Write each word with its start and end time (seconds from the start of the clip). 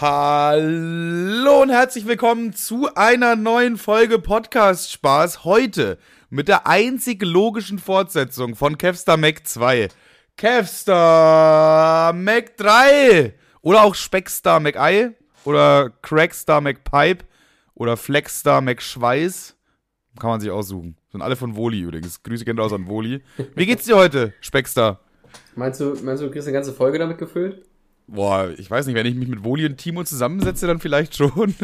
Hallo 0.00 1.62
und 1.62 1.70
herzlich 1.70 2.04
willkommen 2.04 2.52
zu 2.52 2.92
einer 2.96 3.36
neuen 3.36 3.76
Folge 3.76 4.18
Podcast 4.18 4.90
Spaß. 4.90 5.44
Heute 5.44 5.98
mit 6.30 6.48
der 6.48 6.66
einzig 6.66 7.22
logischen 7.22 7.78
Fortsetzung 7.78 8.56
von 8.56 8.76
Kevstar 8.76 9.16
Mac 9.16 9.46
2. 9.46 9.86
Kevstar 10.36 12.12
Mac 12.12 12.56
3 12.56 13.34
oder 13.62 13.84
auch 13.84 13.94
Speckstar 13.94 14.58
Mac 14.58 14.76
Ei 14.76 15.12
oder 15.44 15.90
Crackstar 16.02 16.60
Mac 16.60 16.82
Pipe 16.82 17.24
oder 17.74 17.96
Flexstar 17.96 18.62
Mac 18.62 18.82
Schweiß. 18.82 19.54
Kann 20.18 20.30
man 20.30 20.40
sich 20.40 20.50
aussuchen. 20.50 20.96
Sind 21.12 21.22
alle 21.22 21.36
von 21.36 21.54
Woli 21.54 21.82
übrigens. 21.82 22.20
Grüße 22.20 22.44
gehen 22.44 22.58
raus 22.58 22.72
an 22.72 22.88
Woli. 22.88 23.22
Wie 23.54 23.66
geht's 23.66 23.84
dir 23.84 23.94
heute, 23.94 24.34
Speckstar? 24.40 24.98
Meinst 25.54 25.80
du, 25.80 25.94
meinst 26.02 26.20
du, 26.20 26.26
du 26.26 26.32
kriegst 26.32 26.48
eine 26.48 26.54
ganze 26.54 26.72
Folge 26.72 26.98
damit 26.98 27.18
gefüllt? 27.18 27.64
Boah, 28.06 28.52
ich 28.56 28.70
weiß 28.70 28.86
nicht, 28.86 28.94
wenn 28.94 29.06
ich 29.06 29.14
mich 29.14 29.28
mit 29.28 29.44
Woli 29.44 29.64
und 29.66 29.78
Timo 29.78 30.04
zusammensetze, 30.04 30.66
dann 30.66 30.78
vielleicht 30.78 31.16
schon. 31.16 31.32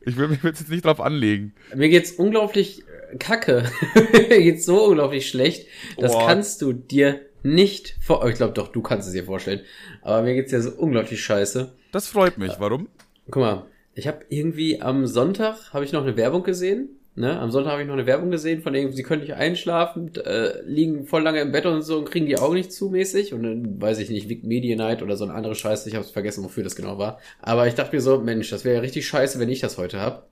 ich 0.00 0.16
will 0.16 0.28
mich 0.28 0.42
jetzt 0.42 0.68
nicht 0.68 0.84
drauf 0.84 1.00
anlegen. 1.00 1.54
Mir 1.74 1.88
geht's 1.88 2.12
unglaublich 2.12 2.82
äh, 3.12 3.16
kacke. 3.16 3.70
Mir 4.12 4.42
geht's 4.42 4.64
so 4.64 4.84
unglaublich 4.86 5.28
schlecht. 5.28 5.66
Das 5.98 6.12
Boah. 6.12 6.26
kannst 6.26 6.62
du 6.62 6.72
dir 6.72 7.20
nicht 7.42 7.96
vor. 8.00 8.28
Ich 8.28 8.34
glaube 8.36 8.54
doch, 8.54 8.68
du 8.68 8.82
kannst 8.82 9.06
es 9.06 9.14
dir 9.14 9.24
vorstellen. 9.24 9.60
Aber 10.02 10.22
mir 10.22 10.34
geht's 10.34 10.52
ja 10.52 10.60
so 10.60 10.70
unglaublich 10.72 11.22
scheiße. 11.22 11.72
Das 11.92 12.08
freut 12.08 12.36
mich. 12.38 12.52
Warum? 12.58 12.88
Guck 13.30 13.42
mal, 13.42 13.66
ich 13.94 14.06
habe 14.06 14.24
irgendwie 14.28 14.82
am 14.82 15.06
Sonntag 15.06 15.72
habe 15.72 15.84
ich 15.84 15.92
noch 15.92 16.02
eine 16.02 16.16
Werbung 16.16 16.42
gesehen. 16.42 16.99
Ne? 17.16 17.38
Am 17.38 17.50
Sonntag 17.50 17.72
habe 17.72 17.82
ich 17.82 17.88
noch 17.88 17.94
eine 17.94 18.06
Werbung 18.06 18.30
gesehen 18.30 18.62
von 18.62 18.74
irgendwie, 18.74 18.96
sie 18.96 19.02
können 19.02 19.22
nicht 19.22 19.34
einschlafen, 19.34 20.14
äh, 20.16 20.62
liegen 20.62 21.06
voll 21.06 21.22
lange 21.22 21.40
im 21.40 21.50
Bett 21.50 21.66
und 21.66 21.82
so 21.82 21.98
und 21.98 22.10
kriegen 22.10 22.26
die 22.26 22.38
Augen 22.38 22.54
nicht 22.54 22.72
zu 22.72 22.88
mäßig. 22.88 23.34
Und 23.34 23.42
dann 23.42 23.80
weiß 23.80 23.98
ich 23.98 24.10
nicht, 24.10 24.28
Vic 24.28 24.44
Media 24.44 24.76
Night 24.76 25.02
oder 25.02 25.16
so 25.16 25.24
eine 25.24 25.34
andere 25.34 25.54
Scheiße. 25.54 25.88
Ich 25.88 25.96
habe 25.96 26.04
vergessen, 26.04 26.44
wofür 26.44 26.62
das 26.62 26.76
genau 26.76 26.98
war. 26.98 27.18
Aber 27.40 27.66
ich 27.66 27.74
dachte 27.74 27.94
mir 27.94 28.00
so, 28.00 28.18
Mensch, 28.18 28.50
das 28.50 28.64
wäre 28.64 28.76
ja 28.76 28.80
richtig 28.80 29.06
scheiße, 29.06 29.40
wenn 29.40 29.48
ich 29.48 29.60
das 29.60 29.76
heute 29.76 30.00
hab. 30.00 30.28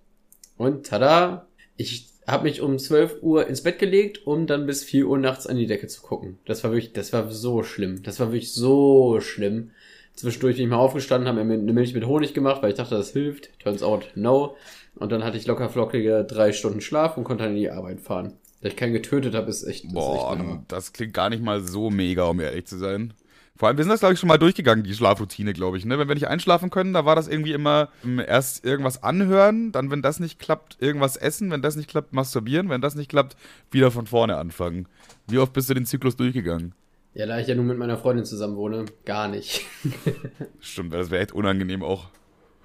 Und 0.56 0.86
tada, 0.86 1.47
ich 1.77 2.08
habe 2.27 2.44
mich 2.44 2.61
um 2.61 2.78
12 2.78 3.22
Uhr 3.22 3.47
ins 3.47 3.62
Bett 3.62 3.78
gelegt, 3.78 4.27
um 4.27 4.47
dann 4.47 4.66
bis 4.66 4.84
4 4.84 5.08
Uhr 5.08 5.19
nachts 5.19 5.47
an 5.47 5.56
die 5.56 5.66
Decke 5.66 5.88
zu 5.88 6.03
gucken. 6.03 6.38
Das 6.44 6.62
war 6.62 6.70
wirklich, 6.72 6.92
das 6.92 7.12
war 7.12 7.31
so 7.31 7.62
schlimm. 7.62 8.03
Das 8.03 8.20
war 8.20 8.28
wirklich 8.28 8.53
so 8.53 9.20
schlimm. 9.20 9.70
Zwischendurch 10.14 10.56
bin 10.56 10.64
ich 10.64 10.70
mal 10.70 10.77
aufgestanden, 10.77 11.28
habe 11.28 11.44
mir 11.44 11.55
eine 11.55 11.72
Milch 11.72 11.94
mit 11.94 12.06
Honig 12.06 12.34
gemacht, 12.34 12.62
weil 12.62 12.70
ich 12.70 12.77
dachte, 12.77 12.97
das 12.97 13.12
hilft. 13.12 13.50
Turns 13.60 13.83
out, 13.83 14.10
no. 14.14 14.56
Und 14.98 15.12
dann 15.12 15.24
hatte 15.24 15.36
ich 15.36 15.46
locker 15.46 15.68
flockige 15.68 16.24
drei 16.24 16.52
Stunden 16.52 16.80
Schlaf 16.80 17.16
und 17.16 17.24
konnte 17.24 17.44
dann 17.44 17.52
in 17.52 17.58
die 17.58 17.70
Arbeit 17.70 18.00
fahren. 18.00 18.34
Dass 18.60 18.72
ich 18.72 18.77
keinen 18.77 18.92
getötet 18.92 19.34
habe, 19.34 19.48
ist 19.48 19.62
echt, 19.64 19.84
das 19.84 19.91
ist 19.91 19.94
Boah, 19.94 20.36
echt 20.36 20.72
das 20.72 20.92
klingt 20.92 21.14
gar 21.14 21.30
nicht 21.30 21.42
mal 21.42 21.60
so 21.60 21.91
mega, 21.91 22.24
um 22.24 22.41
ehrlich 22.41 22.66
zu 22.66 22.77
sein. 22.77 23.14
Vor 23.58 23.66
allem, 23.66 23.76
wir 23.76 23.84
sind 23.84 23.91
das, 23.91 24.00
glaube 24.00 24.14
ich, 24.14 24.20
schon 24.20 24.28
mal 24.28 24.38
durchgegangen, 24.38 24.84
die 24.84 24.94
Schlafroutine, 24.94 25.52
glaube 25.52 25.78
ich. 25.78 25.84
Ne? 25.84 25.98
Wenn 25.98 26.06
wir 26.06 26.14
nicht 26.14 26.28
einschlafen 26.28 26.70
können, 26.70 26.92
da 26.92 27.04
war 27.04 27.16
das 27.16 27.26
irgendwie 27.26 27.52
immer 27.52 27.88
ähm, 28.04 28.20
erst 28.24 28.64
irgendwas 28.64 29.02
anhören, 29.02 29.72
dann, 29.72 29.91
wenn 29.91 30.00
das 30.00 30.20
nicht 30.20 30.38
klappt, 30.38 30.76
irgendwas 30.80 31.16
essen, 31.16 31.50
wenn 31.50 31.60
das 31.60 31.74
nicht 31.74 31.91
klappt, 31.91 32.12
masturbieren, 32.12 32.69
wenn 32.69 32.80
das 32.80 32.94
nicht 32.94 33.10
klappt, 33.10 33.36
wieder 33.72 33.91
von 33.91 34.06
vorne 34.06 34.36
anfangen. 34.36 34.86
Wie 35.26 35.38
oft 35.38 35.52
bist 35.52 35.69
du 35.69 35.74
den 35.74 35.86
Zyklus 35.86 36.14
durchgegangen? 36.14 36.72
Ja, 37.14 37.26
da 37.26 37.41
ich 37.41 37.48
ja 37.48 37.56
nur 37.56 37.64
mit 37.64 37.78
meiner 37.78 37.98
Freundin 37.98 38.24
zusammen 38.24 38.54
wohne, 38.56 38.84
gar 39.04 39.26
nicht. 39.26 39.66
Stimmt, 40.60 40.92
das 40.92 41.10
wäre 41.10 41.22
echt 41.22 41.32
unangenehm 41.32 41.82
auch. 41.82 42.10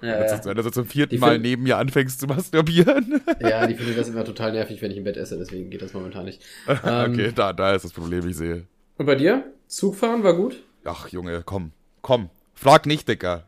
Ja, 0.02 0.20
Wenn 0.20 0.26
du- 0.40 0.44
Wenn 0.44 0.56
du 0.56 0.62
so 0.62 0.70
zum 0.70 0.86
vierten 0.86 1.10
Die 1.14 1.18
Mal 1.18 1.32
find- 1.34 1.42
neben 1.44 1.62
mir 1.62 1.78
anfängst 1.78 2.20
zu 2.20 2.26
masturbieren. 2.26 3.20
ja, 3.40 3.66
die 3.66 3.74
findet 3.76 3.96
das 3.98 4.08
immer 4.08 4.24
total 4.24 4.52
nervig, 4.52 4.82
wenn 4.82 4.90
ich 4.90 4.96
im 4.98 5.04
Bett 5.04 5.16
esse, 5.16 5.38
deswegen 5.38 5.70
geht 5.70 5.82
das 5.82 5.92
momentan 5.94 6.24
nicht. 6.26 6.42
Ähm, 6.68 7.12
okay, 7.12 7.32
da, 7.34 7.52
da 7.52 7.74
ist 7.74 7.84
das 7.84 7.92
Problem, 7.92 8.28
ich 8.28 8.36
sehe. 8.36 8.64
Und 8.98 9.06
bei 9.06 9.14
dir? 9.14 9.44
Zugfahren 9.66 10.22
war 10.22 10.34
gut? 10.34 10.62
Ach, 10.84 11.08
Junge, 11.08 11.42
komm, 11.44 11.72
komm. 12.02 12.28
Frag 12.54 12.86
nicht, 12.86 13.08
Dicker. 13.08 13.46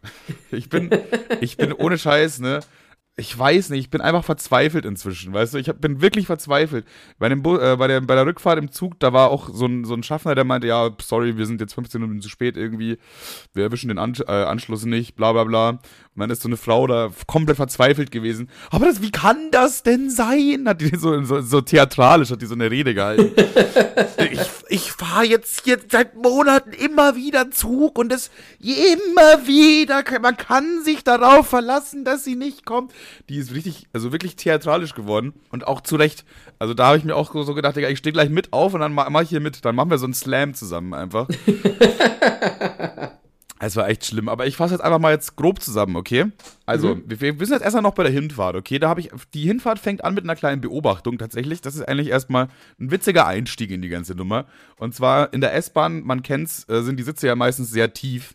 Ich 0.50 0.69
bin, 0.69 0.91
ich 1.41 1.56
bin 1.56 1.72
ohne 1.72 1.97
Scheiß, 1.98 2.41
ne? 2.41 2.60
Ich 3.19 3.36
weiß 3.36 3.70
nicht, 3.70 3.81
ich 3.81 3.91
bin 3.91 4.03
einfach 4.03 4.25
verzweifelt 4.25 4.84
inzwischen, 4.84 5.33
weißt 5.33 5.55
du? 5.55 5.59
Ich 5.59 5.70
hab, 5.70 5.81
bin 5.81 6.03
wirklich 6.03 6.27
verzweifelt. 6.27 6.87
Bei, 7.19 7.31
dem 7.31 7.43
Bu 7.43 7.56
äh, 7.56 7.77
bei, 7.78 7.87
der, 7.87 8.03
bei 8.03 8.15
der 8.15 8.27
Rückfahrt 8.27 8.59
im 8.59 8.71
Zug, 8.71 9.00
da 9.00 9.15
war 9.15 9.31
auch 9.31 9.49
so 9.50 9.65
ein, 9.65 9.87
so 9.87 9.94
ein 9.94 10.03
Schaffner, 10.03 10.34
der 10.34 10.44
meinte, 10.44 10.66
ja, 10.66 10.91
sorry, 11.00 11.38
wir 11.38 11.47
sind 11.47 11.62
jetzt 11.62 11.72
15 11.72 11.99
Minuten 11.99 12.21
zu 12.21 12.28
spät 12.28 12.59
irgendwie, 12.59 12.99
wir 13.55 13.65
erwischen 13.65 13.88
den 13.88 13.99
An 13.99 14.12
äh, 14.28 14.31
Anschluss 14.31 14.84
nicht, 14.84 15.16
bla 15.16 15.32
bla 15.32 15.44
bla. 15.44 15.71
Und 15.71 15.81
dann 16.21 16.28
ist 16.28 16.43
so 16.43 16.49
eine 16.49 16.59
Frau 16.59 16.87
da 16.87 17.10
komplett 17.26 17.56
verzweifelt 17.56 18.10
gewesen. 18.10 18.50
Aber 18.71 18.84
das, 18.84 19.00
wie 19.00 19.10
kann 19.10 19.50
das 19.50 19.82
denn 19.82 20.10
sein? 20.10 20.65
Hat 20.66 20.82
die 20.82 20.94
so, 20.94 21.22
so, 21.25 21.41
so 21.41 21.62
theatralisch, 21.62 22.31
hat 22.31 22.43
die 22.43 22.47
so 22.47 22.55
eine 22.55 22.71
Rede 22.71 22.93
gehalten 22.93 23.32
ich, 24.31 24.41
ich 24.76 24.92
fahre 24.92 25.25
jetzt 25.25 25.62
hier 25.64 25.78
seit 25.91 26.14
Monaten 26.16 26.72
immer 26.72 27.16
wieder 27.16 27.50
Zug 27.50 27.98
und 27.98 28.12
es 28.12 28.31
immer 28.60 29.47
wieder, 29.47 30.04
man 30.20 30.37
kann 30.37 30.84
sich 30.84 31.03
darauf 31.03 31.47
verlassen, 31.48 32.04
dass 32.04 32.25
sie 32.25 32.37
nicht 32.37 32.66
kommt. 32.66 32.92
Die 33.31 33.38
ist 33.38 33.54
richtig, 33.54 33.87
also 33.94 34.12
wirklich 34.12 34.37
theatralisch 34.37 34.94
geworden 34.94 35.32
und 35.50 35.66
auch 35.66 35.81
zu 35.81 35.97
Recht. 35.97 36.26
Also 36.59 36.75
da 36.75 36.88
habe 36.88 36.98
ich 36.98 37.04
mir 37.04 37.16
auch 37.16 37.32
so 37.32 37.54
gedacht, 37.54 37.78
ich 37.78 37.98
stehe 37.98 38.12
gleich 38.12 38.28
mit 38.28 38.53
auf 38.53 38.75
und 38.75 38.81
dann 38.81 38.92
ma- 38.92 39.09
mach 39.09 39.22
ich 39.22 39.31
hier 39.31 39.41
mit. 39.41 39.64
Dann 39.64 39.75
machen 39.75 39.88
wir 39.88 39.97
so 39.98 40.04
einen 40.04 40.14
Slam 40.14 40.53
zusammen 40.53 40.93
einfach. 40.93 41.26
Es 43.59 43.75
war 43.77 43.89
echt 43.89 44.05
schlimm, 44.05 44.28
aber 44.28 44.47
ich 44.47 44.56
fasse 44.56 44.75
jetzt 44.75 44.83
einfach 44.83 44.99
mal 44.99 45.12
jetzt 45.12 45.37
grob 45.37 45.62
zusammen, 45.62 45.97
okay? 45.97 46.27
Also, 46.67 46.99
wir, 47.06 47.21
wir 47.21 47.47
sind 47.47 47.55
jetzt 47.55 47.62
erstmal 47.62 47.83
noch 47.83 47.94
bei 47.94 48.03
der 48.03 48.12
Hinfahrt, 48.12 48.55
okay? 48.55 48.78
Da 48.78 48.89
habe 48.89 49.00
ich, 49.00 49.11
die 49.33 49.44
Hinfahrt 49.44 49.78
fängt 49.78 50.05
an 50.05 50.15
mit 50.15 50.25
einer 50.25 50.37
kleinen 50.37 50.61
Beobachtung 50.61 51.17
tatsächlich. 51.17 51.62
Das 51.62 51.75
ist 51.75 51.89
eigentlich 51.89 52.09
erstmal 52.09 52.49
ein 52.78 52.91
witziger 52.91 53.27
Einstieg 53.27 53.71
in 53.71 53.81
die 53.81 53.89
ganze 53.89 54.15
Nummer. 54.15 54.47
Und 54.78 54.94
zwar 54.94 55.33
in 55.33 55.41
der 55.41 55.55
S-Bahn, 55.55 56.03
man 56.03 56.22
kennt's, 56.22 56.69
äh, 56.69 56.83
sind 56.83 56.99
die 56.99 57.03
Sitze 57.03 57.28
ja 57.28 57.34
meistens 57.34 57.71
sehr 57.71 57.94
tief. 57.94 58.34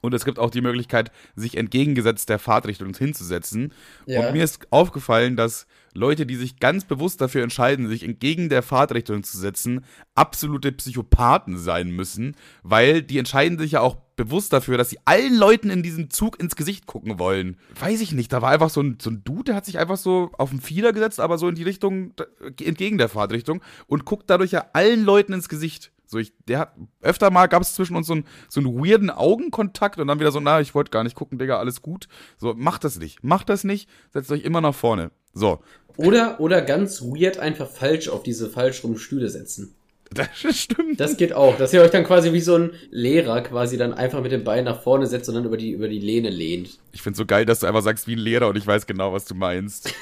Und 0.00 0.14
es 0.14 0.24
gibt 0.24 0.38
auch 0.38 0.50
die 0.50 0.60
Möglichkeit, 0.60 1.10
sich 1.34 1.56
entgegengesetzt 1.56 2.28
der 2.28 2.38
Fahrtrichtung 2.38 2.94
hinzusetzen. 2.94 3.72
Ja. 4.06 4.28
Und 4.28 4.34
mir 4.34 4.44
ist 4.44 4.68
aufgefallen, 4.70 5.34
dass 5.34 5.66
Leute, 5.96 6.26
die 6.26 6.36
sich 6.36 6.60
ganz 6.60 6.84
bewusst 6.84 7.20
dafür 7.20 7.42
entscheiden, 7.42 7.88
sich 7.88 8.02
entgegen 8.02 8.48
der 8.48 8.62
Fahrtrichtung 8.62 9.22
zu 9.22 9.38
setzen, 9.38 9.84
absolute 10.14 10.72
Psychopathen 10.72 11.58
sein 11.58 11.90
müssen, 11.90 12.36
weil 12.62 13.02
die 13.02 13.18
entscheiden 13.18 13.58
sich 13.58 13.72
ja 13.72 13.80
auch 13.80 13.96
bewusst 14.16 14.52
dafür, 14.52 14.78
dass 14.78 14.90
sie 14.90 14.98
allen 15.04 15.36
Leuten 15.36 15.70
in 15.70 15.82
diesem 15.82 16.10
Zug 16.10 16.40
ins 16.40 16.56
Gesicht 16.56 16.86
gucken 16.86 17.18
wollen. 17.18 17.58
Weiß 17.78 18.00
ich 18.00 18.12
nicht, 18.12 18.32
da 18.32 18.40
war 18.42 18.50
einfach 18.50 18.70
so 18.70 18.82
ein, 18.82 18.98
so 19.00 19.10
ein 19.10 19.22
Dude, 19.24 19.44
der 19.44 19.54
hat 19.54 19.66
sich 19.66 19.78
einfach 19.78 19.96
so 19.96 20.30
auf 20.38 20.50
den 20.50 20.60
Fieder 20.60 20.92
gesetzt, 20.92 21.20
aber 21.20 21.38
so 21.38 21.48
in 21.48 21.54
die 21.54 21.62
Richtung, 21.62 22.12
entgegen 22.60 22.98
der 22.98 23.08
Fahrtrichtung 23.08 23.62
und 23.86 24.04
guckt 24.04 24.30
dadurch 24.30 24.52
ja 24.52 24.66
allen 24.72 25.04
Leuten 25.04 25.32
ins 25.32 25.48
Gesicht. 25.48 25.92
So, 26.06 26.18
ich, 26.18 26.32
der 26.46 26.58
hat, 26.60 26.76
öfter 27.00 27.30
mal 27.30 27.46
gab 27.46 27.62
es 27.62 27.74
zwischen 27.74 27.96
uns 27.96 28.06
so, 28.06 28.14
ein, 28.14 28.24
so 28.48 28.60
einen 28.60 28.78
weirden 28.78 29.10
Augenkontakt 29.10 29.98
und 29.98 30.06
dann 30.06 30.20
wieder 30.20 30.32
so, 30.32 30.40
na, 30.40 30.60
ich 30.60 30.74
wollte 30.74 30.90
gar 30.90 31.04
nicht 31.04 31.16
gucken, 31.16 31.38
Digga, 31.38 31.58
alles 31.58 31.82
gut. 31.82 32.08
So, 32.38 32.54
macht 32.54 32.84
das 32.84 32.98
nicht. 32.98 33.24
Macht 33.24 33.48
das 33.48 33.64
nicht, 33.64 33.88
setzt 34.12 34.30
euch 34.30 34.42
immer 34.42 34.60
nach 34.60 34.74
vorne. 34.74 35.10
So. 35.32 35.60
Oder, 35.96 36.40
oder 36.40 36.62
ganz 36.62 37.02
weird 37.02 37.38
einfach 37.38 37.68
falsch 37.68 38.08
auf 38.08 38.22
diese 38.22 38.48
falsch 38.48 38.84
rum 38.84 38.98
Stühle 38.98 39.28
setzen. 39.28 39.74
Das 40.14 40.56
stimmt. 40.56 40.98
Das 41.00 41.16
geht 41.16 41.32
auch, 41.32 41.58
dass 41.58 41.72
ihr 41.74 41.82
euch 41.82 41.90
dann 41.90 42.04
quasi 42.04 42.32
wie 42.32 42.40
so 42.40 42.54
ein 42.56 42.70
Lehrer 42.90 43.40
quasi 43.42 43.76
dann 43.76 43.92
einfach 43.92 44.22
mit 44.22 44.32
dem 44.32 44.44
Bein 44.44 44.64
nach 44.64 44.80
vorne 44.80 45.06
setzt 45.06 45.28
und 45.28 45.34
dann 45.34 45.44
über 45.44 45.56
die, 45.56 45.72
über 45.72 45.88
die 45.88 45.98
Lehne 45.98 46.30
lehnt. 46.30 46.78
Ich 46.96 47.02
find's 47.02 47.18
so 47.18 47.26
geil, 47.26 47.44
dass 47.44 47.60
du 47.60 47.66
einfach 47.66 47.82
sagst 47.82 48.06
wie 48.08 48.14
ein 48.14 48.18
Lehrer 48.18 48.48
und 48.48 48.56
ich 48.56 48.66
weiß 48.66 48.86
genau, 48.86 49.12
was 49.12 49.26
du 49.26 49.34
meinst. 49.34 49.92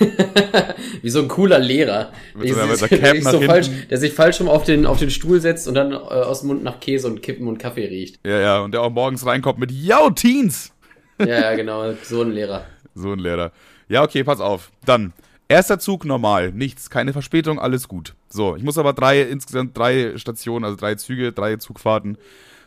Wie 1.03 1.11
so 1.11 1.21
ein 1.23 1.27
cooler 1.27 1.59
Lehrer. 1.59 2.13
Mit 2.37 2.47
Der 2.49 2.55
so 2.55 2.61
einer- 2.61 2.77
sich- 2.77 2.89
der 3.01 3.21
so 3.23 3.41
falsch, 3.41 3.69
der 3.91 3.99
sich 3.99 4.13
falsch 4.13 4.39
rum 4.41 4.49
auf 4.49 4.63
den, 4.63 4.87
auf 4.87 5.01
den 5.01 5.11
Stuhl 5.11 5.41
setzt 5.41 5.67
und 5.67 5.75
dann 5.75 5.91
äh, 5.91 5.97
aus 5.97 6.41
dem 6.41 6.49
Mund 6.49 6.63
nach 6.63 6.79
Käse 6.79 7.09
und 7.09 7.21
Kippen 7.21 7.49
und 7.49 7.59
Kaffee 7.59 7.87
riecht. 7.87 8.21
ja, 8.25 8.39
ja, 8.41 8.61
und 8.61 8.73
der 8.73 8.83
auch 8.83 8.91
morgens 8.91 9.27
reinkommt 9.27 9.59
mit 9.59 9.73
Yo, 9.73 10.11
Teens! 10.11 10.73
Ja, 11.19 11.27
ja, 11.27 11.55
genau, 11.57 11.93
so 12.05 12.23
ein 12.23 12.31
Lehrer. 12.31 12.65
So 12.95 13.11
ein 13.13 13.19
Lehrer. 13.19 13.51
Ja, 13.89 14.03
okay, 14.05 14.23
pass 14.23 14.41
auf. 14.41 14.71
Dann. 14.87 15.13
Erster 15.49 15.79
Zug 15.81 16.05
normal, 16.05 16.53
nichts, 16.53 16.89
keine 16.91 17.13
Verspätung, 17.13 17.59
alles 17.59 17.87
gut. 17.89 18.15
So, 18.35 18.57
ich 18.57 18.65
muss 18.65 18.79
aber 18.79 18.93
drei, 18.95 19.23
insgesamt 19.23 19.79
drei 19.79 20.19
Stationen, 20.19 20.65
also 20.65 20.77
drei 20.77 20.97
Züge, 20.97 21.33
drei 21.33 21.55
Zugfahrten. 21.57 22.19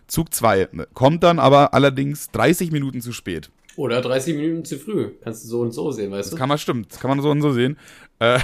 Zug 0.08 0.34
2 0.34 0.70
kommt 0.94 1.24
dann 1.24 1.38
aber 1.40 1.74
allerdings 1.74 2.32
30 2.32 2.72
Minuten 2.72 3.02
zu 3.02 3.12
spät. 3.12 3.50
Oder 3.76 4.00
30 4.02 4.38
Minuten 4.38 4.64
zu 4.64 4.80
früh. 4.80 5.10
Kannst 5.22 5.44
du 5.44 5.50
so 5.50 5.60
und 5.60 5.74
so 5.74 5.92
sehen, 5.92 6.10
weißt 6.12 6.28
Das 6.28 6.32
du? 6.32 6.38
kann 6.38 6.48
man 6.48 6.58
stimmt, 6.58 6.94
das 6.94 7.02
kann 7.02 7.10
man 7.10 7.22
so 7.22 7.30
und 7.30 7.42
so 7.42 7.52
sehen. 7.52 7.78
Äh, 8.20 8.40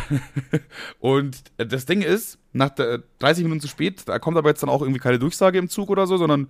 und 0.99 1.37
das 1.57 1.85
Ding 1.85 2.01
ist, 2.01 2.37
nach 2.51 2.69
der 2.71 3.03
30 3.19 3.43
Minuten 3.45 3.61
zu 3.61 3.69
spät, 3.69 4.01
da 4.05 4.19
kommt 4.19 4.35
aber 4.37 4.49
jetzt 4.49 4.61
dann 4.61 4.69
auch 4.69 4.81
irgendwie 4.81 4.99
keine 4.99 5.17
Durchsage 5.19 5.57
im 5.57 5.69
Zug 5.69 5.89
oder 5.89 6.05
so, 6.07 6.17
sondern 6.17 6.43
du 6.47 6.49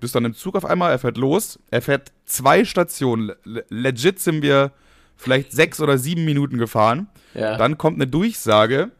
bist 0.00 0.14
dann 0.14 0.26
im 0.26 0.34
Zug 0.34 0.54
auf 0.54 0.66
einmal, 0.66 0.90
er 0.92 0.98
fährt 0.98 1.16
los, 1.16 1.58
er 1.70 1.80
fährt 1.80 2.12
zwei 2.26 2.66
Stationen, 2.66 3.32
le- 3.44 3.64
legit 3.70 4.20
sind 4.20 4.42
wir 4.42 4.72
vielleicht 5.16 5.52
sechs 5.52 5.80
oder 5.80 5.96
sieben 5.96 6.26
Minuten 6.26 6.58
gefahren. 6.58 7.08
Ja. 7.34 7.56
Dann 7.56 7.78
kommt 7.78 7.96
eine 7.96 8.06
Durchsage, 8.06 8.90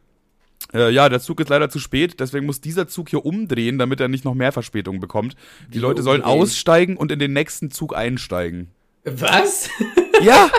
äh, 0.73 0.89
ja, 0.91 1.09
der 1.09 1.19
Zug 1.19 1.39
ist 1.39 1.49
leider 1.49 1.69
zu 1.69 1.79
spät, 1.79 2.19
deswegen 2.19 2.45
muss 2.45 2.61
dieser 2.61 2.87
Zug 2.87 3.09
hier 3.09 3.25
umdrehen, 3.25 3.77
damit 3.77 3.99
er 3.99 4.07
nicht 4.07 4.25
noch 4.25 4.33
mehr 4.33 4.51
Verspätung 4.51 4.99
bekommt. 4.99 5.35
Die 5.69 5.75
Wie 5.75 5.79
Leute 5.79 6.03
sollen 6.03 6.21
umdrehen? 6.21 6.41
aussteigen 6.41 6.97
und 6.97 7.11
in 7.11 7.19
den 7.19 7.33
nächsten 7.33 7.71
Zug 7.71 7.95
einsteigen. 7.95 8.69
Was? 9.03 9.69
Ja! 10.21 10.49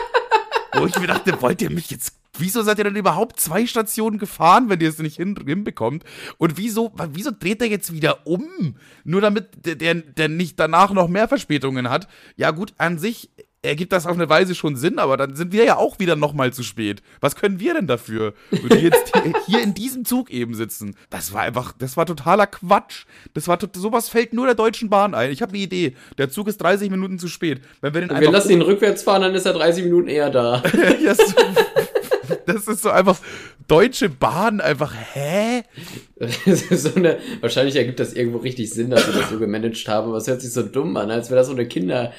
Wo 0.75 0.85
ich 0.85 0.99
mir 0.99 1.07
dachte, 1.07 1.41
wollt 1.41 1.63
ihr 1.63 1.71
mich 1.71 1.91
jetzt 1.91 2.13
Wieso 2.39 2.63
seid 2.63 2.79
ihr 2.79 2.85
denn 2.85 2.97
überhaupt 2.97 3.41
zwei 3.41 3.67
Stationen 3.67 4.19
gefahren, 4.19 4.69
wenn 4.69 4.81
ihr 4.81 4.89
es 4.89 4.99
nicht 4.99 5.17
hin, 5.17 5.37
hinbekommt? 5.47 6.05
Und 6.39 6.57
wieso, 6.57 6.93
wieso 7.13 7.31
dreht 7.31 7.63
er 7.63 7.69
jetzt 7.69 7.93
wieder 7.93 8.27
um? 8.27 8.77
Nur 9.05 9.21
damit 9.21 9.49
der, 9.65 9.77
der, 9.77 9.95
der 9.95 10.29
nicht 10.29 10.59
danach 10.59 10.93
noch 10.93 11.09
mehr 11.09 11.29
Verspätungen 11.29 11.89
hat. 11.89 12.09
Ja, 12.37 12.51
gut, 12.51 12.75
an 12.79 12.99
sich 12.99 13.31
ergibt 13.67 13.93
das 13.93 14.07
auf 14.07 14.15
eine 14.15 14.29
Weise 14.29 14.55
schon 14.55 14.77
Sinn, 14.77 14.99
aber 14.99 15.17
dann 15.17 15.37
sind 15.37 15.53
wir 15.53 15.65
ja 15.65 15.77
auch 15.77 15.99
wieder 15.99 16.17
nochmal 16.17 16.53
zu 16.53 16.63
spät. 16.63 17.03
Was 17.21 17.37
können 17.37 17.61
wir 17.61 17.75
denn 17.75 17.87
dafür? 17.87 18.35
Und 18.51 18.73
die 18.73 18.79
jetzt 18.79 19.13
hier 19.47 19.63
in 19.63 19.75
diesem 19.75 20.05
Zug 20.05 20.31
eben 20.31 20.55
sitzen. 20.55 20.97
Das 21.11 21.33
war 21.33 21.43
einfach, 21.43 21.73
das 21.79 21.97
war 21.97 22.07
totaler 22.07 22.47
Quatsch. 22.47 23.05
Das 23.35 23.49
war 23.49 23.59
sowas 23.75 24.09
fällt 24.09 24.33
nur 24.33 24.47
der 24.47 24.55
Deutschen 24.55 24.91
Bahn 24.91 25.15
ein. 25.15 25.31
Ich 25.31 25.43
habe 25.43 25.53
eine 25.53 25.63
Idee. 25.63 25.97
Der 26.19 26.31
Zug 26.31 26.49
ist 26.49 26.59
30 26.59 26.91
Minuten 26.91 27.19
zu 27.19 27.29
spät. 27.29 27.61
Wenn 27.81 27.95
wir, 27.95 28.01
den 28.03 28.21
wir 28.21 28.31
lassen 28.31 28.51
ihn 28.51 28.63
rückwärts 28.63 29.03
fahren, 29.03 29.23
dann 29.23 29.35
ist 29.35 29.47
er 29.47 29.53
30 29.53 29.85
Minuten 29.85 30.09
eher 30.09 30.31
da. 30.31 30.63
ja, 31.05 31.15
so, 31.15 31.23
das 32.47 32.67
ist 32.69 32.83
so 32.83 32.91
einfach 32.91 33.19
Deutsche 33.69 34.09
Bahn 34.09 34.61
einfach, 34.61 34.95
hä? 35.15 35.65
so 36.47 36.95
eine, 36.95 37.19
wahrscheinlich 37.41 37.77
ergibt 37.77 38.01
das 38.01 38.15
irgendwo 38.15 38.39
richtig 38.39 38.71
Sinn, 38.71 38.91
dass 38.91 39.07
sie 39.07 39.13
das 39.13 39.31
so 39.31 39.39
gemanagt 39.39 39.89
haben, 39.89 40.09
aber 40.09 40.19
es 40.19 40.29
hört 40.29 40.41
sich 40.41 40.53
so 40.53 40.63
dumm 40.63 40.97
an, 40.97 41.11
als 41.11 41.31
wäre 41.31 41.41
das 41.41 41.49
so 41.49 41.53
eine 41.53 41.67
Kinder, 41.67 42.13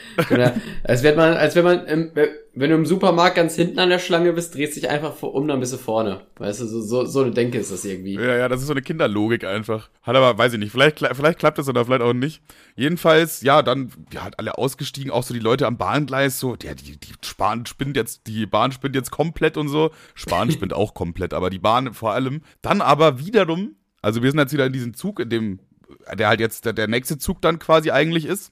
als 0.83 1.03
wäre 1.03 1.15
man, 1.15 1.33
als 1.33 1.55
wenn 1.55 1.63
man, 1.63 1.85
im, 1.87 2.11
wenn 2.59 2.71
du 2.71 2.75
im 2.75 2.85
Supermarkt 2.85 3.35
ganz 3.35 3.55
hinten 3.55 3.77
an 3.79 3.89
der 3.89 3.99
Schlange 3.99 4.33
bist, 4.33 4.55
drehst 4.55 4.75
dich 4.75 4.89
einfach 4.89 5.21
um, 5.21 5.47
dann 5.47 5.59
bist 5.59 5.73
du 5.73 5.77
vorne. 5.77 6.21
Weißt 6.37 6.61
du, 6.61 6.65
so, 6.65 6.81
so, 6.81 7.05
so 7.05 7.21
eine 7.21 7.31
Denke 7.31 7.59
ist 7.59 7.71
das 7.71 7.85
irgendwie. 7.85 8.15
Ja, 8.15 8.35
ja, 8.35 8.49
das 8.49 8.61
ist 8.61 8.67
so 8.67 8.73
eine 8.73 8.81
Kinderlogik 8.81 9.43
einfach. 9.43 9.89
Hat 10.01 10.15
aber, 10.15 10.37
weiß 10.37 10.53
ich 10.53 10.59
nicht, 10.59 10.71
vielleicht, 10.71 10.99
vielleicht 10.99 11.37
klappt 11.37 11.59
das 11.59 11.69
oder 11.69 11.85
vielleicht 11.85 12.01
auch 12.01 12.13
nicht. 12.13 12.41
Jedenfalls, 12.75 13.41
ja, 13.41 13.61
dann, 13.61 13.91
ja, 14.11 14.23
hat 14.23 14.39
alle 14.39 14.57
ausgestiegen, 14.57 15.11
auch 15.11 15.23
so 15.23 15.35
die 15.35 15.39
Leute 15.39 15.67
am 15.67 15.77
Bahngleis, 15.77 16.39
so, 16.39 16.55
ja, 16.63 16.73
die, 16.73 16.97
die 16.97 17.13
Spahn 17.23 17.65
spinnt 17.67 17.95
jetzt, 17.95 18.25
die 18.25 18.47
Bahn 18.47 18.71
spinnt 18.71 18.95
jetzt 18.95 19.11
komplett 19.11 19.55
und 19.55 19.67
so. 19.67 19.91
Spahn 20.17 20.51
spinnt 20.51 20.73
auch 20.73 20.95
komplett, 20.95 21.33
aber 21.33 21.51
die 21.51 21.59
Bahn 21.59 21.93
vor 21.93 22.11
allem. 22.13 22.41
Dann 22.63 22.81
aber 22.81 23.19
wiederum, 23.19 23.75
also 24.01 24.23
wir 24.23 24.31
sind 24.31 24.39
jetzt 24.39 24.51
wieder 24.51 24.65
in 24.65 24.73
diesem 24.73 24.95
Zug, 24.95 25.19
in 25.19 25.29
dem, 25.29 25.59
der 26.11 26.27
halt 26.27 26.39
jetzt 26.39 26.65
der, 26.65 26.73
der 26.73 26.87
nächste 26.87 27.19
Zug 27.19 27.39
dann 27.41 27.59
quasi 27.59 27.91
eigentlich 27.91 28.25
ist. 28.25 28.51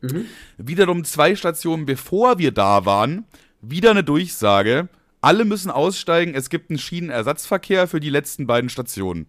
Mhm. 0.00 0.24
Wiederum 0.56 1.04
zwei 1.04 1.36
Stationen 1.36 1.84
bevor 1.84 2.38
wir 2.38 2.50
da 2.50 2.86
waren, 2.86 3.26
wieder 3.60 3.90
eine 3.90 4.02
Durchsage. 4.02 4.88
Alle 5.20 5.44
müssen 5.44 5.70
aussteigen, 5.70 6.34
es 6.34 6.48
gibt 6.48 6.70
einen 6.70 6.78
Schienenersatzverkehr 6.78 7.86
für 7.88 8.00
die 8.00 8.10
letzten 8.10 8.46
beiden 8.46 8.70
Stationen. 8.70 9.26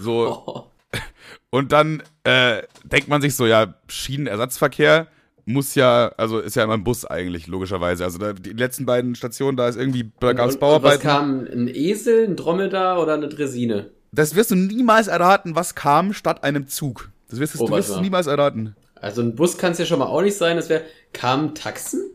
So. 0.00 0.44
Oh. 0.44 0.70
Und 1.50 1.70
dann 1.70 2.02
äh, 2.24 2.62
denkt 2.82 3.06
man 3.06 3.22
sich 3.22 3.36
so, 3.36 3.46
ja, 3.46 3.74
Schienenersatzverkehr 3.86 5.06
muss 5.46 5.76
ja, 5.76 6.12
also 6.16 6.40
ist 6.40 6.56
ja 6.56 6.64
immer 6.64 6.74
ein 6.74 6.84
Bus 6.84 7.04
eigentlich, 7.04 7.46
logischerweise. 7.46 8.04
Also 8.04 8.18
da, 8.18 8.32
die 8.32 8.50
letzten 8.50 8.84
beiden 8.84 9.14
Stationen, 9.14 9.56
da 9.56 9.68
ist 9.68 9.76
irgendwie, 9.76 10.10
da 10.20 10.32
gab 10.32 10.50
es 10.50 10.58
Bauarbeiten. 10.58 10.96
Was 10.96 11.02
kam, 11.02 11.40
ein 11.40 11.68
Esel, 11.68 12.28
ein 12.28 12.36
Dromedar 12.36 13.00
oder 13.00 13.14
eine 13.14 13.28
Dresine? 13.28 13.90
Das 14.12 14.34
wirst 14.34 14.50
du 14.50 14.56
niemals 14.56 15.06
erraten, 15.06 15.54
was 15.54 15.74
kam 15.74 16.12
statt 16.12 16.42
einem 16.42 16.66
Zug. 16.66 17.10
Das 17.30 17.38
wirst, 17.38 17.58
oh, 17.58 17.66
du 17.66 17.72
wirst 17.74 18.00
niemals 18.00 18.26
erraten. 18.26 18.74
Also 18.96 19.22
ein 19.22 19.34
Bus 19.36 19.56
kann 19.56 19.72
es 19.72 19.78
ja 19.78 19.86
schon 19.86 20.00
mal 20.00 20.06
auch 20.06 20.22
nicht 20.22 20.36
sein. 20.36 20.56
Das 20.56 20.68
wäre, 20.68 20.82
kamen 21.12 21.54
Taxen? 21.54 22.10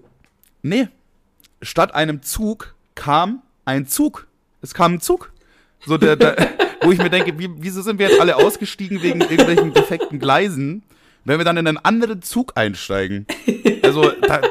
Nee. 0.61 0.89
Statt 1.61 1.95
einem 1.95 2.21
Zug 2.23 2.75
kam 2.95 3.43
ein 3.65 3.87
Zug. 3.87 4.27
Es 4.61 4.73
kam 4.73 4.95
ein 4.95 5.01
Zug. 5.01 5.31
So 5.85 5.97
der, 5.97 6.15
der 6.15 6.35
wo 6.81 6.91
ich 6.91 6.97
mir 6.97 7.09
denke, 7.09 7.37
wie, 7.39 7.49
wieso 7.59 7.81
sind 7.81 7.99
wir 7.99 8.09
jetzt 8.09 8.19
alle 8.19 8.35
ausgestiegen 8.35 9.01
wegen 9.01 9.21
irgendwelchen 9.21 9.73
defekten 9.73 10.19
Gleisen? 10.19 10.83
Wenn 11.25 11.37
wir 11.37 11.45
dann 11.45 11.57
in 11.57 11.67
einen 11.67 11.77
anderen 11.77 12.21
Zug 12.21 12.53
einsteigen. 12.55 13.25
Also, 13.83 14.11
da, 14.11 14.41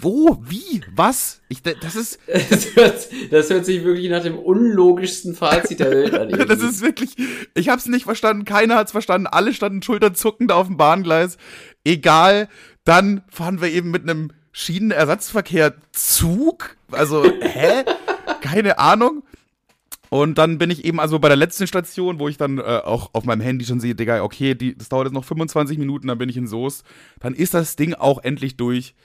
wo, 0.00 0.38
wie, 0.46 0.80
was? 0.94 1.40
Ich, 1.48 1.62
das 1.62 1.94
ist. 1.94 2.18
Das 2.50 2.76
hört, 2.76 3.08
das 3.30 3.50
hört 3.50 3.66
sich 3.66 3.84
wirklich 3.84 4.08
nach 4.10 4.22
dem 4.22 4.38
unlogischsten 4.38 5.34
Fazit 5.34 5.80
der 5.80 5.90
Welt 5.90 6.14
an. 6.14 6.28
das 6.48 6.62
ist 6.62 6.80
wirklich. 6.80 7.16
Ich 7.54 7.68
hab's 7.68 7.86
nicht 7.86 8.04
verstanden, 8.04 8.44
keiner 8.44 8.76
hat's 8.76 8.92
verstanden, 8.92 9.26
alle 9.26 9.52
standen 9.52 9.82
schulterzuckend 9.82 10.52
auf 10.52 10.68
dem 10.68 10.76
Bahngleis. 10.76 11.36
Egal, 11.84 12.48
dann 12.84 13.22
fahren 13.28 13.60
wir 13.60 13.68
eben 13.68 13.90
mit 13.90 14.02
einem 14.02 14.30
Schienenersatzverkehr 14.52 15.74
Zug. 15.92 16.76
Also, 16.90 17.24
hä? 17.24 17.84
Keine 18.40 18.78
Ahnung. 18.78 19.22
Und 20.10 20.38
dann 20.38 20.58
bin 20.58 20.70
ich 20.70 20.84
eben 20.84 20.98
also 20.98 21.20
bei 21.20 21.28
der 21.28 21.36
letzten 21.36 21.68
Station, 21.68 22.18
wo 22.18 22.26
ich 22.26 22.36
dann 22.36 22.58
äh, 22.58 22.62
auch 22.62 23.10
auf 23.12 23.24
meinem 23.24 23.40
Handy 23.40 23.64
schon 23.64 23.78
sehe, 23.78 23.94
Digga, 23.94 24.22
okay, 24.22 24.56
die, 24.56 24.76
das 24.76 24.88
dauert 24.88 25.06
jetzt 25.06 25.14
noch 25.14 25.24
25 25.24 25.78
Minuten, 25.78 26.08
dann 26.08 26.18
bin 26.18 26.28
ich 26.28 26.36
in 26.36 26.48
Soest. 26.48 26.84
Dann 27.20 27.32
ist 27.32 27.54
das 27.54 27.76
Ding 27.76 27.94
auch 27.94 28.22
endlich 28.22 28.56
durch. 28.56 28.96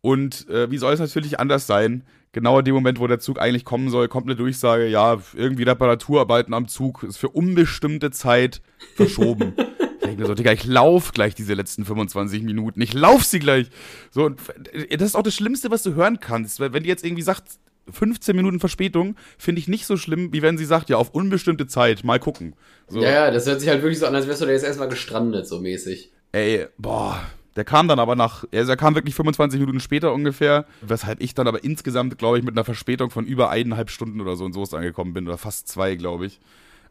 Und 0.00 0.48
äh, 0.48 0.68
wie 0.68 0.78
soll 0.78 0.92
es 0.92 0.98
natürlich 0.98 1.38
anders 1.38 1.68
sein? 1.68 2.02
Genau 2.32 2.58
in 2.58 2.64
dem 2.64 2.74
Moment, 2.74 2.98
wo 2.98 3.06
der 3.06 3.20
Zug 3.20 3.40
eigentlich 3.40 3.64
kommen 3.64 3.90
soll, 3.90 4.08
kommt 4.08 4.26
eine 4.26 4.34
Durchsage, 4.34 4.88
ja, 4.88 5.18
irgendwie 5.34 5.62
Reparaturarbeiten 5.62 6.52
am 6.52 6.66
Zug 6.66 7.04
ist 7.04 7.18
für 7.18 7.28
unbestimmte 7.28 8.10
Zeit 8.10 8.60
verschoben. 8.96 9.54
ich 10.00 10.06
denke 10.06 10.22
mir 10.22 10.26
so, 10.26 10.34
Digga, 10.34 10.50
ich 10.50 10.64
lauf 10.64 11.12
gleich 11.12 11.36
diese 11.36 11.54
letzten 11.54 11.84
25 11.84 12.42
Minuten. 12.42 12.80
Ich 12.80 12.92
lauf 12.92 13.22
sie 13.22 13.38
gleich. 13.38 13.68
So, 14.10 14.24
und 14.24 14.40
äh, 14.72 14.96
das 14.96 15.10
ist 15.10 15.14
auch 15.14 15.22
das 15.22 15.34
Schlimmste, 15.34 15.70
was 15.70 15.84
du 15.84 15.94
hören 15.94 16.18
kannst. 16.18 16.58
Wenn 16.58 16.82
die 16.82 16.88
jetzt 16.88 17.04
irgendwie 17.04 17.22
sagt, 17.22 17.44
15 17.90 18.36
Minuten 18.36 18.60
Verspätung 18.60 19.16
finde 19.38 19.60
ich 19.60 19.68
nicht 19.68 19.86
so 19.86 19.96
schlimm, 19.96 20.32
wie 20.32 20.42
wenn 20.42 20.58
sie 20.58 20.64
sagt, 20.64 20.90
ja, 20.90 20.96
auf 20.96 21.10
unbestimmte 21.10 21.66
Zeit, 21.66 22.04
mal 22.04 22.20
gucken. 22.20 22.54
So. 22.88 23.02
Ja, 23.02 23.10
ja, 23.10 23.30
das 23.30 23.46
hört 23.46 23.60
sich 23.60 23.68
halt 23.68 23.82
wirklich 23.82 23.98
so 23.98 24.06
an, 24.06 24.14
als 24.14 24.26
wärst 24.26 24.40
du 24.40 24.46
da 24.46 24.52
jetzt 24.52 24.64
erstmal 24.64 24.88
gestrandet, 24.88 25.46
so 25.46 25.60
mäßig. 25.60 26.12
Ey, 26.32 26.66
boah. 26.78 27.20
Der 27.56 27.64
kam 27.64 27.88
dann 27.88 27.98
aber 27.98 28.14
nach, 28.14 28.44
also 28.54 28.70
er 28.70 28.76
kam 28.76 28.94
wirklich 28.94 29.14
25 29.16 29.58
Minuten 29.58 29.80
später 29.80 30.14
ungefähr, 30.14 30.66
weshalb 30.82 31.20
ich 31.20 31.34
dann 31.34 31.48
aber 31.48 31.64
insgesamt, 31.64 32.16
glaube 32.16 32.38
ich, 32.38 32.44
mit 32.44 32.54
einer 32.54 32.64
Verspätung 32.64 33.10
von 33.10 33.26
über 33.26 33.50
eineinhalb 33.50 33.90
Stunden 33.90 34.20
oder 34.20 34.36
so 34.36 34.46
in 34.46 34.52
Soest 34.52 34.72
angekommen 34.72 35.12
bin, 35.12 35.26
oder 35.26 35.36
fast 35.36 35.66
zwei, 35.66 35.96
glaube 35.96 36.26
ich. 36.26 36.38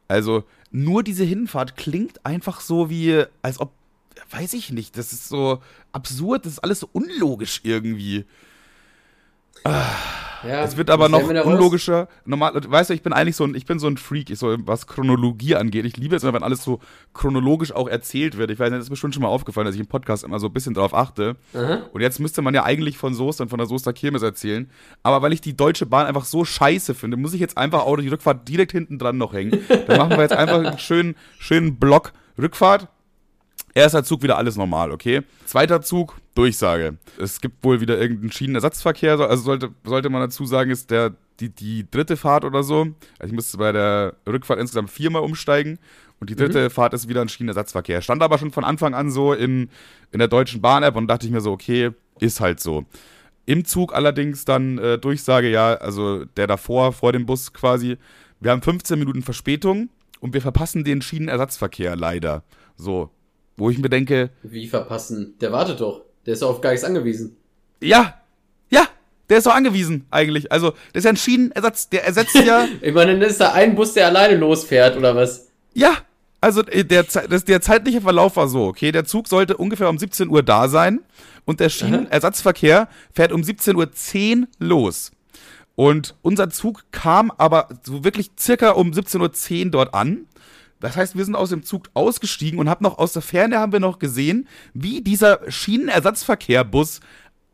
Also, 0.10 0.44
nur 0.70 1.02
diese 1.02 1.24
Hinfahrt 1.24 1.78
klingt 1.78 2.26
einfach 2.26 2.60
so 2.60 2.90
wie, 2.90 3.24
als 3.42 3.60
ob, 3.62 3.72
weiß 4.32 4.54
ich 4.54 4.72
nicht, 4.72 4.98
das 4.98 5.14
ist 5.14 5.30
so 5.30 5.62
absurd, 5.94 6.46
das 6.46 6.54
ist 6.54 6.60
alles 6.60 6.82
so 6.82 6.90
unlogisch 6.92 7.62
irgendwie. 7.64 8.26
Ah. 9.64 9.96
Ja, 10.44 10.64
es 10.64 10.78
wird 10.78 10.90
aber 10.90 11.10
noch 11.10 11.24
unlogischer. 11.24 12.08
Normal, 12.26 12.54
weißt 12.68 12.90
du, 12.90 12.94
ich 12.94 13.02
bin 13.02 13.14
eigentlich 13.14 13.36
so 13.36 13.44
ein, 13.44 13.56
ich 13.56 13.66
bin 13.66 13.80
so 13.80 13.88
ein 13.88 13.98
Freak, 13.98 14.30
ich 14.30 14.40
so, 14.40 14.56
was 14.66 14.88
Chronologie 14.88 15.56
angeht. 15.56 15.86
Ich 15.86 15.98
liebe 15.98 16.16
es, 16.16 16.24
wenn 16.24 16.44
alles 16.44 16.64
so 16.64 16.80
chronologisch 17.14 17.72
auch 17.72 17.88
erzählt 17.88 18.38
wird. 18.38 18.52
Ich 18.52 18.60
weiß 18.60 18.70
nicht, 18.70 18.80
das 18.80 18.86
ist 18.86 18.90
mir 18.90 18.96
schon 18.96 19.14
schon 19.14 19.24
mal 19.24 19.30
aufgefallen, 19.30 19.66
dass 19.66 19.76
ich 19.76 19.82
im 19.82 19.88
Podcast 19.88 20.24
immer 20.24 20.40
so 20.40 20.48
ein 20.48 20.54
bisschen 20.54 20.74
drauf 20.74 20.94
achte. 20.94 21.36
Mhm. 21.54 21.80
Und 21.92 22.02
jetzt 22.02 22.20
müsste 22.20 22.42
man 22.42 22.54
ja 22.54 22.64
eigentlich 22.64 22.98
von 22.98 23.14
Soest 23.14 23.42
und 23.42 23.50
von 23.50 23.58
der 23.58 23.68
Soester 23.68 23.94
Kirmes 23.94 24.22
erzählen. 24.22 24.70
Aber 25.04 25.22
weil 25.22 25.34
ich 25.34 25.42
die 25.42 25.56
Deutsche 25.56 25.86
Bahn 25.86 26.06
einfach 26.06 26.26
so 26.26 26.46
scheiße 26.46 26.94
finde, 26.94 27.18
muss 27.18 27.34
ich 27.34 27.40
jetzt 27.40 27.58
einfach 27.58 27.82
auch 27.82 27.98
die 27.98 28.08
Rückfahrt 28.08 28.48
direkt 28.48 28.72
hinten 28.72 29.00
dran 29.00 29.18
noch 29.18 29.34
hängen. 29.34 29.60
Dann 29.88 29.98
machen 29.98 30.12
wir 30.12 30.22
jetzt 30.22 30.34
einfach 30.34 30.64
einen 30.64 30.78
schönen, 30.78 31.16
schönen 31.40 31.78
Block 31.78 32.14
Rückfahrt 32.38 32.88
Erster 33.74 34.04
Zug 34.04 34.24
wieder 34.24 34.38
alles 34.38 34.56
normal, 34.56 34.92
okay? 34.92 35.22
Zweiter 35.46 35.82
Zug, 35.82 36.18
Durchsage. 36.36 36.98
Es 37.18 37.42
gibt 37.42 37.64
wohl 37.64 37.82
wieder 37.82 38.00
irgendeinen 38.00 38.32
Schienenersatzverkehr, 38.32 39.20
also 39.20 39.44
sollte, 39.44 39.70
sollte 39.84 40.10
man 40.10 40.22
dazu 40.22 40.46
sagen, 40.46 40.72
ist 40.72 40.90
der, 40.92 41.14
die, 41.40 41.50
die 41.50 41.90
dritte 41.90 42.18
Fahrt 42.18 42.46
oder 42.46 42.64
so. 42.64 42.88
Also 43.20 43.32
ich 43.32 43.34
musste 43.34 43.58
bei 43.58 43.72
der 43.72 44.16
Rückfahrt 44.28 44.60
insgesamt 44.60 44.90
viermal 44.90 45.22
umsteigen 45.22 45.80
und 46.20 46.30
die 46.30 46.36
dritte 46.36 46.66
mhm. 46.66 46.70
Fahrt 46.70 46.94
ist 46.94 47.08
wieder 47.08 47.22
ein 47.22 47.30
Schienenersatzverkehr. 47.30 48.02
Stand 48.02 48.22
aber 48.22 48.38
schon 48.38 48.52
von 48.52 48.64
Anfang 48.64 48.94
an 48.94 49.12
so 49.12 49.34
in, 49.34 49.70
in 50.12 50.20
der 50.20 50.28
deutschen 50.28 50.62
Bahn-App 50.62 50.96
und 50.96 51.08
dachte 51.08 51.26
ich 51.26 51.32
mir 51.32 51.42
so, 51.42 51.52
okay, 51.52 51.92
ist 52.20 52.40
halt 52.42 52.60
so. 52.60 52.86
Im 53.46 53.66
Zug 53.66 53.96
allerdings 53.96 54.46
dann 54.46 54.78
äh, 54.78 54.98
Durchsage, 54.98 55.50
ja, 55.50 55.74
also 55.76 56.26
der 56.26 56.48
davor, 56.48 56.94
vor 56.94 57.14
dem 57.14 57.26
Bus 57.26 57.54
quasi, 57.54 57.98
wir 58.40 58.52
haben 58.52 58.62
15 58.62 59.00
Minuten 59.00 59.24
Verspätung 59.24 59.90
und 60.20 60.34
wir 60.34 60.42
verpassen 60.42 60.84
den 60.84 61.02
Schienenersatzverkehr 61.02 61.96
leider. 61.96 62.44
So, 62.76 63.10
wo 63.60 63.70
ich 63.70 63.78
mir 63.78 63.90
denke. 63.90 64.30
Wie 64.44 64.68
verpassen? 64.68 65.36
Der 65.42 65.52
wartet 65.52 65.82
doch. 65.82 66.02
Der 66.26 66.34
ist 66.34 66.42
doch 66.42 66.50
auf 66.50 66.62
gar 66.62 66.72
nichts 66.72 66.86
angewiesen. 66.86 67.38
Ja, 67.82 68.16
ja, 68.70 68.88
der 69.30 69.38
ist 69.38 69.48
doch 69.48 69.56
angewiesen, 69.56 70.06
eigentlich. 70.12 70.52
Also, 70.52 70.72
das 70.94 71.02
ist 71.02 71.04
ja 71.06 71.12
ein 71.12 71.18
Schienenersatz, 71.18 71.90
der 71.90 72.06
ersetzt 72.06 72.36
ja. 72.36 72.68
ich 72.82 72.94
meine, 72.94 73.14
dann 73.14 73.30
ist 73.30 73.40
da 73.40 73.54
ein 73.54 73.76
Bus, 73.76 73.94
der 73.94 74.08
alleine 74.08 74.36
losfährt, 74.38 74.98
oder 74.98 75.16
was? 75.16 75.48
Ja, 75.74 75.98
also 76.42 76.62
äh, 76.66 76.84
der, 76.84 77.04
das, 77.04 77.46
der 77.46 77.62
zeitliche 77.62 78.02
Verlauf 78.02 78.36
war 78.38 78.48
so, 78.48 78.66
okay, 78.66 78.92
der 78.92 79.06
Zug 79.06 79.28
sollte 79.28 79.58
ungefähr 79.58 79.90
um 79.90 79.98
17 79.98 80.30
Uhr 80.30 80.44
da 80.44 80.68
sein 80.68 81.02
und 81.46 81.60
der 81.60 81.70
Schienenersatzverkehr 81.70 82.88
fährt 83.14 83.32
um 83.32 83.42
17.10 83.42 84.42
Uhr 84.42 84.48
los. 84.60 85.12
Und 85.76 86.16
unser 86.22 86.50
Zug 86.50 86.84
kam 86.92 87.32
aber 87.38 87.70
so 87.84 88.04
wirklich 88.04 88.32
circa 88.38 88.72
um 88.72 88.92
17.10 88.92 89.66
Uhr 89.66 89.72
dort 89.72 89.94
an. 89.94 90.26
Das 90.80 90.96
heißt, 90.96 91.18
wir 91.18 91.26
sind 91.26 91.36
aus 91.36 91.50
dem 91.50 91.64
Zug 91.64 91.90
ausgestiegen 91.94 92.60
und 92.60 92.70
haben 92.70 92.84
noch 92.84 92.98
aus 92.98 93.14
der 93.14 93.22
Ferne 93.22 93.60
haben 93.60 93.74
wir 93.74 93.80
noch 93.80 94.00
gesehen, 94.00 94.48
wie 94.74 95.02
dieser 95.02 95.40
Schienenersatzverkehrbus 95.52 97.02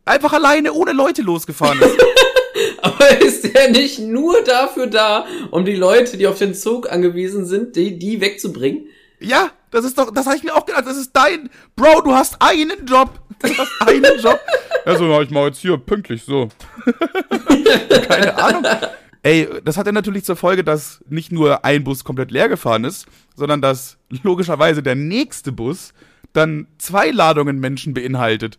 einfach 0.04 0.32
alleine 0.32 0.72
ohne 0.72 0.92
Leute 0.92 1.22
losgefahren 1.22 1.80
ist. 1.80 1.96
Aber 2.82 3.20
ist 3.20 3.52
der 3.54 3.70
nicht 3.70 3.98
nur 3.98 4.42
dafür 4.42 4.86
da, 4.86 5.26
um 5.50 5.64
die 5.64 5.74
Leute, 5.74 6.16
die 6.16 6.26
auf 6.26 6.38
den 6.38 6.54
Zug 6.54 6.90
angewiesen 6.90 7.44
sind, 7.44 7.76
die, 7.76 7.98
die 7.98 8.20
wegzubringen? 8.20 8.86
Ja, 9.18 9.50
das 9.70 9.84
ist 9.84 9.98
doch, 9.98 10.12
das 10.12 10.26
habe 10.26 10.36
ich 10.36 10.42
mir 10.42 10.54
auch 10.54 10.64
gedacht, 10.64 10.86
das 10.86 10.96
ist 10.96 11.10
dein, 11.12 11.50
Bro, 11.74 12.02
du 12.02 12.12
hast 12.14 12.40
einen 12.40 12.86
Job. 12.86 13.10
Du 13.40 13.48
hast 13.48 13.72
einen 13.80 14.18
Job. 14.20 14.40
Ja, 14.86 14.96
so, 14.96 15.20
ich 15.20 15.30
mache 15.30 15.46
jetzt 15.46 15.58
hier 15.58 15.76
pünktlich, 15.78 16.22
so. 16.22 16.48
Keine 18.08 18.38
Ahnung. 18.38 18.64
Ey, 19.22 19.48
das 19.64 19.76
hat 19.76 19.86
ja 19.86 19.92
natürlich 19.92 20.24
zur 20.24 20.36
Folge, 20.36 20.62
dass 20.62 21.02
nicht 21.08 21.32
nur 21.32 21.64
ein 21.64 21.84
Bus 21.84 22.04
komplett 22.04 22.30
leer 22.30 22.48
gefahren 22.48 22.84
ist, 22.84 23.06
sondern 23.34 23.60
dass 23.60 23.98
logischerweise 24.22 24.82
der 24.82 24.94
nächste 24.94 25.52
Bus 25.52 25.92
dann 26.32 26.68
zwei 26.78 27.10
Ladungen 27.10 27.58
Menschen 27.58 27.94
beinhaltet. 27.94 28.58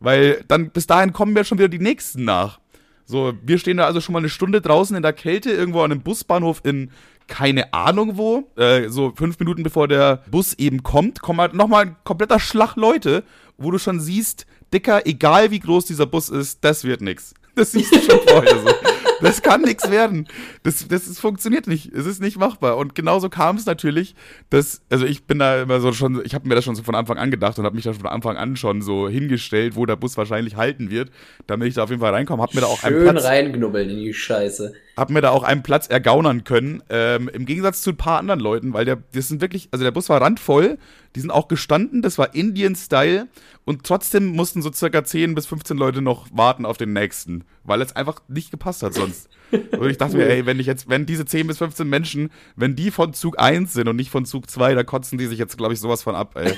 Weil 0.00 0.44
dann 0.48 0.70
bis 0.70 0.86
dahin 0.86 1.12
kommen 1.12 1.36
ja 1.36 1.44
schon 1.44 1.58
wieder 1.58 1.68
die 1.68 1.78
nächsten 1.78 2.24
nach. 2.24 2.60
So, 3.04 3.34
wir 3.42 3.58
stehen 3.58 3.76
da 3.76 3.86
also 3.86 4.00
schon 4.00 4.12
mal 4.12 4.18
eine 4.18 4.28
Stunde 4.28 4.60
draußen 4.60 4.96
in 4.96 5.02
der 5.02 5.12
Kälte, 5.12 5.50
irgendwo 5.50 5.82
an 5.82 5.92
einem 5.92 6.02
Busbahnhof 6.02 6.60
in 6.64 6.90
keine 7.28 7.72
Ahnung 7.72 8.16
wo. 8.16 8.50
Äh, 8.56 8.88
so 8.88 9.12
fünf 9.14 9.38
Minuten 9.38 9.62
bevor 9.62 9.88
der 9.88 10.22
Bus 10.30 10.54
eben 10.54 10.82
kommt, 10.82 11.22
kommt 11.22 11.40
halt 11.40 11.54
nochmal 11.54 11.86
ein 11.86 11.96
kompletter 12.04 12.40
Schlag 12.40 12.76
Leute, 12.76 13.24
wo 13.58 13.70
du 13.70 13.78
schon 13.78 14.00
siehst, 14.00 14.46
Dicker, 14.72 15.06
egal 15.06 15.50
wie 15.50 15.60
groß 15.60 15.86
dieser 15.86 16.06
Bus 16.06 16.28
ist, 16.28 16.64
das 16.64 16.84
wird 16.84 17.00
nix. 17.00 17.34
Das 17.54 17.72
siehst 17.72 17.94
du 17.94 18.00
schon 18.00 18.20
vorher 18.26 18.58
so. 18.58 18.68
Das 19.20 19.42
kann 19.42 19.62
nichts 19.62 19.90
werden. 19.90 20.28
Das, 20.62 20.86
das 20.88 21.06
ist, 21.06 21.20
funktioniert 21.20 21.66
nicht. 21.66 21.92
Es 21.92 22.06
ist 22.06 22.20
nicht 22.20 22.38
machbar. 22.38 22.76
Und 22.76 22.94
genauso 22.94 23.28
kam 23.28 23.56
es 23.56 23.66
natürlich, 23.66 24.14
dass, 24.50 24.82
also 24.90 25.06
ich 25.06 25.24
bin 25.24 25.38
da 25.38 25.62
immer 25.62 25.80
so 25.80 25.92
schon, 25.92 26.22
ich 26.24 26.34
habe 26.34 26.48
mir 26.48 26.54
das 26.54 26.64
schon 26.64 26.76
so 26.76 26.82
von 26.82 26.94
Anfang 26.94 27.18
an 27.18 27.30
gedacht 27.30 27.58
und 27.58 27.64
habe 27.64 27.74
mich 27.74 27.84
da 27.84 27.92
von 27.92 28.06
Anfang 28.06 28.36
an 28.36 28.56
schon 28.56 28.82
so 28.82 29.08
hingestellt, 29.08 29.76
wo 29.76 29.86
der 29.86 29.96
Bus 29.96 30.16
wahrscheinlich 30.16 30.56
halten 30.56 30.90
wird, 30.90 31.10
damit 31.46 31.68
ich 31.68 31.74
da 31.74 31.84
auf 31.84 31.90
jeden 31.90 32.00
Fall 32.00 32.12
reinkomme. 32.12 32.42
Hab 32.42 32.54
mir 32.54 32.60
da 32.60 32.66
auch 32.66 32.80
Schön 32.80 32.94
einen 32.94 33.10
Platz, 33.10 33.24
reinknubbeln 33.24 33.90
in 33.90 33.96
die 33.98 34.14
Scheiße. 34.14 34.72
Hab 34.96 35.10
mir 35.10 35.20
da 35.20 35.30
auch 35.30 35.42
einen 35.42 35.62
Platz 35.62 35.88
ergaunern 35.88 36.44
können. 36.44 36.82
Ähm, 36.88 37.28
Im 37.28 37.44
Gegensatz 37.44 37.82
zu 37.82 37.90
ein 37.90 37.96
paar 37.98 38.18
anderen 38.18 38.40
Leuten, 38.40 38.72
weil 38.72 38.86
der, 38.86 38.96
das 39.12 39.28
sind 39.28 39.42
wirklich, 39.42 39.68
also 39.70 39.84
der 39.84 39.90
Bus 39.90 40.08
war 40.08 40.22
randvoll, 40.22 40.78
die 41.14 41.20
sind 41.20 41.30
auch 41.30 41.48
gestanden, 41.48 42.00
das 42.00 42.16
war 42.16 42.34
Indian-Style 42.34 43.28
und 43.64 43.84
trotzdem 43.84 44.26
mussten 44.26 44.62
so 44.62 44.72
circa 44.72 45.04
10 45.04 45.34
bis 45.34 45.46
15 45.46 45.76
Leute 45.76 46.00
noch 46.00 46.26
warten 46.32 46.64
auf 46.64 46.78
den 46.78 46.94
nächsten, 46.94 47.44
weil 47.62 47.82
es 47.82 47.94
einfach 47.94 48.22
nicht 48.28 48.50
gepasst 48.50 48.82
hat 48.82 48.94
sonst. 48.94 49.28
Und 49.50 49.90
ich 49.90 49.98
dachte 49.98 50.16
mir, 50.16 50.28
ey, 50.30 50.46
wenn 50.46 50.58
ich 50.58 50.66
jetzt, 50.66 50.88
wenn 50.88 51.04
diese 51.04 51.26
10 51.26 51.46
bis 51.46 51.58
15 51.58 51.86
Menschen, 51.86 52.30
wenn 52.56 52.74
die 52.74 52.90
von 52.90 53.12
Zug 53.12 53.38
1 53.38 53.74
sind 53.74 53.88
und 53.88 53.96
nicht 53.96 54.10
von 54.10 54.24
Zug 54.24 54.48
2, 54.50 54.74
da 54.74 54.82
kotzen 54.82 55.18
die 55.18 55.26
sich 55.26 55.38
jetzt, 55.38 55.58
glaube 55.58 55.74
ich, 55.74 55.80
sowas 55.80 56.02
von 56.02 56.14
ab, 56.14 56.36
ey. 56.36 56.54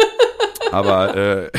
Aber 0.70 1.16
äh, 1.16 1.50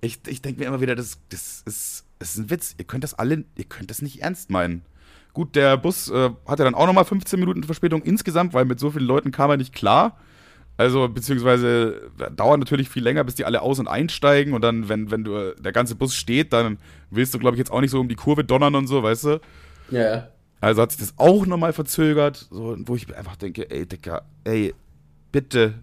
ich, 0.00 0.20
ich 0.26 0.42
denke 0.42 0.60
mir 0.60 0.66
immer 0.66 0.80
wieder, 0.80 0.94
das, 0.94 1.18
das, 1.28 1.62
ist, 1.66 2.04
das 2.18 2.30
ist 2.30 2.38
ein 2.38 2.50
Witz. 2.50 2.74
Ihr 2.78 2.84
könnt 2.84 3.04
das 3.04 3.14
alle, 3.14 3.44
ihr 3.56 3.64
könnt 3.64 3.90
das 3.90 4.02
nicht 4.02 4.22
ernst 4.22 4.50
meinen. 4.50 4.82
Gut, 5.36 5.54
der 5.54 5.76
Bus 5.76 6.08
äh, 6.08 6.30
hatte 6.46 6.64
dann 6.64 6.74
auch 6.74 6.86
nochmal 6.86 7.04
15 7.04 7.38
Minuten 7.38 7.62
Verspätung 7.62 8.00
insgesamt, 8.00 8.54
weil 8.54 8.64
mit 8.64 8.80
so 8.80 8.90
vielen 8.90 9.04
Leuten 9.04 9.32
kam 9.32 9.50
er 9.50 9.58
nicht 9.58 9.74
klar. 9.74 10.18
Also, 10.78 11.10
beziehungsweise 11.10 12.10
dauert 12.34 12.58
natürlich 12.58 12.88
viel 12.88 13.02
länger, 13.02 13.22
bis 13.22 13.34
die 13.34 13.44
alle 13.44 13.60
aus- 13.60 13.78
und 13.78 13.86
einsteigen. 13.86 14.54
Und 14.54 14.62
dann, 14.62 14.88
wenn, 14.88 15.10
wenn 15.10 15.24
du, 15.24 15.54
der 15.56 15.72
ganze 15.72 15.94
Bus 15.94 16.14
steht, 16.14 16.54
dann 16.54 16.78
willst 17.10 17.34
du, 17.34 17.38
glaube 17.38 17.54
ich, 17.54 17.58
jetzt 17.58 17.70
auch 17.70 17.82
nicht 17.82 17.90
so 17.90 18.00
um 18.00 18.08
die 18.08 18.14
Kurve 18.14 18.44
donnern 18.44 18.74
und 18.76 18.86
so, 18.86 19.02
weißt 19.02 19.24
du? 19.24 19.40
Ja, 19.90 20.00
ja. 20.00 20.28
Also 20.62 20.80
hat 20.80 20.92
sich 20.92 21.00
das 21.00 21.12
auch 21.18 21.44
nochmal 21.44 21.74
verzögert, 21.74 22.48
so, 22.50 22.74
wo 22.86 22.96
ich 22.96 23.14
einfach 23.14 23.36
denke, 23.36 23.70
ey, 23.70 23.84
Dicker, 23.84 24.22
ey, 24.44 24.72
bitte, 25.32 25.74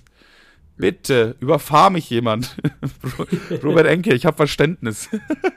bitte, 0.78 1.36
überfahr 1.40 1.90
mich 1.90 2.10
jemand. 2.10 2.58
Robert 3.64 3.88
Enke, 3.88 4.14
ich 4.14 4.26
habe 4.26 4.38
Verständnis. 4.38 5.10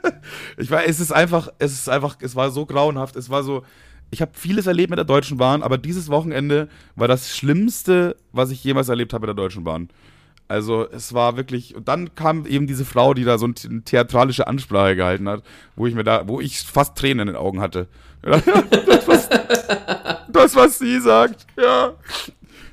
ich 0.56 0.70
weiß, 0.70 0.88
es 0.88 1.00
ist 1.00 1.12
einfach, 1.12 1.48
es 1.58 1.72
ist 1.72 1.88
einfach, 1.88 2.16
es 2.20 2.36
war 2.36 2.50
so 2.50 2.66
grauenhaft, 2.66 3.16
es 3.16 3.30
war 3.30 3.42
so, 3.42 3.62
ich 4.10 4.20
habe 4.20 4.32
vieles 4.34 4.66
erlebt 4.66 4.90
mit 4.90 4.98
der 4.98 5.04
Deutschen 5.04 5.36
Bahn, 5.36 5.62
aber 5.62 5.78
dieses 5.78 6.08
Wochenende 6.08 6.68
war 6.94 7.08
das 7.08 7.36
Schlimmste, 7.36 8.16
was 8.32 8.50
ich 8.50 8.62
jemals 8.62 8.88
erlebt 8.88 9.12
habe 9.12 9.26
mit 9.26 9.36
der 9.36 9.42
Deutschen 9.44 9.64
Bahn. 9.64 9.88
Also 10.48 10.88
es 10.90 11.12
war 11.12 11.36
wirklich, 11.36 11.74
und 11.74 11.88
dann 11.88 12.14
kam 12.14 12.46
eben 12.46 12.68
diese 12.68 12.84
Frau, 12.84 13.14
die 13.14 13.24
da 13.24 13.36
so 13.36 13.46
eine 13.46 13.82
theatralische 13.82 14.46
Ansprache 14.46 14.94
gehalten 14.94 15.28
hat, 15.28 15.42
wo 15.74 15.88
ich 15.88 15.94
mir 15.94 16.04
da, 16.04 16.28
wo 16.28 16.40
ich 16.40 16.60
fast 16.60 16.96
Tränen 16.96 17.26
in 17.26 17.34
den 17.34 17.36
Augen 17.36 17.60
hatte. 17.60 17.88
das, 18.22 19.08
was, 19.08 19.28
das, 20.28 20.56
was 20.56 20.78
sie 20.78 21.00
sagt, 21.00 21.46
ja. 21.56 21.94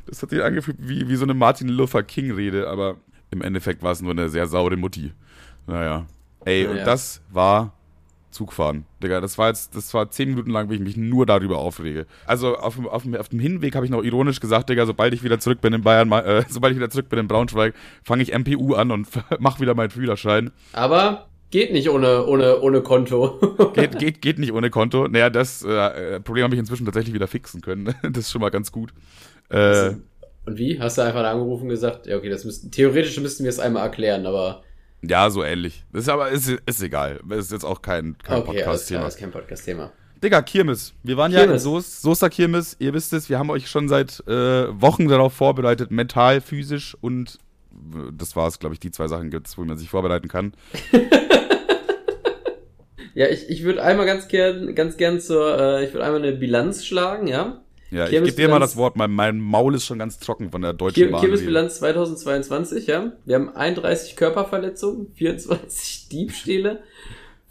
Das 0.05 0.21
hat 0.21 0.29
sich 0.29 0.43
angefühlt 0.43 0.77
wie, 0.79 1.07
wie 1.07 1.15
so 1.15 1.23
eine 1.23 1.33
Martin 1.33 1.69
Luther 1.69 2.03
King-Rede, 2.03 2.67
aber 2.67 2.97
im 3.31 3.41
Endeffekt 3.41 3.81
war 3.83 3.91
es 3.91 4.01
nur 4.01 4.11
eine 4.11 4.29
sehr 4.29 4.47
saure 4.47 4.77
Mutti. 4.77 5.13
Naja. 5.67 6.05
Ey, 6.45 6.67
und 6.67 6.77
das 6.77 7.21
war 7.31 7.73
Zug 8.33 8.51
fahren. 8.51 8.85
Digga, 9.01 9.21
das 9.21 9.37
war 9.37 9.47
jetzt, 9.47 9.75
das 9.75 9.93
war 9.93 10.09
zehn 10.09 10.29
Minuten 10.29 10.49
lang, 10.49 10.69
wie 10.69 10.75
ich 10.75 10.81
mich 10.81 10.97
nur 10.97 11.25
darüber 11.25 11.59
aufrege. 11.59 12.05
Also 12.25 12.57
auf, 12.57 12.77
auf, 12.85 13.03
auf 13.05 13.29
dem 13.29 13.39
Hinweg 13.39 13.75
habe 13.75 13.85
ich 13.85 13.91
noch 13.91 14.03
ironisch 14.03 14.39
gesagt, 14.39 14.69
Digga, 14.69 14.85
sobald 14.85 15.13
ich 15.13 15.23
wieder 15.23 15.39
zurück 15.39 15.61
bin 15.61 15.73
in 15.73 15.83
Bayern, 15.83 16.11
äh, 16.11 16.43
sobald 16.49 16.71
ich 16.71 16.77
wieder 16.77 16.89
zurück 16.89 17.09
bin 17.09 17.19
in 17.19 17.27
Braunschweig, 17.27 17.73
fange 18.03 18.23
ich 18.23 18.37
MPU 18.37 18.73
an 18.73 18.91
und 18.91 19.07
mach 19.39 19.59
wieder 19.59 19.75
meinen 19.75 19.91
Fühlerschein. 19.91 20.51
Aber 20.73 21.27
geht 21.51 21.71
nicht 21.71 21.89
ohne, 21.89 22.25
ohne, 22.25 22.59
ohne 22.59 22.81
Konto. 22.81 23.71
geht, 23.75 23.99
geht, 23.99 24.21
geht 24.21 24.39
nicht 24.39 24.51
ohne 24.51 24.69
Konto. 24.69 25.07
Naja, 25.07 25.29
das 25.29 25.63
äh, 25.63 26.19
Problem 26.19 26.45
habe 26.45 26.55
ich 26.55 26.59
inzwischen 26.59 26.85
tatsächlich 26.85 27.13
wieder 27.13 27.27
fixen 27.27 27.61
können. 27.61 27.93
das 28.01 28.17
ist 28.17 28.31
schon 28.31 28.41
mal 28.41 28.49
ganz 28.49 28.71
gut. 28.71 28.91
Äh, 29.53 29.95
und 30.45 30.57
wie? 30.57 30.79
Hast 30.79 30.97
du 30.97 31.03
einfach 31.03 31.23
angerufen 31.23 31.63
und 31.63 31.69
gesagt, 31.69 32.07
ja, 32.07 32.17
okay, 32.17 32.29
das 32.29 32.43
müssten, 32.43 32.71
theoretisch 32.71 33.19
müssten 33.19 33.43
wir 33.43 33.49
es 33.49 33.59
einmal 33.59 33.83
erklären, 33.83 34.25
aber 34.25 34.63
ja, 35.05 35.29
so 35.29 35.43
ähnlich. 35.43 35.83
Ist 35.91 36.07
aber 36.07 36.29
ist, 36.29 36.49
ist 36.49 36.81
egal. 36.81 37.19
Ist 37.29 37.51
jetzt 37.51 37.65
auch 37.65 37.81
kein, 37.81 38.17
kein 38.23 38.39
okay, 38.39 38.57
Podcast-Thema. 38.57 39.07
Ist 39.07 39.17
kein 39.17 39.31
Podcast-Thema. 39.31 39.91
Digga, 40.23 40.41
Kirmes. 40.41 40.93
Wir 41.03 41.17
waren 41.17 41.31
Kirmes. 41.31 41.47
ja 41.47 41.53
in 41.53 41.59
Soest, 41.59 42.01
Soester 42.01 42.29
Kirmes. 42.29 42.77
Ihr 42.79 42.93
wisst 42.93 43.11
es, 43.11 43.29
wir 43.29 43.37
haben 43.37 43.49
euch 43.49 43.69
schon 43.69 43.89
seit 43.89 44.25
äh, 44.27 44.81
Wochen 44.81 45.09
darauf 45.09 45.33
vorbereitet, 45.33 45.91
mental, 45.91 46.39
physisch 46.39 46.95
und 47.01 47.37
äh, 47.73 48.11
das 48.17 48.37
war 48.37 48.47
es, 48.47 48.59
glaube 48.59 48.75
ich, 48.75 48.79
die 48.79 48.91
zwei 48.91 49.09
Sachen 49.09 49.29
gibt 49.29 49.47
es, 49.47 49.57
wo 49.57 49.65
man 49.65 49.77
sich 49.77 49.89
vorbereiten 49.89 50.29
kann. 50.29 50.53
ja, 53.13 53.27
ich, 53.27 53.49
ich 53.49 53.63
würde 53.63 53.83
einmal 53.83 54.05
ganz 54.05 54.29
gern, 54.29 54.73
ganz 54.73 54.95
gern 54.95 55.19
zur, 55.19 55.59
äh, 55.59 55.85
ich 55.85 55.93
würde 55.93 56.05
einmal 56.05 56.23
eine 56.23 56.31
Bilanz 56.31 56.85
schlagen, 56.85 57.27
ja. 57.27 57.61
Ja, 57.93 58.05
ich 58.05 58.11
gebe 58.11 58.31
dir 58.31 58.49
mal 58.49 58.59
das 58.59 58.75
Wort. 58.75 58.95
Mein, 58.95 59.11
mein 59.11 59.39
Maul 59.39 59.75
ist 59.75 59.85
schon 59.85 59.99
ganz 59.99 60.17
trocken 60.17 60.49
von 60.49 60.63
der 60.63 60.73
deutschen 60.73 61.11
Bahn. 61.11 61.21
Kirmesbilanz 61.21 61.75
2022, 61.75 62.87
ja. 62.87 63.11
Wir 63.23 63.35
haben 63.35 63.55
31 63.55 64.15
Körperverletzungen, 64.15 65.11
24 65.15 66.09
Diebstähle, 66.09 66.81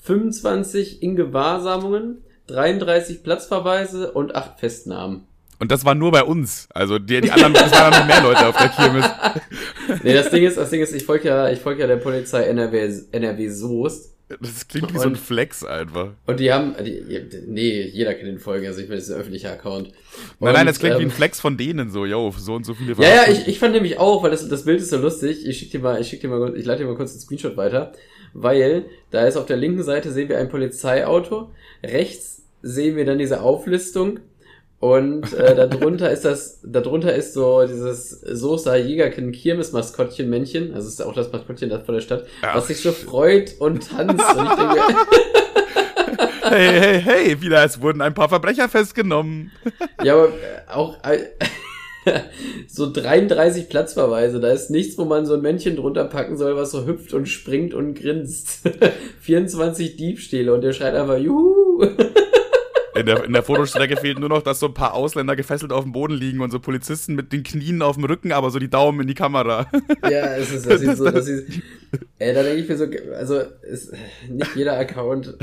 25 0.02 1.00
Ingewahrsamungen, 1.00 2.24
33 2.48 3.22
Platzverweise 3.22 4.10
und 4.10 4.34
8 4.34 4.58
Festnahmen. 4.58 5.28
Und 5.60 5.70
das 5.70 5.84
war 5.84 5.94
nur 5.94 6.10
bei 6.10 6.24
uns. 6.24 6.66
Also 6.74 6.98
die, 6.98 7.20
die 7.20 7.30
anderen, 7.30 7.54
es 7.54 7.70
waren 7.70 7.92
noch 7.92 8.06
mehr 8.06 8.20
Leute 8.20 8.48
auf 8.48 8.56
der 8.56 8.68
Kirmes. 8.70 9.06
nee, 10.02 10.12
das 10.12 10.28
Ding 10.30 10.44
ist, 10.44 10.56
das 10.56 10.70
Ding 10.70 10.82
ist, 10.82 10.92
ich 10.92 11.04
folge 11.04 11.28
ja, 11.28 11.50
ich 11.50 11.60
folge 11.60 11.82
ja 11.82 11.86
der 11.86 11.98
Polizei 11.98 12.42
NRW, 12.46 12.92
NRW 13.12 13.48
Soest. 13.48 14.11
Das 14.40 14.68
klingt 14.68 14.92
wie 14.92 14.96
und, 14.96 15.02
so 15.02 15.08
ein 15.08 15.16
Flex 15.16 15.64
einfach. 15.64 16.10
Und 16.26 16.40
die 16.40 16.52
haben, 16.52 16.74
die, 16.84 17.24
nee, 17.46 17.82
jeder 17.82 18.14
kennt 18.14 18.28
den 18.28 18.38
Folgen, 18.38 18.66
also 18.66 18.80
ich 18.80 18.88
meine, 18.88 18.96
das 18.98 19.08
ist 19.08 19.14
ein 19.14 19.20
öffentlicher 19.20 19.52
Account. 19.52 19.88
Und, 19.88 19.94
nein, 20.40 20.54
nein, 20.54 20.66
das 20.66 20.78
klingt 20.78 20.94
ähm, 20.94 21.00
wie 21.00 21.04
ein 21.04 21.10
ähm, 21.10 21.16
Flex 21.16 21.40
von 21.40 21.56
denen 21.56 21.90
so, 21.90 22.06
yo, 22.06 22.32
so 22.36 22.54
und 22.54 22.64
so 22.64 22.74
viele 22.74 22.94
Ja, 22.94 23.24
ja, 23.24 23.30
ich, 23.30 23.48
ich 23.48 23.58
fand 23.58 23.74
nämlich 23.74 23.98
auch, 23.98 24.22
weil 24.22 24.30
das, 24.30 24.48
das 24.48 24.64
Bild 24.64 24.80
ist 24.80 24.90
so 24.90 24.98
lustig, 24.98 25.46
ich 25.46 25.58
schick 25.58 25.70
dir 25.70 25.80
mal, 25.80 26.00
ich 26.00 26.08
schick 26.08 26.20
dir 26.20 26.28
mal, 26.28 26.56
ich 26.56 26.64
leite 26.64 26.82
dir 26.82 26.88
mal 26.88 26.96
kurz 26.96 27.12
einen 27.12 27.20
Screenshot 27.20 27.56
weiter, 27.56 27.92
weil 28.32 28.86
da 29.10 29.26
ist 29.26 29.36
auf 29.36 29.46
der 29.46 29.56
linken 29.56 29.82
Seite 29.82 30.10
sehen 30.10 30.28
wir 30.28 30.38
ein 30.38 30.48
Polizeiauto, 30.48 31.50
rechts 31.82 32.42
sehen 32.62 32.96
wir 32.96 33.04
dann 33.04 33.18
diese 33.18 33.42
Auflistung 33.42 34.20
und 34.82 35.32
äh, 35.34 35.54
darunter 35.54 36.10
ist 36.10 36.24
das, 36.24 36.58
darunter 36.64 37.14
ist 37.14 37.34
so 37.34 37.64
dieses 37.64 38.10
Soßer 38.20 38.76
Jägerkind 38.76 39.32
Kirmes 39.32 39.70
Maskottchen 39.70 40.28
Männchen, 40.28 40.74
also 40.74 40.88
ist 40.88 41.00
auch 41.00 41.14
das 41.14 41.30
Maskottchen 41.30 41.70
das 41.70 41.86
von 41.86 41.94
der 41.94 42.02
Stadt, 42.02 42.26
Ach. 42.42 42.56
was 42.56 42.66
sich 42.66 42.80
so 42.80 42.90
freut 42.90 43.54
und 43.60 43.88
tanzt. 43.88 44.24
und 44.36 44.44
ich 44.44 44.56
denke, 44.56 44.80
hey, 46.48 46.80
hey, 46.80 47.00
hey, 47.00 47.40
wieder, 47.40 47.64
es 47.64 47.80
wurden 47.80 48.00
ein 48.00 48.12
paar 48.12 48.28
Verbrecher 48.28 48.68
festgenommen. 48.68 49.52
ja, 50.02 50.14
aber 50.14 50.30
äh, 50.30 50.72
auch 50.72 50.96
äh, 51.04 51.28
so 52.66 52.92
33 52.92 53.68
Platzverweise, 53.68 54.40
da 54.40 54.50
ist 54.50 54.70
nichts, 54.70 54.98
wo 54.98 55.04
man 55.04 55.26
so 55.26 55.34
ein 55.34 55.42
Männchen 55.42 55.76
drunter 55.76 56.06
packen 56.06 56.36
soll, 56.36 56.56
was 56.56 56.72
so 56.72 56.86
hüpft 56.86 57.14
und 57.14 57.28
springt 57.28 57.72
und 57.72 57.94
grinst. 57.94 58.68
24 59.20 59.96
Diebstähle 59.96 60.52
und 60.52 60.62
der 60.62 60.72
schreit 60.72 60.96
einfach, 60.96 61.18
juhu. 61.18 61.86
In 62.94 63.06
der, 63.06 63.24
in 63.24 63.32
der 63.32 63.42
Fotostrecke 63.42 63.96
fehlt 63.96 64.18
nur 64.18 64.28
noch, 64.28 64.42
dass 64.42 64.60
so 64.60 64.66
ein 64.66 64.74
paar 64.74 64.92
Ausländer 64.92 65.34
gefesselt 65.34 65.72
auf 65.72 65.84
dem 65.84 65.92
Boden 65.92 66.14
liegen 66.14 66.40
und 66.40 66.50
so 66.50 66.60
Polizisten 66.60 67.14
mit 67.14 67.32
den 67.32 67.42
Knien 67.42 67.80
auf 67.80 67.96
dem 67.96 68.04
Rücken, 68.04 68.32
aber 68.32 68.50
so 68.50 68.58
die 68.58 68.68
Daumen 68.68 69.00
in 69.00 69.06
die 69.06 69.14
Kamera. 69.14 69.66
Ja, 70.02 70.36
es 70.36 70.52
ist, 70.52 70.68
das 70.68 70.80
sieht 70.80 70.96
so, 70.96 71.10
das 71.10 71.24
sieht, 71.24 71.62
ey, 72.18 72.34
da 72.34 72.42
denke 72.42 72.60
ich 72.60 72.68
mir 72.68 72.76
so, 72.76 72.86
also, 73.16 73.40
ist 73.62 73.92
nicht 74.28 74.56
jeder 74.56 74.78
Account. 74.78 75.38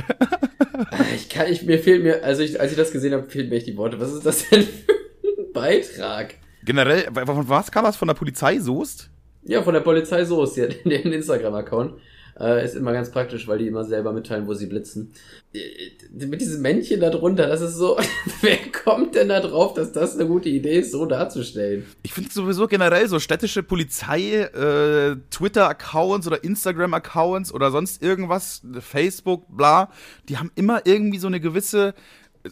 Ich 1.15 1.29
kann, 1.29 1.51
ich, 1.51 1.63
mir 1.63 1.79
fehlt 1.79 2.03
mir, 2.03 2.23
also 2.23 2.43
ich, 2.43 2.59
als 2.59 2.71
ich 2.71 2.77
das 2.77 2.91
gesehen 2.91 3.13
habe, 3.13 3.27
fehlen 3.29 3.49
mir 3.49 3.55
echt 3.55 3.67
die 3.67 3.77
Worte. 3.77 3.99
Was 3.99 4.13
ist 4.13 4.25
das 4.25 4.47
denn 4.49 4.63
für 4.63 5.41
ein 5.41 5.51
Beitrag? 5.53 6.35
Generell, 6.63 7.05
von 7.25 7.49
was 7.49 7.71
kam 7.71 7.83
das? 7.83 7.97
Von 7.97 8.07
der 8.07 8.15
Polizei 8.15 8.59
Soest? 8.59 9.09
Ja, 9.43 9.63
von 9.63 9.73
der 9.73 9.81
Polizei 9.81 10.23
Soest, 10.23 10.57
ja, 10.57 10.67
den 10.67 11.11
Instagram-Account. 11.11 11.99
Äh, 12.39 12.63
ist 12.63 12.75
immer 12.75 12.93
ganz 12.93 13.11
praktisch, 13.11 13.47
weil 13.47 13.57
die 13.57 13.67
immer 13.67 13.83
selber 13.83 14.13
mitteilen, 14.13 14.47
wo 14.47 14.53
sie 14.53 14.67
blitzen. 14.67 15.11
Äh, 15.53 16.25
mit 16.25 16.39
diesem 16.39 16.61
Männchen 16.61 17.01
da 17.01 17.09
drunter, 17.09 17.47
das 17.47 17.61
ist 17.61 17.75
so, 17.75 17.97
wer 18.41 18.57
kommt 18.71 19.15
denn 19.15 19.29
da 19.29 19.41
drauf, 19.41 19.73
dass 19.73 19.91
das 19.91 20.15
eine 20.15 20.25
gute 20.25 20.47
Idee 20.47 20.79
ist, 20.79 20.91
so 20.91 21.05
darzustellen? 21.05 21.85
Ich 22.03 22.13
finde 22.13 22.31
sowieso 22.31 22.67
generell 22.67 23.07
so 23.09 23.19
städtische 23.19 23.61
Polizei, 23.61 24.43
äh, 24.43 25.17
Twitter-Accounts 25.29 26.27
oder 26.27 26.43
Instagram-Accounts 26.43 27.53
oder 27.53 27.71
sonst 27.71 28.01
irgendwas, 28.01 28.61
Facebook, 28.79 29.45
bla, 29.49 29.91
die 30.29 30.37
haben 30.37 30.51
immer 30.55 30.85
irgendwie 30.85 31.19
so 31.19 31.27
eine 31.27 31.41
gewisse 31.41 31.93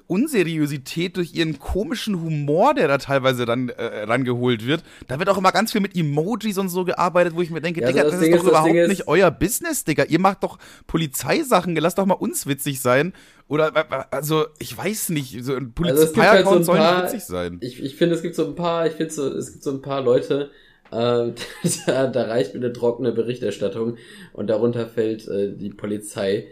Unseriosität 0.07 1.15
durch 1.15 1.33
ihren 1.33 1.59
komischen 1.59 2.21
Humor, 2.21 2.73
der 2.73 2.89
da 2.89 2.97
teilweise 2.97 3.45
dann 3.45 3.69
äh, 3.69 4.03
rangeholt 4.03 4.65
wird. 4.67 4.83
Da 5.07 5.17
wird 5.17 5.29
auch 5.29 5.37
immer 5.37 5.53
ganz 5.53 5.71
viel 5.71 5.79
mit 5.79 5.95
Emojis 5.95 6.57
und 6.57 6.67
so 6.67 6.83
gearbeitet, 6.83 7.35
wo 7.35 7.41
ich 7.41 7.51
mir 7.51 7.61
denke, 7.61 7.81
ja, 7.81 7.87
Digga, 7.87 8.03
das, 8.03 8.13
das 8.13 8.21
ist 8.21 8.31
doch 8.31 8.43
ist, 8.43 8.49
überhaupt 8.49 8.75
ist, 8.75 8.89
nicht 8.89 9.07
euer 9.07 9.31
Business, 9.31 9.85
Digga. 9.85 10.03
Ihr 10.03 10.19
macht 10.19 10.43
doch 10.43 10.57
Polizeisachen, 10.87 11.75
lasst 11.77 11.97
doch 11.97 12.05
mal 12.05 12.15
uns 12.15 12.47
witzig 12.47 12.81
sein. 12.81 13.13
Oder, 13.47 13.71
also, 14.11 14.45
ich 14.59 14.77
weiß 14.77 15.09
nicht, 15.09 15.43
so 15.45 15.55
ein 15.55 15.71
Polizei-Account 15.71 16.47
also 16.47 16.63
soll 16.63 16.79
nicht 16.79 17.03
witzig 17.03 17.23
sein. 17.23 17.57
Ich, 17.61 17.81
ich 17.81 17.95
finde, 17.95 18.15
es 18.15 18.21
gibt 18.21 18.35
so 18.35 18.45
ein 18.45 18.55
paar, 18.55 18.87
ich 18.87 18.93
finde 18.93 19.13
so, 19.13 19.27
es 19.27 19.53
gibt 19.53 19.63
so 19.63 19.71
ein 19.71 19.81
paar 19.81 20.01
Leute, 20.01 20.51
äh, 20.91 21.31
da, 21.85 22.07
da 22.07 22.23
reicht 22.23 22.53
mir 22.53 22.59
eine 22.59 22.73
trockene 22.73 23.13
Berichterstattung 23.13 23.97
und 24.33 24.47
darunter 24.47 24.87
fällt 24.87 25.27
äh, 25.29 25.55
die 25.55 25.69
Polizei 25.69 26.47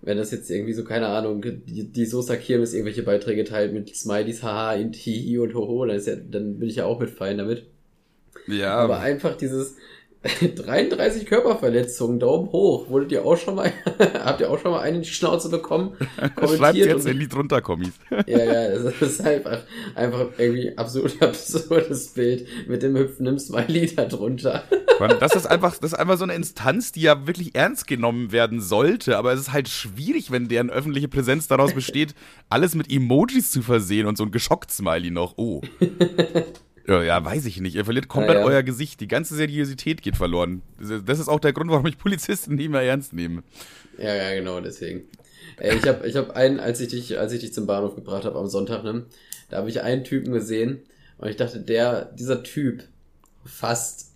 wenn 0.00 0.16
das 0.16 0.30
jetzt 0.30 0.50
irgendwie 0.50 0.72
so, 0.72 0.84
keine 0.84 1.08
Ahnung, 1.08 1.42
die, 1.42 1.84
die 1.84 2.06
Sosa 2.06 2.36
Kirmes 2.36 2.72
irgendwelche 2.72 3.02
Beiträge 3.02 3.44
teilt 3.44 3.72
mit 3.72 3.94
Smileys, 3.94 4.42
haha, 4.42 4.74
Hihi 4.74 5.38
und 5.38 5.54
Hoho, 5.54 5.86
dann, 5.86 5.96
ist 5.96 6.06
ja, 6.06 6.14
dann 6.16 6.58
bin 6.58 6.68
ich 6.68 6.76
ja 6.76 6.84
auch 6.84 7.00
mit 7.00 7.10
fein 7.10 7.38
damit. 7.38 7.64
Ja. 8.46 8.74
Aber 8.74 9.00
einfach 9.00 9.36
dieses, 9.36 9.76
33 10.56 11.26
Körperverletzungen, 11.26 12.18
Daumen 12.18 12.50
hoch. 12.50 12.88
Wurdet 12.88 13.12
ihr 13.12 13.24
auch 13.24 13.36
schon 13.36 13.54
mal, 13.54 13.72
habt 14.14 14.40
ihr 14.40 14.50
auch 14.50 14.58
schon 14.58 14.72
mal 14.72 14.80
einen 14.80 14.96
in 14.96 15.02
die 15.02 15.08
Schnauze 15.08 15.48
bekommen? 15.48 15.96
Schreibt 16.56 16.76
jetzt 16.76 17.06
in 17.06 17.20
die 17.20 17.28
drunter 17.28 17.62
Kommis. 17.62 17.92
ja, 18.26 18.44
ja, 18.44 18.68
das 18.70 19.00
ist 19.00 19.20
einfach, 19.20 19.60
einfach 19.94 20.26
irgendwie 20.36 20.76
absolut 20.76 21.22
absurdes 21.22 22.08
Bild 22.08 22.48
mit 22.66 22.82
dem 22.82 22.96
hüpfenden 22.96 23.38
Smiley 23.38 23.94
da 23.94 24.06
drunter. 24.06 24.64
das 25.20 25.36
ist 25.36 25.46
einfach, 25.46 25.76
das 25.78 25.92
ist 25.92 25.98
einfach 25.98 26.18
so 26.18 26.24
eine 26.24 26.34
Instanz, 26.34 26.90
die 26.90 27.02
ja 27.02 27.28
wirklich 27.28 27.54
ernst 27.54 27.86
genommen 27.86 28.32
werden 28.32 28.60
sollte, 28.60 29.16
aber 29.18 29.32
es 29.32 29.40
ist 29.40 29.52
halt 29.52 29.68
schwierig, 29.68 30.32
wenn 30.32 30.48
deren 30.48 30.70
öffentliche 30.70 31.08
Präsenz 31.08 31.46
daraus 31.46 31.74
besteht, 31.74 32.14
alles 32.48 32.74
mit 32.74 32.90
Emojis 32.90 33.52
zu 33.52 33.62
versehen 33.62 34.06
und 34.06 34.18
so 34.18 34.24
ein 34.24 34.32
geschockt 34.32 34.72
Smiley 34.72 35.12
noch. 35.12 35.34
Oh. 35.36 35.60
Ja, 36.88 37.02
ja, 37.02 37.22
weiß 37.22 37.44
ich 37.44 37.60
nicht. 37.60 37.76
Ihr 37.76 37.84
verliert 37.84 38.08
komplett 38.08 38.36
ja, 38.36 38.40
ja. 38.40 38.46
euer 38.46 38.62
Gesicht. 38.62 39.00
Die 39.00 39.08
ganze 39.08 39.34
Seriosität 39.34 40.00
geht 40.00 40.16
verloren. 40.16 40.62
Das 41.04 41.18
ist 41.18 41.28
auch 41.28 41.38
der 41.38 41.52
Grund, 41.52 41.70
warum 41.70 41.86
ich 41.86 41.98
Polizisten 41.98 42.54
nie 42.54 42.68
mehr 42.68 42.80
ernst 42.80 43.12
nehme. 43.12 43.42
Ja, 43.98 44.14
ja, 44.14 44.34
genau, 44.34 44.60
deswegen. 44.60 45.02
Ey, 45.58 45.76
ich 45.76 45.86
habe 45.86 46.08
ich 46.08 46.16
hab 46.16 46.30
einen, 46.30 46.60
als 46.60 46.80
ich 46.80 46.88
dich, 46.88 47.18
als 47.18 47.32
ich 47.32 47.40
dich 47.40 47.52
zum 47.52 47.66
Bahnhof 47.66 47.94
gebracht 47.94 48.24
habe 48.24 48.38
am 48.38 48.46
Sonntag, 48.46 48.84
ne, 48.84 49.04
da 49.50 49.58
habe 49.58 49.68
ich 49.68 49.82
einen 49.82 50.04
Typen 50.04 50.32
gesehen 50.32 50.80
und 51.18 51.28
ich 51.28 51.36
dachte, 51.36 51.60
der, 51.60 52.06
dieser 52.06 52.42
Typ 52.42 52.84
fasst 53.44 54.12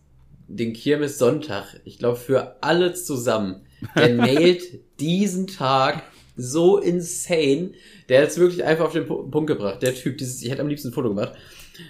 den 0.48 0.72
Kirmes 0.72 1.18
Sonntag, 1.18 1.80
ich 1.84 1.98
glaube, 1.98 2.16
für 2.16 2.56
alle 2.62 2.94
zusammen. 2.94 3.66
Der 3.96 4.08
nailt 4.14 4.62
diesen 4.98 5.46
Tag 5.46 6.02
so 6.36 6.78
insane. 6.78 7.72
Der 8.08 8.22
hat 8.22 8.28
es 8.28 8.38
wirklich 8.38 8.64
einfach 8.64 8.86
auf 8.86 8.92
den 8.92 9.06
Punkt 9.06 9.46
gebracht. 9.46 9.82
Der 9.82 9.94
Typ, 9.94 10.16
dieses, 10.18 10.42
ich 10.42 10.50
hätte 10.50 10.62
am 10.62 10.68
liebsten 10.68 10.88
ein 10.88 10.94
Foto 10.94 11.08
gemacht. 11.08 11.34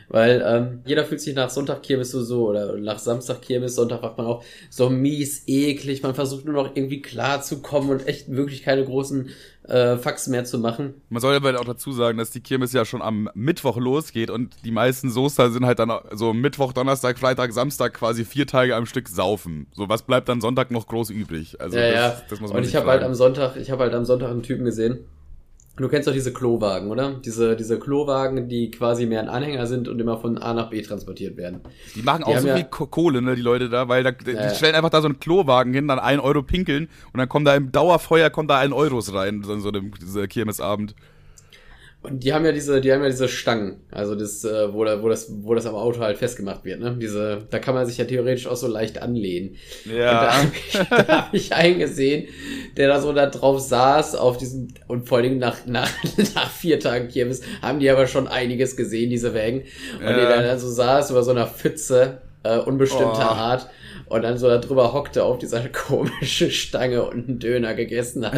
Weil 0.08 0.42
ähm, 0.46 0.80
jeder 0.84 1.04
fühlt 1.04 1.20
sich 1.20 1.34
nach 1.34 1.50
Sonntag 1.50 1.82
Kirmes 1.82 2.10
so, 2.10 2.22
so 2.22 2.48
oder 2.48 2.76
nach 2.76 2.98
Samstag 2.98 3.42
Kirmes, 3.42 3.74
Sonntag 3.74 4.02
wacht 4.02 4.18
man 4.18 4.26
auch 4.26 4.44
so 4.70 4.90
mies, 4.90 5.44
eklig. 5.46 6.02
Man 6.02 6.14
versucht 6.14 6.44
nur 6.44 6.54
noch 6.54 6.76
irgendwie 6.76 7.02
klar 7.02 7.42
zu 7.42 7.62
kommen 7.62 7.90
und 7.90 8.06
echt 8.06 8.30
wirklich 8.30 8.62
keine 8.62 8.84
großen 8.84 9.30
äh, 9.68 9.96
Faxen 9.96 10.32
mehr 10.32 10.44
zu 10.44 10.58
machen. 10.58 10.94
Man 11.08 11.20
soll 11.20 11.34
aber 11.34 11.58
auch 11.60 11.64
dazu 11.64 11.92
sagen, 11.92 12.18
dass 12.18 12.30
die 12.30 12.40
Kirmes 12.40 12.72
ja 12.72 12.84
schon 12.84 13.02
am 13.02 13.30
Mittwoch 13.34 13.76
losgeht 13.76 14.30
und 14.30 14.54
die 14.64 14.72
meisten 14.72 15.10
Soester 15.10 15.50
sind 15.50 15.66
halt 15.66 15.78
dann 15.78 15.92
so 16.12 16.32
Mittwoch, 16.32 16.72
Donnerstag, 16.72 17.18
Freitag, 17.18 17.52
Samstag 17.52 17.94
quasi 17.94 18.24
vier 18.24 18.46
Tage 18.46 18.74
am 18.76 18.86
Stück 18.86 19.08
saufen. 19.08 19.66
So 19.72 19.88
was 19.88 20.02
bleibt 20.02 20.28
dann 20.28 20.40
Sonntag 20.40 20.70
noch 20.70 20.86
groß 20.86 21.10
übrig. 21.10 21.60
Also 21.60 21.78
ja, 21.78 21.86
das, 21.86 21.94
ja. 21.94 22.22
das 22.28 22.40
muss 22.40 22.50
man 22.50 22.58
Und 22.58 22.68
ich 22.68 22.76
habe 22.76 22.88
halt 22.88 23.02
am 23.02 23.14
Sonntag, 23.14 23.56
ich 23.56 23.70
habe 23.70 23.84
halt 23.84 23.94
am 23.94 24.04
Sonntag 24.04 24.30
einen 24.30 24.42
Typen 24.42 24.64
gesehen 24.64 25.00
Du 25.76 25.88
kennst 25.88 26.06
doch 26.06 26.12
diese 26.12 26.34
Klowagen, 26.34 26.90
oder? 26.90 27.14
Diese, 27.24 27.56
diese 27.56 27.78
Klowagen, 27.78 28.46
die 28.46 28.70
quasi 28.70 29.06
mehr 29.06 29.20
ein 29.20 29.30
Anhänger 29.30 29.66
sind 29.66 29.88
und 29.88 29.98
immer 29.98 30.18
von 30.18 30.36
A 30.36 30.52
nach 30.52 30.68
B 30.68 30.82
transportiert 30.82 31.38
werden. 31.38 31.60
Die 31.94 32.02
machen 32.02 32.24
auch 32.24 32.34
die 32.34 32.40
so 32.40 32.48
viel 32.48 32.58
ja, 32.58 32.64
Kohle, 32.64 33.22
ne, 33.22 33.34
die 33.34 33.42
Leute 33.42 33.70
da, 33.70 33.88
weil 33.88 34.02
da, 34.02 34.10
die 34.10 34.32
äh, 34.32 34.54
stellen 34.54 34.74
einfach 34.74 34.90
da 34.90 35.00
so 35.00 35.08
einen 35.08 35.18
Klowagen 35.18 35.72
hin, 35.72 35.88
dann 35.88 35.98
ein 35.98 36.20
Euro 36.20 36.42
pinkeln 36.42 36.88
und 37.12 37.18
dann 37.18 37.28
kommt 37.28 37.46
da 37.46 37.54
im 37.54 37.72
Dauerfeuer 37.72 38.28
kommt 38.28 38.50
da 38.50 38.58
ein 38.58 38.74
Euros 38.74 39.14
rein, 39.14 39.42
so, 39.44 39.52
einem 39.52 39.92
dieser 39.98 40.28
Kirmesabend. 40.28 40.94
Und 42.02 42.24
die 42.24 42.32
haben 42.32 42.44
ja 42.44 42.50
diese, 42.50 42.80
die 42.80 42.92
haben 42.92 43.02
ja 43.02 43.08
diese 43.08 43.28
Stangen, 43.28 43.76
also 43.92 44.16
das, 44.16 44.44
äh, 44.44 44.72
wo, 44.74 44.84
da, 44.84 45.00
wo 45.02 45.08
das, 45.08 45.32
wo 45.42 45.54
das 45.54 45.66
am 45.66 45.76
Auto 45.76 46.00
halt 46.00 46.18
festgemacht 46.18 46.64
wird, 46.64 46.80
ne? 46.80 46.96
Diese, 47.00 47.46
da 47.48 47.60
kann 47.60 47.76
man 47.76 47.86
sich 47.86 47.96
ja 47.96 48.04
theoretisch 48.04 48.48
auch 48.48 48.56
so 48.56 48.66
leicht 48.66 49.00
anlehnen. 49.00 49.56
Ja. 49.84 50.10
Und 50.10 50.26
da 50.26 50.32
habe 50.32 50.52
ich, 50.52 50.80
hab 51.08 51.34
ich 51.34 51.52
einen 51.52 51.78
gesehen, 51.78 52.26
der 52.76 52.88
da 52.88 53.00
so 53.00 53.12
da 53.12 53.26
drauf 53.26 53.60
saß, 53.60 54.16
auf 54.16 54.36
diesem, 54.36 54.66
und 54.88 55.08
vor 55.08 55.18
allem 55.18 55.38
nach, 55.38 55.64
nach, 55.66 55.88
nach 56.34 56.50
vier 56.50 56.80
Tagen 56.80 57.06
Kirmes 57.06 57.42
haben 57.62 57.78
die 57.78 57.88
aber 57.88 58.08
schon 58.08 58.26
einiges 58.26 58.76
gesehen, 58.76 59.08
diese 59.08 59.32
Wägen. 59.32 59.62
Und 59.98 60.04
ja. 60.04 60.16
der 60.16 60.42
da 60.42 60.58
so 60.58 60.68
saß 60.68 61.12
über 61.12 61.22
so 61.22 61.30
einer 61.30 61.46
Pfütze, 61.46 62.18
äh, 62.42 62.58
unbestimmter 62.58 63.30
oh. 63.30 63.34
Art 63.34 63.68
und 64.12 64.20
dann 64.24 64.36
so 64.36 64.46
da 64.46 64.58
drüber 64.58 64.92
hockte 64.92 65.24
auf 65.24 65.38
dieser 65.38 65.66
komische 65.70 66.50
Stange 66.50 67.02
und 67.02 67.28
einen 67.28 67.38
Döner 67.38 67.72
gegessen 67.72 68.26
hat. 68.26 68.34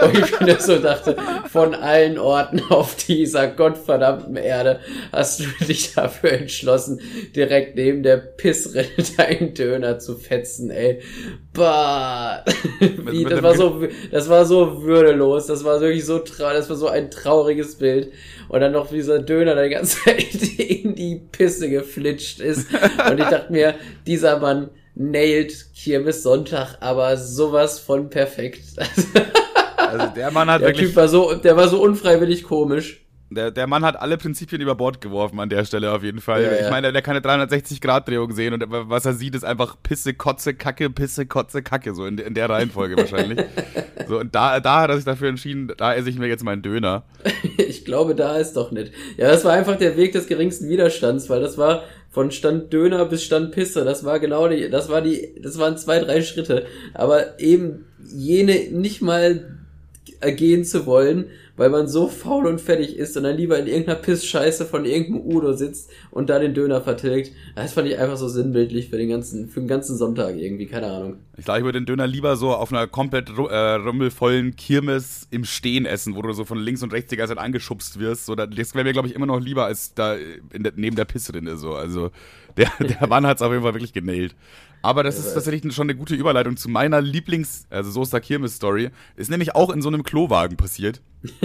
und 0.04 0.16
ich 0.16 0.40
mir 0.40 0.60
so 0.60 0.78
dachte, 0.78 1.16
von 1.50 1.74
allen 1.74 2.18
Orten 2.20 2.62
auf 2.68 2.94
dieser 2.94 3.48
gottverdammten 3.48 4.36
Erde 4.36 4.78
hast 5.10 5.40
du 5.40 5.44
dich 5.66 5.92
dafür 5.92 6.34
entschlossen, 6.34 7.00
direkt 7.34 7.74
neben 7.74 8.04
der 8.04 8.18
Pissrinne 8.18 8.86
deinen 9.16 9.54
Döner 9.54 9.98
zu 9.98 10.14
fetzen, 10.14 10.70
ey. 10.70 11.00
Bah. 11.52 12.44
Wie, 12.78 13.24
das 13.24 13.42
war 13.42 13.56
so, 13.56 13.82
das 14.12 14.28
war 14.28 14.44
so 14.44 14.84
würdelos, 14.84 15.46
das 15.46 15.64
war 15.64 15.80
wirklich 15.80 16.04
so 16.04 16.20
traurig, 16.20 16.58
das 16.58 16.70
war 16.70 16.76
so 16.76 16.86
ein 16.86 17.10
trauriges 17.10 17.74
Bild. 17.74 18.12
Und 18.48 18.60
dann 18.60 18.70
noch 18.70 18.88
dieser 18.88 19.18
Döner 19.18 19.56
da 19.56 19.64
die 19.64 19.70
ganze 19.70 19.98
Zeit 20.04 20.58
in 20.58 20.94
die 20.94 21.20
Pisse 21.32 21.68
geflitscht 21.68 22.38
ist. 22.38 22.68
Und 23.10 23.18
ich 23.18 23.26
dachte 23.26 23.52
mir, 23.52 23.74
dieser 24.06 24.38
Mann, 24.38 24.70
nailed 24.98 25.54
Kirmes 25.74 26.22
Sonntag, 26.22 26.76
aber 26.80 27.16
sowas 27.16 27.78
von 27.78 28.10
perfekt. 28.10 28.60
Also 29.76 30.06
der 30.08 30.30
Mann 30.30 30.50
hat 30.50 30.60
der 30.60 30.68
wirklich. 30.68 30.88
Typ 30.88 30.96
war 30.96 31.08
so, 31.08 31.32
der 31.32 31.56
war 31.56 31.66
so 31.66 31.80
unfreiwillig 31.80 32.42
komisch. 32.42 33.06
Der, 33.30 33.50
der 33.50 33.66
Mann 33.66 33.84
hat 33.84 34.00
alle 34.00 34.16
Prinzipien 34.16 34.62
über 34.62 34.74
Bord 34.74 35.02
geworfen 35.02 35.38
an 35.38 35.50
der 35.50 35.66
Stelle 35.66 35.92
auf 35.92 36.02
jeden 36.02 36.20
Fall. 36.20 36.44
Ja, 36.44 36.52
ich 36.52 36.60
ja. 36.62 36.70
meine, 36.70 36.92
der 36.92 37.02
kann 37.02 37.14
eine 37.14 37.44
360-Grad-Drehung 37.44 38.32
sehen 38.32 38.54
und 38.54 38.64
was 38.68 39.04
er 39.04 39.12
sieht, 39.12 39.34
ist 39.34 39.44
einfach 39.44 39.76
Pisse, 39.82 40.14
Kotze, 40.14 40.54
Kacke, 40.54 40.88
Pisse, 40.88 41.26
Kotze, 41.26 41.62
Kacke, 41.62 41.94
so 41.94 42.06
in, 42.06 42.16
in 42.16 42.32
der 42.32 42.48
Reihenfolge 42.48 42.96
wahrscheinlich. 42.96 43.44
so, 44.08 44.18
und 44.18 44.34
da, 44.34 44.60
da 44.60 44.80
hat 44.80 44.90
er 44.90 44.96
sich 44.96 45.04
dafür 45.04 45.28
entschieden, 45.28 45.70
da 45.76 45.94
esse 45.94 46.08
ich 46.08 46.18
mir 46.18 46.26
jetzt 46.26 46.42
meinen 46.42 46.62
Döner. 46.62 47.04
ich 47.58 47.84
glaube, 47.84 48.14
da 48.14 48.38
ist 48.38 48.54
doch 48.54 48.70
nicht. 48.70 48.92
Ja, 49.18 49.28
das 49.28 49.44
war 49.44 49.52
einfach 49.52 49.76
der 49.76 49.98
Weg 49.98 50.12
des 50.12 50.26
geringsten 50.26 50.70
Widerstands, 50.70 51.28
weil 51.28 51.42
das 51.42 51.58
war 51.58 51.82
von 52.10 52.30
Stand 52.30 52.72
Döner 52.72 53.04
bis 53.04 53.24
Stand 53.24 53.52
Pisse. 53.52 53.84
Das 53.84 54.04
war 54.04 54.20
genau 54.20 54.48
die, 54.48 54.70
das 54.70 54.88
war 54.88 55.02
die, 55.02 55.34
das 55.42 55.58
waren 55.58 55.76
zwei, 55.76 55.98
drei 55.98 56.22
Schritte. 56.22 56.64
Aber 56.94 57.38
eben 57.38 57.84
jene 58.10 58.70
nicht 58.70 59.02
mal 59.02 59.58
ergehen 60.20 60.64
zu 60.64 60.86
wollen 60.86 61.26
weil 61.58 61.68
man 61.68 61.88
so 61.88 62.08
faul 62.08 62.46
und 62.46 62.60
fertig 62.60 62.96
ist 62.96 63.16
und 63.16 63.24
dann 63.24 63.36
lieber 63.36 63.58
in 63.58 63.66
irgendeiner 63.66 63.98
Pissscheiße 63.98 64.64
von 64.64 64.86
irgendeinem 64.86 65.26
Udo 65.26 65.52
sitzt 65.52 65.90
und 66.10 66.30
da 66.30 66.38
den 66.38 66.54
Döner 66.54 66.80
vertilgt. 66.80 67.32
Das 67.54 67.74
fand 67.74 67.88
ich 67.88 67.98
einfach 67.98 68.16
so 68.16 68.28
sinnbildlich 68.28 68.88
für 68.88 68.96
den 68.96 69.10
ganzen, 69.10 69.48
für 69.48 69.60
den 69.60 69.68
ganzen 69.68 69.96
Sonntag 69.96 70.36
irgendwie, 70.36 70.66
keine 70.66 70.86
Ahnung. 70.86 71.16
Ich 71.36 71.44
glaube, 71.44 71.58
ich 71.58 71.64
würde 71.64 71.80
den 71.80 71.86
Döner 71.86 72.06
lieber 72.06 72.36
so 72.36 72.54
auf 72.54 72.72
einer 72.72 72.86
komplett 72.86 73.28
äh, 73.28 73.56
rummelvollen 73.74 74.56
Kirmes 74.56 75.26
im 75.30 75.44
Stehen 75.44 75.84
essen, 75.84 76.14
wo 76.14 76.22
du 76.22 76.32
so 76.32 76.44
von 76.44 76.58
links 76.58 76.82
und 76.82 76.92
rechts 76.92 77.10
die 77.10 77.16
ganze 77.16 77.34
Zeit 77.34 77.44
angeschubst 77.44 77.98
wirst. 77.98 78.26
So, 78.26 78.34
das 78.34 78.74
wäre 78.74 78.84
mir, 78.84 78.92
glaube 78.92 79.08
ich, 79.08 79.14
immer 79.14 79.26
noch 79.26 79.40
lieber 79.40 79.66
als 79.66 79.94
da 79.94 80.16
der, 80.16 80.72
neben 80.76 80.96
der 80.96 81.04
Pisse 81.04 81.32
drin 81.32 81.46
ist. 81.46 81.60
So. 81.60 81.74
Also 81.74 82.10
der, 82.56 82.70
der 82.80 83.06
Mann 83.08 83.26
hat 83.26 83.38
es 83.38 83.42
auf 83.42 83.52
jeden 83.52 83.62
Fall 83.62 83.74
wirklich 83.74 83.92
genailt. 83.92 84.34
Aber 84.88 85.02
das 85.02 85.18
ist 85.18 85.34
tatsächlich 85.34 85.74
schon 85.74 85.90
eine 85.90 85.94
gute 85.94 86.14
Überleitung 86.14 86.56
zu 86.56 86.70
meiner 86.70 87.02
Lieblings-, 87.02 87.66
also 87.68 87.90
Soester 87.90 88.22
Kirmes-Story. 88.22 88.88
Ist 89.16 89.30
nämlich 89.30 89.54
auch 89.54 89.68
in 89.68 89.82
so 89.82 89.88
einem 89.88 90.02
Klowagen 90.02 90.56
passiert. 90.56 91.02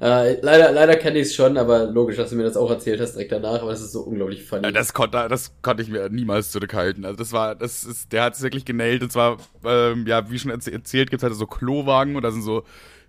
äh, 0.00 0.40
leider 0.40 0.70
leider 0.70 0.94
kenne 0.94 1.18
ich 1.18 1.26
es 1.26 1.34
schon, 1.34 1.56
aber 1.56 1.86
logisch, 1.86 2.16
dass 2.16 2.30
du 2.30 2.36
mir 2.36 2.44
das 2.44 2.56
auch 2.56 2.70
erzählt 2.70 3.00
hast 3.00 3.14
direkt 3.14 3.32
danach, 3.32 3.60
aber 3.60 3.72
das 3.72 3.80
ist 3.80 3.90
so 3.90 4.02
unglaublich 4.02 4.44
funny. 4.44 4.72
Das 4.72 4.94
konnte, 4.94 5.26
das 5.28 5.52
konnte 5.62 5.82
ich 5.82 5.88
mir 5.88 6.08
niemals 6.08 6.52
zurückhalten. 6.52 7.04
Also 7.04 7.16
das 7.16 7.32
war, 7.32 7.56
das 7.56 7.82
ist, 7.82 8.12
der 8.12 8.22
hat 8.22 8.36
es 8.36 8.42
wirklich 8.42 8.64
genailt. 8.64 9.02
Und 9.02 9.10
zwar, 9.10 9.38
ähm, 9.64 10.06
ja, 10.06 10.30
wie 10.30 10.38
schon 10.38 10.52
erzählt, 10.52 11.10
gibt 11.10 11.14
es 11.14 11.22
halt 11.24 11.34
so 11.34 11.48
Klowagen 11.48 12.14
und 12.14 12.22
da 12.22 12.30
sind 12.30 12.42
so 12.42 12.62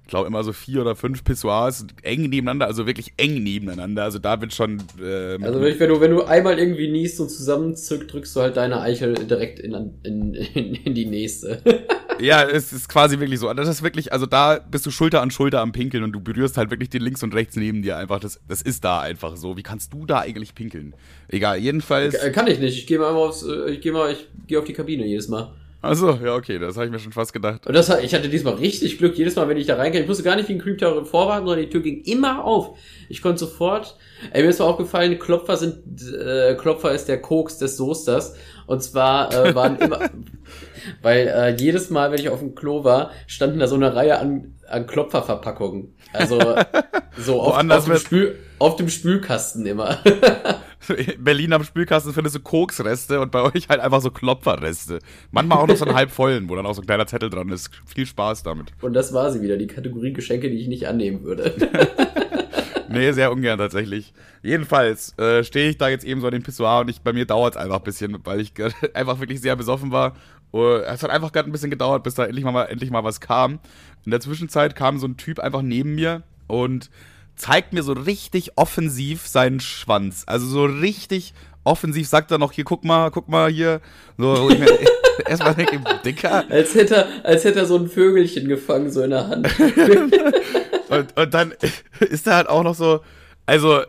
ich 0.07 0.11
glaube, 0.11 0.27
immer 0.27 0.41
so 0.41 0.53
vier 0.53 0.79
oder 0.79 0.95
fünf 0.95 1.25
Pissoirs 1.25 1.85
eng 2.01 2.29
nebeneinander, 2.29 2.65
also 2.65 2.87
wirklich 2.87 3.11
eng 3.17 3.43
nebeneinander. 3.43 4.05
Also 4.05 4.19
da 4.19 4.39
wird 4.39 4.53
schon. 4.53 4.77
Äh, 5.01 5.37
also 5.43 5.59
wenn 5.59 5.89
du, 5.89 5.99
wenn 5.99 6.11
du 6.11 6.23
einmal 6.23 6.57
irgendwie 6.57 6.89
niest 6.89 7.19
und 7.19 7.29
zusammenzückst, 7.29 8.13
drückst 8.13 8.33
du 8.37 8.39
halt 8.39 8.55
deine 8.55 8.79
Eichel 8.79 9.15
direkt 9.15 9.59
in, 9.59 9.73
in, 10.03 10.33
in, 10.33 10.75
in 10.75 10.93
die 10.93 11.05
nächste. 11.07 11.61
ja, 12.21 12.41
es 12.47 12.71
ist 12.71 12.87
quasi 12.87 13.19
wirklich 13.19 13.41
so. 13.41 13.53
Das 13.53 13.67
ist 13.67 13.83
wirklich, 13.83 14.13
also 14.13 14.25
da 14.25 14.59
bist 14.59 14.85
du 14.85 14.91
Schulter 14.91 15.21
an 15.21 15.29
Schulter 15.29 15.59
am 15.59 15.73
Pinkeln 15.73 16.05
und 16.05 16.13
du 16.13 16.21
berührst 16.21 16.55
halt 16.55 16.71
wirklich 16.71 16.89
den 16.89 17.01
links 17.01 17.21
und 17.21 17.35
rechts 17.35 17.57
neben 17.57 17.81
dir 17.81 17.97
einfach. 17.97 18.21
Das, 18.21 18.39
das 18.47 18.61
ist 18.61 18.85
da 18.85 19.01
einfach 19.01 19.35
so. 19.35 19.57
Wie 19.57 19.63
kannst 19.63 19.91
du 19.91 20.05
da 20.05 20.19
eigentlich 20.19 20.55
pinkeln? 20.55 20.95
Egal, 21.27 21.57
jedenfalls. 21.57 22.17
Kann 22.31 22.47
ich 22.47 22.59
nicht. 22.59 22.77
Ich 22.77 22.87
gehe 22.87 22.99
mal 22.99 23.11
aufs, 23.11 23.43
äh, 23.43 23.71
ich 23.71 23.81
gehe 23.81 23.91
mal, 23.91 24.09
ich 24.13 24.25
gehe 24.47 24.57
auf 24.57 24.63
die 24.63 24.73
Kabine 24.73 25.05
jedes 25.05 25.27
Mal. 25.27 25.51
Also, 25.81 26.11
ja, 26.23 26.35
okay, 26.35 26.57
das 26.57 26.75
habe 26.75 26.87
ich 26.87 26.91
mir 26.91 26.99
schon 26.99 27.11
fast 27.11 27.33
gedacht. 27.33 27.67
Und 27.67 27.73
das, 27.73 27.89
ich 28.01 28.13
hatte 28.15 28.29
diesmal 28.29 28.55
richtig 28.55 28.97
Glück. 28.97 29.15
Jedes 29.15 29.35
Mal, 29.35 29.47
wenn 29.47 29.57
ich 29.57 29.67
da 29.67 29.75
reinkam, 29.75 30.01
ich 30.01 30.07
wusste 30.07 30.23
gar 30.23 30.35
nicht, 30.35 30.49
wie 30.49 30.53
ein 30.53 30.59
Creep 30.59 30.79
Tower 30.79 31.05
vorwarten, 31.05 31.45
sondern 31.45 31.65
die 31.65 31.69
Tür 31.69 31.81
ging 31.81 32.01
immer 32.03 32.43
auf. 32.43 32.77
Ich 33.09 33.21
konnte 33.21 33.39
sofort, 33.39 33.95
ey, 34.31 34.41
mir 34.41 34.49
ist 34.49 34.59
mal 34.59 34.65
aufgefallen, 34.65 35.19
Klopfer 35.19 35.55
sind, 35.55 36.01
äh, 36.13 36.55
Klopfer 36.55 36.93
ist 36.93 37.07
der 37.07 37.21
Koks 37.21 37.59
des 37.59 37.77
Soesters. 37.77 38.35
Und 38.65 38.81
zwar 38.81 39.31
äh, 39.33 39.53
waren 39.53 39.77
immer, 39.77 39.99
weil 41.01 41.27
äh, 41.27 41.55
jedes 41.55 41.89
Mal, 41.89 42.11
wenn 42.11 42.19
ich 42.19 42.29
auf 42.29 42.39
dem 42.39 42.55
Klo 42.55 42.83
war, 42.83 43.11
standen 43.27 43.59
da 43.59 43.67
so 43.67 43.75
eine 43.75 43.95
Reihe 43.95 44.19
an, 44.19 44.55
an 44.67 44.87
Klopferverpackungen. 44.87 45.95
Also 46.13 46.39
so 47.17 47.41
auf, 47.41 47.69
auf, 47.69 47.85
dem 47.85 47.97
Spül, 47.97 48.35
auf 48.59 48.75
dem 48.75 48.89
Spülkasten 48.89 49.65
immer. 49.65 49.99
Berlin 51.19 51.53
am 51.53 51.63
Spülkasten 51.63 52.13
findest 52.13 52.35
du 52.35 52.39
Koksreste 52.39 53.19
und 53.19 53.31
bei 53.31 53.41
euch 53.41 53.69
halt 53.69 53.79
einfach 53.79 54.01
so 54.01 54.11
Klopferreste. 54.11 54.99
Manchmal 55.31 55.59
auch 55.59 55.67
noch 55.67 55.75
so 55.75 55.85
einen 55.85 55.95
halb 55.95 56.11
vollen, 56.11 56.47
wo 56.49 56.55
dann 56.55 56.65
auch 56.65 56.73
so 56.73 56.81
ein 56.81 56.85
kleiner 56.85 57.07
Zettel 57.07 57.29
dran 57.29 57.49
ist. 57.49 57.69
Viel 57.85 58.05
Spaß 58.05 58.43
damit. 58.43 58.71
Und 58.81 58.93
das 58.93 59.13
war 59.13 59.31
sie 59.31 59.41
wieder, 59.41 59.57
die 59.57 59.67
Kategorie 59.67 60.13
Geschenke, 60.13 60.49
die 60.49 60.57
ich 60.57 60.67
nicht 60.67 60.87
annehmen 60.87 61.23
würde. 61.23 61.53
nee, 62.89 63.11
sehr 63.11 63.31
ungern 63.31 63.57
tatsächlich. 63.57 64.13
Jedenfalls 64.43 65.17
äh, 65.17 65.43
stehe 65.43 65.69
ich 65.69 65.77
da 65.77 65.89
jetzt 65.89 66.05
eben 66.05 66.21
so 66.21 66.27
in 66.27 66.33
dem 66.33 66.43
Pissoir 66.43 66.81
und 66.81 66.89
ich, 66.89 67.01
bei 67.01 67.13
mir 67.13 67.25
dauert 67.25 67.55
es 67.55 67.61
einfach 67.61 67.77
ein 67.77 67.83
bisschen, 67.83 68.17
weil 68.23 68.39
ich 68.39 68.53
einfach 68.93 69.19
wirklich 69.19 69.41
sehr 69.41 69.55
besoffen 69.55 69.91
war. 69.91 70.15
Uh, 70.53 70.77
es 70.77 71.03
hat 71.03 71.09
einfach 71.09 71.31
gerade 71.31 71.49
ein 71.49 71.51
bisschen 71.51 71.69
gedauert, 71.69 72.03
bis 72.03 72.15
da 72.15 72.25
endlich 72.25 72.45
mal, 72.45 72.65
endlich 72.65 72.89
mal 72.89 73.03
was 73.03 73.19
kam. 73.19 73.59
In 74.05 74.11
der 74.11 74.21
Zwischenzeit 74.21 74.75
kam 74.75 74.97
so 74.97 75.07
ein 75.07 75.17
Typ 75.17 75.39
einfach 75.39 75.61
neben 75.61 75.95
mir 75.95 76.23
und 76.47 76.89
zeigt 77.35 77.73
mir 77.73 77.83
so 77.83 77.93
richtig 77.93 78.57
offensiv 78.57 79.27
seinen 79.27 79.59
Schwanz. 79.59 80.23
Also 80.25 80.47
so 80.47 80.65
richtig 80.65 81.33
offensiv 81.63 82.07
sagt 82.07 82.31
er 82.31 82.37
noch, 82.37 82.51
hier, 82.51 82.63
guck 82.63 82.83
mal, 82.83 83.11
guck 83.11 83.27
mal 83.27 83.49
hier. 83.49 83.81
So, 84.17 84.49
ich 84.49 84.57
mir 84.57 84.67
erstmal 85.27 85.53
denke, 85.53 85.81
Dicker. 86.03 86.45
Als 86.49 86.73
hätte, 86.73 86.95
er, 86.95 87.07
als 87.23 87.43
hätte 87.43 87.59
er 87.59 87.65
so 87.65 87.77
ein 87.77 87.89
Vögelchen 87.89 88.47
gefangen, 88.47 88.89
so 88.89 89.01
in 89.03 89.11
der 89.11 89.27
Hand. 89.27 89.47
und, 90.89 91.17
und 91.17 91.33
dann 91.33 91.53
ist 91.99 92.27
er 92.27 92.35
halt 92.35 92.49
auch 92.49 92.63
noch 92.63 92.75
so, 92.75 93.01
also, 93.47 93.81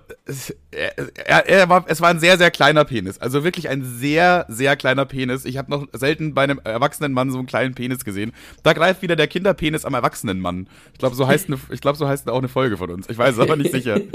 er, 0.71 1.49
er 1.49 1.69
war, 1.69 1.85
es 1.89 2.01
war 2.01 2.11
ein 2.11 2.21
sehr, 2.21 2.39
sehr 2.39 2.53
kleiner 2.53 2.85
Penis. 2.85 3.19
Also 3.19 3.43
wirklich 3.43 3.69
ein 3.69 3.83
sehr, 3.85 4.47
sehr 4.49 4.77
kleiner 4.77 5.05
Penis. 5.05 5.45
Ich 5.45 5.59
habe 5.59 5.69
noch 5.69 5.89
selten 5.93 6.33
bei 6.33 6.45
einem 6.45 6.61
erwachsenen 6.63 7.13
Mann 7.13 7.33
so 7.33 7.39
einen 7.39 7.49
kleinen 7.49 7.75
Penis 7.75 8.05
gesehen. 8.05 8.33
Da 8.63 8.73
greift 8.73 9.03
wieder 9.03 9.17
der 9.17 9.27
Kinderpenis 9.27 9.85
am 9.85 9.95
erwachsenen 9.95 10.39
Mann. 10.39 10.69
Ich 10.93 11.01
glaube, 11.01 11.17
so 11.17 11.27
heißt 11.27 11.49
eine, 11.49 11.59
ich 11.71 11.81
glaube, 11.81 11.99
so 11.99 12.07
heißt 12.07 12.31
auch 12.31 12.39
eine 12.39 12.47
Folge 12.47 12.77
von 12.77 12.91
uns. 12.91 13.11
Ich 13.11 13.19
weiß 13.19 13.35
es 13.35 13.41
aber 13.41 13.57
nicht 13.57 13.73
sicher. 13.73 14.01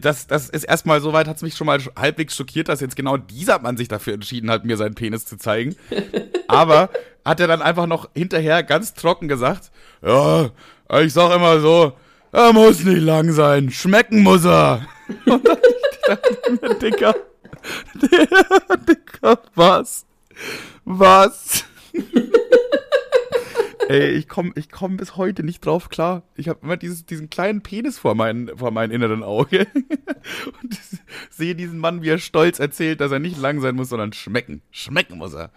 Das, 0.00 0.28
das 0.28 0.48
ist 0.48 0.64
erstmal 0.64 1.00
soweit, 1.00 1.26
hat 1.26 1.36
es 1.36 1.42
mich 1.42 1.56
schon 1.56 1.66
mal 1.66 1.80
halbwegs 1.96 2.36
schockiert, 2.36 2.68
dass 2.68 2.80
jetzt 2.80 2.94
genau 2.94 3.16
dieser 3.16 3.58
Mann 3.58 3.76
sich 3.76 3.88
dafür 3.88 4.14
entschieden 4.14 4.48
hat, 4.48 4.64
mir 4.64 4.76
seinen 4.76 4.94
Penis 4.94 5.26
zu 5.26 5.36
zeigen. 5.36 5.74
Aber 6.46 6.90
hat 7.24 7.40
er 7.40 7.48
dann 7.48 7.60
einfach 7.60 7.86
noch 7.86 8.08
hinterher 8.14 8.62
ganz 8.62 8.94
trocken 8.94 9.26
gesagt, 9.26 9.72
ja, 10.02 10.50
ich 11.00 11.12
sag 11.12 11.34
immer 11.34 11.58
so, 11.60 11.92
er 12.32 12.52
muss 12.52 12.84
nicht 12.84 13.02
lang 13.02 13.32
sein. 13.32 13.70
Schmecken 13.70 14.22
muss 14.22 14.44
er. 14.44 14.86
Und 15.26 15.46
dann 15.46 15.58
ich 16.54 16.60
mir, 16.60 16.74
Dicker, 16.74 17.14
Dicker, 18.88 19.42
was? 19.54 20.06
Was? 20.84 21.64
Ey, 23.88 24.10
ich 24.12 24.28
komme 24.28 24.52
ich 24.54 24.70
komm 24.70 24.96
bis 24.96 25.16
heute 25.16 25.42
nicht 25.42 25.66
drauf 25.66 25.88
klar. 25.88 26.22
Ich 26.36 26.48
habe 26.48 26.60
immer 26.62 26.76
dieses, 26.76 27.04
diesen 27.06 27.28
kleinen 27.28 27.62
Penis 27.62 27.98
vor 27.98 28.14
meinem 28.14 28.56
vor 28.56 28.70
mein 28.70 28.92
inneren 28.92 29.24
Auge 29.24 29.66
und 30.62 30.78
sehe 31.28 31.56
diesen 31.56 31.80
Mann, 31.80 32.00
wie 32.00 32.10
er 32.10 32.18
stolz 32.18 32.60
erzählt, 32.60 33.00
dass 33.00 33.10
er 33.10 33.18
nicht 33.18 33.36
lang 33.36 33.60
sein 33.60 33.74
muss, 33.74 33.88
sondern 33.88 34.12
schmecken. 34.12 34.62
Schmecken 34.70 35.18
muss 35.18 35.34
er. 35.34 35.50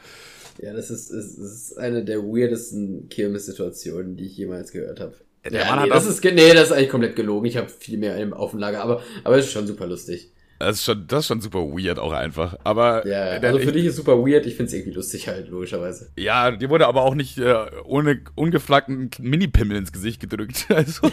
Ja, 0.59 0.73
das 0.73 0.89
ist, 0.89 1.11
ist, 1.11 1.37
ist 1.37 1.77
eine 1.77 2.03
der 2.03 2.23
weirdesten 2.23 3.07
Kirmes-Situationen, 3.09 4.17
die 4.17 4.25
ich 4.25 4.37
jemals 4.37 4.71
gehört 4.71 4.99
habe. 4.99 5.15
Der 5.45 5.61
ja, 5.61 5.75
Mann 5.75 5.83
nee, 5.83 5.89
das 5.89 6.05
ist, 6.05 6.23
nee, 6.23 6.53
das 6.53 6.67
ist 6.67 6.71
eigentlich 6.71 6.89
komplett 6.89 7.15
gelogen. 7.15 7.45
Ich 7.45 7.57
habe 7.57 7.67
viel 7.67 7.97
mehr 7.97 8.15
auf 8.37 8.51
dem 8.51 8.59
Lager, 8.59 8.81
aber, 8.81 9.01
aber 9.23 9.37
es 9.37 9.45
ist 9.45 9.51
schon 9.51 9.67
super 9.67 9.87
lustig. 9.87 10.31
Das 10.59 10.77
ist 10.77 10.85
schon, 10.85 11.05
das 11.07 11.21
ist 11.21 11.27
schon 11.27 11.41
super 11.41 11.59
weird 11.59 11.99
auch 11.99 12.13
einfach. 12.13 12.55
Aber 12.63 13.05
ja, 13.05 13.23
also 13.23 13.59
für 13.59 13.65
ich, 13.65 13.73
dich 13.73 13.85
ist 13.85 13.97
super 13.97 14.17
weird. 14.17 14.45
Ich 14.45 14.55
find's 14.55 14.71
irgendwie 14.71 14.93
lustig 14.93 15.27
halt 15.27 15.49
logischerweise. 15.49 16.11
Ja, 16.15 16.51
dir 16.51 16.69
wurde 16.69 16.87
aber 16.87 17.01
auch 17.01 17.15
nicht 17.15 17.37
äh, 17.37 17.53
ohne 17.83 18.21
ungeflaggten 18.35 19.09
Mini-Pimmel 19.19 19.75
ins 19.77 19.91
Gesicht 19.91 20.21
gedrückt. 20.21 20.67
Also. 20.73 21.11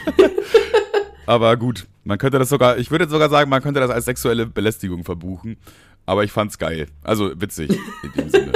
aber 1.26 1.56
gut, 1.56 1.86
man 2.04 2.18
könnte 2.18 2.38
das 2.38 2.48
sogar, 2.48 2.78
ich 2.78 2.90
würde 2.90 3.08
sogar 3.08 3.28
sagen, 3.28 3.50
man 3.50 3.62
könnte 3.62 3.80
das 3.80 3.90
als 3.90 4.04
sexuelle 4.04 4.46
Belästigung 4.46 5.04
verbuchen. 5.04 5.56
Aber 6.06 6.24
ich 6.24 6.32
fand's 6.32 6.58
geil. 6.58 6.86
Also 7.02 7.32
witzig 7.40 7.70
in 8.02 8.12
dem 8.12 8.28
Sinne. 8.30 8.52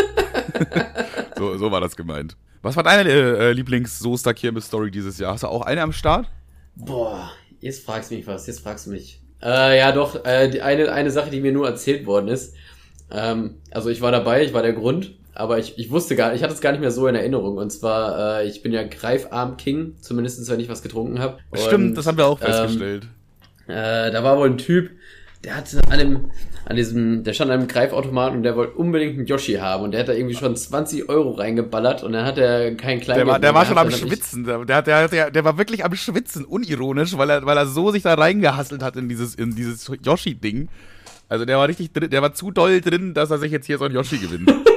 so, 1.37 1.56
so 1.58 1.70
war 1.70 1.80
das 1.80 1.96
gemeint. 1.96 2.37
Was 2.64 2.77
war 2.77 2.83
deine 2.83 3.11
äh, 3.11 3.53
Lieblings-Soester-Kirmes-Story 3.53 4.90
dieses 4.90 5.18
Jahr? 5.18 5.35
Hast 5.35 5.42
du 5.42 5.48
auch 5.48 5.61
eine 5.61 5.83
am 5.83 5.92
Start? 5.92 6.31
Boah, 6.74 7.31
jetzt 7.61 7.85
fragst 7.85 8.11
du 8.11 8.14
mich 8.14 8.27
was, 8.27 8.46
jetzt 8.46 8.61
fragst 8.61 8.87
du 8.87 8.90
mich. 8.90 9.20
Äh, 9.42 9.79
ja, 9.79 9.92
doch, 9.92 10.24
äh, 10.24 10.48
die 10.48 10.62
eine, 10.62 10.90
eine 10.90 11.11
Sache, 11.11 11.29
die 11.29 11.42
mir 11.42 11.53
nur 11.53 11.68
erzählt 11.68 12.07
worden 12.07 12.29
ist. 12.29 12.55
Ähm, 13.11 13.57
also 13.70 13.90
ich 13.90 14.00
war 14.00 14.12
dabei, 14.12 14.44
ich 14.44 14.55
war 14.55 14.62
der 14.62 14.72
Grund, 14.72 15.12
aber 15.35 15.59
ich, 15.59 15.79
ich 15.79 15.90
wusste 15.90 16.16
gar 16.16 16.33
ich 16.33 16.42
hatte 16.42 16.55
es 16.55 16.62
gar 16.62 16.72
nicht 16.72 16.81
mehr 16.81 16.90
so 16.90 17.07
in 17.07 17.14
Erinnerung. 17.14 17.59
Und 17.59 17.68
zwar, 17.68 18.40
äh, 18.40 18.48
ich 18.48 18.62
bin 18.62 18.72
ja 18.72 18.83
Greifarm-King, 18.83 19.96
zumindest 20.00 20.50
wenn 20.50 20.59
ich 20.59 20.70
was 20.70 20.83
getrunken 20.83 21.18
habe. 21.18 21.40
Stimmt, 21.53 21.98
das 21.98 22.07
haben 22.07 22.16
wir 22.16 22.27
auch 22.27 22.40
ähm, 22.40 22.46
festgestellt. 22.46 23.09
Ähm, 23.68 23.74
äh, 23.74 24.11
da 24.11 24.24
war 24.24 24.38
wohl 24.38 24.48
ein 24.48 24.57
Typ, 24.57 24.90
der 25.44 25.59
hatte 25.59 25.79
an 25.90 25.98
dem, 25.98 26.31
an 26.66 26.77
diesem, 26.77 27.24
der 27.24 27.33
stand 27.35 27.50
an 27.50 27.61
einem 27.61 27.68
Greifautomaten 27.68 28.38
und 28.38 28.42
der 28.42 28.57
wollte 28.57 28.74
unbedingt 28.74 29.18
einen 29.18 29.27
Yoshi 29.27 29.55
haben 29.55 29.85
und 29.85 29.90
der 29.92 30.00
hat 30.00 30.09
da 30.09 30.12
irgendwie 30.12 30.35
schon 30.35 30.57
20 30.57 31.09
Euro 31.09 31.33
reingeballert 31.33 32.03
und 32.03 32.12
dann 32.12 32.24
hat 32.24 32.38
er 32.38 32.74
kein 32.74 33.00
kleines. 33.00 33.22
Der 33.22 33.27
war, 33.27 33.38
der 33.38 33.55
war 33.55 33.66
schon 33.66 33.79
am 33.79 33.90
Schwitzen, 33.90 34.44
der, 34.44 34.64
der, 34.64 35.09
der, 35.09 35.31
der 35.31 35.44
war 35.44 35.59
wirklich 35.59 35.85
am 35.85 35.94
Schwitzen, 35.94 36.44
unironisch, 36.44 37.16
weil 37.18 37.31
er, 37.31 37.44
weil 37.44 37.57
er 37.57 37.66
so 37.66 37.90
sich 37.90 38.03
da 38.03 38.14
reingehasselt 38.14 38.83
hat 38.83 38.96
in 38.96 39.09
dieses, 39.09 39.35
in 39.35 39.55
dieses 39.55 39.90
Yoshi-Ding. 40.03 40.68
Also 41.29 41.44
der 41.44 41.59
war 41.59 41.68
richtig 41.68 41.92
drin, 41.92 42.11
der 42.11 42.22
war 42.22 42.33
zu 42.35 42.50
doll 42.50 42.81
drin, 42.81 43.14
dass 43.14 43.31
er 43.31 43.38
sich 43.38 43.53
jetzt 43.53 43.66
hier 43.66 43.79
so 43.79 43.85
ein 43.85 43.92
Yoshi 43.92 44.18
gewinnt. 44.18 44.53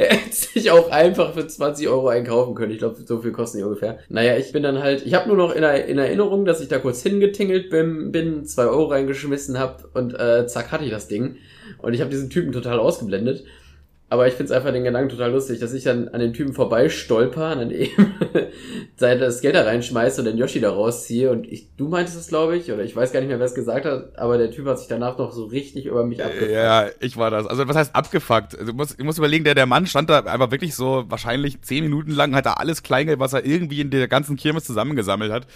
hätte 0.08 0.34
sich 0.34 0.70
auch 0.70 0.90
einfach 0.90 1.34
für 1.34 1.46
20 1.46 1.88
Euro 1.88 2.08
einkaufen 2.08 2.54
können. 2.54 2.72
Ich 2.72 2.78
glaube, 2.78 2.96
so 3.04 3.20
viel 3.20 3.32
kosten 3.32 3.58
die 3.58 3.64
ungefähr. 3.64 3.98
Naja, 4.08 4.36
ich 4.36 4.52
bin 4.52 4.62
dann 4.62 4.82
halt, 4.82 5.04
ich 5.04 5.14
habe 5.14 5.28
nur 5.28 5.36
noch 5.36 5.54
in, 5.54 5.62
in, 5.62 5.98
Erinnerung, 5.98 6.44
dass 6.44 6.60
ich 6.60 6.68
da 6.68 6.78
kurz 6.78 7.02
hingetingelt 7.02 7.70
bin, 7.70 8.12
bin 8.12 8.44
2 8.44 8.64
Euro 8.64 8.84
reingeschmissen 8.86 9.58
hab 9.58 9.94
und 9.94 10.18
äh, 10.18 10.46
zack 10.46 10.72
hatte 10.72 10.84
ich 10.84 10.90
das 10.90 11.08
Ding. 11.08 11.36
Und 11.78 11.94
ich 11.94 12.00
habe 12.00 12.10
diesen 12.10 12.30
Typen 12.30 12.52
total 12.52 12.78
ausgeblendet. 12.78 13.44
Aber 14.12 14.26
ich 14.26 14.34
finde 14.34 14.46
es 14.46 14.50
einfach 14.50 14.72
den 14.72 14.82
Gedanken 14.82 15.08
total 15.08 15.30
lustig, 15.30 15.60
dass 15.60 15.72
ich 15.72 15.84
dann 15.84 16.08
an 16.08 16.18
den 16.18 16.32
Typen 16.32 16.52
vorbeistolper 16.52 17.52
und 17.52 17.58
dann 17.60 17.70
eben 17.70 18.14
das 18.98 19.40
Geld 19.40 19.54
da 19.54 19.62
reinschmeiße 19.62 20.20
und 20.20 20.24
den 20.24 20.36
Yoshi 20.36 20.60
da 20.60 20.70
rausziehe. 20.70 21.30
Und 21.30 21.46
ich, 21.46 21.68
du 21.76 21.86
meintest 21.86 22.18
es, 22.18 22.26
glaube 22.26 22.56
ich, 22.56 22.72
oder 22.72 22.82
ich 22.82 22.96
weiß 22.96 23.12
gar 23.12 23.20
nicht 23.20 23.28
mehr, 23.28 23.38
wer 23.38 23.46
es 23.46 23.54
gesagt 23.54 23.86
hat, 23.86 24.18
aber 24.18 24.36
der 24.36 24.50
Typ 24.50 24.66
hat 24.66 24.80
sich 24.80 24.88
danach 24.88 25.16
noch 25.16 25.30
so 25.30 25.44
richtig 25.44 25.86
über 25.86 26.04
mich 26.04 26.24
abgefuckt. 26.24 26.50
Ja, 26.50 26.88
ich 26.98 27.16
war 27.16 27.30
das. 27.30 27.46
Also 27.46 27.68
was 27.68 27.76
heißt 27.76 27.94
abgefuckt? 27.94 28.58
Also, 28.58 28.72
du 28.72 28.76
musst, 28.76 28.98
du 28.98 29.04
musst 29.04 29.18
überlegen, 29.18 29.44
der, 29.44 29.54
der 29.54 29.66
Mann 29.66 29.86
stand 29.86 30.10
da 30.10 30.18
einfach 30.18 30.50
wirklich 30.50 30.74
so 30.74 31.04
wahrscheinlich 31.06 31.62
zehn 31.62 31.84
Minuten 31.84 32.10
lang, 32.10 32.34
hat 32.34 32.46
da 32.46 32.54
alles 32.54 32.82
Kleingeld, 32.82 33.20
was 33.20 33.32
er 33.32 33.46
irgendwie 33.46 33.80
in 33.80 33.90
der 33.90 34.08
ganzen 34.08 34.36
Kirmes 34.36 34.64
zusammengesammelt 34.64 35.30
hat, 35.30 35.46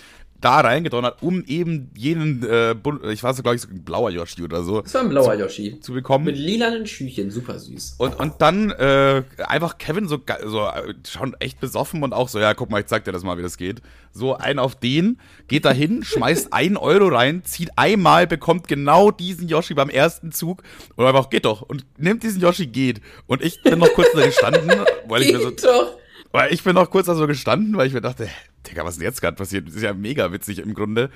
da 0.40 0.60
reingedonnert, 0.60 1.22
um 1.22 1.42
eben 1.46 1.90
jenen, 1.96 2.46
äh, 2.46 2.74
ich 3.10 3.22
weiß 3.22 3.42
glaube 3.42 3.56
ich, 3.56 3.62
so 3.62 3.68
ein 3.68 3.82
blauer 3.82 4.10
Yoshi 4.10 4.42
oder 4.42 4.62
so. 4.62 4.82
Das 4.82 4.92
war 4.94 5.00
ein 5.00 5.08
blauer 5.08 5.34
zu, 5.34 5.40
Yoshi. 5.40 5.80
Zu 5.80 5.92
bekommen. 5.92 6.26
Mit 6.26 6.36
lilanen 6.36 6.86
Schüchen, 6.86 7.30
super 7.30 7.58
süß. 7.58 7.96
Und, 7.98 8.20
und 8.20 8.42
dann 8.44 8.70
äh, 8.72 9.22
einfach 9.38 9.78
Kevin 9.78 10.06
so, 10.06 10.20
so 10.44 10.66
äh, 10.66 10.94
schon 11.08 11.34
echt 11.40 11.60
besoffen 11.60 12.02
und 12.02 12.12
auch 12.12 12.28
so, 12.28 12.38
ja, 12.38 12.52
guck 12.52 12.70
mal, 12.70 12.80
ich 12.80 12.86
zeig 12.86 13.04
dir 13.04 13.12
das 13.12 13.24
mal, 13.24 13.38
wie 13.38 13.42
das 13.42 13.56
geht. 13.56 13.80
So 14.12 14.36
ein 14.36 14.58
auf 14.58 14.74
den, 14.76 15.18
geht 15.48 15.64
da 15.64 15.72
hin, 15.72 16.02
schmeißt 16.04 16.52
ein 16.52 16.76
Euro 16.76 17.08
rein, 17.08 17.42
zieht 17.44 17.70
einmal, 17.76 18.26
bekommt 18.26 18.68
genau 18.68 19.10
diesen 19.10 19.48
Yoshi 19.48 19.72
beim 19.72 19.88
ersten 19.88 20.30
Zug 20.30 20.62
und 20.96 21.06
einfach, 21.06 21.30
geht 21.30 21.46
doch. 21.46 21.62
Und 21.62 21.86
nimmt 21.96 22.22
diesen 22.22 22.42
Yoshi, 22.42 22.66
geht. 22.66 23.00
Und 23.26 23.42
ich 23.42 23.62
bin 23.62 23.78
noch 23.78 23.92
kurz 23.94 24.08
da 24.12 24.24
gestanden, 24.26 24.70
weil 25.08 25.22
ich 25.22 25.32
mir 25.32 25.40
so... 25.40 25.50
Doch. 25.50 25.96
Weil 26.30 26.52
ich 26.52 26.62
bin 26.62 26.74
noch 26.74 26.90
kurz 26.90 27.06
da 27.06 27.14
so 27.14 27.26
gestanden, 27.26 27.76
weil 27.76 27.86
ich 27.86 27.94
mir 27.94 28.00
dachte, 28.00 28.28
Digga, 28.66 28.84
was 28.84 28.94
ist 28.94 29.00
denn 29.00 29.08
jetzt 29.08 29.20
gerade 29.20 29.36
passiert? 29.36 29.68
Das 29.68 29.74
ist 29.74 29.82
ja 29.82 29.92
mega 29.92 30.32
witzig 30.32 30.58
im 30.58 30.74
Grunde. 30.74 31.10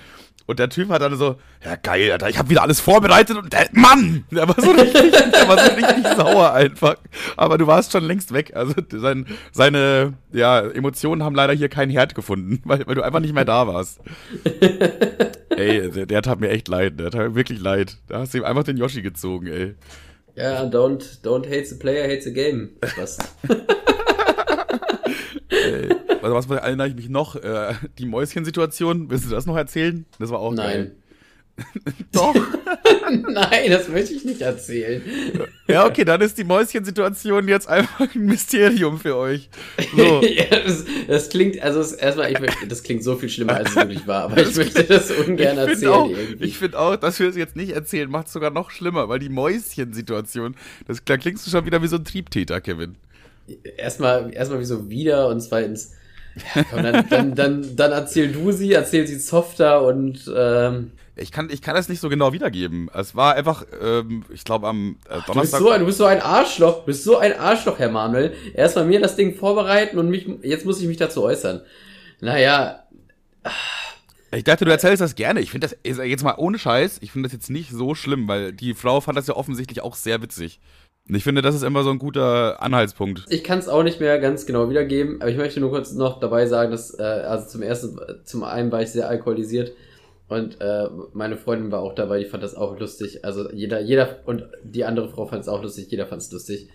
Und 0.47 0.59
der 0.59 0.71
Typ 0.71 0.89
hat 0.89 1.03
dann 1.03 1.15
so, 1.17 1.37
ja 1.63 1.77
geil, 1.77 2.11
Alter, 2.11 2.31
ich 2.31 2.39
habe 2.39 2.49
wieder 2.49 2.63
alles 2.63 2.81
vorbereitet 2.81 3.37
und 3.37 3.53
der 3.53 3.69
Mann, 3.73 4.25
der 4.31 4.49
war 4.49 4.59
so 4.59 4.71
richtig, 4.71 5.13
der 5.13 5.47
war 5.47 5.59
so 5.59 5.73
richtig 5.75 6.07
sauer 6.17 6.55
einfach. 6.55 6.97
Aber 7.37 7.59
du 7.59 7.67
warst 7.67 7.93
schon 7.93 8.05
längst 8.05 8.33
weg. 8.33 8.53
Also 8.57 8.73
sein, 8.91 9.27
seine 9.53 10.15
ja, 10.33 10.61
Emotionen 10.61 11.23
haben 11.23 11.35
leider 11.35 11.53
hier 11.53 11.69
keinen 11.69 11.91
Herd 11.91 12.15
gefunden, 12.15 12.63
weil, 12.65 12.87
weil 12.87 12.95
du 12.95 13.03
einfach 13.03 13.21
nicht 13.21 13.35
mehr 13.35 13.45
da 13.45 13.67
warst. 13.67 14.01
ey, 15.51 15.91
der, 15.91 16.07
der 16.07 16.23
tat 16.23 16.41
mir 16.41 16.49
echt 16.49 16.69
leid, 16.69 16.99
der 16.99 17.11
tat 17.11 17.29
mir 17.29 17.35
wirklich 17.35 17.61
leid. 17.61 17.99
Da 18.07 18.21
hast 18.21 18.33
du 18.33 18.39
ihm 18.39 18.45
einfach 18.45 18.65
den 18.65 18.79
Yoshi 18.79 19.03
gezogen, 19.03 19.49
ey. 19.49 19.75
Ja, 20.35 20.63
don't, 20.63 21.21
don't 21.23 21.47
hate 21.47 21.67
the 21.67 21.75
player, 21.75 22.05
hate 22.05 22.23
the 22.23 22.33
game. 22.33 22.71
Was? 22.97 23.19
Also 26.23 26.35
was 26.35 26.51
erinnere 26.51 26.89
ich 26.89 26.95
mich 26.95 27.09
noch? 27.09 27.37
Äh, 27.37 27.75
die 27.99 28.07
Mäuschen-Situation, 28.07 29.11
willst 29.11 29.27
du 29.27 29.31
das 29.31 29.47
noch 29.47 29.57
erzählen? 29.57 30.07
Das 30.19 30.31
war 30.31 30.41
auch 30.41 30.53
Nein. 30.53 30.67
geil. 30.67 30.97
Doch. 32.13 32.35
Nein, 33.11 33.71
das 33.71 33.89
möchte 33.89 34.15
ich 34.15 34.25
nicht 34.25 34.41
erzählen. 34.41 35.03
Ja, 35.67 35.87
okay, 35.87 36.05
dann 36.05 36.21
ist 36.21 36.39
die 36.39 36.45
Mäuschensituation 36.45 37.49
jetzt 37.49 37.69
einfach 37.69 38.15
ein 38.15 38.27
Mysterium 38.27 38.99
für 38.99 39.17
euch. 39.17 39.49
So. 39.97 40.23
ja, 40.25 40.45
das, 40.51 40.85
das, 41.07 41.29
klingt, 41.29 41.61
also 41.61 41.81
es, 41.81 41.93
erstmal, 41.93 42.31
ich 42.31 42.41
möchte, 42.41 42.67
das 42.67 42.83
klingt 42.83 43.03
so 43.03 43.17
viel 43.17 43.29
schlimmer, 43.29 43.57
als 43.57 43.71
es 43.71 43.77
wirklich 43.77 44.07
war, 44.07 44.25
aber 44.25 44.39
ich 44.39 44.55
möchte 44.55 44.85
das 44.85 45.11
ungern 45.11 45.59
ich 45.59 45.69
erzählen. 45.69 45.93
Auch, 45.93 46.11
ich 46.39 46.59
finde 46.59 46.79
auch, 46.79 46.97
dass 46.97 47.19
wir 47.19 47.29
es 47.29 47.37
jetzt 47.37 47.57
nicht 47.57 47.73
erzählen, 47.73 48.11
macht 48.11 48.29
es 48.29 48.33
sogar 48.33 48.51
noch 48.51 48.71
schlimmer, 48.71 49.09
weil 49.09 49.19
die 49.19 49.29
Mäuschensituation, 49.29 50.55
das, 50.87 50.99
da 51.05 51.17
klingst 51.17 51.47
du 51.47 51.51
schon 51.51 51.67
wieder 51.67 51.83
wie 51.83 51.89
so 51.89 51.97
ein 51.97 52.05
Triebtäter, 52.05 52.61
Kevin. 52.61 52.97
Erstmal, 53.77 54.33
erstmal 54.33 54.61
wieso 54.61 54.91
wieder 54.91 55.29
und 55.29 55.41
zweitens, 55.41 55.93
ja, 56.55 56.83
dann, 56.83 57.09
dann, 57.09 57.35
dann, 57.35 57.77
dann 57.77 57.93
erzähl 57.93 58.33
du 58.33 58.53
sie, 58.53 58.73
erzähl 58.73 59.07
sie 59.07 59.19
softer 59.19 59.83
und 59.85 60.31
ähm, 60.35 60.93
ich 61.17 61.33
kann, 61.33 61.51
ich 61.51 61.63
kann 61.63 61.75
das 61.75 61.89
nicht 61.89 62.01
so 62.01 62.09
genau 62.09 62.33
wiedergeben. 62.33 62.89
Es 62.95 63.17
war 63.17 63.35
einfach, 63.35 63.65
ähm, 63.83 64.25
ich 64.33 64.45
glaube 64.45 64.69
am 64.69 64.99
äh, 65.09 65.19
Du 65.27 65.35
bist, 65.41 65.53
so, 65.53 65.71
ein- 65.71 65.81
du 65.81 65.87
bist 65.87 65.99
so 65.99 66.05
ein 66.05 66.21
Arschloch, 66.23 66.81
du 66.81 66.87
bist 66.87 67.03
so 67.03 67.19
ein 67.19 67.33
Arschloch, 67.39 67.79
Herr 67.81 67.91
Manuel. 67.91 68.33
Erstmal 68.55 68.85
mir 68.85 69.01
das 69.01 69.17
Ding 69.17 69.35
vorbereiten 69.35 69.99
und 69.99 70.09
mich, 70.11 70.29
jetzt 70.43 70.65
muss 70.65 70.81
ich 70.81 70.87
mich 70.87 70.97
dazu 70.97 71.25
äußern. 71.25 71.61
Naja, 72.21 72.85
Ich 74.31 74.45
dachte, 74.45 74.65
du 74.65 74.71
erzählst 74.71 75.01
das 75.01 75.15
gerne. 75.15 75.41
Ich 75.41 75.51
finde 75.51 75.67
das 75.69 75.77
jetzt 75.83 76.23
mal 76.23 76.35
ohne 76.37 76.59
Scheiß. 76.59 76.99
Ich 77.01 77.13
finde 77.13 77.29
das 77.29 77.33
jetzt 77.33 77.51
nicht 77.51 77.71
so 77.71 77.95
schlimm, 77.95 78.29
weil 78.29 78.53
die 78.53 78.75
Frau 78.75 79.01
fand 79.01 79.17
das 79.17 79.27
ja 79.27 79.35
offensichtlich 79.35 79.81
auch 79.81 79.95
sehr 79.97 80.21
witzig. 80.23 80.61
Ich 81.11 81.25
finde, 81.25 81.41
das 81.43 81.55
ist 81.55 81.63
immer 81.63 81.83
so 81.85 81.91
ein 81.91 81.99
guter 81.99 82.63
Anhaltspunkt. 82.63 83.25
ich 83.31 83.43
kann 83.45 83.59
es 83.59 83.69
auch 83.69 83.83
nicht 83.83 83.99
mehr 84.01 84.19
ganz 84.19 84.45
genau 84.47 84.69
wiedergeben, 84.69 85.21
aber 85.21 85.31
ich 85.31 85.37
möchte 85.37 85.61
nur 85.61 85.71
kurz 85.71 85.93
noch 85.93 86.21
dabei 86.21 86.47
sagen, 86.47 86.71
dass, 86.71 86.99
äh, 86.99 87.03
also 87.03 87.49
zum 87.49 87.63
ersten, 87.63 87.99
zum 88.25 88.45
einen 88.45 88.71
war 88.71 88.83
ich 88.83 88.91
sehr 88.91 89.09
alkoholisiert 89.09 89.73
und 90.29 90.61
äh, 90.61 90.89
meine 91.15 91.37
Freundin 91.39 91.73
war 91.73 91.81
auch 91.81 91.95
dabei, 91.95 92.19
die 92.19 92.27
fand 92.27 92.43
das 92.43 92.55
auch 92.55 92.79
lustig. 92.79 93.25
Also 93.25 93.51
jeder, 93.53 93.81
jeder 93.81 94.19
und 94.27 94.45
die 94.63 94.85
andere 94.85 95.09
Frau 95.09 95.25
fand 95.27 95.41
es 95.43 95.49
auch 95.49 95.63
lustig, 95.63 95.91
jeder 95.91 96.07
fand 96.07 96.21
es 96.21 96.31
lustig. 96.31 96.69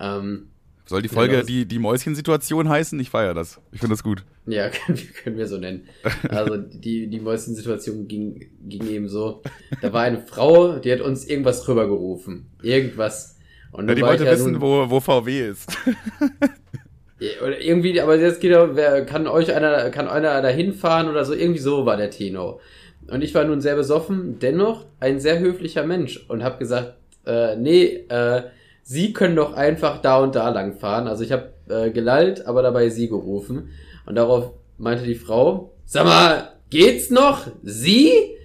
Ähm, 0.00 0.48
Soll 0.86 1.02
die 1.02 1.08
Folge 1.08 1.34
Genau. 1.36 1.46
die, 1.46 1.66
die 1.66 1.78
Mäuschensituation 1.78 2.68
heißen? 2.68 2.98
Ich 3.00 3.10
feiere 3.10 3.34
das. 3.34 3.60
Ich 3.72 3.80
finde 3.80 3.94
das 3.94 4.02
gut. 4.02 4.24
Ja, 4.46 4.68
können, 4.86 4.98
wir- 4.98 5.06
können 5.22 5.36
wir 5.36 5.46
so 5.46 5.58
nennen. 5.58 5.86
Also 6.28 6.56
die, 6.56 7.06
die 7.08 7.20
Mäuschen-Situation 7.20 8.08
ging, 8.08 8.50
ging 8.64 8.88
eben 8.88 9.08
so. 9.08 9.42
Da 9.82 9.92
war 9.92 10.02
eine 10.02 10.20
Frau, 10.20 10.78
die 10.80 10.90
hat 10.92 11.00
uns 11.00 11.24
irgendwas 11.24 11.66
rübergerufen. 11.68 12.46
Irgendwas. 12.62 13.35
Und 13.76 13.88
Ja, 13.88 13.94
die 13.94 14.02
wollte 14.02 14.24
ja 14.24 14.32
wissen, 14.32 14.60
wo, 14.60 14.88
wo 14.88 15.00
VW 15.00 15.48
ist. 15.48 15.76
Oder 17.42 17.60
irgendwie, 17.60 17.98
aber 18.00 18.16
jetzt 18.16 18.40
geht 18.40 18.52
er, 18.52 18.76
wer, 18.76 19.04
kann 19.06 19.26
euch 19.26 19.54
einer, 19.54 19.90
kann 19.90 20.06
einer 20.06 20.42
da 20.42 20.48
hinfahren 20.48 21.08
oder 21.08 21.24
so, 21.24 21.32
irgendwie 21.32 21.60
so 21.60 21.86
war 21.86 21.96
der 21.96 22.10
Tenor. 22.10 22.60
Und 23.08 23.24
ich 23.24 23.34
war 23.34 23.44
nun 23.44 23.62
sehr 23.62 23.74
besoffen, 23.74 24.38
dennoch 24.38 24.84
ein 25.00 25.18
sehr 25.18 25.38
höflicher 25.38 25.86
Mensch 25.86 26.26
und 26.28 26.44
habe 26.44 26.58
gesagt, 26.58 26.94
äh, 27.24 27.56
nee, 27.56 28.04
äh, 28.08 28.42
Sie 28.82 29.12
können 29.12 29.34
doch 29.34 29.54
einfach 29.54 30.00
da 30.00 30.18
und 30.18 30.36
da 30.36 30.48
lang 30.50 30.74
fahren. 30.74 31.08
Also 31.08 31.24
ich 31.24 31.32
habe 31.32 31.52
äh, 31.68 31.90
gelallt, 31.90 32.46
aber 32.46 32.62
dabei 32.62 32.88
Sie 32.88 33.08
gerufen. 33.08 33.70
Und 34.04 34.14
darauf 34.14 34.52
meinte 34.78 35.04
die 35.04 35.16
Frau, 35.16 35.72
sag 35.84 36.04
mal, 36.04 36.52
geht's 36.70 37.10
noch? 37.10 37.48
Sie? 37.62 38.35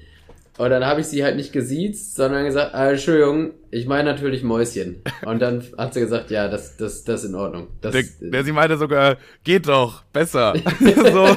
Und 0.61 0.69
dann 0.69 0.85
habe 0.85 1.01
ich 1.01 1.07
sie 1.07 1.23
halt 1.23 1.37
nicht 1.37 1.51
gesiezt, 1.51 2.13
sondern 2.13 2.45
gesagt, 2.45 2.75
ah, 2.75 2.91
Entschuldigung, 2.91 3.53
ich 3.71 3.87
meine 3.87 4.11
natürlich 4.11 4.43
Mäuschen. 4.43 5.01
Und 5.25 5.41
dann 5.41 5.63
hat 5.75 5.95
sie 5.95 6.01
gesagt, 6.01 6.29
ja, 6.29 6.47
das, 6.49 6.77
das, 6.77 7.03
das 7.03 7.23
ist 7.23 7.29
in 7.31 7.35
Ordnung. 7.35 7.69
Das, 7.81 7.93
Der, 7.93 8.03
der 8.19 8.43
sie 8.43 8.51
meinte 8.51 8.77
sogar, 8.77 9.17
geht 9.43 9.67
doch, 9.67 10.03
besser. 10.13 10.53
so. 10.79 11.35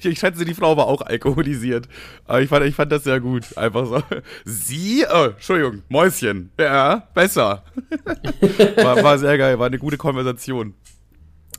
Ich, 0.00 0.04
ich 0.04 0.18
schätze, 0.18 0.44
die 0.44 0.54
Frau 0.54 0.76
war 0.76 0.88
auch 0.88 1.02
alkoholisiert. 1.02 1.86
Aber 2.26 2.42
ich 2.42 2.48
fand, 2.48 2.66
ich 2.66 2.74
fand 2.74 2.90
das 2.90 3.04
sehr 3.04 3.20
gut. 3.20 3.56
Einfach 3.56 3.86
so. 3.86 4.02
Sie? 4.44 5.04
Oh, 5.08 5.26
Entschuldigung, 5.26 5.84
Mäuschen. 5.88 6.50
Ja, 6.58 7.08
besser. 7.14 7.62
War, 8.78 9.00
war 9.00 9.16
sehr 9.16 9.38
geil, 9.38 9.60
war 9.60 9.66
eine 9.66 9.78
gute 9.78 9.96
Konversation. 9.96 10.74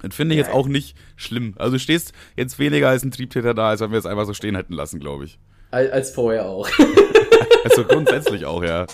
Das 0.01 0.13
finde 0.13 0.35
ich 0.35 0.39
jetzt 0.39 0.51
auch 0.51 0.67
nicht 0.67 0.97
schlimm. 1.15 1.53
Also 1.57 1.73
du 1.73 1.79
stehst 1.79 2.11
jetzt 2.35 2.59
weniger 2.59 2.89
als 2.89 3.03
ein 3.03 3.11
Triebtäter 3.11 3.53
da, 3.53 3.69
als 3.69 3.79
wenn 3.79 3.91
wir 3.91 3.99
es 3.99 4.05
einfach 4.05 4.25
so 4.25 4.33
stehen 4.33 4.57
hätten 4.57 4.73
lassen, 4.73 4.99
glaube 4.99 5.23
ich. 5.23 5.39
Al- 5.71 5.91
als 5.91 6.11
vorher 6.11 6.47
auch. 6.47 6.69
Also 7.63 7.83
grundsätzlich 7.85 8.45
auch, 8.45 8.63
ja. 8.63 8.87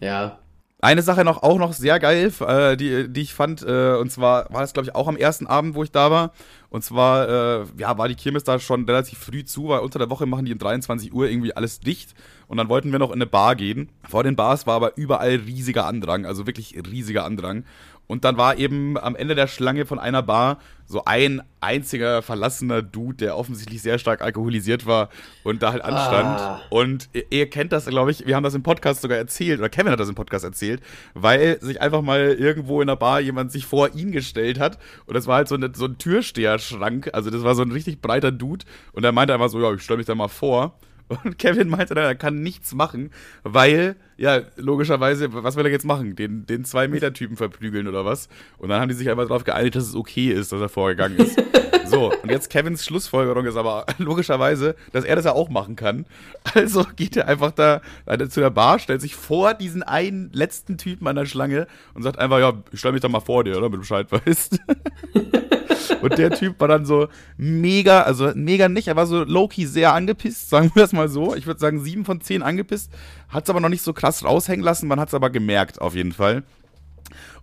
ja. 0.00 0.38
Eine 0.80 1.02
Sache 1.02 1.24
noch, 1.24 1.42
auch 1.42 1.58
noch 1.58 1.72
sehr 1.72 1.98
geil, 1.98 2.32
äh, 2.40 2.76
die, 2.76 3.08
die 3.12 3.22
ich 3.22 3.34
fand, 3.34 3.62
äh, 3.62 3.94
und 3.94 4.10
zwar 4.10 4.52
war 4.52 4.60
das, 4.60 4.72
glaube 4.72 4.88
ich, 4.88 4.94
auch 4.94 5.08
am 5.08 5.16
ersten 5.16 5.48
Abend, 5.48 5.74
wo 5.74 5.82
ich 5.82 5.90
da 5.90 6.10
war. 6.10 6.32
Und 6.70 6.84
zwar, 6.84 7.28
äh, 7.28 7.64
ja, 7.78 7.98
war 7.98 8.08
die 8.08 8.14
Kirmes 8.14 8.44
da 8.44 8.58
schon 8.60 8.84
relativ 8.84 9.18
früh 9.18 9.44
zu, 9.44 9.68
weil 9.68 9.80
unter 9.80 9.98
der 9.98 10.10
Woche 10.10 10.26
machen 10.26 10.44
die 10.44 10.52
um 10.52 10.58
23 10.58 11.12
Uhr 11.12 11.28
irgendwie 11.28 11.54
alles 11.56 11.80
dicht. 11.80 12.14
Und 12.52 12.58
dann 12.58 12.68
wollten 12.68 12.92
wir 12.92 12.98
noch 12.98 13.08
in 13.08 13.14
eine 13.14 13.24
Bar 13.24 13.56
gehen. 13.56 13.88
Vor 14.06 14.24
den 14.24 14.36
Bars 14.36 14.66
war 14.66 14.74
aber 14.74 14.98
überall 14.98 15.36
riesiger 15.36 15.86
Andrang, 15.86 16.26
also 16.26 16.46
wirklich 16.46 16.76
riesiger 16.86 17.24
Andrang. 17.24 17.64
Und 18.08 18.26
dann 18.26 18.36
war 18.36 18.58
eben 18.58 18.98
am 18.98 19.16
Ende 19.16 19.34
der 19.34 19.46
Schlange 19.46 19.86
von 19.86 19.98
einer 19.98 20.22
Bar 20.22 20.58
so 20.84 21.02
ein 21.06 21.40
einziger 21.62 22.20
verlassener 22.20 22.82
Dude, 22.82 23.16
der 23.16 23.38
offensichtlich 23.38 23.80
sehr 23.80 23.98
stark 23.98 24.20
alkoholisiert 24.20 24.84
war 24.84 25.08
und 25.44 25.62
da 25.62 25.72
halt 25.72 25.82
anstand. 25.82 26.40
Ah. 26.40 26.60
Und 26.68 27.08
ihr, 27.14 27.24
ihr 27.30 27.48
kennt 27.48 27.72
das, 27.72 27.86
glaube 27.86 28.10
ich, 28.10 28.26
wir 28.26 28.36
haben 28.36 28.44
das 28.44 28.52
im 28.52 28.62
Podcast 28.62 29.00
sogar 29.00 29.16
erzählt, 29.16 29.58
oder 29.58 29.70
Kevin 29.70 29.90
hat 29.90 30.00
das 30.00 30.10
im 30.10 30.14
Podcast 30.14 30.44
erzählt, 30.44 30.82
weil 31.14 31.58
sich 31.62 31.80
einfach 31.80 32.02
mal 32.02 32.36
irgendwo 32.38 32.82
in 32.82 32.86
der 32.86 32.96
Bar 32.96 33.20
jemand 33.20 33.50
sich 33.50 33.64
vor 33.64 33.94
ihn 33.94 34.12
gestellt 34.12 34.60
hat. 34.60 34.78
Und 35.06 35.14
das 35.14 35.26
war 35.26 35.36
halt 35.36 35.48
so, 35.48 35.54
eine, 35.54 35.70
so 35.74 35.86
ein 35.86 35.96
Türsteherschrank, 35.96 37.08
also 37.14 37.30
das 37.30 37.44
war 37.44 37.54
so 37.54 37.62
ein 37.62 37.72
richtig 37.72 38.02
breiter 38.02 38.30
Dude. 38.30 38.66
Und 38.92 39.04
er 39.04 39.12
meinte 39.12 39.32
einfach 39.32 39.48
so, 39.48 39.58
ja, 39.58 39.72
ich 39.72 39.80
stelle 39.80 39.96
mich 39.96 40.06
da 40.06 40.14
mal 40.14 40.28
vor. 40.28 40.76
Und 41.08 41.38
Kevin 41.38 41.68
meinte 41.68 41.94
dann, 41.94 42.04
er 42.04 42.14
kann 42.14 42.42
nichts 42.42 42.74
machen, 42.74 43.10
weil, 43.42 43.96
ja, 44.16 44.42
logischerweise, 44.56 45.32
was 45.32 45.56
will 45.56 45.66
er 45.66 45.72
jetzt 45.72 45.84
machen? 45.84 46.16
Den, 46.16 46.46
den 46.46 46.64
Zwei-Meter-Typen 46.64 47.36
verprügeln 47.36 47.88
oder 47.88 48.04
was? 48.04 48.28
Und 48.58 48.68
dann 48.68 48.80
haben 48.80 48.88
die 48.88 48.94
sich 48.94 49.10
einfach 49.10 49.26
darauf 49.26 49.44
geeinigt, 49.44 49.76
dass 49.76 49.88
es 49.88 49.94
okay 49.94 50.30
ist, 50.30 50.52
dass 50.52 50.60
er 50.60 50.68
vorgegangen 50.68 51.18
ist. 51.18 51.42
So, 51.92 52.10
und 52.10 52.30
jetzt 52.30 52.48
Kevins 52.48 52.86
Schlussfolgerung 52.86 53.44
ist 53.44 53.56
aber 53.56 53.84
logischerweise, 53.98 54.76
dass 54.92 55.04
er 55.04 55.14
das 55.14 55.26
ja 55.26 55.32
auch 55.32 55.50
machen 55.50 55.76
kann. 55.76 56.06
Also 56.54 56.86
geht 56.96 57.18
er 57.18 57.28
einfach 57.28 57.50
da 57.50 57.82
äh, 58.06 58.28
zu 58.28 58.40
der 58.40 58.48
Bar, 58.48 58.78
stellt 58.78 59.02
sich 59.02 59.14
vor 59.14 59.52
diesen 59.52 59.82
einen 59.82 60.30
letzten 60.32 60.78
Typen 60.78 61.06
an 61.06 61.16
der 61.16 61.26
Schlange 61.26 61.66
und 61.92 62.02
sagt 62.02 62.18
einfach, 62.18 62.38
ja, 62.38 62.54
ich 62.72 62.80
stell 62.80 62.92
mich 62.92 63.02
da 63.02 63.08
mal 63.08 63.20
vor 63.20 63.44
dir, 63.44 63.52
oder, 63.52 63.62
damit 63.62 63.74
du 63.74 63.80
Bescheid 63.80 64.06
weißt. 64.10 64.58
Und 66.02 66.18
der 66.18 66.30
Typ 66.30 66.58
war 66.60 66.68
dann 66.68 66.84
so 66.86 67.08
mega, 67.36 68.02
also 68.02 68.32
mega 68.34 68.68
nicht, 68.68 68.88
er 68.88 68.96
war 68.96 69.06
so 69.06 69.24
low-key 69.24 69.66
sehr 69.66 69.92
angepisst, 69.94 70.50
sagen 70.50 70.70
wir 70.74 70.82
das 70.82 70.92
mal 70.92 71.08
so. 71.08 71.34
Ich 71.34 71.46
würde 71.46 71.60
sagen, 71.60 71.80
sieben 71.80 72.04
von 72.04 72.20
zehn 72.20 72.42
angepisst. 72.42 72.90
Hat 73.28 73.44
es 73.44 73.50
aber 73.50 73.60
noch 73.60 73.68
nicht 73.68 73.82
so 73.82 73.92
krass 73.92 74.24
raushängen 74.24 74.64
lassen, 74.64 74.88
man 74.88 75.00
hat 75.00 75.08
es 75.08 75.14
aber 75.14 75.30
gemerkt, 75.30 75.80
auf 75.80 75.94
jeden 75.94 76.12
Fall. 76.12 76.42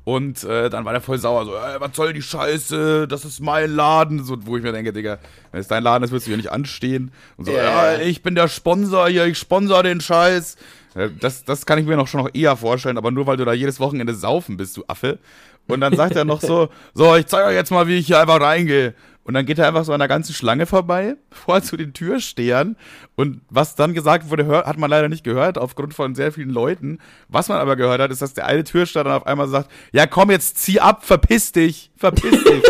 Und 0.05 0.43
äh, 0.43 0.69
dann 0.69 0.85
war 0.85 0.93
der 0.93 1.01
voll 1.01 1.19
sauer, 1.19 1.45
so, 1.45 1.53
ey, 1.55 1.79
was 1.79 1.95
soll 1.95 2.13
die 2.13 2.21
Scheiße, 2.21 3.07
das 3.07 3.25
ist 3.25 3.41
mein 3.41 3.69
Laden. 3.69 4.23
So, 4.23 4.37
wo 4.45 4.57
ich 4.57 4.63
mir 4.63 4.71
denke, 4.71 4.91
Digga, 4.93 5.19
wenn 5.51 5.61
es 5.61 5.67
dein 5.67 5.83
Laden 5.83 6.03
ist, 6.03 6.11
willst 6.11 6.25
du 6.25 6.29
hier 6.29 6.37
nicht 6.37 6.51
anstehen. 6.51 7.11
Und 7.37 7.45
so, 7.45 7.51
Ja. 7.51 7.93
ja, 7.93 7.99
ich 7.99 8.23
bin 8.23 8.33
der 8.33 8.47
Sponsor 8.47 9.07
hier, 9.09 9.25
ich 9.25 9.37
sponsor 9.37 9.83
den 9.83 10.01
Scheiß. 10.01 10.55
Äh, 10.95 11.09
Das, 11.19 11.43
das 11.43 11.65
kann 11.65 11.77
ich 11.77 11.85
mir 11.85 11.95
noch 11.97 12.07
schon 12.07 12.23
noch 12.23 12.29
eher 12.33 12.55
vorstellen, 12.55 12.97
aber 12.97 13.11
nur 13.11 13.27
weil 13.27 13.37
du 13.37 13.45
da 13.45 13.53
jedes 13.53 13.79
Wochenende 13.79 14.15
saufen 14.15 14.57
bist, 14.57 14.77
du 14.77 14.83
Affe. 14.87 15.19
Und 15.69 15.81
dann 15.81 15.95
sagt 15.95 16.15
er 16.15 16.25
noch 16.25 16.41
so, 16.41 16.69
so, 16.93 17.15
ich 17.15 17.27
zeig 17.27 17.45
euch 17.45 17.53
jetzt 17.53 17.71
mal, 17.71 17.87
wie 17.87 17.97
ich 17.97 18.07
hier 18.07 18.19
einfach 18.19 18.41
reingehe. 18.41 18.95
Und 19.23 19.35
dann 19.35 19.45
geht 19.45 19.59
er 19.59 19.67
einfach 19.67 19.85
so 19.85 19.93
an 19.93 19.99
der 19.99 20.07
ganzen 20.07 20.33
Schlange 20.33 20.65
vorbei, 20.65 21.15
vor 21.31 21.61
zu 21.61 21.77
den 21.77 21.93
Türstehern. 21.93 22.75
Und 23.15 23.41
was 23.49 23.75
dann 23.75 23.93
gesagt 23.93 24.31
wurde, 24.31 24.47
hat 24.47 24.77
man 24.79 24.89
leider 24.89 25.07
nicht 25.07 25.23
gehört, 25.23 25.59
aufgrund 25.59 25.93
von 25.93 26.15
sehr 26.15 26.31
vielen 26.31 26.49
Leuten. 26.49 26.97
Was 27.27 27.47
man 27.47 27.59
aber 27.59 27.75
gehört 27.75 28.01
hat, 28.01 28.09
ist, 28.09 28.23
dass 28.23 28.33
der 28.33 28.47
eine 28.47 28.63
Türsteher 28.63 29.03
dann 29.03 29.13
auf 29.13 29.27
einmal 29.27 29.47
sagt, 29.47 29.69
ja 29.91 30.07
komm, 30.07 30.31
jetzt 30.31 30.57
zieh 30.57 30.79
ab, 30.79 31.05
verpiss 31.05 31.51
dich, 31.51 31.91
verpiss 31.95 32.43
dich. 32.43 32.63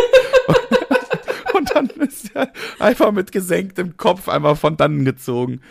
Und 1.53 1.73
dann 1.73 1.87
ist 1.87 2.35
er 2.35 2.51
einfach 2.79 3.13
mit 3.13 3.31
gesenktem 3.31 3.95
Kopf 3.95 4.27
einfach 4.27 4.57
von 4.57 4.75
dannen 4.75 5.05
gezogen. 5.05 5.61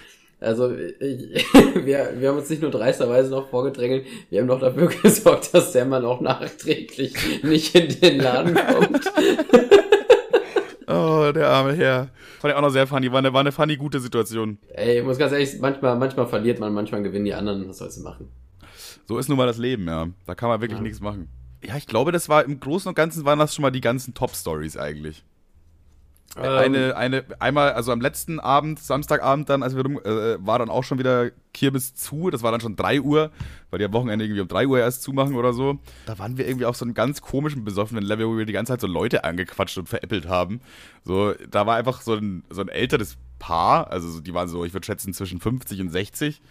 Also 0.41 0.73
ich, 0.73 1.01
wir, 1.75 2.13
wir 2.17 2.29
haben 2.29 2.39
uns 2.39 2.49
nicht 2.51 2.63
nur 2.63 2.71
dreisterweise 2.71 3.31
noch 3.31 3.49
vorgedrängelt, 3.49 4.07
wir 4.31 4.41
haben 4.41 4.47
noch 4.47 4.61
dafür 4.61 4.87
gesorgt, 5.03 5.53
dass 5.53 5.73
der 5.73 5.85
Mann 5.85 6.05
auch 6.05 6.21
nachträglich 6.21 7.43
nicht 7.43 7.75
in 7.75 8.01
den 8.01 8.21
Laden 8.21 8.55
kommt. 8.55 9.05
Oh, 10.91 11.31
der 11.35 11.51
arme 11.51 11.75
Herr. 11.75 12.09
Fand 12.41 12.53
ich 12.53 12.57
auch 12.57 12.63
noch 12.63 12.71
sehr 12.71 12.87
funny. 12.87 13.13
War 13.13 13.19
eine, 13.19 13.31
war 13.35 13.41
eine 13.41 13.53
funny 13.53 13.77
gute 13.77 14.01
Situation. 14.01 14.57
Ey, 14.69 15.01
ich 15.01 15.05
muss 15.05 15.19
ganz 15.19 15.33
ehrlich, 15.33 15.59
manchmal, 15.61 15.97
manchmal 15.99 16.27
verliert 16.27 16.61
man, 16.61 16.73
manchmal 16.73 17.03
gewinnen 17.03 17.27
die 17.27 17.35
anderen, 17.35 17.69
was 17.69 17.77
sollst 17.77 17.99
du 17.99 18.03
machen? 18.03 18.29
So 19.07 19.19
ist 19.19 19.29
nun 19.29 19.37
mal 19.37 19.47
das 19.47 19.59
Leben, 19.59 19.87
ja. 19.87 20.09
Da 20.25 20.35
kann 20.35 20.49
man 20.49 20.63
wirklich 20.63 20.79
Ja. 20.79 20.83
nichts 20.83 21.01
machen. 21.01 21.29
Ja, 21.63 21.77
ich 21.77 21.87
glaube, 21.87 22.11
das 22.11 22.31
war 22.31 22.43
im 22.43 22.59
Großen 22.59 22.89
und 22.89 22.95
Ganzen 22.95 23.27
waren 23.27 23.39
das 23.39 23.55
schon 23.55 23.63
mal 23.63 23.71
die 23.71 23.83
ganzen 23.83 24.15
Top-Stories 24.15 24.79
eigentlich. 24.79 25.25
Ähm, 26.37 26.45
eine, 26.45 26.97
eine, 26.97 27.25
einmal, 27.39 27.73
also 27.73 27.91
am 27.91 28.01
letzten 28.01 28.39
Abend, 28.39 28.79
Samstagabend 28.79 29.49
dann, 29.49 29.63
als 29.63 29.75
wir 29.75 29.83
rum, 29.83 29.99
äh, 30.05 30.45
war 30.45 30.59
dann 30.59 30.69
auch 30.69 30.85
schon 30.85 30.99
wieder 30.99 31.31
Kirmes 31.55 31.95
zu. 31.95 32.31
Das 32.31 32.43
war 32.43 32.53
dann 32.53 32.61
schon 32.61 32.77
3 32.77 33.01
Uhr, 33.01 33.31
weil 33.71 33.79
die 33.79 33.85
am 33.85 33.93
Wochenende 33.93 34.25
irgendwie 34.25 34.43
um 34.43 34.49
3 34.49 34.67
Uhr 34.67 34.79
erst 34.79 35.03
zumachen 35.03 35.37
oder 35.37 35.53
so. 35.53 35.79
Da 36.07 36.19
waren 36.19 36.37
wir 36.37 36.47
irgendwie 36.47 36.67
auf 36.67 36.77
so 36.77 36.85
einem 36.85 36.95
ganz 36.95 37.23
komischen, 37.23 37.65
besoffenen 37.65 38.05
Level, 38.05 38.29
wo 38.29 38.37
wir 38.37 38.45
die 38.45 38.53
ganze 38.53 38.73
Zeit 38.73 38.81
so 38.81 38.87
Leute 38.87 39.25
angequatscht 39.25 39.79
und 39.79 39.89
veräppelt 39.89 40.29
haben. 40.29 40.61
So, 41.03 41.33
da 41.51 41.67
war 41.67 41.77
einfach 41.77 42.03
so 42.03 42.15
ein, 42.15 42.45
so 42.51 42.61
ein 42.61 42.69
älteres 42.69 43.17
Paar, 43.39 43.91
also 43.91 44.21
die 44.21 44.35
waren 44.35 44.49
so, 44.49 44.65
ich 44.65 44.75
würde 44.75 44.85
schätzen, 44.85 45.15
zwischen 45.15 45.41
50 45.41 45.81
und 45.81 45.91
60, 45.91 46.43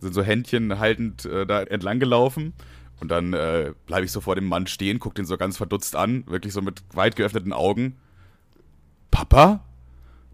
sind 0.00 0.14
so 0.14 0.22
Händchen 0.22 0.78
haltend 0.78 1.24
äh, 1.24 1.46
da 1.46 1.62
entlang 1.62 2.00
gelaufen. 2.00 2.52
Und 3.00 3.08
dann 3.08 3.32
äh, 3.32 3.72
bleibe 3.86 4.04
ich 4.04 4.12
so 4.12 4.20
vor 4.20 4.36
dem 4.36 4.46
Mann 4.46 4.68
stehen, 4.68 5.00
gucke 5.00 5.16
den 5.16 5.24
so 5.24 5.36
ganz 5.36 5.56
verdutzt 5.56 5.96
an, 5.96 6.24
wirklich 6.28 6.52
so 6.52 6.62
mit 6.62 6.82
weit 6.94 7.16
geöffneten 7.16 7.52
Augen. 7.52 7.96
Papa? 9.12 9.60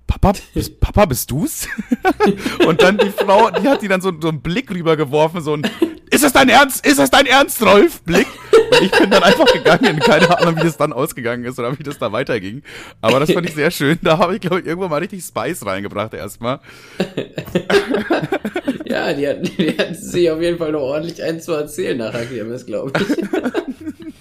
Papa, 0.06 0.32
bist, 0.54 0.80
Papa, 0.80 1.04
bist 1.04 1.30
du's? 1.30 1.68
und 2.66 2.82
dann 2.82 2.96
die 2.96 3.10
Frau, 3.10 3.50
die 3.50 3.68
hat 3.68 3.82
die 3.82 3.88
dann 3.88 4.00
so, 4.00 4.10
so 4.18 4.28
einen 4.28 4.40
Blick 4.40 4.70
rübergeworfen, 4.70 5.42
so 5.42 5.52
ein, 5.52 5.70
ist 6.10 6.24
das 6.24 6.32
dein 6.32 6.48
Ernst? 6.48 6.86
Ist 6.86 6.98
das 6.98 7.10
dein 7.10 7.26
Ernst, 7.26 7.60
Rolf? 7.62 8.00
Blick. 8.02 8.26
Und 8.70 8.82
ich 8.82 8.90
bin 8.90 9.10
dann 9.10 9.22
einfach 9.22 9.44
gegangen. 9.52 9.98
Keine 9.98 10.38
Ahnung, 10.38 10.56
wie 10.56 10.62
das 10.62 10.78
dann 10.78 10.94
ausgegangen 10.94 11.44
ist 11.44 11.58
oder 11.58 11.78
wie 11.78 11.82
das 11.82 11.98
da 11.98 12.10
weiterging. 12.12 12.62
Aber 13.02 13.20
das 13.20 13.30
fand 13.30 13.46
ich 13.46 13.54
sehr 13.54 13.70
schön. 13.70 13.98
Da 14.02 14.16
habe 14.16 14.34
ich, 14.34 14.40
glaube 14.40 14.60
ich, 14.60 14.66
irgendwann 14.66 14.90
mal 14.90 15.00
richtig 15.00 15.22
Spice 15.22 15.66
reingebracht 15.66 16.14
erstmal. 16.14 16.60
ja, 18.86 19.12
die 19.12 19.28
hatten, 19.28 19.42
die 19.42 19.76
hatten 19.76 19.94
sich 19.94 20.30
auf 20.30 20.40
jeden 20.40 20.56
Fall 20.56 20.72
noch 20.72 20.80
ordentlich 20.80 21.22
einen 21.22 21.40
zu 21.40 21.52
erzählen 21.52 21.98
nach 21.98 22.14
Kirmes, 22.28 22.64
glaube 22.64 22.92
ich. 22.98 23.06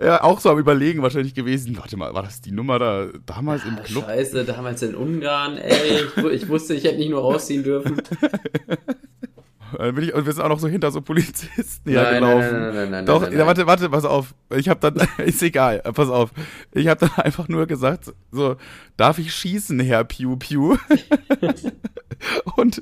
Ja, 0.00 0.22
auch 0.22 0.40
so 0.40 0.50
am 0.50 0.58
Überlegen 0.58 1.02
wahrscheinlich 1.02 1.34
gewesen. 1.34 1.76
Warte 1.76 1.96
mal, 1.96 2.14
war 2.14 2.22
das 2.22 2.40
die 2.40 2.52
Nummer 2.52 2.78
da 2.78 3.08
damals 3.26 3.64
im 3.64 3.76
Club? 3.82 4.04
Scheiße, 4.04 4.44
damals 4.44 4.82
in 4.82 4.94
Ungarn, 4.94 5.56
ey. 5.56 6.02
Ich, 6.16 6.24
ich 6.24 6.48
wusste, 6.48 6.74
ich 6.74 6.84
hätte 6.84 6.98
nicht 6.98 7.10
nur 7.10 7.20
rausziehen 7.20 7.62
dürfen. 7.62 8.02
Dann 9.78 9.94
bin 9.94 10.04
ich, 10.04 10.14
und 10.14 10.26
wir 10.26 10.32
sind 10.32 10.42
auch 10.42 10.48
noch 10.48 10.58
so 10.58 10.68
hinter 10.68 10.90
so 10.90 11.00
Polizisten 11.00 11.90
hergelaufen. 11.90 12.50
Nein, 12.50 12.62
nein, 12.62 12.74
nein, 12.74 12.90
nein, 12.90 13.06
Doch, 13.06 13.20
nein, 13.22 13.30
nein, 13.30 13.38
nein. 13.38 13.46
warte, 13.46 13.66
warte, 13.66 13.90
pass 13.90 14.04
auf. 14.04 14.34
Ich 14.54 14.68
habe 14.68 14.90
dann, 14.90 15.08
ist 15.26 15.42
egal, 15.42 15.80
pass 15.80 16.08
auf. 16.08 16.30
Ich 16.72 16.88
habe 16.88 17.00
dann 17.00 17.24
einfach 17.24 17.48
nur 17.48 17.66
gesagt, 17.66 18.12
so, 18.30 18.56
darf 18.96 19.18
ich 19.18 19.34
schießen, 19.34 19.80
Herr 19.80 20.04
Piu 20.04 20.36
Piu? 20.36 20.76
und 22.56 22.80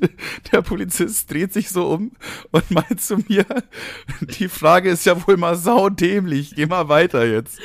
der 0.53 0.63
Polizist 0.63 1.31
dreht 1.31 1.53
sich 1.53 1.71
so 1.71 1.89
um 1.89 2.13
und 2.51 2.71
meint 2.71 3.01
zu 3.01 3.19
mir, 3.29 3.45
die 4.39 4.49
Frage 4.49 4.91
ist 4.91 5.07
ja 5.07 5.27
wohl 5.27 5.37
mal 5.37 5.57
saudämlich, 5.57 6.55
geh 6.55 6.67
mal 6.67 6.89
weiter 6.89 7.25
jetzt. 7.27 7.59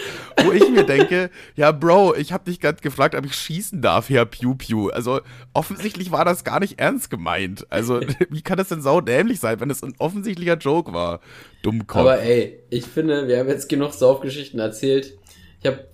Wo 0.43 0.51
ich 0.51 0.69
mir 0.69 0.85
denke, 0.85 1.29
ja 1.55 1.71
Bro, 1.71 2.15
ich 2.15 2.31
habe 2.31 2.45
dich 2.45 2.59
gerade 2.59 2.81
gefragt, 2.81 3.15
ob 3.15 3.25
ich 3.25 3.35
schießen 3.35 3.81
darf, 3.81 4.09
Herr 4.09 4.25
Piu 4.25 4.55
Piu. 4.55 4.89
Also 4.89 5.21
offensichtlich 5.53 6.11
war 6.11 6.25
das 6.25 6.43
gar 6.43 6.59
nicht 6.59 6.79
ernst 6.79 7.09
gemeint. 7.09 7.65
Also 7.69 8.01
wie 8.29 8.41
kann 8.41 8.57
das 8.57 8.69
denn 8.69 8.81
saudämlich 8.81 9.14
sein, 9.39 9.59
wenn 9.59 9.69
es 9.69 9.83
ein 9.83 9.93
offensichtlicher 9.97 10.57
Joke 10.57 10.93
war? 10.93 11.19
Dummkopf. 11.63 11.99
Aber 11.99 12.21
ey, 12.21 12.59
ich 12.69 12.85
finde, 12.85 13.27
wir 13.27 13.39
haben 13.39 13.49
jetzt 13.49 13.69
genug 13.69 13.93
Saufgeschichten 13.93 14.59
erzählt. 14.59 15.17
Ich 15.61 15.67
habe 15.67 15.85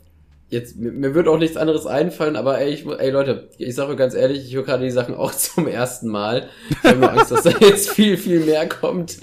jetzt, 0.50 0.76
mir, 0.78 0.92
mir 0.92 1.16
wird 1.16 1.28
auch 1.28 1.38
nichts 1.38 1.58
anderes 1.58 1.88
einfallen, 1.88 2.36
aber 2.36 2.60
ey, 2.60 2.74
ich, 2.74 2.86
ey 2.86 3.10
Leute, 3.10 3.50
ich 3.58 3.74
sage 3.74 3.96
ganz 3.96 4.14
ehrlich, 4.14 4.46
ich 4.46 4.54
höre 4.54 4.64
gerade 4.64 4.84
die 4.84 4.92
Sachen 4.92 5.16
auch 5.16 5.32
zum 5.36 5.68
ersten 5.68 6.10
Mal. 6.10 6.50
Ich 6.70 6.84
habe 6.84 7.00
nur 7.00 7.12
Angst, 7.12 7.32
dass 7.32 7.44
da 7.44 7.52
jetzt 7.60 7.90
viel, 7.90 8.18
viel 8.18 8.42
mehr 8.42 8.68
kommt. 8.68 9.18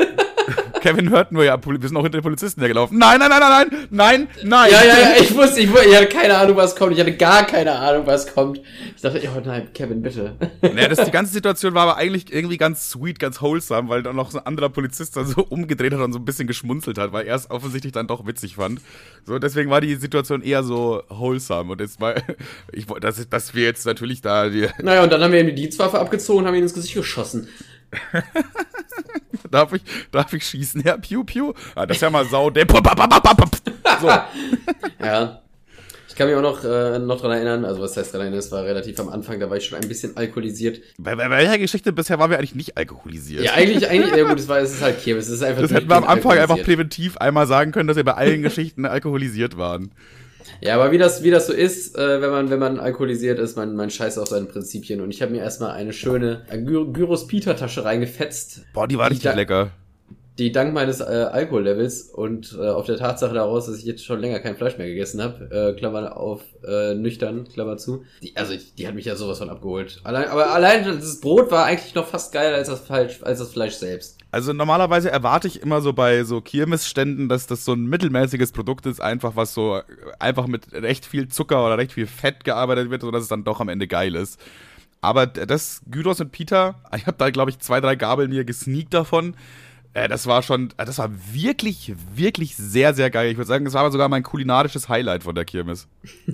Kevin 0.81 1.11
hört 1.11 1.33
nur, 1.33 1.45
ja, 1.45 1.59
wir 1.65 1.89
sind 1.89 1.97
auch 1.97 2.03
hinter 2.03 2.19
den 2.19 2.23
Polizisten 2.23 2.61
hergelaufen. 2.61 2.99
Nein, 2.99 3.19
nein, 3.19 3.31
nein, 3.31 3.41
nein, 3.41 3.69
nein, 3.71 3.89
nein, 3.91 4.29
nein. 4.45 4.71
Ja, 4.71 4.85
ja, 4.85 4.99
ja, 4.99 5.23
ich 5.23 5.35
wusste, 5.35 5.61
ich, 5.61 5.71
ich 5.71 5.97
hatte 5.97 6.09
keine 6.09 6.37
Ahnung, 6.37 6.57
was 6.57 6.77
kommt. 6.77 6.93
Ich 6.93 7.01
hatte 7.01 7.17
gar 7.17 7.47
keine 7.47 7.73
Ahnung, 7.73 8.07
was 8.07 8.33
kommt. 8.33 8.61
Ich 8.95 9.03
dachte, 9.03 9.21
oh 9.37 9.41
nein, 9.45 9.69
Kevin, 9.73 10.03
bitte. 10.03 10.35
Naja, 10.63 10.89
das, 10.89 11.05
die 11.05 11.11
ganze 11.11 11.33
Situation 11.33 11.75
war 11.75 11.83
aber 11.83 11.97
eigentlich 11.97 12.33
irgendwie 12.33 12.57
ganz 12.57 12.91
sweet, 12.91 13.19
ganz 13.19 13.41
wholesome, 13.41 13.89
weil 13.89 14.03
dann 14.03 14.17
noch 14.17 14.31
so 14.31 14.39
ein 14.39 14.47
anderer 14.47 14.69
Polizist 14.69 15.17
dann 15.17 15.27
so 15.27 15.43
umgedreht 15.43 15.93
hat 15.93 16.01
und 16.01 16.13
so 16.13 16.19
ein 16.19 16.25
bisschen 16.25 16.47
geschmunzelt 16.47 16.99
hat, 16.99 17.13
weil 17.13 17.27
er 17.27 17.37
es 17.37 17.51
offensichtlich 17.51 17.93
dann 17.93 18.07
doch 18.07 18.27
witzig 18.27 18.57
fand. 18.57 18.81
So, 19.25 19.39
deswegen 19.39 19.71
war 19.71 19.81
die 19.81 19.95
Situation 19.97 20.43
eher 20.43 20.63
so 20.63 21.03
wholesome. 21.09 21.73
Und 21.73 21.81
jetzt 21.81 22.01
war, 22.01 22.15
ich, 22.73 22.87
dass, 22.87 23.29
dass 23.29 23.55
wir 23.55 23.65
jetzt 23.65 23.87
natürlich 23.87 24.21
da 24.21 24.49
die. 24.49 24.69
Naja, 24.83 25.03
und 25.03 25.13
dann 25.13 25.23
haben 25.23 25.33
wir 25.33 25.41
ihm 25.41 25.49
die 25.49 25.55
Dienstwaffe 25.55 25.99
abgezogen 25.99 26.41
und 26.41 26.47
haben 26.47 26.55
ihn 26.55 26.63
ins 26.63 26.75
Gesicht 26.75 26.95
geschossen. 26.95 27.49
darf, 29.51 29.73
ich, 29.73 29.83
darf 30.11 30.33
ich 30.33 30.45
schießen, 30.45 30.83
Herr 30.83 30.99
Piu 30.99 31.25
Piu? 31.25 31.53
Ah, 31.75 31.87
das 31.87 31.97
ist 31.97 32.01
ja 32.03 32.11
mal 32.11 32.25
sau. 32.27 32.51
so. 34.01 34.09
ja. 35.05 35.43
Ich 36.09 36.15
kann 36.15 36.29
mich 36.29 36.37
auch 36.37 36.43
noch, 36.43 36.65
äh, 36.65 36.99
noch 36.99 37.21
dran 37.21 37.31
erinnern, 37.31 37.65
also 37.65 37.81
was 37.81 37.97
heißt 37.97 38.13
dran 38.13 38.23
erinnern, 38.23 38.41
es 38.41 38.51
war 38.51 38.65
relativ 38.65 38.99
am 38.99 39.09
Anfang, 39.09 39.39
da 39.39 39.49
war 39.49 39.57
ich 39.57 39.67
schon 39.67 39.79
ein 39.79 39.87
bisschen 39.87 40.17
alkoholisiert. 40.17 40.81
Bei, 40.99 41.15
bei 41.15 41.31
welcher 41.31 41.59
Geschichte 41.59 41.93
bisher 41.93 42.19
waren 42.19 42.31
wir 42.31 42.39
eigentlich 42.39 42.57
nicht 42.57 42.77
alkoholisiert? 42.77 43.45
Ja, 43.45 43.53
eigentlich, 43.53 43.89
eigentlich, 43.89 44.17
ja 44.17 44.25
gut, 44.29 44.39
es, 44.39 44.49
war, 44.49 44.59
es 44.59 44.73
ist 44.73 44.83
halt 44.83 45.01
Kirmes, 45.01 45.29
es 45.29 45.35
ist 45.35 45.43
einfach 45.45 45.63
Das 45.63 45.71
hätten 45.71 45.89
wir 45.89 45.97
am 45.97 46.05
Anfang 46.05 46.37
einfach 46.37 46.61
präventiv 46.61 47.17
einmal 47.19 47.47
sagen 47.47 47.71
können, 47.71 47.87
dass 47.87 47.97
wir 47.97 48.05
bei 48.05 48.15
allen 48.15 48.43
Geschichten 48.43 48.85
alkoholisiert 48.85 49.57
waren. 49.59 49.93
Ja, 50.61 50.75
aber 50.75 50.93
wie 50.93 50.99
das, 50.99 51.23
wie 51.23 51.31
das 51.31 51.47
so 51.47 51.53
ist, 51.53 51.97
äh, 51.97 52.21
wenn 52.21 52.31
man, 52.31 52.51
wenn 52.51 52.59
man 52.59 52.81
alkoholisiert 52.81 53.39
ist, 53.39 53.57
man, 53.57 53.77
man 53.77 53.91
scheißt 53.91 54.19
auf 54.19 54.29
seine 54.29 54.47
Prinzipien. 54.47 55.01
Und 55.01 55.11
ich 55.11 55.23
habe 55.23 55.33
mir 55.33 55.43
erstmal 55.43 55.73
eine 55.73 55.93
schöne 55.93 56.43
Gyros 56.51 57.27
Peter 57.27 57.57
Tasche 57.57 57.85
reingefetzt. 57.85 58.63
Boah, 58.73 58.89
die 58.89 58.99
war 58.99 59.11
richtig 59.11 59.35
lecker 59.35 59.73
die 60.39 60.53
dank 60.53 60.73
meines 60.73 61.01
äh, 61.01 61.05
Alkohollevels 61.05 62.03
und 62.03 62.57
äh, 62.59 62.69
auf 62.69 62.87
der 62.87 62.97
Tatsache 62.97 63.35
daraus, 63.35 63.67
dass 63.67 63.79
ich 63.79 63.85
jetzt 63.85 64.05
schon 64.05 64.21
länger 64.21 64.39
kein 64.39 64.57
Fleisch 64.57 64.79
mehr 64.79 64.87
gegessen 64.87 65.21
habe, 65.21 65.51
äh, 65.51 65.79
Klammer 65.79 66.17
auf 66.17 66.43
äh, 66.65 66.95
nüchtern, 66.95 67.49
Klammer 67.49 67.77
zu. 67.77 68.05
Die, 68.23 68.37
also 68.37 68.53
ich, 68.53 68.75
die 68.75 68.87
hat 68.87 68.95
mich 68.95 69.07
ja 69.07 69.17
sowas 69.17 69.39
von 69.39 69.51
abgeholt. 69.51 70.01
Allein, 70.05 70.29
aber 70.29 70.53
allein 70.53 70.85
das 70.85 71.21
Brot 71.21 71.51
war 71.51 71.65
eigentlich 71.65 71.95
noch 71.95 72.07
fast 72.07 72.33
geiler 72.33 72.57
als 72.57 72.69
das 72.69 72.81
Fleisch, 72.81 73.21
als 73.23 73.41
das 73.41 73.51
Fleisch 73.51 73.75
selbst. 73.75 74.18
Also 74.31 74.53
normalerweise 74.53 75.11
erwarte 75.11 75.49
ich 75.49 75.63
immer 75.63 75.81
so 75.81 75.95
bei 75.95 76.25
so 76.25 76.41
Kirmesständen, 76.43 77.29
dass 77.29 77.47
das 77.47 77.65
so 77.65 77.73
ein 77.73 77.87
mittelmäßiges 77.87 78.53
Produkt 78.53 78.85
ist, 78.85 79.01
einfach 79.01 79.37
was 79.37 79.55
so 79.55 79.81
einfach 80.19 80.47
mit 80.47 80.73
recht 80.73 81.07
viel 81.07 81.29
Zucker 81.29 81.65
oder 81.65 81.79
recht 81.79 81.93
viel 81.93 82.07
Fett 82.07 82.45
gearbeitet 82.45 82.91
wird, 82.91 83.03
sodass 83.03 83.23
es 83.23 83.29
dann 83.29 83.45
doch 83.45 83.61
am 83.61 83.71
Ende 83.71 83.87
geil 83.87 84.15
ist. 84.15 84.39
Aber 85.01 85.27
das 85.27 85.81
Gyros 85.87 86.19
mit 86.19 86.33
Peter, 86.33 86.75
ich 86.97 87.07
habe 87.07 87.17
da 87.17 87.31
glaube 87.31 87.51
ich 87.51 87.59
zwei, 87.59 87.81
drei 87.81 87.97
Gabeln 87.97 88.31
mir 88.31 88.45
gesneakt 88.45 88.93
davon. 88.93 89.35
Äh, 89.95 90.09
das 90.09 90.27
war 90.27 90.43
schon, 90.43 90.75
äh, 90.77 90.85
das 90.85 90.99
war 90.99 91.11
wirklich, 91.33 91.95
wirklich 92.15 92.55
sehr, 92.57 92.93
sehr 92.93 93.11
geil. 93.11 93.31
Ich 93.31 93.39
würde 93.39 93.49
sagen, 93.49 93.65
das 93.65 93.73
war 93.73 93.81
aber 93.81 93.93
sogar 93.93 94.11
mein 94.11 94.23
kulinarisches 94.23 94.91
Highlight 94.91 95.23
von 95.23 95.35
der 95.35 95.47
Kirmes. 95.47 95.89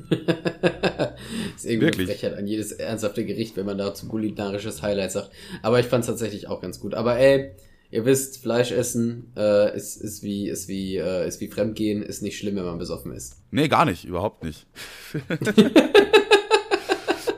ist 1.55 1.65
irgendwie 1.65 1.87
wirklich. 1.87 2.09
eine 2.09 2.19
Frechheit 2.19 2.37
an 2.37 2.49
jedes 2.49 2.73
ernsthafte 2.73 3.25
Gericht, 3.25 3.57
wenn 3.57 3.67
man 3.67 3.79
dazu 3.79 4.09
kulinarisches 4.09 4.83
Highlight 4.83 5.13
sagt. 5.13 5.31
Aber 5.63 5.79
ich 5.79 5.87
fand 5.87 6.03
es 6.03 6.09
tatsächlich 6.09 6.49
auch 6.49 6.61
ganz 6.61 6.81
gut. 6.81 6.95
Aber 6.95 7.17
ey, 7.17 7.53
ihr 7.95 8.05
wisst, 8.05 8.43
Fleisch 8.43 8.73
essen 8.73 9.33
äh, 9.37 9.75
ist, 9.77 9.95
ist, 9.97 10.25
wie, 10.25 10.49
ist, 10.49 10.67
wie, 10.67 10.97
äh, 10.97 11.29
ist 11.29 11.41
wie 11.41 11.47
Fremdgehen, 11.47 12.03
ist 12.03 12.23
nicht 12.23 12.37
schlimm, 12.37 12.57
wenn 12.57 12.65
man 12.65 12.77
besoffen 12.77 13.13
ist. 13.13 13.37
Nee, 13.53 13.69
gar 13.69 13.85
nicht, 13.85 14.05
überhaupt 14.05 14.43
nicht. 14.43 14.67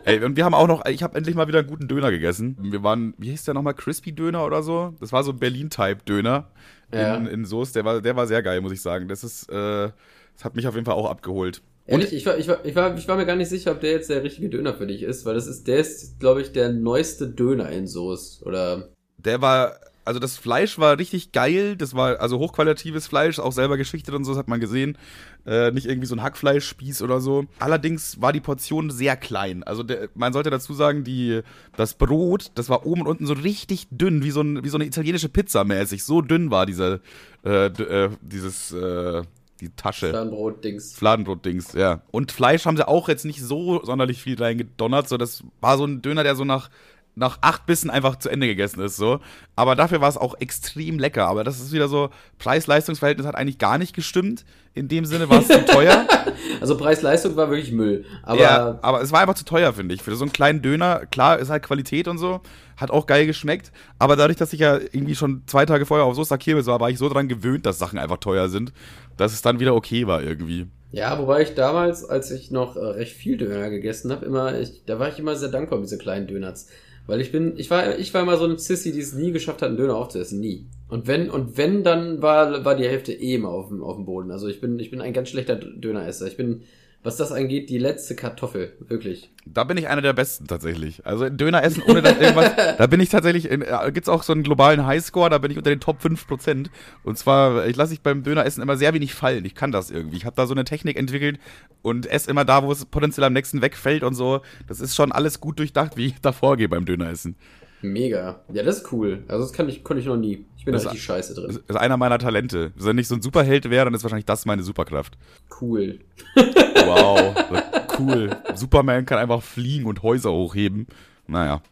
Ey, 0.07 0.25
und 0.25 0.37
wir 0.37 0.47
haben 0.47 0.55
auch 0.55 0.67
noch, 0.67 0.87
ich 0.87 1.03
habe 1.03 1.19
endlich 1.19 1.37
mal 1.37 1.47
wieder 1.47 1.59
einen 1.59 1.69
guten 1.69 1.89
Döner 1.89 2.11
gegessen. 2.11 2.57
Wir 2.63 2.83
waren, 2.83 3.13
wie 3.19 3.29
hieß 3.31 3.45
der 3.45 3.53
nochmal, 3.53 3.75
Crispy 3.75 4.13
Döner 4.13 4.47
oder 4.47 4.63
so? 4.63 4.95
Das 4.99 5.13
war 5.13 5.25
so 5.25 5.33
ein 5.33 5.39
Berlin-Type-Döner 5.39 6.49
ja. 6.91 7.17
in, 7.17 7.27
in 7.27 7.45
Soße. 7.45 7.75
Der 7.75 7.85
war, 7.85 8.01
der 8.01 8.17
war 8.17 8.27
sehr 8.27 8.43
geil, 8.43 8.63
muss 8.63 8.73
ich 8.73 8.81
sagen. 8.81 9.09
Das 9.09 9.25
ist, 9.25 9.51
äh, 9.51 9.91
das 10.37 10.45
hat 10.45 10.57
mich 10.57 10.67
auf 10.67 10.75
jeden 10.75 10.87
Fall 10.87 10.95
auch 10.95 11.11
abgeholt. 11.11 11.61
Ehrlich, 11.87 12.15
ich 12.15 12.25
war, 12.25 12.39
ich, 12.39 12.49
war, 12.49 12.65
ich, 12.65 12.75
war, 12.75 12.97
ich 12.97 13.07
war 13.07 13.17
mir 13.17 13.27
gar 13.27 13.37
nicht 13.37 13.51
sicher, 13.51 13.73
ob 13.73 13.81
der 13.81 13.91
jetzt 13.91 14.09
der 14.09 14.23
richtige 14.23 14.49
Döner 14.49 14.73
für 14.73 14.87
dich 14.87 15.03
ist, 15.03 15.27
weil 15.27 15.35
das 15.35 15.47
ist, 15.49 15.69
der 15.69 15.81
ist, 15.81 16.19
glaube 16.19 16.41
ich, 16.41 16.53
der 16.53 16.73
neueste 16.73 17.29
Döner 17.29 17.69
in 17.69 17.87
Soße, 17.87 18.43
oder? 18.43 18.89
Der 19.19 19.43
war, 19.43 19.77
also 20.07 20.21
das 20.21 20.39
Fleisch 20.39 20.79
war 20.79 20.99
richtig 20.99 21.33
geil. 21.33 21.77
Das 21.77 21.95
war 21.95 22.21
also 22.21 22.39
hochqualitatives 22.39 23.07
Fleisch, 23.07 23.39
auch 23.39 23.53
selber 23.53 23.77
geschichtet 23.77 24.15
und 24.15 24.25
so, 24.25 24.33
das 24.33 24.39
hat 24.39 24.49
man 24.49 24.61
gesehen. 24.61 24.97
Äh, 25.45 25.73
nicht 25.73 25.87
irgendwie 25.87 26.07
so 26.07 26.15
ein 26.15 26.23
Hackfleischspieß 26.23 27.03
oder 27.03 27.21
so. 27.21 27.45
Allerdings 27.59 28.21
war 28.21 28.33
die 28.33 28.41
Portion 28.41 28.91
sehr 28.91 29.17
klein. 29.17 29.63
Also 29.65 29.83
der, 29.83 30.09
man 30.15 30.33
sollte 30.33 30.51
dazu 30.51 30.75
sagen, 30.75 31.05
die, 31.05 31.43
das 31.77 31.95
Brot, 31.95 32.53
das 32.55 32.69
war 32.69 32.87
oben 32.87 33.03
und 33.03 33.09
unten 33.09 33.27
so 33.27 33.35
richtig 33.35 33.89
dünn, 33.91 34.23
wie 34.23 34.31
so, 34.31 34.41
ein, 34.41 34.65
wie 34.65 34.69
so 34.69 34.77
eine 34.77 34.87
italienische 34.87 35.29
Pizza 35.29 35.65
mäßig. 35.65 36.05
So 36.05 36.23
dünn 36.23 36.51
war 36.51 36.67
diese, 36.67 37.01
äh, 37.45 37.67
äh, 37.67 38.11
dieses, 38.23 38.73
äh, 38.73 39.23
die 39.61 39.71
Tasche. 39.71 40.11
Fladenbrot-Dings. 40.11 40.95
Fladenbrot-Dings, 40.95 41.73
ja. 41.73 42.03
Und 42.11 42.33
Fleisch 42.33 42.67
haben 42.67 42.77
sie 42.77 42.87
auch 42.87 43.09
jetzt 43.09 43.25
nicht 43.25 43.43
so 43.43 43.83
sonderlich 43.85 44.21
viel 44.23 44.41
reingedonnert. 44.41 45.09
So, 45.09 45.17
das 45.17 45.43
war 45.61 45.79
so 45.79 45.85
ein 45.85 46.03
Döner, 46.03 46.23
der 46.23 46.37
so 46.37 46.45
nach 46.45 46.71
nach 47.19 47.39
acht 47.41 47.65
Bissen 47.65 47.89
einfach 47.89 48.17
zu 48.17 48.29
Ende 48.29 48.47
gegessen 48.47 48.81
ist, 48.83 48.97
so. 48.97 49.21
Aber 49.57 49.75
dafür 49.75 50.03
war 50.03 50.09
es 50.11 50.19
auch 50.19 50.35
extrem 50.39 50.99
lecker. 50.99 51.27
Aber 51.27 51.45
das 51.45 51.61
ist 51.61 51.73
wieder 51.73 51.89
so, 51.89 52.11
Preis-Leistungs-Verhältnis 52.39 53.27
hat 53.27 53.35
eigentlich 53.35 53.57
gar 53.59 53.79
nicht 53.79 53.95
gestimmt. 53.95 54.45
In 54.75 54.89
dem 54.89 55.07
Sinne 55.07 55.31
war 55.31 55.41
es 55.41 55.49
zu 55.49 55.65
teuer. 55.65 56.07
Also 56.61 56.77
Preis-Leistung 56.77 57.37
war 57.37 57.51
wirklich 57.51 57.73
Müll. 57.73 58.05
Aber, 58.23 58.41
ja, 58.41 58.79
aber 58.83 59.03
es 59.03 59.13
war 59.13 59.21
einfach 59.21 59.35
zu 59.35 59.45
teuer, 59.45 59.73
finde 59.73 59.95
ich. 59.95 60.03
Für 60.03 60.15
so 60.17 60.25
einen 60.25 60.33
kleinen 60.33 60.63
Döner, 60.63 61.05
klar, 61.07 61.39
ist 61.39 61.51
halt 61.51 61.63
Qualität 61.63 62.09
und 62.09 62.19
so, 62.19 62.41
hat 62.77 62.91
auch 62.91 63.07
geil 63.07 63.27
geschmeckt. 63.27 63.73
Aber 63.99 64.17
dadurch, 64.17 64.39
dass 64.39 64.53
ich 64.53 64.61
ja 64.61 64.77
irgendwie 64.77 65.15
schon 65.15 65.43
zwei 65.47 65.67
Tage 65.67 65.87
vorher 65.87 66.07
auf 66.07 66.15
Soester 66.15 66.39
Kirmes 66.39 66.67
war, 66.67 66.81
war 66.81 66.89
ich 66.89 66.99
so 66.99 67.09
dran 67.09 67.29
gewöhnt, 67.29 67.67
dass 67.67 67.79
Sachen 67.79 67.99
einfach 67.99 68.19
teuer 68.19 68.49
sind, 68.49 68.73
dass 69.17 69.33
es 69.33 69.43
dann 69.43 69.61
wieder 69.61 69.75
okay 69.75 70.07
war 70.07 70.23
irgendwie. 70.23 70.67
Ja, 70.93 71.19
wobei 71.19 71.43
ich 71.43 71.55
damals, 71.55 72.05
als 72.05 72.31
ich 72.31 72.51
noch 72.51 72.77
äh, 72.77 72.81
recht 72.81 73.13
viel 73.13 73.37
Döner 73.37 73.71
gegessen 73.71 74.13
habe, 74.13 74.25
immer, 74.25 74.59
ich, 74.59 74.85
da 74.87 74.99
war 74.99 75.09
ich 75.09 75.19
immer 75.19 75.37
sehr 75.37 75.51
dankbar 75.51 75.79
mit 75.79 75.89
diese 75.89 75.99
kleinen 75.99 76.27
Döners. 76.27 76.69
Weil 77.07 77.21
ich 77.21 77.31
bin, 77.31 77.55
ich 77.57 77.71
war, 77.71 77.99
ich 77.99 78.13
war 78.15 78.23
immer 78.23 78.37
so 78.37 78.45
eine 78.45 78.59
Sissy, 78.59 78.93
die 78.93 79.01
es 79.01 79.13
nie 79.13 79.31
geschafft 79.31 79.63
hat, 79.63 79.69
einen 79.69 79.77
Döner 79.77 79.97
aufzuessen. 79.97 80.41
Nie. 80.41 80.67
Und 80.89 81.07
wenn, 81.07 81.31
und 81.31 81.57
wenn, 81.57 81.85
dann 81.85 82.21
war, 82.23 82.65
war 82.65 82.75
die 82.75 82.89
Hälfte 82.89 83.13
eh 83.13 83.35
immer 83.35 83.51
auf 83.51 83.69
dem, 83.69 83.83
auf 83.83 83.97
dem 83.97 84.07
Boden. 84.07 84.31
Also 84.31 84.49
ich 84.49 84.61
bin, 84.61 84.79
ich 84.79 84.91
bin 84.91 85.01
ein 85.01 85.13
ganz 85.13 85.29
schlechter 85.29 85.57
Döneresser. 85.57 86.27
Ich 86.27 86.37
bin 86.37 86.63
was 87.03 87.17
das 87.17 87.31
angeht, 87.31 87.71
die 87.71 87.79
letzte 87.79 88.17
Kartoffel. 88.17 88.73
Wirklich. 88.81 89.31
Da 89.45 89.63
bin 89.63 89.77
ich 89.77 89.87
einer 89.87 90.03
der 90.03 90.13
Besten 90.13 90.47
tatsächlich. 90.49 91.07
Also 91.07 91.29
Döner 91.29 91.63
essen, 91.63 91.83
ohne 91.87 92.03
dass 92.03 92.19
irgendwas. 92.19 92.53
da 92.79 92.87
bin 92.89 93.01
ich 93.01 93.11
tatsächlich. 93.11 93.49
In, 93.49 93.63
äh, 93.63 93.93
gibt's 93.93 94.09
auch 94.09 94.25
so 94.25 94.33
einen 94.33 94.43
globalen 94.43 94.87
Highscore, 94.87 95.31
da 95.31 95.39
bin 95.39 95.53
ich 95.53 95.57
unter 95.57 95.71
den 95.71 95.79
Top 95.79 96.01
5%. 96.03 96.67
Und 97.05 97.17
zwar, 97.17 97.67
ich 97.67 97.77
lasse 97.77 97.95
ich 97.95 98.01
beim 98.01 98.25
Döner 98.25 98.45
essen 98.45 98.61
immer 98.61 98.77
sehr 98.77 98.93
wenig 98.93 99.15
fallen. 99.15 99.45
Ich 99.45 99.55
kann 99.55 99.71
das 99.71 99.91
irgendwie. 99.91 100.17
Ich 100.17 100.25
habe 100.25 100.35
da 100.37 100.47
so 100.47 100.55
eine 100.55 100.65
Technik 100.65 100.99
entwickelt 100.99 101.39
und 101.83 102.07
esse 102.07 102.31
immer 102.31 102.45
da, 102.45 102.65
wo 102.65 102.73
es 102.73 102.85
potenziell 102.85 103.25
am 103.25 103.33
nächsten 103.33 103.63
wegfällt 103.63 104.03
und 104.03 104.15
so. 104.15 104.41
Das 104.67 104.81
ist 104.81 104.97
schon 104.97 105.13
alles 105.13 105.41
gut 105.41 105.59
durchdacht, 105.61 105.97
wie 105.97 106.07
ich 106.07 106.21
da 106.21 106.33
vorgehe 106.33 106.69
beim 106.69 106.87
Döner 106.87 107.11
essen. 107.11 107.37
Mega. 107.83 108.41
Ja, 108.53 108.63
das 108.63 108.79
ist 108.79 108.93
cool. 108.93 109.25
Also 109.29 109.45
das 109.45 109.53
kann 109.53 109.69
ich, 109.69 109.85
konnte 109.85 110.01
ich 110.01 110.07
noch 110.07 110.17
nie. 110.17 110.47
Ich 110.57 110.65
bin 110.65 110.73
da 110.75 110.81
richtig 110.81 111.03
scheiße 111.03 111.35
drin. 111.35 111.47
Das 111.49 111.57
ist 111.57 111.77
einer 111.77 111.97
meiner 111.97 112.19
Talente. 112.19 112.73
Wenn 112.77 112.99
ich 112.99 113.09
so 113.09 113.15
ein 113.15 113.23
Superheld 113.23 113.71
wäre, 113.71 113.85
dann 113.85 113.95
ist 113.95 114.03
wahrscheinlich 114.03 114.27
das 114.27 114.47
meine 114.47 114.63
Superkraft. 114.63 115.17
Cool. 115.61 116.01
Wow. 116.35 117.35
cool. 117.99 118.31
Superman 118.55 119.07
kann 119.07 119.19
einfach 119.19 119.43
fliegen 119.43 119.87
und 119.87 120.03
Häuser 120.03 120.33
hochheben. 120.33 120.87
Naja. 121.27 121.63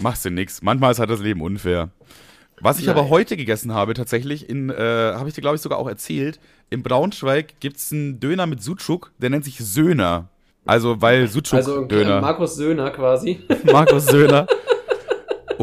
Machst 0.00 0.24
du 0.24 0.30
nix. 0.30 0.62
Manchmal 0.62 0.92
ist 0.92 0.98
halt 0.98 1.10
das 1.10 1.20
Leben 1.20 1.42
unfair. 1.42 1.90
Was 2.60 2.78
ich 2.78 2.86
Nein. 2.86 2.96
aber 2.96 3.08
heute 3.08 3.36
gegessen 3.36 3.74
habe, 3.74 3.92
tatsächlich, 3.92 4.48
in, 4.48 4.70
äh, 4.70 4.74
habe 4.76 5.28
ich 5.28 5.34
dir, 5.34 5.40
glaube 5.40 5.56
ich, 5.56 5.62
sogar 5.62 5.78
auch 5.78 5.88
erzählt, 5.88 6.38
in 6.70 6.82
Braunschweig 6.82 7.58
gibt 7.60 7.78
es 7.78 7.92
einen 7.92 8.20
Döner 8.20 8.46
mit 8.46 8.62
Sucuk, 8.62 9.10
der 9.18 9.30
nennt 9.30 9.44
sich 9.44 9.58
Söhner. 9.58 10.28
Also, 10.64 11.02
weil 11.02 11.26
Sucuk 11.26 11.54
also, 11.54 11.84
Döner. 11.84 12.20
Markus 12.20 12.54
Söhner 12.54 12.90
quasi. 12.90 13.40
Markus 13.64 14.06
Söhner. 14.06 14.46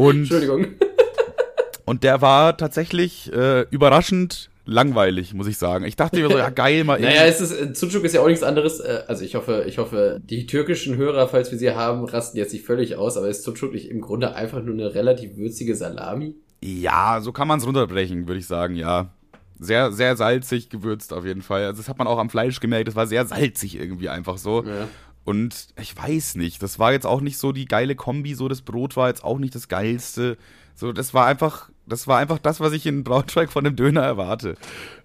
Und, 0.00 0.18
Entschuldigung. 0.18 0.66
Und 1.84 2.04
der 2.04 2.20
war 2.20 2.56
tatsächlich 2.56 3.32
äh, 3.32 3.62
überraschend 3.70 4.50
langweilig, 4.64 5.34
muss 5.34 5.48
ich 5.48 5.58
sagen. 5.58 5.84
Ich 5.84 5.96
dachte 5.96 6.20
mir 6.20 6.30
so, 6.30 6.38
ja 6.38 6.50
geil, 6.54 6.84
mal 6.84 7.00
Naja, 7.00 7.24
es 7.24 7.40
ist, 7.40 7.52
äh, 7.52 7.74
Sucuk 7.74 8.04
ist 8.04 8.14
ja 8.14 8.20
auch 8.20 8.28
nichts 8.28 8.42
anderes. 8.42 8.80
Äh, 8.80 9.02
also 9.08 9.24
ich 9.24 9.34
hoffe, 9.34 9.64
ich 9.66 9.78
hoffe, 9.78 10.20
die 10.22 10.46
türkischen 10.46 10.96
Hörer, 10.96 11.28
falls 11.28 11.50
wir 11.50 11.58
sie 11.58 11.72
haben, 11.72 12.04
rasten 12.04 12.38
jetzt 12.38 12.52
nicht 12.52 12.64
völlig 12.64 12.96
aus, 12.96 13.16
aber 13.16 13.28
ist 13.28 13.42
Sucuk 13.42 13.72
nicht 13.72 13.90
im 13.90 14.00
Grunde 14.00 14.34
einfach 14.34 14.62
nur 14.62 14.74
eine 14.74 14.94
relativ 14.94 15.36
würzige 15.36 15.74
Salami? 15.74 16.36
Ja, 16.62 17.20
so 17.20 17.32
kann 17.32 17.48
man 17.48 17.58
es 17.58 17.66
runterbrechen, 17.66 18.28
würde 18.28 18.38
ich 18.38 18.46
sagen, 18.46 18.76
ja. 18.76 19.10
Sehr, 19.58 19.92
sehr 19.92 20.16
salzig 20.16 20.70
gewürzt 20.70 21.12
auf 21.12 21.26
jeden 21.26 21.42
Fall. 21.42 21.64
Also 21.64 21.82
das 21.82 21.88
hat 21.88 21.98
man 21.98 22.06
auch 22.06 22.18
am 22.18 22.30
Fleisch 22.30 22.60
gemerkt, 22.60 22.88
das 22.88 22.96
war 22.96 23.06
sehr 23.06 23.26
salzig 23.26 23.78
irgendwie 23.78 24.08
einfach 24.08 24.38
so. 24.38 24.64
Ja. 24.64 24.88
Und 25.24 25.68
ich 25.80 25.96
weiß 25.96 26.36
nicht, 26.36 26.62
das 26.62 26.78
war 26.78 26.92
jetzt 26.92 27.06
auch 27.06 27.20
nicht 27.20 27.38
so 27.38 27.52
die 27.52 27.66
geile 27.66 27.94
Kombi, 27.94 28.34
so 28.34 28.48
das 28.48 28.62
Brot 28.62 28.96
war 28.96 29.08
jetzt 29.08 29.22
auch 29.22 29.38
nicht 29.38 29.54
das 29.54 29.68
geilste. 29.68 30.38
So, 30.74 30.92
das 30.92 31.12
war 31.12 31.26
einfach, 31.26 31.70
das 31.86 32.08
war 32.08 32.18
einfach 32.18 32.38
das, 32.38 32.60
was 32.60 32.72
ich 32.72 32.86
in 32.86 33.04
Braunschweig 33.04 33.50
von 33.50 33.66
einem 33.66 33.76
Döner 33.76 34.02
erwarte. 34.02 34.56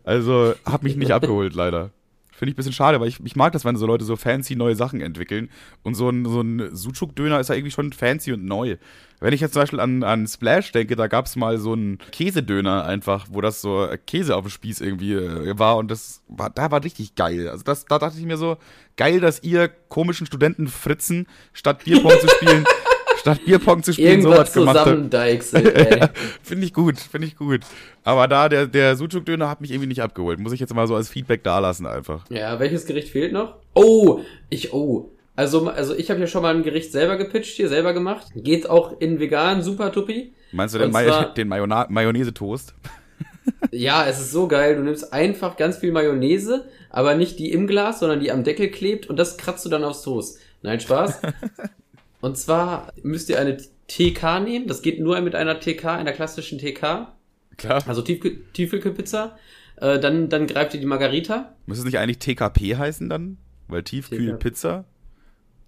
Also, 0.03 0.53
hat 0.65 0.83
mich 0.83 0.95
nicht 0.95 1.11
abgeholt, 1.13 1.53
leider. 1.53 1.91
Finde 2.35 2.49
ich 2.49 2.55
ein 2.55 2.57
bisschen 2.57 2.73
schade, 2.73 2.99
weil 2.99 3.07
ich, 3.07 3.19
ich 3.23 3.35
mag 3.37 3.53
das, 3.53 3.63
wenn 3.63 3.77
so 3.77 3.85
Leute 3.85 4.03
so 4.03 4.17
fancy 4.17 4.55
neue 4.55 4.75
Sachen 4.75 4.99
entwickeln. 4.99 5.49
Und 5.83 5.95
so 5.95 6.09
ein, 6.09 6.25
so 6.25 6.41
ein 6.41 6.75
Sucuk-Döner 6.75 7.39
ist 7.39 7.47
ja 7.47 7.55
irgendwie 7.55 7.71
schon 7.71 7.93
fancy 7.93 8.33
und 8.33 8.43
neu. 8.43 8.75
Wenn 9.21 9.33
ich 9.33 9.39
jetzt 9.39 9.53
zum 9.53 9.61
Beispiel 9.61 9.79
an, 9.79 10.03
an 10.03 10.27
Splash 10.27 10.73
denke, 10.73 10.97
da 10.97 11.07
gab 11.07 11.27
es 11.27 11.37
mal 11.37 11.57
so 11.57 11.71
einen 11.71 11.99
Käsedöner 12.11 12.83
einfach, 12.83 13.27
wo 13.31 13.39
das 13.39 13.61
so 13.61 13.87
Käse 14.05 14.35
auf 14.35 14.43
dem 14.43 14.49
Spieß 14.49 14.81
irgendwie 14.81 15.13
äh, 15.13 15.57
war 15.57 15.77
und 15.77 15.89
das 15.89 16.21
war, 16.27 16.49
da 16.49 16.69
war 16.71 16.83
richtig 16.83 17.15
geil. 17.15 17.47
Also 17.47 17.63
das, 17.63 17.85
da 17.85 17.99
dachte 17.99 18.19
ich 18.19 18.25
mir 18.25 18.37
so, 18.37 18.57
geil, 18.97 19.21
dass 19.21 19.41
ihr 19.41 19.69
komischen 19.69 20.27
Studenten 20.27 20.67
Fritzen 20.67 21.27
statt 21.53 21.85
Bierpong 21.85 22.19
zu 22.19 22.27
spielen 22.27 22.65
statt 23.25 23.43
Bierpong 23.43 23.81
zu 23.81 23.91
spielen, 23.91 24.21
Irgendwas 24.21 24.53
sowas 24.53 24.75
gemacht 24.75 25.13
hat. 25.13 26.11
finde 26.43 26.65
ich 26.65 26.73
gut, 26.73 26.99
finde 26.99 27.27
ich 27.27 27.35
gut. 27.35 27.61
Aber 28.03 28.27
da, 28.27 28.47
der, 28.47 28.67
der 28.67 28.95
Sucuk-Döner 28.95 29.49
hat 29.49 29.61
mich 29.61 29.71
irgendwie 29.71 29.87
nicht 29.87 30.03
abgeholt. 30.03 30.39
Muss 30.39 30.53
ich 30.53 30.59
jetzt 30.59 30.73
mal 30.75 30.85
so 30.85 30.95
als 30.95 31.09
Feedback 31.09 31.43
dalassen 31.43 31.87
einfach. 31.87 32.23
Ja, 32.29 32.59
welches 32.59 32.85
Gericht 32.85 33.09
fehlt 33.09 33.33
noch? 33.33 33.55
Oh, 33.73 34.19
ich, 34.49 34.73
oh. 34.73 35.09
Also, 35.35 35.67
also 35.67 35.95
ich 35.95 36.11
habe 36.11 36.19
ja 36.19 36.27
schon 36.27 36.43
mal 36.43 36.55
ein 36.55 36.61
Gericht 36.61 36.91
selber 36.91 37.17
gepitcht, 37.17 37.55
hier 37.55 37.67
selber 37.67 37.93
gemacht. 37.93 38.27
Geht 38.35 38.69
auch 38.69 39.01
in 39.01 39.19
vegan, 39.19 39.63
super 39.63 39.91
tuppi. 39.91 40.33
Meinst 40.51 40.75
du 40.75 40.79
den, 40.79 40.91
May 40.91 41.09
den 41.35 41.47
Mayonnaise-Toast? 41.47 42.75
ja, 43.71 44.05
es 44.05 44.19
ist 44.19 44.31
so 44.33 44.47
geil. 44.47 44.75
Du 44.75 44.83
nimmst 44.83 45.11
einfach 45.11 45.57
ganz 45.57 45.77
viel 45.77 45.91
Mayonnaise, 45.91 46.65
aber 46.91 47.15
nicht 47.15 47.39
die 47.39 47.51
im 47.51 47.65
Glas, 47.65 47.99
sondern 47.99 48.19
die 48.19 48.31
am 48.31 48.43
Deckel 48.43 48.69
klebt 48.69 49.09
und 49.09 49.17
das 49.17 49.37
kratzt 49.37 49.65
du 49.65 49.69
dann 49.69 49.83
aufs 49.83 50.03
Toast. 50.03 50.39
Nein, 50.61 50.79
Spaß. 50.79 51.21
Und 52.25 52.39
zwar 52.39 52.91
müsst 53.03 53.29
ihr 53.29 53.39
eine 53.39 53.55
TK 53.87 54.39
nehmen. 54.39 54.65
Das 54.65 54.81
geht 54.81 54.99
nur 54.99 55.21
mit 55.21 55.35
einer 55.35 55.59
TK, 55.59 55.85
einer 55.85 56.11
klassischen 56.11 56.57
TK. 56.57 57.13
Klar. 57.55 57.83
Also 57.85 58.01
Tiefkühlpizza. 58.01 59.37
Äh, 59.75 59.99
dann, 59.99 60.27
dann 60.27 60.47
greift 60.47 60.73
ihr 60.73 60.79
die 60.79 60.87
Margarita. 60.87 61.53
Muss 61.67 61.77
es 61.77 61.85
nicht 61.85 61.99
eigentlich 61.99 62.17
TKP 62.17 62.77
heißen 62.77 63.09
dann? 63.09 63.37
Weil 63.67 63.83
Tiefkühlpizza? 63.83 64.85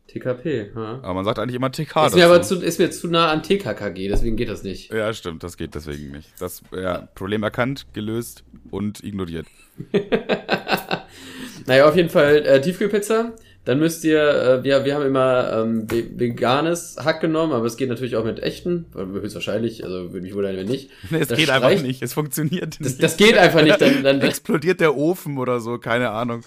TKP, 0.08 0.72
ja. 0.76 1.00
Aber 1.04 1.14
man 1.14 1.26
sagt 1.26 1.38
eigentlich 1.38 1.58
immer 1.58 1.72
TK. 1.72 2.08
Ist 2.08 2.16
mir 2.16 2.26
aber 2.26 2.42
zu, 2.42 2.60
ist 2.60 2.80
mir 2.80 2.90
zu 2.90 3.08
nah 3.08 3.30
an 3.30 3.44
TKKG, 3.44 4.08
deswegen 4.08 4.36
geht 4.36 4.50
das 4.50 4.64
nicht. 4.64 4.92
Ja, 4.92 5.14
stimmt, 5.14 5.44
das 5.44 5.58
geht 5.58 5.76
deswegen 5.76 6.10
nicht. 6.10 6.30
Das 6.40 6.64
ja, 6.72 7.08
Problem 7.14 7.44
erkannt, 7.44 7.86
gelöst 7.94 8.44
und 8.72 9.04
ignoriert. 9.04 9.46
naja, 11.68 11.88
auf 11.88 11.96
jeden 11.96 12.10
Fall 12.10 12.38
äh, 12.38 12.60
Tiefkühlpizza. 12.62 13.34
Dann 13.68 13.80
müsst 13.80 14.06
ihr, 14.06 14.22
äh, 14.22 14.64
wir, 14.64 14.86
wir 14.86 14.96
haben 14.96 15.06
immer 15.06 15.52
ähm, 15.52 15.88
veganes 15.92 16.96
Hack 17.04 17.20
genommen, 17.20 17.52
aber 17.52 17.66
es 17.66 17.76
geht 17.76 17.90
natürlich 17.90 18.16
auch 18.16 18.24
mit 18.24 18.42
echten, 18.42 18.86
höchstwahrscheinlich, 18.96 19.84
also 19.84 20.14
würde 20.14 20.22
mich 20.22 20.34
wundern, 20.34 20.56
wenn 20.56 20.68
nicht. 20.68 20.90
Nee, 21.10 21.18
es 21.20 21.28
das 21.28 21.38
geht 21.38 21.48
streicht, 21.48 21.66
einfach 21.66 21.84
nicht, 21.84 22.02
es 22.02 22.14
funktioniert 22.14 22.80
nicht. 22.80 22.86
Das, 22.86 22.98
das 22.98 23.18
geht 23.18 23.38
einfach 23.38 23.62
nicht. 23.64 23.82
Dann, 23.82 24.06
dann 24.06 24.22
explodiert 24.22 24.80
der 24.80 24.96
Ofen 24.96 25.38
oder 25.38 25.60
so, 25.60 25.80
keine 25.80 26.12
Ahnung. 26.12 26.46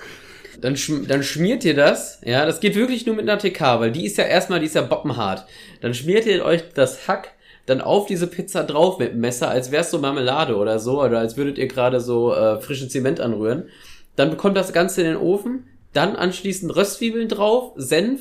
Dann, 0.62 0.78
schm 0.78 1.06
dann 1.08 1.22
schmiert 1.22 1.62
ihr 1.66 1.74
das, 1.74 2.22
ja, 2.24 2.46
das 2.46 2.60
geht 2.60 2.74
wirklich 2.74 3.04
nur 3.04 3.16
mit 3.16 3.28
einer 3.28 3.38
TK, 3.38 3.80
weil 3.80 3.92
die 3.92 4.06
ist 4.06 4.16
ja 4.16 4.24
erstmal, 4.24 4.60
die 4.60 4.66
ist 4.66 4.74
ja 4.74 4.80
boppenhart. 4.80 5.44
Dann 5.82 5.92
schmiert 5.92 6.24
ihr 6.24 6.42
euch 6.42 6.72
das 6.72 7.06
Hack 7.06 7.32
dann 7.66 7.82
auf 7.82 8.06
diese 8.06 8.28
Pizza 8.28 8.64
drauf 8.64 8.98
mit 8.98 9.12
dem 9.12 9.20
Messer, 9.20 9.50
als 9.50 9.70
wär's 9.70 9.90
so 9.90 9.98
Marmelade 9.98 10.56
oder 10.56 10.78
so, 10.78 11.02
oder 11.02 11.18
als 11.18 11.36
würdet 11.36 11.58
ihr 11.58 11.68
gerade 11.68 12.00
so 12.00 12.34
äh, 12.34 12.58
frischen 12.62 12.88
Zement 12.88 13.20
anrühren. 13.20 13.64
Dann 14.16 14.30
bekommt 14.30 14.56
das 14.56 14.72
Ganze 14.72 15.02
in 15.02 15.08
den 15.08 15.16
Ofen, 15.18 15.66
dann 15.92 16.16
anschließend 16.16 16.74
Röstzwiebeln 16.74 17.28
drauf, 17.28 17.72
Senf, 17.76 18.20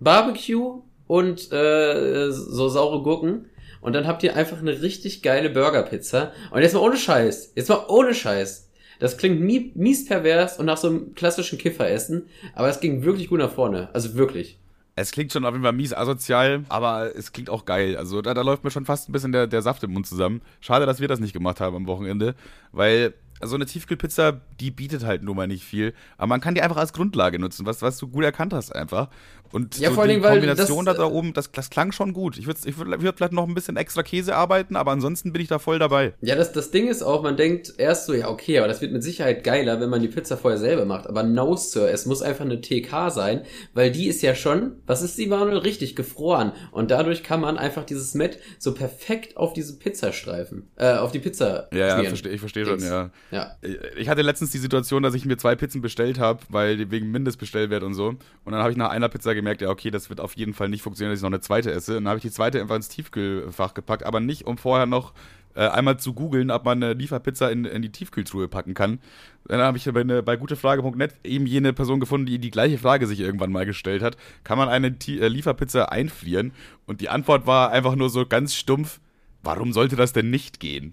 Barbecue 0.00 0.82
und 1.06 1.52
äh, 1.52 2.30
so 2.30 2.68
saure 2.68 3.02
Gurken. 3.02 3.46
Und 3.80 3.92
dann 3.92 4.06
habt 4.06 4.22
ihr 4.22 4.34
einfach 4.34 4.58
eine 4.58 4.80
richtig 4.80 5.22
geile 5.22 5.50
Burgerpizza. 5.50 6.32
Und 6.50 6.62
jetzt 6.62 6.72
mal 6.72 6.80
ohne 6.80 6.96
Scheiß. 6.96 7.52
Jetzt 7.54 7.68
mal 7.68 7.84
ohne 7.88 8.14
Scheiß. 8.14 8.70
Das 8.98 9.18
klingt 9.18 9.40
mies 9.40 10.06
pervers 10.06 10.58
und 10.58 10.66
nach 10.66 10.76
so 10.76 10.88
einem 10.88 11.14
klassischen 11.14 11.58
Kifferessen, 11.58 12.26
aber 12.54 12.68
es 12.68 12.80
ging 12.80 13.02
wirklich 13.02 13.28
gut 13.28 13.40
nach 13.40 13.52
vorne. 13.52 13.88
Also 13.92 14.14
wirklich. 14.14 14.58
Es 14.96 15.10
klingt 15.10 15.32
schon 15.32 15.44
auf 15.44 15.52
jeden 15.52 15.64
Fall 15.64 15.72
mies 15.72 15.92
asozial, 15.92 16.64
aber 16.68 17.14
es 17.16 17.32
klingt 17.32 17.50
auch 17.50 17.64
geil. 17.64 17.96
Also 17.96 18.22
da, 18.22 18.32
da 18.32 18.42
läuft 18.42 18.62
mir 18.62 18.70
schon 18.70 18.84
fast 18.84 19.08
ein 19.08 19.12
bisschen 19.12 19.32
der, 19.32 19.48
der 19.48 19.60
Saft 19.60 19.82
im 19.82 19.92
Mund 19.92 20.06
zusammen. 20.06 20.40
Schade, 20.60 20.86
dass 20.86 21.00
wir 21.00 21.08
das 21.08 21.18
nicht 21.18 21.32
gemacht 21.32 21.60
haben 21.60 21.74
am 21.74 21.86
Wochenende, 21.88 22.36
weil 22.70 23.12
so 23.46 23.54
eine 23.54 23.66
Tiefkühlpizza, 23.66 24.40
die 24.60 24.70
bietet 24.70 25.04
halt 25.04 25.22
nun 25.22 25.36
mal 25.36 25.46
nicht 25.46 25.64
viel. 25.64 25.94
Aber 26.16 26.28
man 26.28 26.40
kann 26.40 26.54
die 26.54 26.62
einfach 26.62 26.76
als 26.76 26.92
Grundlage 26.92 27.38
nutzen, 27.38 27.66
was, 27.66 27.82
was 27.82 27.98
du 27.98 28.08
gut 28.08 28.24
erkannt 28.24 28.52
hast 28.52 28.74
einfach. 28.74 29.08
Und 29.52 29.78
ja, 29.78 29.90
so 29.90 29.94
vor 29.94 30.06
die 30.06 30.14
allem, 30.14 30.22
Kombination 30.22 30.84
das, 30.84 30.96
da, 30.96 31.02
da 31.02 31.08
oben, 31.08 31.32
das, 31.32 31.50
das 31.52 31.70
klang 31.70 31.92
schon 31.92 32.12
gut. 32.12 32.38
Ich 32.38 32.46
würde 32.46 32.58
ich 32.64 32.76
würd, 32.76 33.00
würd 33.00 33.16
vielleicht 33.16 33.32
noch 33.32 33.46
ein 33.46 33.54
bisschen 33.54 33.76
extra 33.76 34.02
Käse 34.02 34.34
arbeiten, 34.34 34.74
aber 34.74 34.90
ansonsten 34.90 35.32
bin 35.32 35.42
ich 35.42 35.48
da 35.48 35.58
voll 35.58 35.78
dabei. 35.78 36.14
Ja, 36.22 36.34
das, 36.34 36.52
das 36.52 36.70
Ding 36.70 36.88
ist 36.88 37.02
auch, 37.02 37.22
man 37.22 37.36
denkt 37.36 37.74
erst 37.78 38.06
so, 38.06 38.14
ja, 38.14 38.28
okay, 38.28 38.58
aber 38.58 38.68
das 38.68 38.80
wird 38.80 38.92
mit 38.92 39.02
Sicherheit 39.02 39.44
geiler, 39.44 39.80
wenn 39.80 39.90
man 39.90 40.02
die 40.02 40.08
Pizza 40.08 40.36
vorher 40.36 40.58
selber 40.58 40.84
macht. 40.86 41.06
Aber 41.06 41.22
no, 41.22 41.54
Sir, 41.56 41.88
es 41.88 42.06
muss 42.06 42.22
einfach 42.22 42.44
eine 42.44 42.60
TK 42.60 43.10
sein, 43.10 43.42
weil 43.74 43.92
die 43.92 44.08
ist 44.08 44.22
ja 44.22 44.34
schon, 44.34 44.72
was 44.86 45.02
ist 45.02 45.18
die, 45.18 45.26
Manuel? 45.26 45.58
Richtig 45.58 45.94
gefroren. 45.94 46.52
Und 46.72 46.90
dadurch 46.90 47.22
kann 47.22 47.40
man 47.40 47.58
einfach 47.58 47.84
dieses 47.84 48.14
Met 48.14 48.38
so 48.58 48.74
perfekt 48.74 49.36
auf 49.36 49.52
diese 49.52 49.78
Pizzastreifen, 49.78 50.68
äh, 50.76 50.94
auf 50.94 51.12
die 51.12 51.20
Pizza 51.20 51.68
Ja, 51.72 52.02
ja, 52.02 52.08
versteh, 52.08 52.30
ich 52.30 52.40
verstehe 52.40 52.66
schon, 52.66 52.80
ja. 52.80 53.10
ja. 53.30 53.56
Ich 53.96 54.08
hatte 54.08 54.22
letztens 54.22 54.50
die 54.50 54.58
Situation, 54.58 55.02
dass 55.02 55.14
ich 55.14 55.24
mir 55.26 55.36
zwei 55.36 55.54
Pizzen 55.54 55.80
bestellt 55.80 56.18
habe, 56.18 56.40
weil 56.48 56.90
wegen 56.90 57.10
Mindestbestellwert 57.10 57.82
und 57.82 57.94
so. 57.94 58.08
Und 58.08 58.20
dann 58.46 58.60
habe 58.60 58.70
ich 58.70 58.76
nach 58.76 58.90
einer 58.90 59.08
Pizza 59.08 59.33
gemerkt, 59.34 59.60
ja, 59.62 59.70
okay, 59.70 59.90
das 59.90 60.08
wird 60.08 60.20
auf 60.20 60.36
jeden 60.36 60.54
Fall 60.54 60.68
nicht 60.68 60.82
funktionieren, 60.82 61.12
dass 61.12 61.20
ich 61.20 61.22
noch 61.22 61.30
eine 61.30 61.40
zweite 61.40 61.72
esse. 61.72 61.96
Und 61.96 62.04
dann 62.04 62.10
habe 62.10 62.18
ich 62.18 62.22
die 62.22 62.30
zweite 62.30 62.60
einfach 62.60 62.76
ins 62.76 62.88
Tiefkühlfach 62.88 63.74
gepackt, 63.74 64.04
aber 64.04 64.20
nicht, 64.20 64.46
um 64.46 64.58
vorher 64.58 64.86
noch 64.86 65.12
äh, 65.54 65.68
einmal 65.68 65.98
zu 65.98 66.14
googeln, 66.14 66.50
ob 66.50 66.64
man 66.64 66.82
eine 66.82 66.94
Lieferpizza 66.94 67.48
in, 67.48 67.64
in 67.64 67.82
die 67.82 67.92
Tiefkühltruhe 67.92 68.48
packen 68.48 68.74
kann. 68.74 68.98
Dann 69.46 69.60
habe 69.60 69.78
ich 69.78 69.84
bei, 69.84 70.04
ne, 70.04 70.22
bei 70.22 70.36
gutefrage.net 70.36 71.14
eben 71.22 71.46
jene 71.46 71.72
Person 71.72 72.00
gefunden, 72.00 72.26
die 72.26 72.38
die 72.38 72.50
gleiche 72.50 72.78
Frage 72.78 73.06
sich 73.06 73.20
irgendwann 73.20 73.52
mal 73.52 73.66
gestellt 73.66 74.02
hat. 74.02 74.16
Kann 74.42 74.58
man 74.58 74.68
eine 74.68 74.98
T 74.98 75.18
äh, 75.18 75.28
Lieferpizza 75.28 75.86
einfrieren? 75.86 76.52
Und 76.86 77.00
die 77.00 77.08
Antwort 77.08 77.46
war 77.46 77.70
einfach 77.70 77.94
nur 77.94 78.10
so 78.10 78.26
ganz 78.26 78.54
stumpf, 78.54 79.00
warum 79.44 79.72
sollte 79.72 79.96
das 79.96 80.12
denn 80.12 80.30
nicht 80.30 80.58
gehen? 80.58 80.92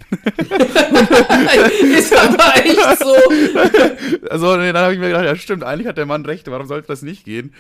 ist 1.97 2.15
aber 2.15 2.55
echt 2.57 2.99
so. 2.99 3.15
Also, 4.29 4.55
nee, 4.55 4.71
dann 4.71 4.83
habe 4.83 4.93
ich 4.93 4.99
mir 4.99 5.07
gedacht, 5.07 5.25
ja 5.25 5.35
stimmt, 5.35 5.63
eigentlich 5.63 5.87
hat 5.87 5.97
der 5.97 6.05
Mann 6.05 6.25
recht, 6.25 6.49
warum 6.49 6.67
sollte 6.67 6.87
das 6.87 7.01
nicht 7.01 7.25
gehen? 7.25 7.53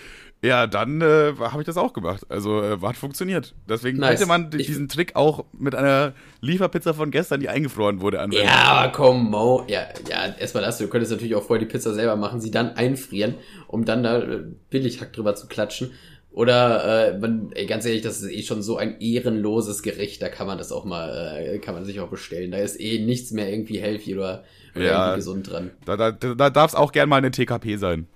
Ja, 0.43 0.65
dann 0.65 1.01
äh, 1.01 1.33
habe 1.39 1.61
ich 1.61 1.67
das 1.67 1.77
auch 1.77 1.93
gemacht. 1.93 2.25
Also 2.29 2.63
äh, 2.63 2.77
hat 2.81 2.97
funktioniert. 2.97 3.53
Deswegen 3.69 3.99
nice. 3.99 4.19
könnte 4.19 4.25
man 4.25 4.49
ich 4.57 4.65
diesen 4.65 4.87
Trick 4.87 5.15
auch 5.15 5.45
mit 5.53 5.75
einer 5.75 6.13
Lieferpizza 6.41 6.93
von 6.93 7.11
gestern, 7.11 7.41
die 7.41 7.49
eingefroren 7.49 8.01
wurde, 8.01 8.19
anwenden. 8.19 8.45
Ja, 8.45 8.63
aber 8.63 8.91
komm, 8.91 9.29
Mo. 9.29 9.63
Ja, 9.67 9.83
ja, 10.09 10.33
erstmal 10.39 10.63
das. 10.63 10.79
Du 10.79 10.87
könntest 10.87 11.11
natürlich 11.11 11.35
auch 11.35 11.43
vorher 11.43 11.63
die 11.63 11.71
Pizza 11.71 11.93
selber 11.93 12.15
machen, 12.15 12.41
sie 12.41 12.49
dann 12.49 12.71
einfrieren, 12.71 13.35
um 13.67 13.85
dann 13.85 14.01
da 14.01 14.19
äh, 14.19 14.43
Billighack 14.71 15.13
drüber 15.13 15.35
zu 15.35 15.47
klatschen. 15.47 15.91
Oder 16.31 17.09
äh, 17.09 17.19
man, 17.19 17.51
ey, 17.53 17.65
ganz 17.67 17.85
ehrlich, 17.85 18.01
das 18.01 18.21
ist 18.21 18.31
eh 18.31 18.41
schon 18.41 18.63
so 18.63 18.77
ein 18.77 18.99
ehrenloses 18.99 19.83
Gericht, 19.83 20.21
da 20.21 20.29
kann 20.29 20.47
man 20.47 20.57
das 20.57 20.71
auch 20.71 20.85
mal, 20.85 21.37
äh, 21.37 21.59
kann 21.59 21.75
man 21.75 21.85
sich 21.85 21.99
auch 21.99 22.07
bestellen. 22.07 22.51
Da 22.51 22.57
ist 22.57 22.79
eh 22.79 22.99
nichts 22.99 23.31
mehr 23.31 23.49
irgendwie 23.49 23.79
healthy 23.79 24.15
oder, 24.15 24.43
oder 24.73 24.85
ja, 24.85 25.05
irgendwie 25.05 25.17
gesund 25.17 25.51
dran. 25.51 25.71
Da, 25.85 25.97
da, 25.97 26.11
da 26.11 26.49
darf 26.49 26.71
es 26.71 26.75
auch 26.75 26.93
gern 26.93 27.09
mal 27.09 27.17
eine 27.17 27.31
TKP 27.31 27.75
sein. 27.75 28.07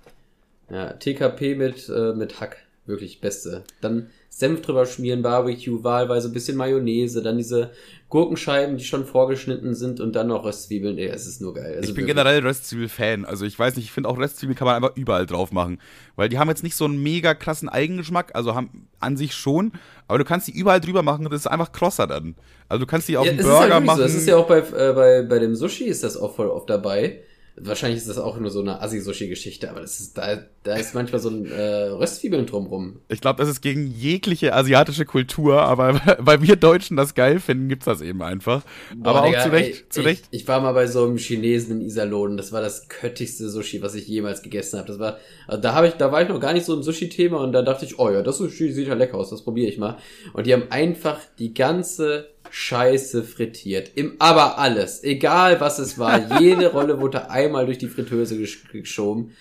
Ja, 0.70 0.92
TKP 0.92 1.54
mit, 1.54 1.88
äh, 1.88 2.12
mit 2.12 2.40
Hack. 2.40 2.58
Wirklich 2.86 3.20
beste. 3.20 3.64
Dann 3.80 4.10
Senf 4.28 4.62
drüber 4.62 4.86
schmieren, 4.86 5.22
Barbecue, 5.22 5.82
wahlweise 5.82 6.28
bisschen 6.28 6.56
Mayonnaise, 6.56 7.20
dann 7.20 7.36
diese 7.36 7.72
Gurkenscheiben, 8.10 8.76
die 8.76 8.84
schon 8.84 9.06
vorgeschnitten 9.06 9.74
sind 9.74 9.98
und 9.98 10.14
dann 10.14 10.28
noch 10.28 10.44
Röstzwiebeln. 10.44 10.96
Ey, 10.98 11.06
es 11.06 11.26
ist 11.26 11.40
nur 11.40 11.54
geil. 11.54 11.74
Also 11.78 11.88
ich 11.88 11.94
bin 11.96 12.06
generell 12.06 12.40
Röstzwiebel-Fan. 12.46 13.24
Also 13.24 13.44
ich 13.44 13.58
weiß 13.58 13.74
nicht, 13.74 13.86
ich 13.86 13.92
finde 13.92 14.08
auch 14.08 14.18
Röstzwiebel 14.18 14.54
kann 14.54 14.66
man 14.66 14.76
einfach 14.76 14.94
überall 14.94 15.26
drauf 15.26 15.50
machen. 15.50 15.80
Weil 16.14 16.28
die 16.28 16.38
haben 16.38 16.48
jetzt 16.48 16.62
nicht 16.62 16.76
so 16.76 16.84
einen 16.84 17.02
mega 17.02 17.34
krassen 17.34 17.68
Eigengeschmack, 17.68 18.36
also 18.36 18.54
haben 18.54 18.88
an 19.00 19.16
sich 19.16 19.34
schon, 19.34 19.72
aber 20.06 20.18
du 20.18 20.24
kannst 20.24 20.46
die 20.46 20.52
überall 20.52 20.80
drüber 20.80 21.02
machen 21.02 21.24
und 21.24 21.32
das 21.32 21.40
ist 21.40 21.46
einfach 21.48 21.72
krosser 21.72 22.06
dann. 22.06 22.36
Also 22.68 22.84
du 22.84 22.86
kannst 22.86 23.08
die 23.08 23.16
auf 23.16 23.26
ja, 23.26 23.32
den 23.32 23.42
Burger 23.42 23.68
ja 23.68 23.80
machen. 23.80 23.96
So. 23.96 24.02
Das 24.04 24.14
ist 24.14 24.28
ja 24.28 24.36
auch 24.36 24.46
bei, 24.46 24.58
äh, 24.58 24.92
bei, 24.92 25.22
bei 25.22 25.38
dem 25.40 25.56
Sushi 25.56 25.84
ist 25.84 26.04
das 26.04 26.16
auch 26.16 26.36
voll 26.36 26.48
oft 26.48 26.70
dabei 26.70 27.22
Wahrscheinlich 27.58 27.98
ist 27.98 28.08
das 28.08 28.18
auch 28.18 28.38
nur 28.38 28.50
so 28.50 28.60
eine 28.60 28.82
Assi-Sushi-Geschichte, 28.82 29.70
aber 29.70 29.80
das 29.80 29.98
ist, 29.98 30.18
da, 30.18 30.44
da 30.62 30.76
ist 30.76 30.94
manchmal 30.94 31.22
so 31.22 31.30
ein 31.30 31.50
äh, 31.50 31.84
Röstzwiebeln 31.88 32.44
drumrum. 32.44 33.00
Ich 33.08 33.22
glaube, 33.22 33.38
das 33.38 33.48
ist 33.48 33.62
gegen 33.62 33.86
jegliche 33.86 34.52
asiatische 34.52 35.06
Kultur, 35.06 35.62
aber 35.62 36.00
weil 36.18 36.42
wir 36.42 36.56
Deutschen 36.56 36.98
das 36.98 37.14
geil 37.14 37.40
finden, 37.40 37.70
gibt's 37.70 37.86
das 37.86 38.02
eben 38.02 38.20
einfach. 38.22 38.62
Boah, 38.94 39.16
aber 39.16 39.26
Digga, 39.26 39.38
auch 39.38 39.44
zu 39.44 39.52
Recht. 39.52 39.68
Ey, 39.68 39.88
zu 39.88 40.00
Recht. 40.02 40.28
Ich, 40.32 40.42
ich, 40.42 40.48
war 40.48 40.60
mal 40.60 40.72
bei 40.72 40.86
so 40.86 41.04
einem 41.04 41.16
Chinesen 41.16 41.80
in 41.80 41.86
Iserlohn, 41.86 42.36
das 42.36 42.52
war 42.52 42.60
das 42.60 42.88
köttigste 42.88 43.48
Sushi, 43.48 43.80
was 43.80 43.94
ich 43.94 44.06
jemals 44.06 44.42
gegessen 44.42 44.78
habe. 44.78 44.88
Das 44.88 44.98
war, 44.98 45.16
also 45.46 45.62
da 45.62 45.72
habe 45.72 45.88
ich, 45.88 45.94
da 45.94 46.12
war 46.12 46.20
ich 46.20 46.28
noch 46.28 46.40
gar 46.40 46.52
nicht 46.52 46.66
so 46.66 46.74
im 46.74 46.82
Sushi-Thema 46.82 47.40
und 47.40 47.52
da 47.52 47.62
dachte 47.62 47.86
ich, 47.86 47.98
oh 47.98 48.10
ja, 48.10 48.20
das 48.22 48.36
Sushi 48.36 48.70
sieht 48.70 48.88
ja 48.88 48.94
lecker 48.94 49.16
aus, 49.16 49.30
das 49.30 49.42
probiere 49.42 49.70
ich 49.70 49.78
mal. 49.78 49.96
Und 50.34 50.46
die 50.46 50.52
haben 50.52 50.64
einfach 50.68 51.20
die 51.38 51.54
ganze 51.54 52.35
Scheiße 52.50 53.22
frittiert. 53.22 53.92
Im, 53.94 54.16
aber 54.18 54.58
alles, 54.58 55.02
egal 55.04 55.60
was 55.60 55.78
es 55.78 55.98
war, 55.98 56.40
jede 56.40 56.72
Rolle 56.72 57.00
wurde 57.00 57.30
einmal 57.30 57.66
durch 57.66 57.78
die 57.78 57.88
Fritteuse 57.88 58.38
geschoben, 58.72 59.32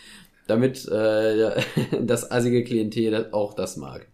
damit 0.48 0.88
äh, 0.88 1.62
das 2.02 2.32
assige 2.32 2.64
Klientel 2.64 3.30
auch 3.32 3.54
das 3.54 3.78
mag. 3.78 4.08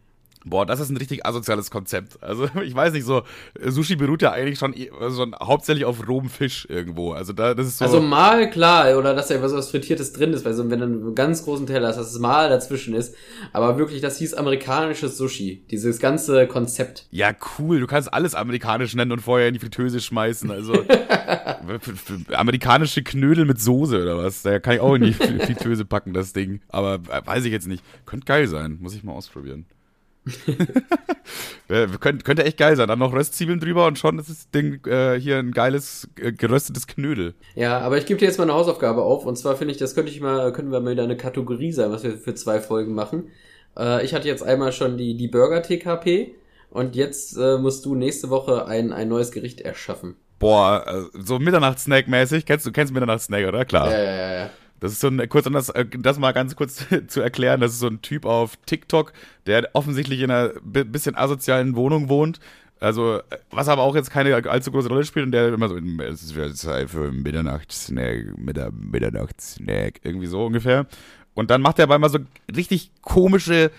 Boah, 0.43 0.65
das 0.65 0.79
ist 0.79 0.89
ein 0.89 0.97
richtig 0.97 1.25
asoziales 1.25 1.69
Konzept. 1.69 2.21
Also, 2.23 2.49
ich 2.63 2.73
weiß 2.73 2.93
nicht, 2.93 3.05
so, 3.05 3.23
Sushi 3.63 3.95
beruht 3.95 4.21
ja 4.21 4.31
eigentlich 4.31 4.57
schon, 4.57 4.73
so 5.09 5.27
hauptsächlich 5.41 5.85
auf 5.85 6.07
rohem 6.07 6.29
Fisch 6.29 6.65
irgendwo. 6.69 7.13
Also, 7.13 7.33
da, 7.33 7.53
das 7.53 7.67
ist 7.67 7.77
so. 7.77 7.85
Also, 7.85 8.01
mal 8.01 8.49
klar, 8.49 8.97
oder 8.97 9.13
dass 9.13 9.27
da 9.27 9.41
was 9.41 9.69
Frittiertes 9.69 10.13
drin 10.13 10.33
ist, 10.33 10.43
weil 10.43 10.53
so, 10.53 10.69
wenn 10.69 10.79
du 10.79 10.85
einen 10.85 11.15
ganz 11.15 11.43
großen 11.43 11.67
Teller 11.67 11.89
hast, 11.89 11.97
dass 11.97 12.11
es 12.11 12.19
mal 12.19 12.49
dazwischen 12.49 12.95
ist. 12.95 13.15
Aber 13.53 13.77
wirklich, 13.77 14.01
das 14.01 14.17
hieß 14.17 14.33
amerikanisches 14.33 15.17
Sushi. 15.17 15.63
Dieses 15.69 15.99
ganze 15.99 16.47
Konzept. 16.47 17.07
Ja, 17.11 17.31
cool. 17.59 17.79
Du 17.79 17.87
kannst 17.87 18.11
alles 18.13 18.33
amerikanisch 18.33 18.95
nennen 18.95 19.11
und 19.11 19.21
vorher 19.21 19.47
in 19.47 19.53
die 19.53 19.59
Fritteuse 19.59 19.99
schmeißen. 19.99 20.49
Also, 20.49 20.73
amerikanische 22.33 23.03
Knödel 23.03 23.45
mit 23.45 23.61
Soße 23.61 24.01
oder 24.01 24.17
was. 24.17 24.41
Da 24.41 24.59
kann 24.59 24.75
ich 24.75 24.79
auch 24.79 24.95
in 24.95 25.03
die 25.03 25.13
Fritteuse 25.13 25.85
packen, 25.85 26.13
das 26.13 26.33
Ding. 26.33 26.61
Aber 26.69 26.95
äh, 26.95 27.21
weiß 27.25 27.45
ich 27.45 27.51
jetzt 27.51 27.67
nicht. 27.67 27.83
Könnte 28.05 28.25
geil 28.25 28.47
sein. 28.47 28.77
Muss 28.81 28.95
ich 28.95 29.03
mal 29.03 29.13
ausprobieren. 29.13 29.65
könnte, 31.99 32.23
könnte 32.23 32.43
echt 32.43 32.57
geil 32.57 32.75
sein. 32.75 32.87
Dann 32.87 32.99
noch 32.99 33.13
Röstzwiebeln 33.13 33.59
drüber 33.59 33.87
und 33.87 33.97
schon 33.97 34.19
ist 34.19 34.29
das 34.29 34.49
Ding 34.51 34.85
äh, 34.85 35.19
hier 35.19 35.37
ein 35.37 35.51
geiles 35.51 36.09
äh, 36.19 36.31
geröstetes 36.31 36.87
Knödel. 36.87 37.33
Ja, 37.55 37.79
aber 37.79 37.97
ich 37.97 38.05
gebe 38.05 38.19
dir 38.19 38.25
jetzt 38.25 38.37
mal 38.37 38.43
eine 38.43 38.53
Hausaufgabe 38.53 39.01
auf. 39.01 39.25
Und 39.25 39.37
zwar 39.37 39.55
finde 39.55 39.73
ich, 39.73 39.77
das 39.77 39.95
könnte 39.95 40.11
ich 40.11 40.21
mal, 40.21 40.53
können 40.53 40.71
wir 40.71 40.79
mal 40.79 40.91
wieder 40.91 41.03
eine 41.03 41.17
Kategorie 41.17 41.71
sein, 41.71 41.91
was 41.91 42.03
wir 42.03 42.17
für 42.17 42.35
zwei 42.35 42.59
Folgen 42.59 42.93
machen. 42.93 43.29
Äh, 43.77 44.05
ich 44.05 44.13
hatte 44.13 44.27
jetzt 44.27 44.43
einmal 44.43 44.71
schon 44.71 44.97
die, 44.97 45.17
die 45.17 45.27
Burger 45.27 45.61
TKP 45.61 46.35
und 46.69 46.95
jetzt 46.95 47.37
äh, 47.37 47.57
musst 47.57 47.85
du 47.85 47.95
nächste 47.95 48.29
Woche 48.29 48.67
ein, 48.67 48.93
ein 48.93 49.09
neues 49.09 49.31
Gericht 49.31 49.61
erschaffen. 49.61 50.15
Boah, 50.39 50.83
äh, 50.87 51.17
so 51.19 51.37
Mitternachtssnack-mäßig. 51.37 52.45
Kennst 52.45 52.65
du 52.65 52.71
kennst 52.71 52.93
Mitternachtssnack, 52.93 53.47
oder? 53.47 53.65
Klar. 53.65 53.91
Ja, 53.91 54.03
ja, 54.03 54.33
ja. 54.33 54.49
Das 54.81 54.91
ist 54.91 54.99
so 54.99 55.07
ein, 55.07 55.29
kurz 55.29 55.45
das, 55.45 55.69
äh, 55.69 55.85
das 55.85 56.19
mal 56.19 56.33
ganz 56.33 56.55
kurz 56.57 56.85
zu 57.07 57.21
erklären, 57.21 57.61
das 57.61 57.71
ist 57.73 57.79
so 57.79 57.87
ein 57.87 58.01
Typ 58.01 58.25
auf 58.25 58.57
TikTok, 58.65 59.13
der 59.45 59.69
offensichtlich 59.73 60.19
in 60.19 60.31
einer 60.31 60.49
bisschen 60.59 61.15
asozialen 61.15 61.75
Wohnung 61.77 62.09
wohnt. 62.09 62.41
Also, 62.79 63.21
was 63.51 63.67
aber 63.67 63.83
auch 63.83 63.95
jetzt 63.95 64.09
keine 64.09 64.33
allzu 64.49 64.71
große 64.71 64.89
Rolle 64.89 65.05
spielt 65.05 65.27
und 65.27 65.31
der 65.33 65.53
immer 65.53 65.69
so, 65.69 65.77
es 65.77 66.23
ist 66.23 66.57
Zeit 66.57 66.89
für 66.89 67.11
Mitternachtssnack, 67.11 68.35
Mitternachtssnack, 68.37 69.99
irgendwie 70.03 70.25
so 70.25 70.47
ungefähr. 70.47 70.87
Und 71.35 71.51
dann 71.51 71.61
macht 71.61 71.77
er 71.77 71.83
aber 71.83 71.95
immer 71.95 72.09
so 72.09 72.17
richtig 72.53 72.91
komische 73.01 73.69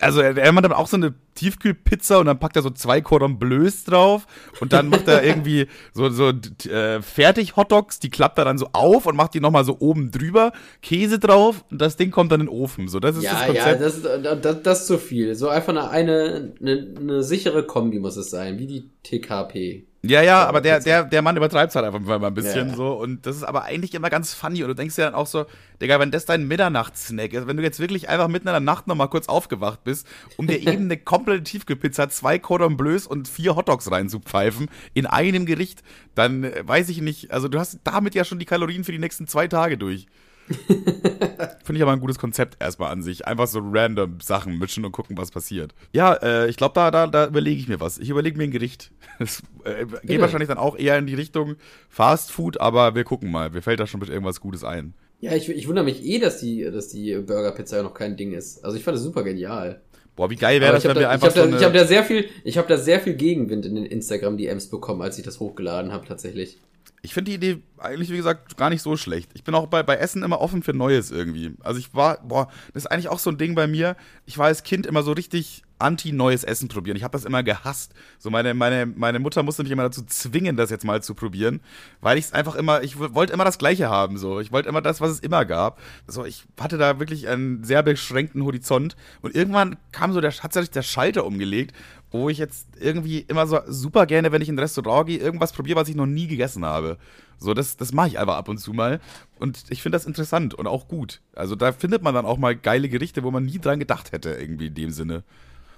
also 0.00 0.20
er, 0.20 0.52
macht 0.52 0.64
dann 0.64 0.72
auch 0.72 0.86
so 0.86 0.96
eine 0.96 1.14
Tiefkühlpizza 1.34 2.18
und 2.18 2.26
dann 2.26 2.38
packt 2.38 2.56
er 2.56 2.62
so 2.62 2.70
zwei 2.70 3.00
Cordon 3.00 3.38
Bleus 3.38 3.84
drauf 3.84 4.26
und 4.60 4.72
dann 4.72 4.88
macht 4.88 5.08
er 5.08 5.22
irgendwie 5.22 5.66
so, 5.92 6.08
so 6.08 6.32
äh, 6.68 7.02
fertig 7.02 7.56
Hotdogs, 7.56 7.98
die 7.98 8.10
klappt 8.10 8.38
er 8.38 8.44
dann 8.44 8.58
so 8.58 8.68
auf 8.72 9.06
und 9.06 9.16
macht 9.16 9.34
die 9.34 9.40
nochmal 9.40 9.64
so 9.64 9.76
oben 9.78 10.10
drüber, 10.10 10.52
Käse 10.82 11.18
drauf 11.18 11.64
und 11.70 11.80
das 11.80 11.96
Ding 11.96 12.10
kommt 12.10 12.32
dann 12.32 12.40
in 12.40 12.46
den 12.46 12.54
Ofen. 12.54 12.88
So, 12.88 13.00
das 13.00 13.16
ist 13.16 13.24
ja, 13.24 13.32
das 13.32 13.46
Konzept. 13.46 13.66
Ja, 13.66 13.74
das, 13.74 13.96
ist, 13.96 14.44
das, 14.44 14.62
das 14.62 14.80
ist 14.80 14.86
zu 14.86 14.98
viel. 14.98 15.34
So 15.34 15.48
einfach 15.48 15.74
eine, 15.74 15.90
eine, 15.90 16.54
eine, 16.60 16.94
eine 16.98 17.22
sichere 17.22 17.64
Kombi 17.64 17.98
muss 17.98 18.16
es 18.16 18.30
sein, 18.30 18.58
wie 18.58 18.66
die 18.66 18.90
TKP. 19.02 19.86
Ja, 20.08 20.22
ja, 20.22 20.46
aber 20.46 20.60
der, 20.60 20.80
der, 20.80 21.04
der 21.04 21.22
Mann 21.22 21.36
übertreibt 21.36 21.70
es 21.70 21.76
halt 21.76 21.86
einfach 21.86 22.00
mal 22.00 22.24
ein 22.24 22.34
bisschen 22.34 22.68
ja. 22.70 22.74
so. 22.74 22.92
Und 22.92 23.26
das 23.26 23.36
ist 23.36 23.42
aber 23.42 23.64
eigentlich 23.64 23.94
immer 23.94 24.10
ganz 24.10 24.34
funny. 24.34 24.62
Und 24.62 24.68
du 24.68 24.74
denkst 24.74 24.96
dir 24.96 25.04
dann 25.04 25.14
auch 25.14 25.26
so, 25.26 25.46
Digga, 25.80 26.00
wenn 26.00 26.10
das 26.10 26.24
dein 26.24 26.46
Mitternachtssnack 26.46 27.32
ist, 27.32 27.46
wenn 27.46 27.56
du 27.56 27.62
jetzt 27.62 27.80
wirklich 27.80 28.08
einfach 28.08 28.28
mitten 28.28 28.48
in 28.48 28.52
der 28.52 28.60
Nacht 28.60 28.86
nochmal 28.86 29.08
kurz 29.08 29.28
aufgewacht 29.28 29.84
bist, 29.84 30.06
um 30.36 30.46
dir 30.46 30.58
eben 30.66 30.84
eine 30.84 30.96
komplette 30.96 31.42
Tiefkühlpizza, 31.42 32.08
zwei 32.08 32.38
Cordon 32.38 32.76
Bleus 32.76 33.06
und 33.06 33.28
vier 33.28 33.56
Hotdogs 33.56 33.90
reinzupfeifen 33.90 34.68
in 34.94 35.06
einem 35.06 35.46
Gericht, 35.46 35.82
dann 36.14 36.44
äh, 36.44 36.62
weiß 36.66 36.88
ich 36.88 37.00
nicht. 37.00 37.30
Also 37.32 37.48
du 37.48 37.58
hast 37.58 37.80
damit 37.84 38.14
ja 38.14 38.24
schon 38.24 38.38
die 38.38 38.46
Kalorien 38.46 38.84
für 38.84 38.92
die 38.92 38.98
nächsten 38.98 39.26
zwei 39.26 39.48
Tage 39.48 39.78
durch. 39.78 40.06
Finde 41.64 41.78
ich 41.78 41.82
aber 41.82 41.92
ein 41.92 42.00
gutes 42.00 42.18
Konzept 42.18 42.56
erstmal 42.60 42.92
an 42.92 43.02
sich. 43.02 43.26
Einfach 43.26 43.46
so 43.46 43.60
random 43.62 44.20
Sachen 44.20 44.58
mischen 44.58 44.84
und 44.84 44.92
gucken, 44.92 45.16
was 45.16 45.30
passiert. 45.30 45.74
Ja, 45.92 46.14
äh, 46.14 46.48
ich 46.48 46.56
glaube, 46.56 46.74
da, 46.74 46.90
da, 46.90 47.06
da 47.06 47.26
überlege 47.26 47.60
ich 47.60 47.68
mir 47.68 47.80
was. 47.80 47.98
Ich 47.98 48.08
überlege 48.08 48.38
mir 48.38 48.44
ein 48.44 48.50
Gericht. 48.50 48.92
Es 49.18 49.42
äh, 49.64 49.86
geht 50.02 50.16
ja. 50.16 50.20
wahrscheinlich 50.20 50.48
dann 50.48 50.58
auch 50.58 50.76
eher 50.76 50.98
in 50.98 51.06
die 51.06 51.14
Richtung 51.14 51.56
Fast 51.88 52.30
Food, 52.30 52.60
aber 52.60 52.94
wir 52.94 53.04
gucken 53.04 53.30
mal. 53.30 53.48
Mir 53.48 53.62
fällt 53.62 53.80
da 53.80 53.86
schon 53.86 54.00
mit 54.00 54.10
irgendwas 54.10 54.40
Gutes 54.40 54.62
ein. 54.62 54.92
Ja, 55.20 55.34
ich, 55.34 55.48
ich 55.48 55.66
wundere 55.66 55.86
mich 55.86 56.04
eh, 56.04 56.18
dass 56.18 56.38
die, 56.38 56.62
dass 56.64 56.88
die 56.88 57.16
Burger-Pizza 57.16 57.82
noch 57.82 57.94
kein 57.94 58.18
Ding 58.18 58.32
ist. 58.32 58.62
Also 58.62 58.76
ich 58.76 58.84
fand 58.84 58.96
das 58.96 59.02
super 59.02 59.22
genial. 59.22 59.80
Boah, 60.16 60.30
wie 60.30 60.36
geil 60.36 60.60
wäre 60.60 60.72
das, 60.72 60.84
wenn 60.84 60.94
da, 60.94 61.00
wir 61.00 61.10
einfach 61.10 61.28
ich 61.28 61.34
so 61.34 61.46
da, 61.46 61.56
Ich 61.56 61.64
habe 61.64 61.74
da 61.76 61.84
sehr 61.84 62.04
viel, 62.04 62.26
ich 62.44 62.56
habe 62.58 62.68
da 62.68 62.78
sehr 62.78 63.00
viel 63.00 63.14
Gegenwind 63.14 63.66
in 63.66 63.74
den 63.74 63.84
Instagram-DMs 63.84 64.68
bekommen, 64.68 65.02
als 65.02 65.18
ich 65.18 65.24
das 65.24 65.40
hochgeladen 65.40 65.92
habe, 65.92 66.06
tatsächlich. 66.06 66.58
Ich 67.06 67.14
finde 67.14 67.30
die 67.30 67.36
Idee 67.36 67.62
eigentlich, 67.78 68.10
wie 68.10 68.16
gesagt, 68.16 68.56
gar 68.56 68.68
nicht 68.68 68.82
so 68.82 68.96
schlecht. 68.96 69.30
Ich 69.34 69.44
bin 69.44 69.54
auch 69.54 69.68
bei, 69.68 69.84
bei 69.84 69.94
Essen 69.94 70.24
immer 70.24 70.40
offen 70.40 70.64
für 70.64 70.72
Neues 70.72 71.12
irgendwie. 71.12 71.54
Also 71.62 71.78
ich 71.78 71.94
war, 71.94 72.18
boah, 72.18 72.48
das 72.74 72.82
ist 72.82 72.90
eigentlich 72.90 73.08
auch 73.08 73.20
so 73.20 73.30
ein 73.30 73.38
Ding 73.38 73.54
bei 73.54 73.68
mir. 73.68 73.94
Ich 74.24 74.38
war 74.38 74.46
als 74.46 74.64
Kind 74.64 74.86
immer 74.86 75.04
so 75.04 75.12
richtig 75.12 75.62
anti-neues 75.78 76.42
Essen 76.42 76.66
probieren. 76.66 76.96
Ich 76.96 77.04
habe 77.04 77.12
das 77.12 77.24
immer 77.24 77.44
gehasst. 77.44 77.92
So 78.18 78.28
meine, 78.28 78.54
meine, 78.54 78.86
meine 78.86 79.20
Mutter 79.20 79.44
musste 79.44 79.62
mich 79.62 79.70
immer 79.70 79.84
dazu 79.84 80.02
zwingen, 80.04 80.56
das 80.56 80.70
jetzt 80.70 80.84
mal 80.84 81.00
zu 81.00 81.14
probieren, 81.14 81.60
weil 82.00 82.18
ich 82.18 82.24
es 82.24 82.32
einfach 82.32 82.56
immer, 82.56 82.82
ich 82.82 82.98
wollte 82.98 83.32
immer 83.32 83.44
das 83.44 83.58
Gleiche 83.58 83.88
haben. 83.88 84.18
So, 84.18 84.40
ich 84.40 84.50
wollte 84.50 84.68
immer 84.68 84.82
das, 84.82 85.00
was 85.00 85.12
es 85.12 85.20
immer 85.20 85.44
gab. 85.44 85.80
So, 86.08 86.24
ich 86.24 86.44
hatte 86.58 86.78
da 86.78 86.98
wirklich 86.98 87.28
einen 87.28 87.62
sehr 87.62 87.84
beschränkten 87.84 88.42
Horizont 88.42 88.96
und 89.22 89.36
irgendwann 89.36 89.76
kam 89.92 90.12
so 90.12 90.20
der, 90.20 90.32
hat 90.32 90.52
sich 90.52 90.70
der 90.70 90.82
Schalter 90.82 91.24
umgelegt 91.24 91.72
wo 92.16 92.28
ich 92.28 92.38
jetzt 92.38 92.66
irgendwie 92.80 93.20
immer 93.20 93.46
so 93.46 93.60
super 93.66 94.06
gerne, 94.06 94.32
wenn 94.32 94.42
ich 94.42 94.48
in 94.48 94.56
ein 94.56 94.60
Restaurant 94.60 95.06
gehe, 95.06 95.18
irgendwas 95.18 95.52
probiere, 95.52 95.78
was 95.78 95.88
ich 95.88 95.94
noch 95.94 96.06
nie 96.06 96.26
gegessen 96.26 96.64
habe. 96.64 96.98
So, 97.38 97.54
das, 97.54 97.76
das 97.76 97.92
mache 97.92 98.08
ich 98.08 98.18
einfach 98.18 98.36
ab 98.36 98.48
und 98.48 98.58
zu 98.58 98.72
mal. 98.72 99.00
Und 99.38 99.64
ich 99.68 99.82
finde 99.82 99.96
das 99.96 100.06
interessant 100.06 100.54
und 100.54 100.66
auch 100.66 100.88
gut. 100.88 101.20
Also 101.34 101.54
da 101.54 101.72
findet 101.72 102.02
man 102.02 102.14
dann 102.14 102.26
auch 102.26 102.38
mal 102.38 102.56
geile 102.56 102.88
Gerichte, 102.88 103.22
wo 103.22 103.30
man 103.30 103.44
nie 103.44 103.58
dran 103.58 103.78
gedacht 103.78 104.12
hätte, 104.12 104.30
irgendwie 104.30 104.68
in 104.68 104.74
dem 104.74 104.90
Sinne. 104.90 105.22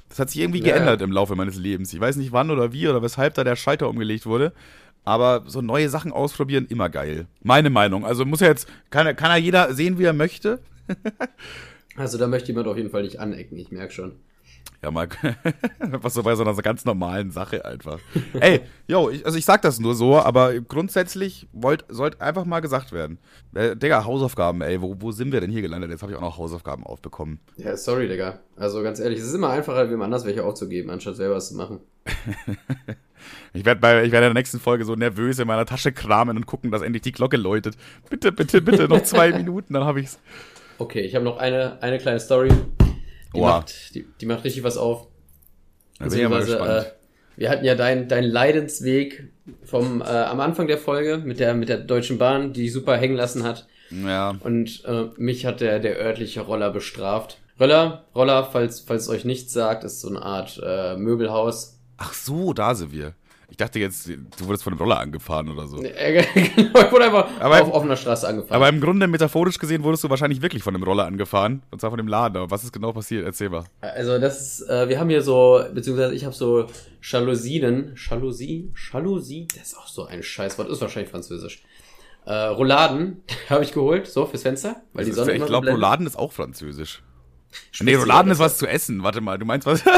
Das 0.09 0.19
hat 0.19 0.31
sich 0.31 0.41
irgendwie 0.41 0.61
ja. 0.63 0.75
geändert 0.75 1.03
im 1.03 1.13
Laufe 1.13 1.35
meines 1.35 1.57
Lebens. 1.57 1.93
Ich 1.93 2.01
weiß 2.01 2.17
nicht 2.17 2.33
wann 2.33 2.51
oder 2.51 2.73
wie 2.73 2.89
oder 2.89 3.03
weshalb 3.03 3.35
da 3.35 3.45
der 3.45 3.57
Schalter 3.57 3.89
umgelegt 3.89 4.27
wurde. 4.27 4.53
Aber 5.05 5.45
so 5.47 5.61
neue 5.61 5.89
Sachen 5.89 6.13
ausprobieren, 6.13 6.67
immer 6.69 6.89
geil. 6.89 7.27
Meine 7.43 7.71
Meinung. 7.71 8.05
Also 8.05 8.25
muss 8.25 8.41
ja 8.41 8.49
jetzt, 8.49 8.69
kann, 8.91 9.15
kann 9.17 9.31
ja 9.31 9.37
jeder 9.37 9.75
sehen, 9.75 9.99
wie 9.99 10.05
er 10.05 10.13
möchte. 10.13 10.61
Also 11.99 12.17
da 12.17 12.29
möchte 12.29 12.49
jemand 12.49 12.69
auf 12.69 12.77
jeden 12.77 12.91
Fall 12.91 13.03
nicht 13.03 13.19
anecken, 13.19 13.59
ich 13.59 13.73
merke 13.73 13.93
schon. 13.93 14.13
Ja, 14.83 14.93
mal, 14.93 15.09
was 15.81 16.15
so 16.15 16.23
bei 16.23 16.37
so 16.37 16.45
einer 16.45 16.55
ganz 16.63 16.85
normalen 16.85 17.33
Sache 17.33 17.65
einfach. 17.65 17.99
Ey, 18.39 18.61
yo, 18.87 19.11
ich, 19.11 19.27
also 19.27 19.37
ich 19.37 19.45
sag 19.45 19.61
das 19.63 19.81
nur 19.81 19.97
so, 19.97 20.17
aber 20.17 20.61
grundsätzlich 20.61 21.49
sollte 21.89 22.21
einfach 22.21 22.45
mal 22.45 22.61
gesagt 22.61 22.93
werden. 22.93 23.19
Äh, 23.55 23.75
Digga, 23.75 24.05
Hausaufgaben, 24.05 24.63
ey, 24.63 24.81
wo, 24.81 24.95
wo 25.01 25.11
sind 25.11 25.33
wir 25.33 25.41
denn 25.41 25.51
hier 25.51 25.63
gelandet? 25.63 25.91
Jetzt 25.91 26.03
habe 26.03 26.13
ich 26.13 26.19
auch 26.19 26.23
noch 26.23 26.39
Hausaufgaben 26.39 26.85
aufbekommen. 26.85 27.41
Ja, 27.57 27.77
sorry, 27.77 28.07
Digga. 28.07 28.39
Also 28.57 28.83
ganz 28.85 29.01
ehrlich, 29.01 29.19
es 29.19 29.27
ist 29.27 29.35
immer 29.35 29.51
einfacher, 29.51 29.91
wem 29.91 30.01
anders 30.01 30.25
welche 30.25 30.45
aufzugeben, 30.45 30.91
anstatt 30.91 31.17
selber 31.17 31.35
was 31.35 31.49
zu 31.49 31.57
machen. 31.57 31.81
ich 33.53 33.65
werde 33.65 33.83
werde 33.83 34.05
in 34.05 34.11
der 34.11 34.35
nächsten 34.35 34.61
Folge 34.61 34.85
so 34.85 34.95
nervös 34.95 35.41
in 35.41 35.49
meiner 35.49 35.67
Tasche 35.67 35.91
kramen 35.91 36.37
und 36.37 36.47
gucken, 36.47 36.71
dass 36.71 36.83
endlich 36.83 37.03
die 37.03 37.13
Glocke 37.13 37.37
läutet. 37.37 37.77
Bitte, 38.11 38.31
bitte, 38.31 38.63
bitte, 38.63 38.89
noch 38.89 39.03
zwei 39.03 39.33
Minuten, 39.37 39.75
dann 39.75 39.83
habe 39.83 40.01
ich's. 40.01 40.21
Okay, 40.79 41.01
ich 41.01 41.17
habe 41.17 41.25
noch 41.25 41.39
eine, 41.39 41.83
eine 41.83 41.99
kleine 41.99 42.21
Story. 42.21 42.51
Die, 43.35 43.41
macht, 43.41 43.95
die, 43.95 44.07
die 44.21 44.27
macht 44.27 44.45
richtig 44.45 44.63
was 44.63 44.77
auf. 44.77 45.07
Da 45.99 46.07
bin 46.07 46.19
ich 46.19 46.29
mal 46.29 46.45
gespannt. 46.45 46.87
Äh, 46.87 46.93
wir 47.37 47.51
hatten 47.51 47.65
ja 47.65 47.75
deinen 47.75 48.09
dein 48.09 48.25
Leidensweg 48.25 49.31
vom 49.65 50.01
äh, 50.01 50.05
am 50.05 50.41
Anfang 50.41 50.67
der 50.67 50.79
Folge 50.79 51.19
mit 51.19 51.41
der 51.41 51.55
mit 51.55 51.69
der 51.69 51.79
Deutschen 51.79 52.19
Bahn, 52.19 52.53
die 52.53 52.69
super 52.69 52.97
hängen 52.97 53.17
lassen 53.17 53.45
hat. 53.45 53.67
Ja. 53.91 54.37
Und 54.41 54.85
äh, 54.85 55.07
mich 55.17 55.47
hat 55.47 55.61
der 55.61 55.79
der 55.79 55.99
örtliche 55.99 56.41
Roller 56.41 56.71
bestraft. 56.71 57.39
Roller, 57.61 58.05
Roller, 58.15 58.45
falls 58.45 58.81
falls 58.81 59.05
es 59.05 59.09
euch 59.09 59.25
nichts 59.25 59.53
sagt, 59.53 59.85
ist 59.85 60.01
so 60.01 60.09
eine 60.09 60.23
Art 60.23 60.61
äh, 60.65 60.97
Möbelhaus. 60.97 61.79
Ach 61.97 62.13
so, 62.13 62.53
da 62.53 62.75
sind 62.75 62.93
wir. 62.93 63.15
Ich 63.51 63.57
dachte 63.57 63.79
jetzt, 63.79 64.07
du 64.09 64.17
wurdest 64.47 64.63
von 64.63 64.75
einem 64.75 64.81
Roller 64.81 64.99
angefahren 65.01 65.49
oder 65.49 65.67
so. 65.67 65.77
genau, 65.79 65.91
ich 65.95 66.93
wurde 66.93 67.05
einfach 67.07 67.29
Aber- 67.41 67.63
auf 67.63 67.73
offener 67.73 67.97
Straße 67.97 68.29
angefahren. 68.29 68.55
Aber 68.57 68.69
im 68.69 68.79
Grunde, 68.81 69.07
metaphorisch 69.07 69.59
gesehen, 69.59 69.83
wurdest 69.85 70.05
du 70.05 70.11
wahrscheinlich 70.11 70.43
wirklich 70.43 70.63
von 70.63 70.75
einem 70.75 70.85
Roller 70.85 71.07
angefahren. 71.07 71.63
Und 71.71 71.81
zwar 71.81 71.89
von 71.91 71.97
dem 71.97 72.09
Laden. 72.09 72.37
Aber 72.37 72.51
was 72.51 72.63
ist 72.63 72.73
genau 72.75 72.93
passiert? 72.93 73.25
Erzähl 73.25 73.49
mal. 73.49 73.65
Also 73.81 74.19
das 74.19 74.61
ist, 74.61 74.69
äh, 74.69 74.89
wir 74.91 75.01
haben 75.01 75.09
hier 75.09 75.23
so, 75.23 75.65
beziehungsweise 75.73 76.15
ich 76.15 76.25
habe 76.27 76.35
so 76.35 76.67
Jalousien, 77.03 77.95
Jalousie, 77.97 78.71
Jalousie, 78.93 79.49
das 79.57 79.69
ist 79.69 79.79
auch 79.79 79.89
so 79.89 80.05
ein 80.05 80.23
Scheißwort, 80.23 80.69
ist 80.69 80.81
wahrscheinlich 80.83 81.11
französisch. 81.11 81.63
Äh, 82.27 82.35
Rouladen 82.35 83.23
habe 83.49 83.65
ich 83.65 83.73
geholt, 83.73 84.07
so 84.09 84.27
fürs 84.27 84.43
Fenster, 84.43 84.83
weil 84.93 85.05
die 85.07 85.11
ist- 85.11 85.17
Sonne 85.17 85.33
ich 85.33 85.47
glaube. 85.47 85.71
Rouladen 85.71 86.07
ist 86.07 86.19
auch 86.19 86.33
französisch. 86.33 87.03
Spitze 87.73 87.85
Nee, 87.85 87.95
Rouladen 87.95 88.31
ist 88.31 88.41
was 88.41 88.59
zu 88.59 88.67
essen. 88.67 89.03
Warte 89.03 89.23
mal, 89.23 89.39
du 89.39 89.47
meinst 89.47 89.67
was? 89.67 89.83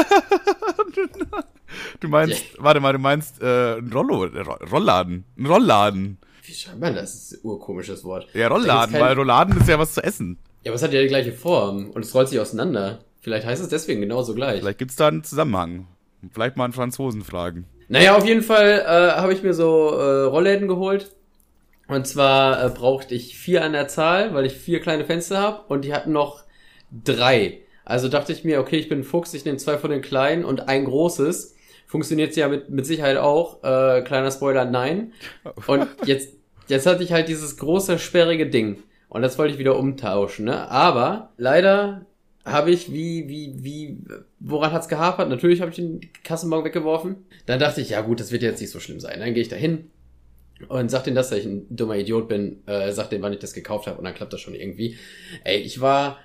du 1.99 2.07
meinst, 2.07 2.43
warte 2.59 2.79
mal, 2.79 2.93
du 2.93 2.99
meinst 2.99 3.41
äh, 3.41 3.77
ein 3.77 3.91
Rollo, 3.93 4.25
äh, 4.25 4.39
Ro- 4.41 4.59
Rollladen. 4.71 5.25
Ein 5.37 5.45
Rollladen. 5.45 6.17
Wie 6.43 6.53
schreibt 6.53 6.79
man 6.79 6.95
das? 6.95 7.11
Das 7.13 7.31
ist 7.31 7.33
ein 7.33 7.39
urkomisches 7.47 8.03
Wort. 8.03 8.27
Ja, 8.33 8.47
Rollladen, 8.47 8.93
kein- 8.93 9.01
weil 9.01 9.15
Rouladen 9.17 9.57
ist 9.59 9.67
ja 9.69 9.77
was 9.79 9.93
zu 9.93 10.03
essen. 10.03 10.37
Ja, 10.63 10.71
aber 10.71 10.75
es 10.75 10.83
hat 10.83 10.93
ja 10.93 11.01
die 11.01 11.07
gleiche 11.07 11.31
Form 11.31 11.89
und 11.91 12.03
es 12.05 12.13
rollt 12.13 12.29
sich 12.29 12.39
auseinander. 12.39 12.99
Vielleicht 13.21 13.45
heißt 13.45 13.61
es 13.61 13.69
deswegen 13.69 14.01
genauso 14.01 14.33
gleich. 14.35 14.59
Vielleicht 14.61 14.79
gibt's 14.79 14.95
da 14.95 15.07
einen 15.07 15.23
Zusammenhang. 15.23 15.87
Vielleicht 16.33 16.57
mal 16.57 16.65
einen 16.65 16.73
Franzosen 16.73 17.23
fragen. 17.23 17.65
Naja, 17.87 18.15
auf 18.15 18.25
jeden 18.25 18.41
Fall 18.41 18.79
äh, 18.85 19.19
habe 19.19 19.33
ich 19.33 19.43
mir 19.43 19.53
so 19.53 19.89
äh, 19.91 20.23
Rollläden 20.23 20.67
geholt. 20.67 21.11
Und 21.87 22.07
zwar 22.07 22.63
äh, 22.63 22.69
brauchte 22.69 23.13
ich 23.15 23.37
vier 23.37 23.63
an 23.65 23.73
der 23.73 23.87
Zahl, 23.87 24.33
weil 24.33 24.45
ich 24.45 24.53
vier 24.53 24.79
kleine 24.79 25.03
Fenster 25.05 25.39
habe 25.39 25.63
und 25.67 25.83
die 25.83 25.93
hatten 25.93 26.11
noch 26.13 26.43
drei. 26.91 27.59
Also 27.83 28.07
dachte 28.07 28.31
ich 28.31 28.43
mir, 28.43 28.59
okay, 28.59 28.77
ich 28.77 28.87
bin 28.89 28.99
ein 28.99 29.03
Fuchs, 29.03 29.33
ich 29.33 29.45
nehme 29.45 29.57
zwei 29.57 29.77
von 29.77 29.91
den 29.91 30.01
kleinen 30.01 30.45
und 30.45 30.67
ein 30.69 30.85
großes. 30.85 31.55
Funktioniert 31.91 32.33
ja 32.37 32.47
mit, 32.47 32.69
mit 32.69 32.85
Sicherheit 32.85 33.17
auch. 33.17 33.61
Äh, 33.65 34.01
kleiner 34.03 34.31
Spoiler, 34.31 34.63
nein. 34.63 35.11
Und 35.67 35.89
jetzt, 36.05 36.29
jetzt 36.69 36.85
hatte 36.85 37.03
ich 37.03 37.11
halt 37.11 37.27
dieses 37.27 37.57
große, 37.57 37.99
sperrige 37.99 38.49
Ding. 38.49 38.81
Und 39.09 39.23
das 39.23 39.37
wollte 39.37 39.51
ich 39.51 39.59
wieder 39.59 39.77
umtauschen, 39.77 40.45
ne? 40.45 40.71
Aber 40.71 41.33
leider 41.35 42.05
habe 42.45 42.71
ich, 42.71 42.93
wie, 42.93 43.27
wie, 43.27 43.55
wie, 43.57 43.97
woran 44.39 44.71
hat's 44.71 44.87
gehapert? 44.87 45.27
Natürlich 45.27 45.59
habe 45.59 45.71
ich 45.71 45.75
den 45.75 45.99
Kassenbon 46.23 46.63
weggeworfen. 46.63 47.25
Dann 47.45 47.59
dachte 47.59 47.81
ich, 47.81 47.89
ja 47.89 47.99
gut, 47.99 48.21
das 48.21 48.31
wird 48.31 48.41
jetzt 48.41 48.61
nicht 48.61 48.71
so 48.71 48.79
schlimm 48.79 49.01
sein. 49.01 49.19
Dann 49.19 49.33
gehe 49.33 49.43
ich 49.43 49.49
da 49.49 49.57
hin 49.57 49.91
und 50.69 50.89
sag 50.89 51.03
denen, 51.03 51.17
dass 51.17 51.33
ich 51.33 51.43
ein 51.43 51.65
dummer 51.75 51.97
Idiot 51.97 52.29
bin. 52.29 52.65
Äh, 52.67 52.93
sag 52.93 53.09
denen, 53.09 53.21
wann 53.21 53.33
ich 53.33 53.39
das 53.39 53.51
gekauft 53.51 53.87
habe 53.87 53.97
und 53.97 54.05
dann 54.05 54.13
klappt 54.13 54.31
das 54.31 54.39
schon 54.39 54.55
irgendwie. 54.55 54.97
Ey, 55.43 55.59
ich 55.59 55.81
war 55.81 56.19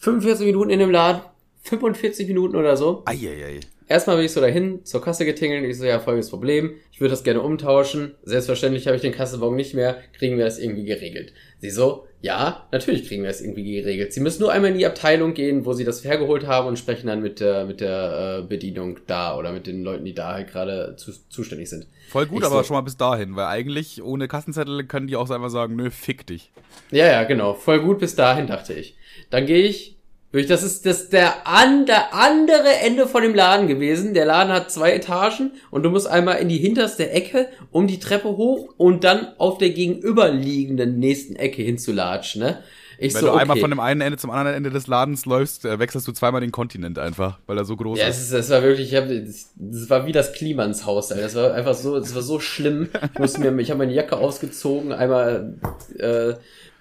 45 0.00 0.44
Minuten 0.44 0.68
in 0.68 0.78
dem 0.78 0.90
Laden, 0.90 1.22
45 1.62 2.28
Minuten 2.28 2.54
oder 2.54 2.76
so. 2.76 3.02
Eieiei. 3.06 3.60
Erstmal 3.88 4.16
bin 4.16 4.26
ich 4.26 4.32
so 4.32 4.40
dahin 4.40 4.84
zur 4.84 5.00
Kasse 5.02 5.24
getingelt. 5.24 5.64
Ich 5.64 5.78
so, 5.78 5.84
ja, 5.86 5.98
folgendes 5.98 6.28
Problem. 6.30 6.74
Ich 6.92 7.00
würde 7.00 7.10
das 7.10 7.24
gerne 7.24 7.40
umtauschen. 7.40 8.14
Selbstverständlich 8.22 8.86
habe 8.86 8.96
ich 8.96 9.02
den 9.02 9.12
Kassenbon 9.12 9.56
nicht 9.56 9.74
mehr. 9.74 9.96
Kriegen 10.18 10.36
wir 10.36 10.44
das 10.44 10.58
irgendwie 10.58 10.84
geregelt? 10.84 11.32
Sie 11.60 11.70
so, 11.70 12.06
ja, 12.20 12.66
natürlich 12.70 13.08
kriegen 13.08 13.22
wir 13.22 13.30
das 13.30 13.40
irgendwie 13.40 13.64
geregelt. 13.80 14.12
Sie 14.12 14.20
müssen 14.20 14.42
nur 14.42 14.52
einmal 14.52 14.72
in 14.72 14.78
die 14.78 14.86
Abteilung 14.86 15.32
gehen, 15.34 15.64
wo 15.64 15.72
sie 15.72 15.84
das 15.84 16.04
hergeholt 16.04 16.46
haben 16.46 16.68
und 16.68 16.78
sprechen 16.78 17.06
dann 17.06 17.22
mit 17.22 17.40
der, 17.40 17.64
mit 17.64 17.80
der 17.80 18.40
äh, 18.40 18.46
Bedienung 18.46 18.98
da 19.06 19.36
oder 19.38 19.52
mit 19.52 19.66
den 19.66 19.82
Leuten, 19.82 20.04
die 20.04 20.14
da 20.14 20.34
halt 20.34 20.50
gerade 20.50 20.94
zu, 20.96 21.12
zuständig 21.30 21.70
sind. 21.70 21.86
Voll 22.10 22.26
gut, 22.26 22.40
Ich 22.40 22.46
aber 22.46 22.58
so- 22.58 22.64
schon 22.64 22.74
mal 22.76 22.82
bis 22.82 22.96
dahin, 22.98 23.36
weil 23.36 23.46
eigentlich 23.46 24.02
ohne 24.02 24.28
Kassenzettel 24.28 24.84
können 24.84 25.06
die 25.06 25.16
auch 25.16 25.30
einfach 25.30 25.50
sagen, 25.50 25.76
nö, 25.76 25.90
fick 25.90 26.26
dich. 26.26 26.52
Ja, 26.90 27.06
ja, 27.06 27.24
genau. 27.24 27.54
Voll 27.54 27.80
gut 27.80 27.98
bis 28.00 28.14
dahin, 28.14 28.46
dachte 28.46 28.74
ich. 28.74 28.96
Dann 29.30 29.46
gehe 29.46 29.62
ich. 29.66 29.97
Das 30.30 30.62
ist 30.62 30.84
das 30.84 31.08
der, 31.08 31.46
an, 31.46 31.86
der 31.86 32.12
andere 32.12 32.68
Ende 32.84 33.06
von 33.06 33.22
dem 33.22 33.34
Laden 33.34 33.66
gewesen. 33.66 34.12
Der 34.12 34.26
Laden 34.26 34.52
hat 34.52 34.70
zwei 34.70 34.92
Etagen 34.92 35.52
und 35.70 35.84
du 35.84 35.90
musst 35.90 36.06
einmal 36.06 36.36
in 36.38 36.50
die 36.50 36.58
hinterste 36.58 37.10
Ecke, 37.10 37.48
um 37.70 37.86
die 37.86 37.98
Treppe 37.98 38.28
hoch 38.28 38.74
und 38.76 39.04
dann 39.04 39.28
auf 39.38 39.56
der 39.56 39.70
gegenüberliegenden 39.70 40.98
nächsten 40.98 41.34
Ecke 41.36 41.62
hinzulatschen, 41.62 42.42
ne? 42.42 42.62
Ich 43.00 43.14
Wenn 43.14 43.20
so, 43.20 43.26
du 43.28 43.32
okay. 43.34 43.42
einmal 43.42 43.58
von 43.58 43.70
dem 43.70 43.78
einen 43.78 44.00
Ende 44.00 44.18
zum 44.18 44.30
anderen 44.30 44.56
Ende 44.56 44.70
des 44.70 44.88
Ladens 44.88 45.24
läufst, 45.24 45.64
äh, 45.64 45.78
wechselst 45.78 46.08
du 46.08 46.12
zweimal 46.12 46.40
den 46.40 46.50
Kontinent 46.50 46.98
einfach, 46.98 47.38
weil 47.46 47.56
er 47.56 47.64
so 47.64 47.76
groß 47.76 47.96
Ja, 47.96 48.08
ist. 48.08 48.16
es 48.16 48.22
ist, 48.24 48.32
das 48.32 48.50
war 48.50 48.62
wirklich, 48.64 48.92
ich 48.92 48.98
hab, 48.98 49.08
das, 49.08 49.50
das 49.54 49.88
war 49.88 50.04
wie 50.06 50.12
das 50.12 50.32
Klima 50.32 50.64
ins 50.64 50.84
Haus, 50.84 51.12
Alter. 51.12 51.22
Das 51.22 51.34
war 51.36 51.54
einfach 51.54 51.74
so, 51.74 52.00
das 52.00 52.12
war 52.16 52.22
so 52.22 52.40
schlimm. 52.40 52.88
Ich 53.14 53.20
musste 53.20 53.40
mir, 53.40 53.56
ich 53.62 53.70
habe 53.70 53.78
meine 53.78 53.92
Jacke 53.92 54.16
ausgezogen, 54.16 54.90
einmal 54.90 55.54
äh, 55.96 56.34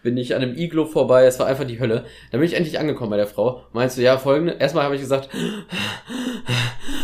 bin 0.04 0.18
ich 0.18 0.36
an 0.36 0.42
einem 0.42 0.56
Iglo 0.56 0.86
vorbei, 0.86 1.26
es 1.26 1.40
war 1.40 1.48
einfach 1.48 1.66
die 1.66 1.80
Hölle. 1.80 2.06
Dann 2.32 2.40
bin 2.40 2.48
ich 2.48 2.56
endlich 2.56 2.80
angekommen 2.80 3.10
bei 3.10 3.18
der 3.18 3.28
Frau. 3.28 3.64
Meinst 3.74 3.98
du, 3.98 4.02
ja, 4.02 4.18
folgende, 4.18 4.54
erstmal 4.60 4.84
habe 4.84 4.96
ich 4.96 5.02
gesagt, 5.02 5.30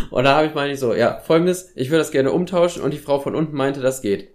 und 0.10 0.24
dann 0.24 0.36
habe 0.36 0.48
ich 0.48 0.54
meine 0.54 0.74
ich 0.74 0.80
so, 0.80 0.94
ja, 0.94 1.20
folgendes, 1.20 1.72
ich 1.76 1.89
würde 1.89 2.00
das 2.00 2.12
gerne 2.12 2.32
umtauschen 2.32 2.84
und 2.84 2.94
die 2.94 3.00
Frau 3.00 3.20
von 3.20 3.36
unten 3.36 3.56
meinte, 3.56 3.82
das 3.82 4.02
geht. 4.02 4.30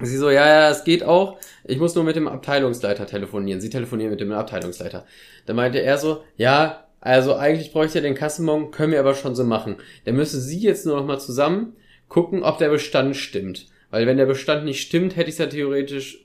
Sie 0.00 0.16
so, 0.16 0.28
ja, 0.28 0.46
ja, 0.46 0.70
es 0.70 0.84
geht 0.84 1.04
auch. 1.04 1.38
Ich 1.64 1.78
muss 1.78 1.94
nur 1.94 2.04
mit 2.04 2.16
dem 2.16 2.28
Abteilungsleiter 2.28 3.06
telefonieren. 3.06 3.60
Sie 3.60 3.70
telefonieren 3.70 4.10
mit 4.10 4.20
dem 4.20 4.32
Abteilungsleiter. 4.32 5.06
Dann 5.46 5.56
meinte 5.56 5.78
er 5.78 5.98
so, 5.98 6.24
ja, 6.36 6.88
also 7.00 7.36
eigentlich 7.36 7.72
bräuchte 7.72 7.98
ich 7.98 8.02
ja 8.04 8.08
den 8.08 8.16
Kassenbon, 8.16 8.70
können 8.70 8.92
wir 8.92 9.00
aber 9.00 9.14
schon 9.14 9.34
so 9.34 9.44
machen. 9.44 9.76
Dann 10.04 10.16
müssen 10.16 10.40
Sie 10.40 10.58
jetzt 10.58 10.84
nur 10.84 10.96
noch 10.96 11.06
mal 11.06 11.20
zusammen 11.20 11.76
gucken, 12.08 12.42
ob 12.42 12.58
der 12.58 12.70
Bestand 12.70 13.16
stimmt. 13.16 13.66
Weil 13.90 14.06
wenn 14.06 14.16
der 14.16 14.26
Bestand 14.26 14.64
nicht 14.64 14.80
stimmt, 14.80 15.16
hätte 15.16 15.28
ich 15.28 15.34
es 15.34 15.38
ja 15.38 15.46
theoretisch 15.46 16.23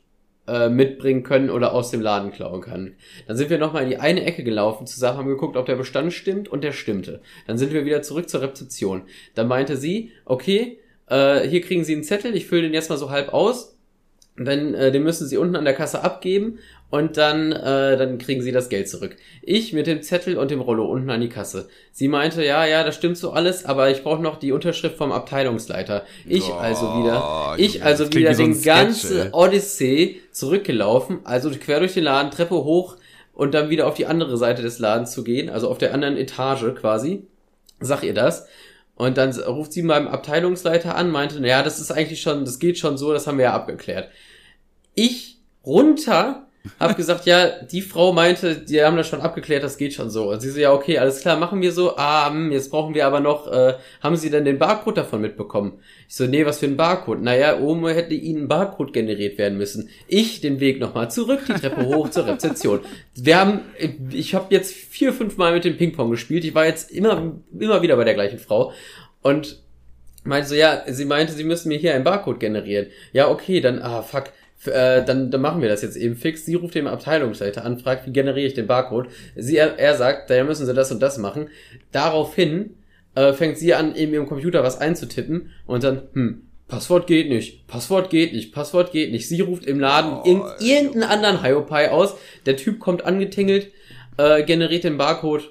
äh, 0.49 0.69
mitbringen 0.69 1.23
können 1.23 1.49
oder 1.49 1.73
aus 1.73 1.91
dem 1.91 2.01
Laden 2.01 2.31
klauen 2.31 2.61
können. 2.61 2.95
Dann 3.27 3.37
sind 3.37 3.49
wir 3.49 3.57
noch 3.57 3.73
mal 3.73 3.83
in 3.83 3.89
die 3.89 3.97
eine 3.97 4.25
Ecke 4.25 4.43
gelaufen, 4.43 4.87
zusammen 4.87 5.17
haben 5.19 5.27
geguckt, 5.27 5.57
ob 5.57 5.65
der 5.65 5.75
Bestand 5.75 6.13
stimmt 6.13 6.47
und 6.47 6.63
der 6.63 6.71
stimmte. 6.71 7.21
Dann 7.47 7.57
sind 7.57 7.73
wir 7.73 7.85
wieder 7.85 8.01
zurück 8.01 8.29
zur 8.29 8.41
Rezeption. 8.41 9.03
Dann 9.35 9.47
meinte 9.47 9.77
sie, 9.77 10.11
okay, 10.25 10.79
äh, 11.07 11.47
hier 11.47 11.61
kriegen 11.61 11.83
Sie 11.83 11.93
einen 11.93 12.03
Zettel, 12.03 12.35
ich 12.35 12.47
fülle 12.47 12.63
den 12.63 12.73
jetzt 12.73 12.89
mal 12.89 12.97
so 12.97 13.09
halb 13.09 13.33
aus. 13.33 13.77
Dann, 14.37 14.73
äh, 14.73 14.91
den 14.91 15.03
müssen 15.03 15.27
Sie 15.27 15.37
unten 15.37 15.55
an 15.55 15.65
der 15.65 15.73
Kasse 15.73 16.03
abgeben 16.03 16.59
und 16.91 17.17
dann, 17.17 17.51
äh, 17.51 17.97
dann 17.97 18.17
kriegen 18.17 18.41
Sie 18.41 18.51
das 18.51 18.69
Geld 18.69 18.89
zurück. 18.89 19.15
Ich 19.41 19.73
mit 19.73 19.85
dem 19.85 20.01
Zettel 20.01 20.37
und 20.37 20.49
dem 20.49 20.59
Rollo 20.59 20.85
unten 20.85 21.09
an 21.09 21.21
die 21.21 21.29
Kasse. 21.29 21.69
Sie 21.91 22.07
meinte, 22.07 22.43
ja, 22.43 22.65
ja, 22.65 22.83
das 22.83 22.95
stimmt 22.95 23.17
so 23.17 23.31
alles, 23.31 23.65
aber 23.65 23.91
ich 23.91 24.03
brauche 24.03 24.21
noch 24.21 24.37
die 24.37 24.51
Unterschrift 24.51 24.97
vom 24.97 25.11
Abteilungsleiter. 25.11 26.03
Ich 26.27 26.49
Oh, 26.49 26.53
also 26.53 26.85
wieder, 26.99 27.55
ich 27.57 27.83
also 27.83 28.11
wieder 28.11 28.33
so 28.33 28.43
den 28.43 28.55
Sketch, 28.55 28.65
ganze 28.65 29.25
ey. 29.25 29.29
Odyssee 29.31 30.19
zurückgelaufen, 30.31 31.19
also 31.25 31.51
quer 31.51 31.79
durch 31.79 31.93
den 31.93 32.05
Laden, 32.05 32.31
Treppe 32.31 32.55
hoch 32.55 32.97
und 33.33 33.53
dann 33.53 33.69
wieder 33.69 33.87
auf 33.87 33.93
die 33.93 34.07
andere 34.07 34.37
Seite 34.37 34.61
des 34.61 34.79
Ladens 34.79 35.11
zu 35.11 35.23
gehen, 35.23 35.49
also 35.49 35.69
auf 35.69 35.77
der 35.77 35.93
anderen 35.93 36.17
Etage 36.17 36.73
quasi. 36.75 37.27
Sag 37.79 38.03
ihr 38.03 38.13
das. 38.13 38.47
Und 38.95 39.17
dann 39.17 39.31
ruft 39.31 39.71
sie 39.71 39.83
beim 39.83 40.09
Abteilungsleiter 40.09 40.95
an, 40.95 41.09
meinte, 41.09 41.39
naja, 41.39 41.63
das 41.63 41.79
ist 41.79 41.91
eigentlich 41.91 42.21
schon, 42.21 42.43
das 42.43 42.59
geht 42.59 42.77
schon 42.77 42.97
so, 42.97 43.13
das 43.13 43.27
haben 43.27 43.37
wir 43.37 43.45
ja 43.45 43.53
abgeklärt. 43.53 44.09
Ich 44.93 45.39
runter, 45.65 46.48
hab 46.79 46.97
gesagt, 46.97 47.25
ja, 47.25 47.49
die 47.63 47.81
Frau 47.81 48.11
meinte, 48.11 48.55
die 48.55 48.83
haben 48.83 48.97
das 48.97 49.07
schon 49.07 49.21
abgeklärt, 49.21 49.63
das 49.63 49.77
geht 49.77 49.93
schon 49.93 50.09
so. 50.09 50.29
Und 50.31 50.41
sie 50.41 50.49
so, 50.49 50.59
ja, 50.59 50.73
okay, 50.73 50.97
alles 50.97 51.21
klar, 51.21 51.37
machen 51.37 51.61
wir 51.61 51.71
so. 51.71 51.95
Ah, 51.97 52.29
hm, 52.29 52.51
jetzt 52.51 52.69
brauchen 52.69 52.93
wir 52.93 53.05
aber 53.05 53.19
noch, 53.19 53.51
äh, 53.51 53.75
haben 54.01 54.15
Sie 54.17 54.29
denn 54.29 54.45
den 54.45 54.59
Barcode 54.59 54.97
davon 54.97 55.21
mitbekommen? 55.21 55.79
Ich 56.07 56.15
so, 56.15 56.25
nee, 56.25 56.45
was 56.45 56.59
für 56.59 56.65
ein 56.65 56.77
Barcode? 56.77 57.21
Naja, 57.21 57.59
oben 57.59 57.87
hätte 57.87 58.13
Ihnen 58.13 58.43
ein 58.43 58.47
Barcode 58.47 58.93
generiert 58.93 59.37
werden 59.37 59.57
müssen. 59.57 59.89
Ich 60.07 60.41
den 60.41 60.59
Weg 60.59 60.79
nochmal 60.79 61.09
zurück, 61.09 61.41
die 61.47 61.53
Treppe 61.53 61.85
hoch 61.85 62.09
zur 62.09 62.27
Rezeption. 62.27 62.81
Wir 63.15 63.39
haben, 63.39 63.61
ich 64.11 64.35
habe 64.35 64.47
jetzt 64.49 64.73
vier, 64.73 65.13
fünf 65.13 65.37
Mal 65.37 65.53
mit 65.53 65.63
dem 65.63 65.77
Ping-Pong 65.77 66.11
gespielt. 66.11 66.43
Ich 66.43 66.55
war 66.55 66.65
jetzt 66.65 66.91
immer, 66.91 67.33
immer 67.57 67.81
wieder 67.81 67.95
bei 67.95 68.03
der 68.03 68.15
gleichen 68.15 68.39
Frau. 68.39 68.73
Und 69.21 69.61
meinte 70.23 70.49
so, 70.49 70.55
ja, 70.55 70.83
sie 70.87 71.05
meinte, 71.05 71.33
sie 71.33 71.43
müssen 71.43 71.69
mir 71.69 71.77
hier 71.77 71.95
einen 71.95 72.03
Barcode 72.03 72.39
generieren. 72.39 72.87
Ja, 73.13 73.29
okay, 73.29 73.61
dann, 73.61 73.81
ah, 73.81 74.01
fuck. 74.01 74.25
Äh, 74.65 75.03
dann, 75.05 75.31
dann 75.31 75.41
machen 75.41 75.61
wir 75.61 75.69
das 75.69 75.81
jetzt 75.81 75.95
eben 75.95 76.15
fix. 76.15 76.45
Sie 76.45 76.55
ruft 76.55 76.75
den 76.75 76.87
Abteilungsleiter 76.87 77.63
an, 77.63 77.79
fragt, 77.79 78.07
wie 78.07 78.11
generiere 78.11 78.47
ich 78.47 78.53
den 78.53 78.67
Barcode. 78.67 79.07
Sie, 79.35 79.57
er, 79.57 79.79
er 79.79 79.95
sagt, 79.95 80.29
da 80.29 80.43
müssen 80.43 80.65
sie 80.65 80.73
das 80.73 80.91
und 80.91 80.99
das 80.99 81.17
machen. 81.17 81.49
Daraufhin 81.91 82.75
äh, 83.15 83.33
fängt 83.33 83.57
sie 83.57 83.73
an, 83.73 83.95
eben 83.95 84.13
im 84.13 84.27
Computer 84.27 84.63
was 84.63 84.79
einzutippen 84.79 85.51
und 85.65 85.83
dann, 85.83 86.03
hm, 86.13 86.41
Passwort 86.67 87.07
geht 87.07 87.29
nicht, 87.29 87.65
Passwort 87.65 88.11
geht 88.11 88.31
nicht, 88.31 88.53
Passwort 88.53 88.91
geht 88.91 89.11
nicht. 89.11 89.27
Sie 89.27 89.41
ruft 89.41 89.65
im 89.65 89.79
Laden 89.79 90.13
Oh, 90.13 90.25
irgend, 90.25 90.61
irgendeinen 90.61 91.03
anderen 91.03 91.43
Hyopai 91.43 91.89
aus. 91.89 92.15
Der 92.45 92.57
Typ 92.57 92.79
kommt 92.79 93.03
angetingelt, 93.03 93.71
äh, 94.17 94.43
generiert 94.43 94.83
den 94.83 94.97
Barcode 94.97 95.49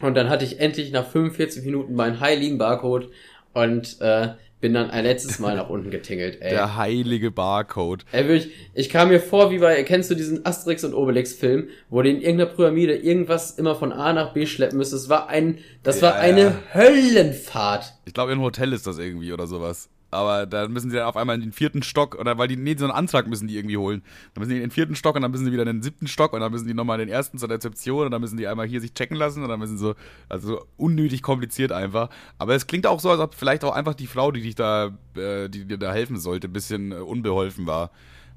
und 0.00 0.14
dann 0.14 0.28
hatte 0.28 0.44
ich 0.44 0.60
endlich 0.60 0.92
nach 0.92 1.06
45 1.06 1.64
Minuten 1.64 1.94
meinen 1.94 2.20
heiligen 2.20 2.58
Barcode 2.58 3.10
und 3.54 4.00
äh, 4.00 4.30
bin 4.64 4.72
dann 4.72 4.88
ein 4.90 5.04
letztes 5.04 5.38
Mal 5.40 5.56
nach 5.56 5.68
unten 5.68 5.90
getingelt. 5.90 6.38
Ey. 6.40 6.48
Der 6.48 6.74
heilige 6.76 7.30
Barcode. 7.30 8.06
Ey, 8.12 8.26
wirklich, 8.26 8.50
ich 8.72 8.88
kam 8.88 9.08
mir 9.10 9.20
vor, 9.20 9.50
wie 9.50 9.58
bei, 9.58 9.82
kennst 9.82 10.10
du 10.10 10.14
diesen 10.14 10.46
Asterix 10.46 10.84
und 10.84 10.94
Obelix 10.94 11.34
Film, 11.34 11.68
wo 11.90 12.00
die 12.00 12.08
in 12.08 12.22
irgendeiner 12.22 12.48
Pyramide 12.48 12.96
irgendwas 12.96 13.50
immer 13.58 13.74
von 13.74 13.92
A 13.92 14.14
nach 14.14 14.32
B 14.32 14.46
schleppen 14.46 14.78
müssen. 14.78 14.94
Das 14.94 15.10
war 15.10 15.28
ein, 15.28 15.58
das 15.82 16.00
Ja, 16.00 16.06
war 16.06 16.14
eine 16.14 16.40
ja. 16.40 16.62
Höllenfahrt. 16.72 17.92
Ich 18.06 18.14
glaube, 18.14 18.32
in 18.32 18.38
einem 18.38 18.46
Hotel 18.46 18.72
ist 18.72 18.86
das 18.86 18.96
irgendwie 18.96 19.34
oder 19.34 19.46
sowas. 19.46 19.90
Aber 20.14 20.46
dann 20.46 20.72
müssen 20.72 20.90
sie 20.90 20.96
dann 20.96 21.06
auf 21.06 21.16
einmal 21.16 21.36
in 21.36 21.42
den 21.42 21.52
vierten 21.52 21.82
Stock, 21.82 22.14
oder 22.14 22.38
weil 22.38 22.48
die, 22.48 22.56
nee, 22.56 22.76
so 22.76 22.84
einen 22.84 22.94
Antrag 22.94 23.26
müssen 23.26 23.48
die 23.48 23.56
irgendwie 23.56 23.76
holen. 23.76 24.02
Dann 24.32 24.42
müssen 24.42 24.50
die 24.50 24.56
in 24.56 24.62
den 24.62 24.70
vierten 24.70 24.96
Stock 24.96 25.16
und 25.16 25.22
dann 25.22 25.30
müssen 25.30 25.44
sie 25.44 25.52
wieder 25.52 25.62
in 25.62 25.68
den 25.68 25.82
siebten 25.82 26.08
Stock 26.08 26.32
und 26.32 26.40
dann 26.40 26.52
müssen 26.52 26.66
die 26.66 26.74
nochmal 26.74 27.00
in 27.00 27.08
den 27.08 27.14
ersten 27.14 27.38
zur 27.38 27.50
Rezeption 27.50 28.06
und 28.06 28.10
dann 28.10 28.20
müssen 28.20 28.36
die 28.36 28.46
einmal 28.46 28.66
hier 28.66 28.80
sich 28.80 28.94
checken 28.94 29.16
lassen 29.16 29.42
und 29.42 29.48
dann 29.48 29.58
müssen 29.58 29.78
so, 29.78 29.94
also 30.28 30.48
so 30.48 30.66
unnötig 30.76 31.22
kompliziert 31.22 31.72
einfach. 31.72 32.10
Aber 32.38 32.54
es 32.54 32.66
klingt 32.66 32.86
auch 32.86 33.00
so, 33.00 33.10
als 33.10 33.20
ob 33.20 33.34
vielleicht 33.34 33.64
auch 33.64 33.74
einfach 33.74 33.94
die 33.94 34.06
Frau, 34.06 34.30
die 34.30 34.42
dich 34.42 34.54
da, 34.54 34.96
äh, 35.16 35.48
die 35.48 35.64
dir 35.64 35.78
da 35.78 35.92
helfen 35.92 36.18
sollte, 36.18 36.48
ein 36.48 36.52
bisschen 36.52 36.92
äh, 36.92 36.96
unbeholfen 36.96 37.66
war. 37.66 37.90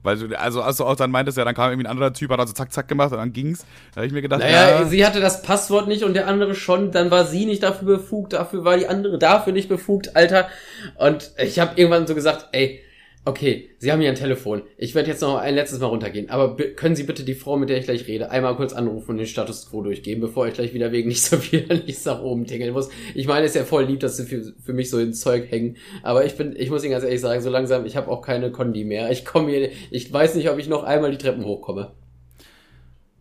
Weil 0.04 0.18
du, 0.18 0.40
also, 0.40 0.62
als 0.62 0.78
du 0.78 0.86
auch 0.86 0.96
dann 0.96 1.12
meintest, 1.12 1.38
ja, 1.38 1.46
dann 1.46 1.56
kam 1.56 1.72
irgendwie 1.72 1.88
ein 1.88 1.92
anderer 1.92 2.14
Typ, 2.14 2.32
hat 2.32 2.40
also 2.40 2.54
zack, 2.54 2.72
zack 2.72 2.88
gemacht 2.88 3.12
und 3.12 3.18
dann 3.18 3.34
ging's. 3.34 3.66
Da 3.94 3.98
habe 3.98 4.08
ich 4.08 4.14
mir 4.14 4.22
gedacht, 4.22 4.40
Naja, 4.40 4.80
ja, 4.80 4.86
sie 4.86 5.06
hatte 5.06 5.20
das 5.20 5.42
Passwort 5.42 5.88
nicht 5.88 6.04
und 6.04 6.14
der 6.14 6.28
andere 6.28 6.56
schon, 6.56 6.92
dann 6.92 7.12
war 7.12 7.26
sie 7.26 7.46
nicht 7.46 7.64
dafür 7.64 7.98
befugt, 7.98 8.34
dafür 8.34 8.64
war 8.64 8.78
die 8.78 8.88
andere 8.88 9.18
dafür 9.18 9.54
nicht 9.54 9.70
befugt, 9.70 10.16
Alter. 10.16 10.48
Und 10.96 11.32
ich 11.38 11.60
habe 11.60 11.72
irgendwann 11.76 12.08
so 12.08 12.16
gesagt, 12.16 12.50
ey, 12.52 12.82
okay, 13.28 13.70
Sie 13.80 13.92
haben 13.92 14.00
hier 14.00 14.10
ein 14.10 14.16
Telefon. 14.16 14.64
Ich 14.78 14.96
werde 14.96 15.10
jetzt 15.10 15.22
noch 15.22 15.38
ein 15.38 15.54
letztes 15.54 15.80
Mal 15.80 15.88
runtergehen, 15.88 16.30
aber 16.30 16.56
können 16.56 16.96
Sie 16.96 17.04
bitte 17.04 17.24
die 17.24 17.36
Frau, 17.36 17.58
mit 17.58 17.70
der 17.70 17.78
ich 17.78 17.84
gleich 17.86 18.08
rede, 18.08 18.32
einmal 18.32 18.56
kurz 18.56 18.72
anrufen 18.74 19.12
und 19.12 19.18
den 19.18 19.28
Status 19.28 19.70
quo 19.70 19.82
durchgeben, 19.84 20.22
bevor 20.22 20.48
ich 20.48 20.54
gleich 20.54 20.74
wieder 20.74 20.92
wegen 20.92 21.10
nicht 21.10 21.22
so 21.22 21.38
viel 21.38 21.68
nichts 21.86 22.06
nach 22.06 22.22
oben 22.22 22.46
tingeln 22.46 22.74
muss. 22.74 22.90
Ich 23.14 23.28
meine, 23.28 23.46
es 23.46 23.52
ist 23.52 23.58
ja 23.58 23.66
voll 23.66 23.84
lieb, 23.84 24.00
dass 24.00 24.18
Sie 24.18 24.26
für, 24.26 24.54
für 24.64 24.74
mich 24.74 24.90
so 24.90 24.98
ins 25.00 25.20
Zeug 25.20 25.52
hängen, 25.52 25.76
aber 26.04 26.26
ich 26.26 26.36
bin, 26.36 26.56
ich 26.58 26.70
muss 26.70 26.84
Ihnen 26.84 26.92
ganz 26.92 27.04
ehrlich 27.04 27.22
sagen, 27.22 27.42
so 27.42 27.50
langsam, 27.50 27.86
ich 27.86 27.98
habe 27.98 28.10
auch 28.10 28.22
keine 28.22 28.52
Kondi 28.52 28.86
mehr. 28.86 29.12
Ich 29.12 29.26
komme 29.26 29.52
hier, 29.52 29.72
ich 29.92 30.12
weiß 30.12 30.36
nicht, 30.36 30.50
ob 30.50 30.58
ich 30.58 30.70
noch 30.70 30.84
einmal 30.84 31.12
die 31.12 31.18
Treppen 31.18 31.44
hochkomme. 31.44 31.92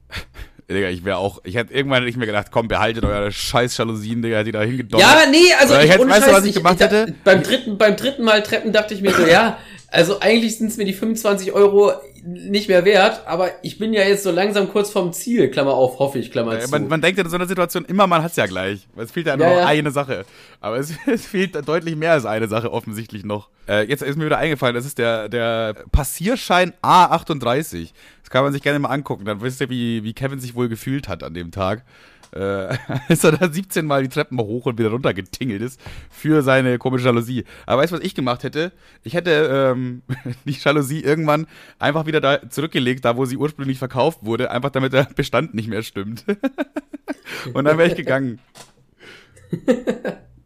Digga, 0.71 0.89
ich 0.89 1.05
wäre 1.05 1.19
auch, 1.19 1.41
ich 1.45 1.55
hätte 1.55 1.73
irgendwann 1.73 2.07
ich 2.09 2.17
mir 2.17 2.27
gedacht, 2.27 2.49
komm, 2.51 2.67
behaltet 2.67 3.05
eure 3.05 3.31
scheiß 3.31 3.77
Jalousien, 3.77 4.21
Digga, 4.21 4.43
die 4.43 4.51
da 4.51 4.63
hingedonnert. 4.63 5.07
Ja, 5.07 5.31
nee, 5.31 5.53
also 5.61 5.75
Oder 5.75 5.85
ich 5.85 5.91
hätte- 5.91 6.09
weißt 6.09 6.27
du, 6.27 6.33
was 6.33 6.45
ich 6.45 6.55
gemacht 6.55 6.81
hätte? 6.81 7.15
Beim 7.23 7.43
dritten, 7.43 7.79
beim 7.79 7.95
dritten 7.97 8.25
Mal 8.25 8.43
Treppen 8.43 8.73
dachte 8.73 8.95
ich 8.95 9.01
mir 9.01 9.13
so, 9.13 9.25
ja, 9.27 9.59
also 9.91 10.21
eigentlich 10.21 10.59
sind 10.59 10.69
es 10.69 10.77
mir 10.77 10.85
die 10.85 10.93
25 10.93 11.53
Euro 11.53 11.93
nicht 12.25 12.69
mehr 12.69 12.85
wert, 12.85 13.23
aber 13.27 13.51
ich 13.63 13.79
bin 13.79 13.93
ja 13.93 14.03
jetzt 14.03 14.25
so 14.25 14.33
langsam 14.33 14.69
kurz 14.69 14.91
vorm 14.91 15.13
Ziel, 15.13 15.49
Klammer 15.49 15.75
auf, 15.75 16.01
hoffe 16.01 16.19
ich, 16.19 16.33
Klammer 16.33 16.55
Ja, 16.55 16.61
zu. 16.61 16.71
man, 16.71 16.89
man 16.89 17.01
denkt 17.01 17.19
ja 17.19 17.25
in 17.25 17.31
so 17.31 17.37
einer 17.37 17.47
Situation 17.47 17.85
immer, 17.85 18.09
man 18.09 18.23
hat's 18.23 18.35
ja 18.35 18.47
gleich. 18.47 18.89
Es 18.97 19.13
fehlt 19.13 19.27
ja 19.29 19.37
nur 19.37 19.47
noch 19.47 19.65
eine 19.65 19.93
Sache. 19.93 20.25
Aber 20.61 20.77
es, 20.77 20.93
es 21.07 21.25
fehlt 21.27 21.57
deutlich 21.69 21.95
mehr 21.95 22.13
als 22.13 22.25
eine 22.27 22.49
Sache 22.49 22.73
offensichtlich 22.73 23.25
noch. 23.25 23.49
Äh, 23.69 23.89
jetzt 23.89 24.03
ist 24.03 24.17
mir 24.17 24.27
wieder 24.27 24.39
eingefallen, 24.39 24.75
das 24.75 24.87
ist 24.87 24.99
der, 24.99 25.29
der 25.29 25.75
Passierschein 25.93 26.73
A38. 26.83 27.91
Das 28.23 28.31
kann 28.31 28.43
man 28.43 28.53
sich 28.53 28.63
gerne 28.63 28.81
mal 28.81 28.89
angucken. 28.89 29.25
Dann 29.25 29.41
wisst 29.41 29.61
ihr, 29.61 29.71
wie, 29.71 30.03
wie 30.03 30.13
Kevin 30.13 30.41
sich 30.41 30.57
wohl 30.57 30.69
gefühlt 30.69 31.09
hat 31.09 31.23
an 31.23 31.33
dem 31.33 31.53
Tag. 31.53 31.85
Äh, 32.33 32.77
als 33.09 33.25
er 33.25 33.33
da 33.33 33.51
17 33.51 33.87
Mal 33.87 34.03
die 34.03 34.09
Treppen 34.09 34.39
hoch 34.39 34.67
und 34.67 34.79
wieder 34.79 34.91
runter 34.91 35.15
getingelt 35.15 35.63
ist 35.63 35.81
für 36.11 36.43
seine 36.43 36.79
komische 36.79 37.07
Jalousie. 37.07 37.45
Aber 37.67 37.83
weißt 37.83 37.93
du, 37.93 37.97
was 37.97 38.05
ich 38.05 38.15
gemacht 38.15 38.43
hätte? 38.43 38.73
Ich 39.03 39.15
hätte 39.15 39.73
ähm, 39.75 40.03
die 40.45 40.53
Jalousie 40.53 41.01
irgendwann 41.01 41.47
einfach 41.79 42.07
wieder 42.07 42.21
da 42.21 42.49
zurückgelegt, 42.49 43.05
da 43.05 43.17
wo 43.17 43.25
sie 43.25 43.37
ursprünglich 43.37 43.79
verkauft 43.79 44.21
wurde, 44.23 44.51
einfach 44.51 44.71
damit 44.71 44.93
der 44.93 45.05
Bestand 45.05 45.55
nicht 45.55 45.69
mehr 45.69 45.83
stimmt. 45.83 46.25
und 47.55 47.65
dann 47.65 47.79
wäre 47.79 47.89
ich 47.89 47.97
gegangen. 47.97 48.41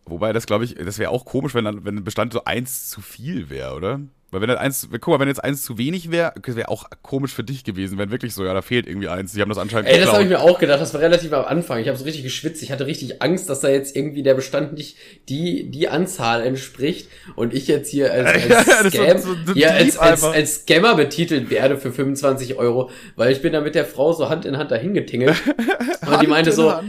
Wobei 0.05 0.33
das, 0.33 0.47
glaube 0.47 0.65
ich, 0.65 0.75
das 0.75 0.99
wäre 0.99 1.11
auch 1.11 1.25
komisch, 1.25 1.55
wenn 1.55 1.65
dann, 1.65 1.85
wenn 1.85 1.99
ein 1.99 2.05
Bestand 2.05 2.33
so 2.33 2.45
eins 2.45 2.91
zu 2.91 3.01
viel 3.01 3.49
wäre, 3.49 3.75
oder? 3.75 4.01
Weil 4.33 4.41
wenn 4.43 4.49
das 4.49 4.59
eins, 4.59 4.89
guck 4.93 5.09
mal, 5.09 5.19
wenn 5.21 5.29
jetzt 5.29 5.43
eins 5.43 5.63
zu 5.63 5.77
wenig 5.79 6.11
wäre, 6.11 6.33
wäre 6.47 6.69
auch 6.69 6.85
komisch 7.03 7.33
für 7.33 7.43
dich 7.45 7.65
gewesen, 7.65 7.99
wenn 7.99 8.11
wirklich 8.11 8.35
so, 8.35 8.45
ja, 8.45 8.55
da 8.55 8.63
fehlt 8.63 8.87
irgendwie 8.87 9.09
eins. 9.09 9.33
Sie 9.33 9.41
haben 9.41 9.49
das 9.49 9.59
anscheinend 9.59 9.89
Ey, 9.89 9.99
das 9.99 10.13
habe 10.13 10.23
ich 10.23 10.29
geklaut. 10.29 10.47
mir 10.47 10.53
auch 10.55 10.59
gedacht, 10.59 10.81
das 10.81 10.95
war 10.95 11.01
relativ 11.01 11.33
am 11.33 11.45
Anfang. 11.45 11.81
Ich 11.81 11.89
habe 11.89 11.99
so 11.99 12.05
richtig 12.05 12.23
geschwitzt, 12.23 12.63
ich 12.63 12.71
hatte 12.71 12.87
richtig 12.87 13.23
Angst, 13.23 13.49
dass 13.49 13.61
da 13.61 13.69
jetzt 13.69 13.97
irgendwie 13.97 14.23
der 14.23 14.35
Bestand 14.35 14.75
nicht 14.75 14.97
die, 15.29 15.71
die 15.71 15.89
Anzahl 15.89 16.43
entspricht 16.43 17.09
und 17.37 17.55
ich 17.55 17.67
jetzt 17.67 17.91
hier 17.91 18.13
als, 18.13 18.29
als 18.69 18.95
Ja, 18.95 19.05
Scam, 19.05 19.19
so- 19.19 19.37
so 19.47 19.55
hier 19.55 19.73
als, 19.75 19.99
als, 19.99 20.23
als 20.23 20.55
Scammer 20.63 20.95
betitelt 20.95 21.51
werde 21.51 21.77
für 21.77 21.93
25 21.93 22.57
Euro, 22.57 22.91
weil 23.17 23.33
ich 23.33 23.43
bin 23.43 23.53
da 23.53 23.61
mit 23.61 23.75
der 23.75 23.85
Frau 23.85 24.13
so 24.13 24.29
Hand 24.29 24.45
in 24.45 24.57
Hand 24.59 24.71
dahin 24.71 24.95
getingelt 24.95 25.37
und 26.09 26.23
die 26.23 26.27
meinte 26.27 26.51
in 26.51 26.57
so, 26.57 26.73
Hand. 26.73 26.89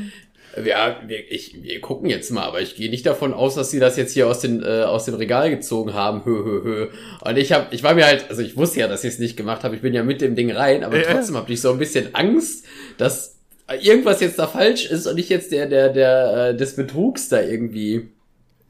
Ja, 0.65 0.97
wir, 1.05 1.31
ich, 1.31 1.63
wir 1.63 1.79
gucken 1.81 2.09
jetzt 2.09 2.31
mal, 2.31 2.43
aber 2.43 2.61
ich 2.61 2.75
gehe 2.75 2.89
nicht 2.89 3.05
davon 3.05 3.33
aus, 3.33 3.55
dass 3.55 3.71
sie 3.71 3.79
das 3.79 3.97
jetzt 3.97 4.13
hier 4.13 4.27
aus, 4.27 4.39
den, 4.41 4.63
äh, 4.63 4.83
aus 4.83 5.05
dem 5.05 5.15
Regal 5.15 5.49
gezogen 5.49 5.93
haben. 5.93 6.25
Hö, 6.25 6.43
hö, 6.43 6.61
hö. 6.63 6.87
Und 7.21 7.37
ich 7.37 7.51
hab, 7.53 7.71
ich 7.73 7.83
war 7.83 7.93
mir 7.93 8.05
halt, 8.05 8.25
also 8.29 8.41
ich 8.41 8.57
wusste 8.57 8.81
ja, 8.81 8.87
dass 8.87 9.03
ich 9.03 9.13
es 9.13 9.19
nicht 9.19 9.37
gemacht 9.37 9.63
habe. 9.63 9.75
Ich 9.75 9.81
bin 9.81 9.93
ja 9.93 10.03
mit 10.03 10.21
dem 10.21 10.35
Ding 10.35 10.51
rein, 10.51 10.83
aber 10.83 10.97
Ja. 10.97 11.13
trotzdem 11.13 11.37
habe 11.37 11.51
ich 11.51 11.61
so 11.61 11.71
ein 11.71 11.79
bisschen 11.79 12.13
Angst, 12.15 12.65
dass 12.97 13.37
irgendwas 13.81 14.19
jetzt 14.19 14.37
da 14.39 14.47
falsch 14.47 14.85
ist 14.85 15.07
und 15.07 15.17
ich 15.17 15.29
jetzt 15.29 15.51
der, 15.51 15.67
der, 15.67 15.89
der, 15.89 16.49
äh, 16.49 16.55
des 16.57 16.75
Betrugs 16.75 17.29
da 17.29 17.41
irgendwie. 17.41 18.09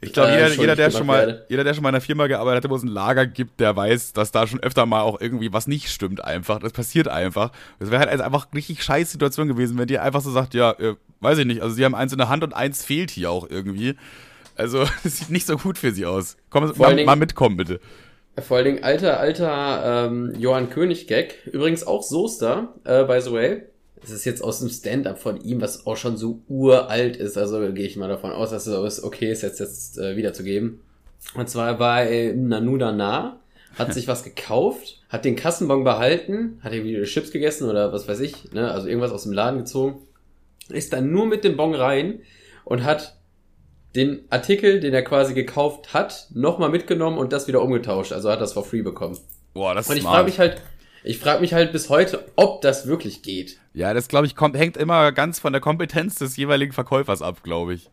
Ich 0.04 0.14
glaube, 0.14 0.32
äh, 0.32 0.34
jeder, 0.50 0.62
jeder, 0.62 0.76
der 0.76 0.92
schon 0.92 1.06
mal, 1.06 1.28
werde. 1.28 1.46
jeder, 1.50 1.64
der 1.64 1.74
schon 1.74 1.84
mal 1.84 1.90
in 1.90 1.96
einer 1.96 2.02
Firma 2.02 2.26
gearbeitet 2.28 2.64
hat, 2.64 2.72
wo 2.72 2.76
es 2.76 2.84
ein 2.84 2.88
Lager 2.88 3.28
gibt, 3.28 3.60
der 3.60 3.76
weiß, 3.76 4.14
dass 4.14 4.32
da 4.32 4.48
schon 4.48 4.60
öfter 4.62 4.86
mal 4.88 5.02
auch 5.02 5.22
irgendwie 5.22 5.54
was 5.54 5.68
nicht 5.68 5.90
stimmt 5.90 6.24
einfach. 6.24 6.60
Das 6.60 6.74
passiert 6.74 7.08
einfach. 7.08 7.52
Das 7.80 7.92
wäre 7.92 8.00
halt 8.00 8.10
also 8.10 8.24
einfach 8.24 8.48
richtig 8.54 8.84
scheiß 8.84 9.12
Situation 9.12 9.48
gewesen, 9.48 9.78
wenn 9.78 9.88
die 9.88 10.00
einfach 10.00 10.22
so 10.22 10.32
sagt, 10.32 10.54
ja, 10.56 10.72
äh, 10.72 10.96
weiß 11.22 11.38
ich 11.40 11.46
nicht, 11.46 11.62
also 11.62 11.76
sie 11.76 11.86
haben 11.86 11.96
eins 11.96 12.12
in 12.12 12.18
der 12.18 12.30
Hand 12.30 12.44
und 12.44 12.54
eins 12.54 12.84
fehlt 12.84 13.12
hier 13.12 13.32
auch 13.32 13.50
irgendwie. 13.50 13.96
Also, 14.56 14.84
es 15.04 15.20
sieht 15.20 15.30
nicht 15.30 15.48
so 15.48 15.58
gut 15.58 15.78
für 15.78 15.92
sie 15.92 16.06
aus. 16.06 16.38
Komm, 16.50 16.72
mal, 16.78 16.96
Dingen- 16.96 17.06
mal 17.06 17.16
mitkommen, 17.16 17.58
bitte. 17.58 17.80
Vor 18.40 18.58
allen 18.58 18.66
Dingen 18.66 18.84
alter, 18.84 19.20
alter 19.20 20.08
ähm, 20.08 20.34
Johann 20.38 20.70
König-Gag. 20.70 21.48
Übrigens 21.52 21.86
auch 21.86 22.02
Soester, 22.02 22.74
äh, 22.86 23.04
by 23.04 23.20
the 23.22 23.32
way. 23.32 23.64
Es 24.04 24.10
ist 24.10 24.26
jetzt 24.26 24.44
aus 24.44 24.60
dem 24.60 24.70
Stand-up 24.70 25.20
von 25.20 25.42
ihm, 25.42 25.62
was 25.62 25.86
auch 25.86 25.98
schon 25.98 26.18
so 26.18 26.42
uralt 26.48 27.18
ist. 27.18 27.38
Also 27.38 27.60
gehe 27.74 27.86
ich 27.86 27.98
mal 27.98 28.08
davon 28.08 28.32
aus, 28.32 28.50
dass 28.50 28.66
es 28.68 29.04
okay 29.04 29.32
ist, 29.32 29.44
jetzt, 29.44 29.60
jetzt 29.60 29.98
äh, 29.98 30.16
wiederzugeben. 30.16 30.80
Und 31.36 31.50
zwar 31.50 31.78
war 31.80 32.04
er 32.04 32.32
im 32.32 32.48
Nanuda 32.48 32.92
nah, 32.92 33.40
hat 33.78 33.94
sich 33.94 34.08
was 34.08 34.24
gekauft, 34.24 35.02
hat 35.10 35.26
den 35.26 35.36
Kassenbon 35.36 35.84
behalten, 35.84 36.60
hat 36.64 36.74
irgendwie 36.74 37.04
Chips 37.04 37.32
gegessen 37.32 37.70
oder 37.70 37.94
was 37.94 38.08
weiß 38.08 38.22
ich, 38.22 38.52
ne? 38.54 38.72
also 38.72 38.88
irgendwas 38.88 39.12
aus 39.12 39.24
dem 39.24 39.34
Laden 39.34 39.60
gezogen, 39.60 40.00
ist 40.72 40.94
dann 40.94 41.12
nur 41.12 41.26
mit 41.26 41.44
dem 41.44 41.58
Bon 41.58 41.74
rein 41.76 42.22
und 42.66 42.84
hat 42.84 43.18
den 43.96 44.22
Artikel, 44.30 44.80
den 44.80 44.94
er 44.94 45.04
quasi 45.04 45.34
gekauft 45.34 45.94
hat, 45.94 46.28
nochmal 46.34 46.70
mitgenommen 46.70 47.18
und 47.18 47.34
das 47.34 47.48
wieder 47.48 47.62
umgetauscht. 47.62 48.14
Also 48.14 48.30
hat 48.32 48.40
das 48.42 48.54
for 48.54 48.64
free 48.64 48.82
bekommen. 48.82 49.18
Boah, 49.54 49.76
das 49.76 49.88
Und 49.88 49.94
ist 49.94 49.98
ich 49.98 50.04
smart. 50.04 50.16
frage 50.16 50.26
mich 50.26 50.40
halt, 50.40 50.62
ich 51.04 51.18
frage 51.20 51.42
mich 51.42 51.54
halt 51.54 51.72
bis 51.72 51.90
heute, 51.90 52.26
ob 52.36 52.62
das 52.62 52.88
wirklich 52.88 53.22
geht. 53.22 53.58
Ja, 53.74 53.94
das 53.94 54.08
glaube 54.08 54.28
ich 54.28 54.36
kommt, 54.36 54.56
hängt 54.58 54.78
immer 54.78 55.12
ganz 55.12 55.40
von 55.40 55.52
der 55.52 55.62
Kompetenz 55.62 56.16
des 56.16 56.38
jeweiligen 56.38 56.72
Verkäufers 56.74 57.22
ab, 57.22 57.44
glaube 57.44 57.74
ich. 57.74 57.90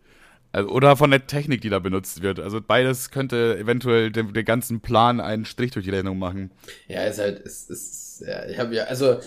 Also, 0.53 0.71
oder 0.71 0.97
von 0.97 1.11
der 1.11 1.27
Technik, 1.27 1.61
die 1.61 1.69
da 1.69 1.79
benutzt 1.79 2.23
wird. 2.23 2.41
Also 2.41 2.61
beides 2.61 3.11
könnte 3.11 3.59
eventuell 3.59 4.11
dem, 4.11 4.33
dem 4.33 4.45
ganzen 4.45 4.81
Plan 4.81 5.21
einen 5.21 5.45
Strich 5.45 5.73
durch 5.73 5.85
die 5.85 5.91
Rechnung 5.91 6.19
machen. 6.19 6.51
Ja, 6.87 7.03
ist 7.05 7.19
halt, 7.19 7.41
ist, 7.41 7.71
ist, 7.71 8.23
ja, 8.27 8.47
ich 8.47 8.59
habe 8.59 8.75
ja, 8.75 8.85
also 8.85 9.19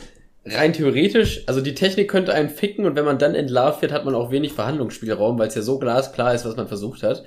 rein 0.45 0.73
theoretisch, 0.73 1.43
also 1.47 1.61
die 1.61 1.75
Technik 1.75 2.09
könnte 2.09 2.33
einen 2.33 2.49
ficken 2.49 2.85
und 2.85 2.95
wenn 2.95 3.05
man 3.05 3.19
dann 3.19 3.35
entlarvt 3.35 3.81
wird, 3.81 3.91
hat 3.91 4.05
man 4.05 4.15
auch 4.15 4.31
wenig 4.31 4.53
Verhandlungsspielraum, 4.53 5.37
weil 5.37 5.47
es 5.47 5.55
ja 5.55 5.61
so 5.61 5.77
glasklar 5.79 6.33
ist, 6.33 6.45
was 6.45 6.55
man 6.55 6.67
versucht 6.67 7.03
hat. 7.03 7.23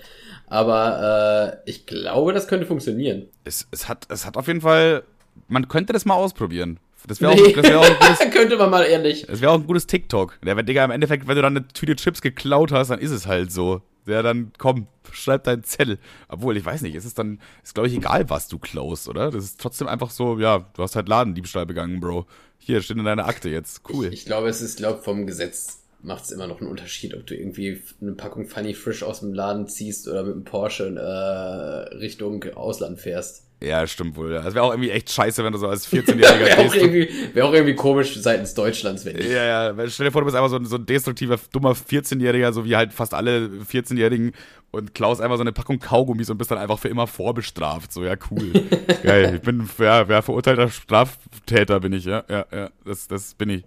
Aber 0.46 1.56
äh, 1.64 1.70
ich 1.70 1.86
glaube, 1.86 2.32
das 2.32 2.48
könnte 2.48 2.66
funktionieren. 2.66 3.26
Es, 3.44 3.66
es, 3.70 3.88
hat, 3.88 4.06
es 4.10 4.26
hat 4.26 4.36
auf 4.36 4.46
jeden 4.46 4.60
Fall, 4.60 5.04
man 5.48 5.68
könnte 5.68 5.92
das 5.92 6.04
mal 6.04 6.14
ausprobieren. 6.14 6.78
Das 7.06 7.20
wäre 7.20 7.32
auch, 7.32 7.36
Nee. 7.36 7.52
das 7.52 7.64
wär 7.64 7.80
auch, 7.80 7.84
ein 7.84 7.96
gutes- 8.00 8.30
könnte 8.32 8.56
man 8.56 8.70
mal 8.70 8.82
ehrlich. 8.84 9.26
das 9.26 9.40
wär 9.40 9.50
auch 9.50 9.58
ein 9.60 9.66
gutes 9.66 9.86
TikTok. 9.86 10.38
Ja, 10.44 10.56
wenn, 10.56 10.64
Digga, 10.66 10.84
im 10.84 10.90
Endeffekt, 10.90 11.26
wenn 11.28 11.36
du 11.36 11.42
dann 11.42 11.56
eine 11.56 11.68
Tüte 11.68 11.96
Chips 11.96 12.20
geklaut 12.22 12.72
hast, 12.72 12.88
dann 12.90 12.98
ist 12.98 13.10
es 13.10 13.26
halt 13.26 13.52
so. 13.52 13.82
Ja, 14.06 14.22
dann 14.22 14.52
komm, 14.58 14.86
schreib 15.12 15.44
deinen 15.44 15.64
Zettel. 15.64 15.98
Obwohl, 16.28 16.56
ich 16.56 16.64
weiß 16.64 16.82
nicht, 16.82 16.94
es 16.94 17.04
ist 17.04 17.18
dann, 17.18 17.40
ist 17.62 17.74
glaube 17.74 17.88
ich 17.88 17.94
egal, 17.94 18.28
was 18.30 18.48
du 18.48 18.58
klaust, 18.58 19.08
oder? 19.08 19.30
Das 19.30 19.44
ist 19.44 19.60
trotzdem 19.60 19.88
einfach 19.88 20.10
so, 20.10 20.38
ja, 20.38 20.66
du 20.74 20.82
hast 20.82 20.96
halt 20.96 21.08
Ladendiebstahl 21.08 21.66
begangen, 21.66 22.00
Bro. 22.00 22.26
Hier, 22.58 22.82
steht 22.82 22.96
in 22.96 23.04
deiner 23.04 23.26
Akte 23.26 23.48
jetzt. 23.48 23.82
Cool. 23.88 24.06
Ich, 24.06 24.12
ich 24.12 24.24
glaube, 24.26 24.48
es 24.48 24.60
ist, 24.60 24.78
glaube 24.78 25.02
vom 25.02 25.26
Gesetz 25.26 25.80
macht 26.04 26.24
es 26.24 26.30
immer 26.30 26.46
noch 26.46 26.60
einen 26.60 26.70
Unterschied, 26.70 27.14
ob 27.14 27.26
du 27.26 27.34
irgendwie 27.34 27.82
eine 28.00 28.12
Packung 28.12 28.46
Funny 28.46 28.74
Frisch 28.74 29.02
aus 29.02 29.20
dem 29.20 29.32
Laden 29.32 29.68
ziehst 29.68 30.06
oder 30.06 30.22
mit 30.22 30.34
dem 30.34 30.44
Porsche 30.44 30.86
äh, 30.86 31.96
Richtung 31.96 32.44
Ausland 32.54 33.00
fährst. 33.00 33.43
Ja, 33.62 33.86
stimmt 33.86 34.16
wohl. 34.16 34.30
Das 34.30 34.54
wäre 34.54 34.64
auch 34.64 34.72
irgendwie 34.72 34.90
echt 34.90 35.10
scheiße, 35.10 35.42
wenn 35.42 35.52
du 35.52 35.58
so 35.58 35.68
als 35.68 35.88
14-Jähriger 35.92 36.40
wäre 36.40 36.58
auch, 36.58 36.74
irgendwie, 36.74 37.08
wär 37.32 37.46
auch 37.46 37.52
irgendwie 37.52 37.74
komisch 37.74 38.14
seitens 38.16 38.54
Deutschlands, 38.54 39.04
wenn 39.04 39.18
ich. 39.18 39.26
Ja, 39.26 39.72
ja. 39.72 39.88
Stell 39.88 40.06
dir 40.06 40.12
vor, 40.12 40.20
du 40.20 40.26
bist 40.26 40.36
einfach 40.36 40.50
so 40.50 40.56
ein, 40.56 40.66
so 40.66 40.76
ein 40.76 40.86
destruktiver, 40.86 41.38
dummer 41.52 41.72
14-Jähriger, 41.72 42.52
so 42.52 42.64
wie 42.64 42.76
halt 42.76 42.92
fast 42.92 43.14
alle 43.14 43.48
14-Jährigen 43.70 44.32
und 44.70 44.94
klaust 44.94 45.20
einfach 45.20 45.36
so 45.36 45.42
eine 45.42 45.52
Packung 45.52 45.78
Kaugummis 45.78 46.28
und 46.30 46.38
bist 46.38 46.50
dann 46.50 46.58
einfach 46.58 46.78
für 46.78 46.88
immer 46.88 47.06
vorbestraft. 47.06 47.92
So, 47.92 48.04
ja, 48.04 48.16
cool. 48.30 48.52
Geil. 49.02 49.36
Ich 49.36 49.42
bin, 49.42 49.68
ja, 49.78 50.08
wer 50.08 50.22
verurteilter 50.22 50.68
Straftäter 50.68 51.80
bin 51.80 51.92
ich, 51.92 52.04
ja. 52.04 52.24
Ja, 52.28 52.44
ja. 52.52 52.70
Das, 52.84 53.08
das 53.08 53.34
bin 53.34 53.50
ich. 53.50 53.64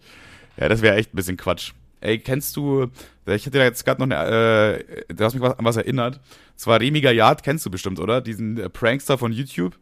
Ja, 0.60 0.70
das 0.70 0.82
wäre 0.82 0.96
echt 0.96 1.14
ein 1.14 1.16
bisschen 1.16 1.38
Quatsch. 1.38 1.72
Ey, 2.00 2.20
kennst 2.20 2.56
du, 2.56 2.88
ich 3.26 3.46
hatte 3.46 3.58
da 3.58 3.64
jetzt 3.64 3.84
gerade 3.84 4.06
noch 4.06 4.16
eine, 4.16 4.84
äh, 5.08 5.14
du 5.14 5.24
hast 5.24 5.34
mich 5.34 5.42
was, 5.42 5.58
an 5.58 5.66
was 5.66 5.78
erinnert. 5.78 6.20
Zwar 6.56 6.80
Remi 6.80 7.02
Gaillard, 7.02 7.44
kennst 7.44 7.66
du 7.66 7.72
bestimmt, 7.72 8.00
oder? 8.00 8.22
Diesen 8.22 8.58
äh, 8.60 8.70
Prankster 8.70 9.18
von 9.18 9.32
YouTube. 9.32 9.78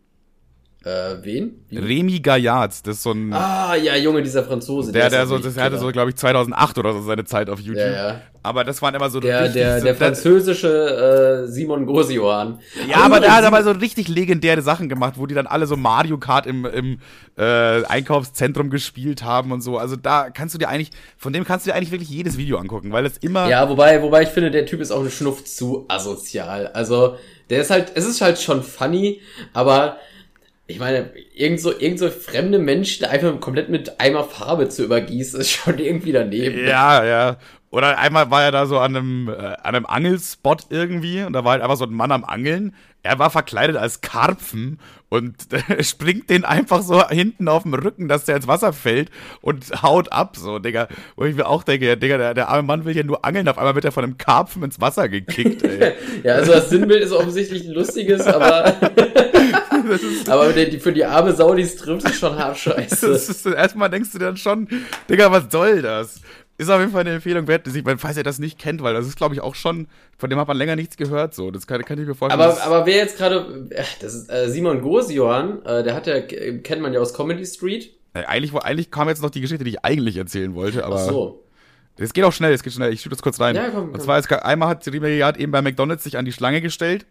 Äh, 0.85 1.23
wen? 1.23 1.65
Wie? 1.69 1.79
Remy 1.79 2.19
Gaillard, 2.19 2.85
das 2.85 2.97
ist 2.97 3.03
so 3.03 3.11
ein. 3.11 3.33
Ah, 3.33 3.73
ja, 3.75 3.95
Junge, 3.95 4.21
dieser 4.21 4.43
Franzose. 4.43 4.91
Der, 4.91 5.09
der, 5.09 5.21
der 5.21 5.27
so, 5.27 5.39
das 5.39 5.57
hatte 5.57 5.79
so, 5.79 5.91
glaube 5.91 6.11
ich, 6.11 6.15
2008 6.15 6.77
oder 6.77 6.93
so 6.93 7.01
seine 7.01 7.25
Zeit 7.25 7.49
auf 7.49 7.59
YouTube. 7.59 7.87
Ja, 7.87 8.09
ja. 8.09 8.21
Aber 8.43 8.63
das 8.63 8.83
waren 8.83 8.93
immer 8.93 9.09
so 9.09 9.19
der, 9.19 9.49
der, 9.49 9.81
der 9.81 9.95
französische 9.95 11.45
äh, 11.45 11.47
Simon 11.47 11.87
Grosioan. 11.87 12.59
Ja, 12.87 12.97
aber 12.97 13.19
der 13.19 13.35
hat 13.35 13.43
aber 13.45 13.63
so 13.63 13.71
richtig 13.71 14.09
legendäre 14.09 14.61
Sachen 14.61 14.87
gemacht, 14.87 15.15
wo 15.17 15.25
die 15.25 15.33
dann 15.33 15.47
alle 15.47 15.65
so 15.65 15.75
Mario 15.75 16.19
Kart 16.19 16.45
im, 16.45 16.65
im 16.65 16.99
äh, 17.35 17.83
Einkaufszentrum 17.85 18.69
gespielt 18.69 19.23
haben 19.23 19.51
und 19.51 19.61
so. 19.61 19.79
Also 19.79 19.95
da 19.95 20.29
kannst 20.29 20.53
du 20.53 20.59
dir 20.59 20.69
eigentlich, 20.69 20.91
von 21.17 21.33
dem 21.33 21.45
kannst 21.45 21.65
du 21.65 21.71
dir 21.71 21.75
eigentlich 21.75 21.91
wirklich 21.91 22.09
jedes 22.11 22.37
Video 22.37 22.59
angucken, 22.59 22.91
weil 22.91 23.07
es 23.07 23.17
immer. 23.17 23.49
Ja, 23.49 23.67
wobei, 23.67 24.03
wobei 24.03 24.21
ich 24.21 24.29
finde, 24.29 24.51
der 24.51 24.67
Typ 24.67 24.81
ist 24.81 24.91
auch 24.91 25.03
ein 25.03 25.09
Schnuff 25.09 25.43
zu 25.45 25.85
asozial. 25.87 26.67
Also, 26.67 27.15
der 27.49 27.61
ist 27.61 27.71
halt, 27.71 27.93
es 27.95 28.05
ist 28.05 28.21
halt 28.21 28.39
schon 28.39 28.61
funny, 28.61 29.21
aber 29.53 29.97
ich 30.67 30.79
meine, 30.79 31.11
irgend 31.35 31.61
so, 31.61 31.71
irgend 31.77 31.99
so 31.99 32.09
fremde 32.09 32.57
Menschen 32.57 33.05
einfach 33.05 33.39
komplett 33.39 33.69
mit 33.69 33.99
Eimer 33.99 34.23
Farbe 34.23 34.69
zu 34.69 34.83
übergießen, 34.83 35.39
ist 35.41 35.51
schon 35.51 35.77
irgendwie 35.77 36.11
daneben. 36.11 36.65
Ja, 36.65 37.03
ja. 37.05 37.37
Oder 37.75 37.97
einmal 37.97 38.31
war 38.31 38.43
er 38.43 38.51
da 38.51 38.65
so 38.67 38.79
an 38.79 38.95
einem, 38.95 39.27
äh, 39.27 39.33
an 39.33 39.75
einem 39.75 39.85
Angelspot 39.85 40.67
irgendwie 40.69 41.23
und 41.23 41.33
da 41.33 41.43
war 41.43 41.51
halt 41.51 41.61
einfach 41.61 41.75
so 41.75 41.83
ein 41.83 41.93
Mann 41.93 42.11
am 42.11 42.23
Angeln. 42.23 42.73
Er 43.03 43.19
war 43.19 43.29
verkleidet 43.29 43.75
als 43.75 43.99
Karpfen 43.99 44.79
und 45.09 45.35
äh, 45.51 45.83
springt 45.83 46.29
den 46.29 46.45
einfach 46.45 46.81
so 46.81 47.07
hinten 47.09 47.47
auf 47.49 47.63
dem 47.63 47.73
Rücken, 47.73 48.07
dass 48.07 48.25
der 48.25 48.37
ins 48.37 48.47
Wasser 48.47 48.71
fällt 48.71 49.09
und 49.41 49.83
haut 49.83 50.11
ab, 50.11 50.37
so, 50.37 50.57
Digga. 50.57 50.87
Wo 51.17 51.25
ich 51.25 51.35
mir 51.35 51.47
auch 51.47 51.63
denke, 51.63 51.97
Digga, 51.97 52.17
der, 52.17 52.33
der 52.33 52.47
arme 52.47 52.63
Mann 52.63 52.85
will 52.85 52.95
ja 52.95 53.03
nur 53.03 53.25
angeln, 53.25 53.47
auf 53.49 53.57
einmal 53.57 53.75
wird 53.75 53.85
er 53.85 53.91
von 53.91 54.05
einem 54.05 54.17
Karpfen 54.17 54.63
ins 54.63 54.79
Wasser 54.79 55.09
gekickt, 55.09 55.63
ey. 55.63 55.93
ja, 56.23 56.35
also 56.35 56.53
das 56.53 56.69
Sinnbild 56.69 57.03
ist 57.03 57.11
offensichtlich 57.11 57.67
ein 57.67 57.73
lustiges, 57.73 58.25
aber, 58.25 58.73
aber 60.27 60.53
für 60.53 60.93
die 60.93 61.05
arme 61.05 61.33
Sau, 61.33 61.53
die 61.53 61.63
es 61.63 61.75
trifft, 61.75 62.07
ist 62.09 62.19
schon 62.19 62.35
hart 62.37 62.57
scheiße. 62.57 63.07
Ist, 63.07 63.45
erstmal 63.45 63.89
denkst 63.89 64.11
du 64.11 64.19
dann 64.19 64.37
schon, 64.37 64.67
Digga, 65.09 65.31
was 65.31 65.45
soll 65.51 65.81
das? 65.81 66.21
Ist 66.57 66.69
auf 66.69 66.79
jeden 66.79 66.91
Fall 66.91 67.01
eine 67.01 67.15
Empfehlung 67.15 67.47
wert, 67.47 67.67
falls 67.97 68.15
ihr 68.15 68.23
das 68.23 68.39
nicht 68.39 68.57
kennt, 68.57 68.81
weil 68.81 68.93
das 68.93 69.05
ist, 69.05 69.17
glaube 69.17 69.35
ich, 69.35 69.41
auch 69.41 69.55
schon, 69.55 69.87
von 70.17 70.29
dem 70.29 70.39
hat 70.39 70.47
man 70.47 70.55
länger 70.55 70.77
nichts 70.77 70.95
gehört, 70.95 71.33
so. 71.33 71.51
Das 71.51 71.67
kann, 71.67 71.83
kann 71.83 71.99
ich 71.99 72.07
mir 72.07 72.15
vorstellen. 72.15 72.41
Aber, 72.41 72.63
aber 72.63 72.85
wer 72.85 72.95
jetzt 72.95 73.17
gerade, 73.17 73.67
äh, 73.71 73.83
das 73.99 74.13
ist 74.13 74.31
äh, 74.31 74.49
Simon 74.49 74.81
Gosioan, 74.81 75.65
äh, 75.65 75.83
der 75.83 75.93
hat 75.95 76.07
ja, 76.07 76.21
kennt 76.21 76.81
man 76.81 76.93
ja 76.93 77.01
aus 77.01 77.13
Comedy 77.13 77.45
Street. 77.45 77.91
Äh, 78.13 78.23
eigentlich, 78.23 78.53
eigentlich 78.53 78.89
kam 78.89 79.09
jetzt 79.09 79.21
noch 79.21 79.31
die 79.31 79.41
Geschichte, 79.41 79.65
die 79.65 79.71
ich 79.71 79.83
eigentlich 79.83 80.15
erzählen 80.15 80.55
wollte, 80.55 80.85
aber. 80.85 80.95
Ach 80.95 81.09
so. 81.09 81.41
Es 81.97 82.11
geht 82.11 82.25
auch 82.25 82.33
schnell, 82.33 82.53
es 82.53 82.61
geht 82.61 82.73
schnell. 82.73 82.91
Ich 82.91 82.99
schiebe 83.01 83.15
das 83.15 83.21
kurz 83.21 83.39
rein. 83.39 83.55
Ja, 83.55 83.69
komm, 83.69 83.85
komm. 83.85 83.91
Und 83.93 84.01
zwar, 84.01 84.17
es, 84.17 84.29
einmal 84.29 84.67
hat 84.67 84.85
Ribery 84.85 85.23
eben 85.37 85.51
bei 85.53 85.61
McDonalds 85.61 86.03
sich 86.03 86.17
an 86.17 86.25
die 86.25 86.33
Schlange 86.33 86.61
gestellt 86.61 87.05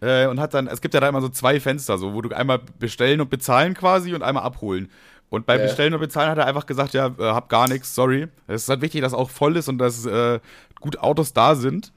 äh, 0.00 0.26
und 0.26 0.40
hat 0.40 0.54
dann, 0.54 0.66
es 0.66 0.80
gibt 0.80 0.94
ja 0.94 1.00
da 1.00 1.08
immer 1.08 1.20
so 1.20 1.28
zwei 1.28 1.60
Fenster, 1.60 1.98
so, 1.98 2.14
wo 2.14 2.22
du 2.22 2.34
einmal 2.34 2.60
bestellen 2.78 3.20
und 3.20 3.30
bezahlen 3.30 3.74
quasi 3.74 4.14
und 4.14 4.22
einmal 4.22 4.44
abholen. 4.44 4.90
Und 5.30 5.44
beim 5.44 5.60
ja. 5.60 5.66
Bestellen 5.66 5.92
und 5.92 6.00
Bezahlen 6.00 6.30
hat 6.30 6.38
er 6.38 6.46
einfach 6.46 6.66
gesagt, 6.66 6.94
ja, 6.94 7.08
äh, 7.18 7.22
hab 7.22 7.48
gar 7.48 7.68
nichts, 7.68 7.94
sorry. 7.94 8.28
Es 8.46 8.62
ist 8.62 8.68
halt 8.68 8.80
wichtig, 8.80 9.02
dass 9.02 9.12
auch 9.12 9.28
voll 9.28 9.56
ist 9.56 9.68
und 9.68 9.78
dass 9.78 10.06
äh, 10.06 10.40
gut 10.80 10.98
Autos 10.98 11.32
da 11.32 11.54
sind. 11.54 11.92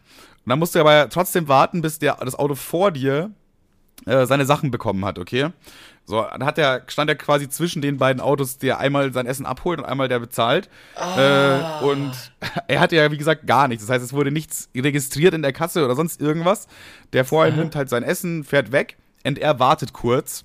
Und 0.45 0.49
dann 0.49 0.59
musst 0.59 0.75
du 0.75 0.79
aber 0.79 1.07
trotzdem 1.09 1.47
warten, 1.47 1.81
bis 1.81 1.99
der, 1.99 2.15
das 2.15 2.37
Auto 2.37 2.55
vor 2.55 2.91
dir 2.91 3.31
äh, 4.05 4.25
seine 4.25 4.45
Sachen 4.45 4.71
bekommen 4.71 5.05
hat, 5.05 5.19
okay? 5.19 5.49
So, 6.05 6.25
dann 6.29 6.45
hat 6.45 6.57
er, 6.57 6.83
stand 6.87 7.09
er 7.09 7.15
quasi 7.15 7.47
zwischen 7.47 7.81
den 7.81 7.97
beiden 7.97 8.21
Autos, 8.21 8.57
der 8.57 8.79
einmal 8.79 9.13
sein 9.13 9.27
Essen 9.27 9.45
abholt 9.45 9.79
und 9.79 9.85
einmal 9.85 10.07
der 10.07 10.19
bezahlt. 10.19 10.69
Ah. 10.95 11.79
Äh, 11.81 11.85
und 11.85 12.11
er 12.67 12.79
hatte 12.79 12.95
ja, 12.95 13.11
wie 13.11 13.17
gesagt, 13.17 13.47
gar 13.47 13.67
nichts. 13.67 13.85
Das 13.85 13.93
heißt, 13.93 14.03
es 14.03 14.13
wurde 14.13 14.31
nichts 14.31 14.69
registriert 14.75 15.33
in 15.33 15.41
der 15.41 15.53
Kasse 15.53 15.85
oder 15.85 15.95
sonst 15.95 16.21
irgendwas. 16.21 16.67
Der 17.13 17.25
vorher 17.25 17.53
nimmt 17.53 17.75
halt 17.75 17.89
sein 17.89 18.03
Essen, 18.03 18.43
fährt 18.43 18.71
weg 18.71 18.97
und 19.23 19.37
er 19.37 19.59
wartet 19.59 19.93
kurz 19.93 20.43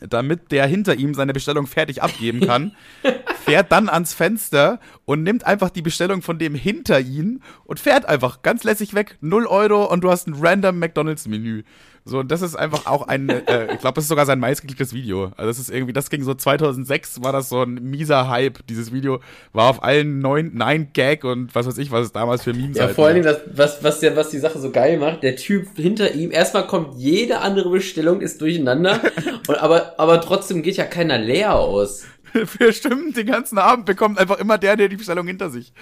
damit 0.00 0.52
der 0.52 0.66
hinter 0.66 0.94
ihm 0.94 1.14
seine 1.14 1.32
Bestellung 1.32 1.66
fertig 1.66 2.02
abgeben 2.02 2.40
kann, 2.40 2.72
fährt 3.44 3.72
dann 3.72 3.88
ans 3.88 4.14
Fenster 4.14 4.80
und 5.04 5.22
nimmt 5.22 5.46
einfach 5.46 5.70
die 5.70 5.82
Bestellung 5.82 6.22
von 6.22 6.38
dem 6.38 6.54
hinter 6.54 7.00
ihn 7.00 7.42
und 7.64 7.80
fährt 7.80 8.06
einfach 8.06 8.42
ganz 8.42 8.64
lässig 8.64 8.94
weg, 8.94 9.16
0 9.20 9.46
Euro 9.46 9.90
und 9.90 10.02
du 10.02 10.10
hast 10.10 10.28
ein 10.28 10.34
random 10.34 10.78
McDonalds-Menü. 10.78 11.62
So, 12.08 12.20
und 12.20 12.30
das 12.30 12.40
ist 12.40 12.54
einfach 12.54 12.86
auch 12.86 13.08
ein, 13.08 13.28
äh, 13.28 13.74
ich 13.74 13.80
glaube, 13.80 13.96
das 13.96 14.04
ist 14.04 14.08
sogar 14.08 14.26
sein 14.26 14.38
meistgeklicktes 14.38 14.94
Video. 14.94 15.32
Also 15.36 15.48
das 15.48 15.58
ist 15.58 15.70
irgendwie, 15.70 15.92
das 15.92 16.08
ging 16.08 16.22
so 16.22 16.34
2006, 16.34 17.24
war 17.24 17.32
das 17.32 17.48
so 17.48 17.62
ein 17.62 17.74
mieser 17.82 18.28
Hype. 18.28 18.64
Dieses 18.68 18.92
Video 18.92 19.18
war 19.52 19.68
auf 19.68 19.82
allen 19.82 20.20
neun, 20.20 20.52
nein 20.54 20.90
Gag 20.92 21.24
und 21.24 21.52
was 21.56 21.66
weiß 21.66 21.78
ich, 21.78 21.90
was 21.90 22.06
es 22.06 22.12
damals 22.12 22.44
für 22.44 22.54
Memes 22.54 22.76
Ja, 22.76 22.84
halt 22.84 22.94
vor 22.94 23.06
allen 23.06 23.16
Dingen, 23.16 23.26
das, 23.26 23.40
was, 23.52 23.82
was, 23.82 23.98
der, 23.98 24.14
was 24.14 24.30
die 24.30 24.38
Sache 24.38 24.60
so 24.60 24.70
geil 24.70 24.98
macht, 24.98 25.24
der 25.24 25.34
Typ 25.34 25.66
hinter 25.74 26.14
ihm, 26.14 26.30
erstmal 26.30 26.68
kommt 26.68 26.96
jede 26.96 27.40
andere 27.40 27.70
Bestellung, 27.70 28.20
ist 28.20 28.40
durcheinander, 28.40 29.00
und, 29.48 29.60
aber, 29.60 29.98
aber 29.98 30.20
trotzdem 30.20 30.62
geht 30.62 30.76
ja 30.76 30.84
keiner 30.84 31.18
leer 31.18 31.56
aus. 31.56 32.04
für 32.44 32.72
stimmt, 32.72 33.16
den 33.16 33.26
ganzen 33.26 33.58
Abend 33.58 33.86
bekommt 33.86 34.18
einfach 34.18 34.38
immer 34.38 34.58
der, 34.58 34.76
der 34.76 34.88
die 34.88 34.96
Bestellung 34.96 35.26
hinter 35.26 35.50
sich 35.50 35.72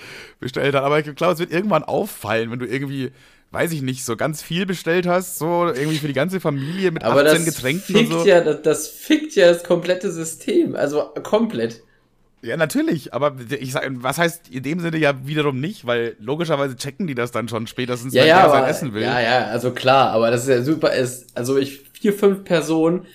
bestellt 0.40 0.74
hat. 0.74 0.84
Aber 0.84 0.98
ich 0.98 1.14
glaube, 1.16 1.34
es 1.34 1.38
wird 1.38 1.52
irgendwann 1.52 1.82
auffallen, 1.82 2.50
wenn 2.50 2.58
du 2.58 2.66
irgendwie 2.66 3.10
weiß 3.54 3.72
ich 3.72 3.82
nicht, 3.82 4.04
so 4.04 4.16
ganz 4.16 4.42
viel 4.42 4.66
bestellt 4.66 5.06
hast, 5.06 5.38
so 5.38 5.66
irgendwie 5.66 5.98
für 5.98 6.08
die 6.08 6.12
ganze 6.12 6.40
Familie 6.40 6.90
mit 6.90 7.02
Aber 7.02 7.24
18 7.24 7.44
Getränken 7.44 7.96
und 7.96 8.10
so. 8.10 8.24
Ja, 8.26 8.40
das, 8.40 8.62
das 8.62 8.88
fickt 8.88 9.34
ja 9.36 9.48
das 9.48 9.64
komplette 9.64 10.10
System, 10.10 10.76
also 10.76 11.04
komplett. 11.22 11.82
Ja, 12.42 12.58
natürlich, 12.58 13.14
aber 13.14 13.36
ich 13.58 13.72
sag, 13.72 13.88
was 14.02 14.18
heißt 14.18 14.50
in 14.50 14.62
dem 14.62 14.80
Sinne 14.80 14.98
ja 14.98 15.26
wiederum 15.26 15.60
nicht, 15.60 15.86
weil 15.86 16.14
logischerweise 16.18 16.76
checken 16.76 17.06
die 17.06 17.14
das 17.14 17.30
dann 17.30 17.48
schon 17.48 17.66
spätestens, 17.66 18.12
ja, 18.12 18.22
wenn 18.22 18.28
ja, 18.28 18.42
er 18.42 18.50
sein 18.50 18.64
Essen 18.64 18.92
will. 18.92 19.02
Ja, 19.02 19.18
ja, 19.18 19.46
also 19.46 19.70
klar, 19.70 20.10
aber 20.10 20.30
das 20.30 20.42
ist 20.42 20.48
ja 20.50 20.62
super, 20.62 20.92
ist, 20.92 21.34
also 21.34 21.56
ich, 21.56 21.80
vier, 21.94 22.12
fünf 22.12 22.44
Personen 22.44 23.06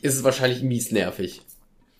ist 0.00 0.14
es 0.14 0.22
wahrscheinlich 0.22 0.62
mies 0.62 0.92
nervig. 0.92 1.40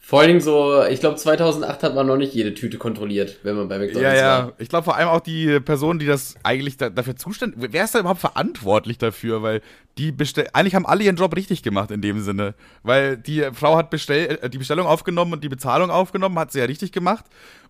Vor 0.09 0.20
allen 0.20 0.28
Dingen 0.28 0.40
so, 0.40 0.82
ich 0.86 1.00
glaube 1.00 1.16
2008 1.16 1.82
hat 1.82 1.94
man 1.94 2.06
noch 2.06 2.16
nicht 2.16 2.32
jede 2.32 2.54
Tüte 2.54 2.78
kontrolliert, 2.78 3.40
wenn 3.42 3.56
man 3.56 3.68
bei 3.68 3.78
McDonald's 3.78 4.18
ja, 4.18 4.26
war. 4.26 4.46
Ja, 4.46 4.52
ich 4.56 4.70
glaube 4.70 4.84
vor 4.84 4.96
allem 4.96 5.09
auch 5.11 5.20
die 5.20 5.61
Person, 5.61 5.98
die 5.98 6.06
das 6.06 6.34
eigentlich 6.42 6.78
da, 6.78 6.88
dafür 6.88 7.14
zuständig, 7.14 7.59
wer 7.72 7.84
ist 7.84 7.94
da 7.94 8.00
überhaupt 8.00 8.22
verantwortlich 8.22 8.96
dafür? 8.96 9.42
Weil 9.42 9.61
die 9.98 10.11
bestell, 10.11 10.48
eigentlich 10.54 10.74
haben 10.74 10.86
alle 10.86 11.04
ihren 11.04 11.16
Job 11.16 11.36
richtig 11.36 11.62
gemacht 11.62 11.90
in 11.90 12.00
dem 12.00 12.22
Sinne, 12.22 12.54
weil 12.82 13.18
die 13.18 13.50
Frau 13.52 13.76
hat 13.76 13.90
bestell, 13.90 14.38
äh, 14.40 14.48
die 14.48 14.56
Bestellung 14.56 14.86
aufgenommen 14.86 15.34
und 15.34 15.44
die 15.44 15.50
Bezahlung 15.50 15.90
aufgenommen, 15.90 16.38
hat 16.38 16.52
sie 16.52 16.61
ja 16.61 16.64
richtig 16.64 16.90
gemacht 16.90 17.26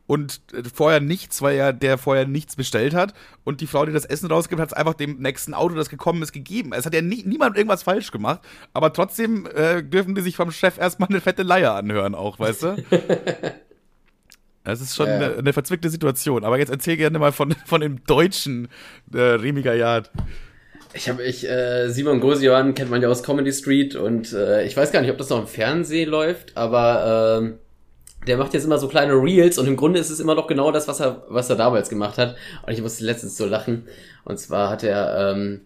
und 0.08 0.40
äh, 0.52 0.62
vorher 0.74 1.00
nichts, 1.00 1.40
weil 1.42 1.56
ja 1.56 1.70
der 1.70 1.98
vorher 1.98 2.26
nichts 2.26 2.56
bestellt 2.56 2.94
hat. 2.94 3.14
Und 3.44 3.60
die 3.60 3.68
Frau, 3.68 3.86
die 3.86 3.92
das 3.92 4.06
Essen 4.06 4.26
rausgibt, 4.26 4.60
hat 4.60 4.70
es 4.70 4.74
einfach 4.74 4.94
dem 4.94 5.18
nächsten 5.18 5.54
Auto, 5.54 5.76
das 5.76 5.90
gekommen 5.90 6.22
ist, 6.22 6.32
gegeben. 6.32 6.72
Es 6.72 6.86
hat 6.86 6.94
ja 6.94 7.02
nie, 7.02 7.22
niemand 7.24 7.56
irgendwas 7.56 7.84
falsch 7.84 8.10
gemacht, 8.10 8.40
aber 8.72 8.92
trotzdem 8.92 9.46
äh, 9.54 9.84
dürfen 9.84 10.16
die 10.16 10.22
sich 10.22 10.34
vom 10.34 10.50
Chef 10.50 10.78
erstmal 10.78 11.10
eine 11.10 11.20
fette 11.20 11.44
Leier 11.44 11.74
anhören, 11.74 12.16
auch, 12.16 12.40
weißt 12.40 12.62
du? 12.64 12.76
Das 14.64 14.82
ist 14.82 14.94
schon 14.94 15.06
ja. 15.06 15.14
eine, 15.14 15.36
eine, 15.36 15.52
verzwickte 15.54 15.88
Situation. 15.88 16.44
Aber 16.44 16.58
jetzt 16.58 16.68
erzähl 16.68 16.98
gerne 16.98 17.18
mal 17.18 17.32
von, 17.32 17.54
von 17.64 17.80
dem 17.80 18.04
deutschen 18.04 18.68
äh, 19.14 19.18
Remy 19.18 19.62
Gaillard. 19.62 20.10
Ich 20.92 21.08
habe 21.08 21.22
ich 21.22 21.48
äh, 21.48 21.88
Simon 21.88 22.20
Gosioan 22.20 22.74
kennt 22.74 22.90
man 22.90 23.00
ja 23.00 23.08
aus 23.08 23.22
Comedy 23.22 23.50
Street 23.50 23.96
und 23.96 24.34
äh, 24.34 24.64
ich 24.64 24.76
weiß 24.76 24.92
gar 24.92 25.00
nicht, 25.00 25.10
ob 25.10 25.16
das 25.16 25.30
noch 25.30 25.40
im 25.40 25.46
Fernsehen 25.46 26.10
läuft, 26.10 26.54
aber 26.54 27.40
äh, 27.42 27.67
der 28.28 28.36
macht 28.36 28.54
jetzt 28.54 28.64
immer 28.64 28.78
so 28.78 28.88
kleine 28.88 29.14
Reels 29.14 29.58
und 29.58 29.66
im 29.66 29.76
Grunde 29.76 29.98
ist 29.98 30.10
es 30.10 30.20
immer 30.20 30.34
noch 30.34 30.46
genau 30.46 30.70
das, 30.70 30.86
was 30.86 31.00
er, 31.00 31.24
was 31.28 31.48
er 31.50 31.56
damals 31.56 31.88
gemacht 31.88 32.18
hat. 32.18 32.36
Und 32.66 32.72
ich 32.72 32.82
musste 32.82 33.04
letztens 33.04 33.36
so 33.36 33.46
lachen. 33.46 33.88
Und 34.24 34.38
zwar 34.38 34.70
hat 34.70 34.84
er, 34.84 35.32
ähm, 35.32 35.62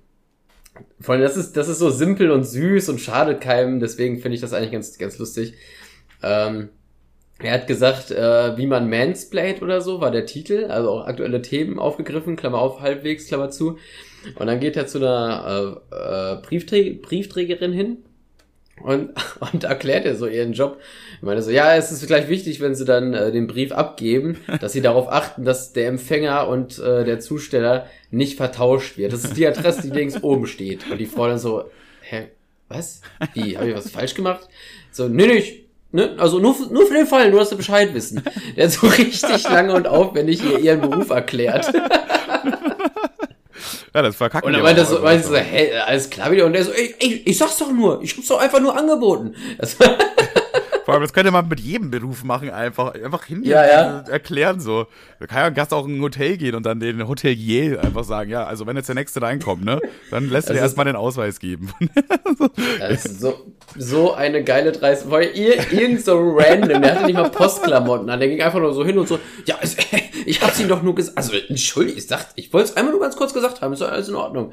vor 1.00 1.14
allem, 1.14 1.22
das 1.22 1.36
ist, 1.36 1.56
das 1.56 1.68
ist 1.68 1.78
so 1.78 1.90
simpel 1.90 2.30
und 2.30 2.44
süß 2.44 2.88
und 2.88 3.00
schadet 3.00 3.40
keinem, 3.40 3.80
deswegen 3.80 4.20
finde 4.20 4.36
ich 4.36 4.40
das 4.40 4.52
eigentlich 4.52 4.72
ganz, 4.72 4.96
ganz 4.96 5.18
lustig. 5.18 5.54
Ähm, 6.22 6.70
er 7.40 7.54
hat 7.54 7.66
gesagt, 7.66 8.12
äh, 8.12 8.56
wie 8.56 8.68
man 8.68 8.88
mansplaid 8.88 9.60
oder 9.62 9.80
so, 9.80 10.00
war 10.00 10.12
der 10.12 10.26
Titel, 10.26 10.66
also 10.66 10.90
auch 10.90 11.06
aktuelle 11.06 11.42
Themen 11.42 11.80
aufgegriffen, 11.80 12.36
Klammer 12.36 12.58
auf, 12.58 12.80
halbwegs, 12.80 13.26
Klammer 13.26 13.50
zu. 13.50 13.78
Und 14.36 14.46
dann 14.46 14.60
geht 14.60 14.76
er 14.76 14.86
zu 14.86 14.98
einer 14.98 15.80
äh, 15.90 15.96
äh, 15.96 16.42
Briefträg 16.42 17.02
Briefträgerin 17.02 17.72
hin 17.72 17.98
und, 18.80 19.10
und 19.52 19.64
erklärt 19.64 20.04
er 20.06 20.16
so 20.16 20.26
ihren 20.26 20.52
Job. 20.52 20.80
Ich 21.16 21.22
meine 21.22 21.42
so, 21.42 21.50
ja, 21.50 21.74
es 21.74 21.92
ist 21.92 22.06
gleich 22.06 22.28
wichtig, 22.28 22.60
wenn 22.60 22.74
sie 22.74 22.84
dann 22.84 23.14
äh, 23.14 23.32
den 23.32 23.46
Brief 23.46 23.72
abgeben, 23.72 24.38
dass 24.60 24.72
sie 24.72 24.80
darauf 24.80 25.10
achten, 25.10 25.44
dass 25.44 25.72
der 25.72 25.88
Empfänger 25.88 26.48
und 26.48 26.78
äh, 26.78 27.04
der 27.04 27.20
Zusteller 27.20 27.86
nicht 28.10 28.36
vertauscht 28.36 28.98
wird. 28.98 29.12
Das 29.12 29.24
ist 29.24 29.36
die 29.36 29.46
Adresse, 29.46 29.82
die 29.82 29.90
links 29.90 30.22
oben 30.22 30.46
steht. 30.46 30.90
Und 30.90 30.98
die 30.98 31.06
Frau 31.06 31.28
dann 31.28 31.38
so, 31.38 31.64
hä, 32.02 32.28
was? 32.68 33.02
Wie, 33.34 33.56
habe 33.56 33.70
ich 33.70 33.76
was 33.76 33.90
falsch 33.90 34.14
gemacht? 34.14 34.48
So, 34.90 35.08
nee, 35.08 35.26
nee, 35.26 35.34
ich, 35.34 35.64
ne, 35.92 36.14
also 36.18 36.38
nur, 36.38 36.56
nur 36.70 36.86
für 36.86 36.94
den 36.94 37.06
Fall, 37.06 37.30
nur 37.30 37.40
dass 37.40 37.50
du 37.50 37.56
Bescheid 37.56 37.92
wissen. 37.94 38.22
Der 38.56 38.70
so 38.70 38.86
richtig 38.98 39.44
lange 39.44 39.74
und 39.74 39.86
aufwendig 39.86 40.42
hier 40.42 40.58
ihren 40.58 40.80
Beruf 40.80 41.10
erklärt. 41.10 41.72
Ja, 43.94 44.02
das 44.02 44.16
verkackt. 44.16 44.44
Und 44.44 44.52
dann 44.52 44.62
meinte 44.62 44.84
so, 44.84 45.00
meinte 45.00 45.26
so, 45.26 45.36
hä, 45.36 45.72
alles 45.86 46.10
klar 46.10 46.30
wieder. 46.30 46.46
Und 46.46 46.52
der 46.52 46.64
so, 46.64 46.72
ey, 46.72 46.94
ey, 46.98 47.22
ich 47.24 47.38
sag's 47.38 47.56
doch 47.56 47.70
nur, 47.70 48.02
ich 48.02 48.16
hab's 48.16 48.28
doch 48.28 48.40
einfach 48.40 48.60
nur 48.60 48.76
angeboten. 48.76 49.34
Das 49.58 49.76
Vor 50.84 50.94
allem, 50.94 51.02
das 51.04 51.12
könnte 51.12 51.30
man 51.30 51.46
mit 51.46 51.60
jedem 51.60 51.92
Beruf 51.92 52.24
machen, 52.24 52.50
einfach, 52.50 52.94
einfach 52.94 53.24
hin 53.24 53.42
Ja, 53.44 53.64
ja. 53.64 54.00
erklären 54.10 54.58
so. 54.58 54.86
Da 55.20 55.26
kann 55.26 55.38
ja 55.38 55.44
ein 55.44 55.54
Gast 55.54 55.72
auch 55.72 55.86
in 55.86 55.96
ein 55.98 56.02
Hotel 56.02 56.36
gehen 56.36 56.56
und 56.56 56.66
dann 56.66 56.80
den 56.80 57.06
Hotelier 57.06 57.80
einfach 57.84 58.02
sagen, 58.02 58.30
ja, 58.30 58.44
also 58.44 58.66
wenn 58.66 58.76
jetzt 58.76 58.88
der 58.88 58.96
Nächste 58.96 59.22
reinkommt, 59.22 59.64
ne, 59.64 59.80
dann 60.10 60.28
lässt 60.28 60.48
er 60.48 60.54
dir 60.54 60.58
ist- 60.58 60.64
erstmal 60.64 60.86
den 60.86 60.96
Ausweis 60.96 61.38
geben. 61.38 61.72
Das 62.80 63.04
ist 63.04 63.20
so, 63.20 63.52
so 63.76 64.14
eine 64.14 64.42
geile 64.42 64.72
Dreiste. 64.72 65.10
Weil 65.10 65.30
ihr, 65.36 65.54
irgend 65.72 66.04
so 66.04 66.18
random, 66.36 66.82
der 66.82 66.94
hatte 66.96 67.06
nicht 67.06 67.14
mal 67.16 67.30
Postklamotten 67.30 68.08
an, 68.10 68.18
der 68.20 68.28
ging 68.28 68.42
einfach 68.42 68.58
nur 68.58 68.74
so 68.74 68.84
hin 68.84 68.98
und 68.98 69.06
so, 69.08 69.18
ja, 69.46 69.56
es, 69.60 69.76
ich 70.26 70.42
hab's 70.42 70.60
ihm 70.60 70.68
doch 70.68 70.82
nur 70.82 70.94
gesagt, 70.94 71.16
also, 71.16 71.32
entschuldige, 71.48 71.98
ich 71.98 72.06
ich 72.36 72.52
wollte 72.52 72.70
es 72.70 72.76
einmal 72.76 72.92
nur 72.92 73.00
ganz 73.00 73.16
kurz 73.16 73.32
gesagt 73.32 73.60
haben, 73.62 73.72
ist 73.72 73.82
doch 73.82 73.90
alles 73.90 74.08
in 74.08 74.14
Ordnung. 74.16 74.52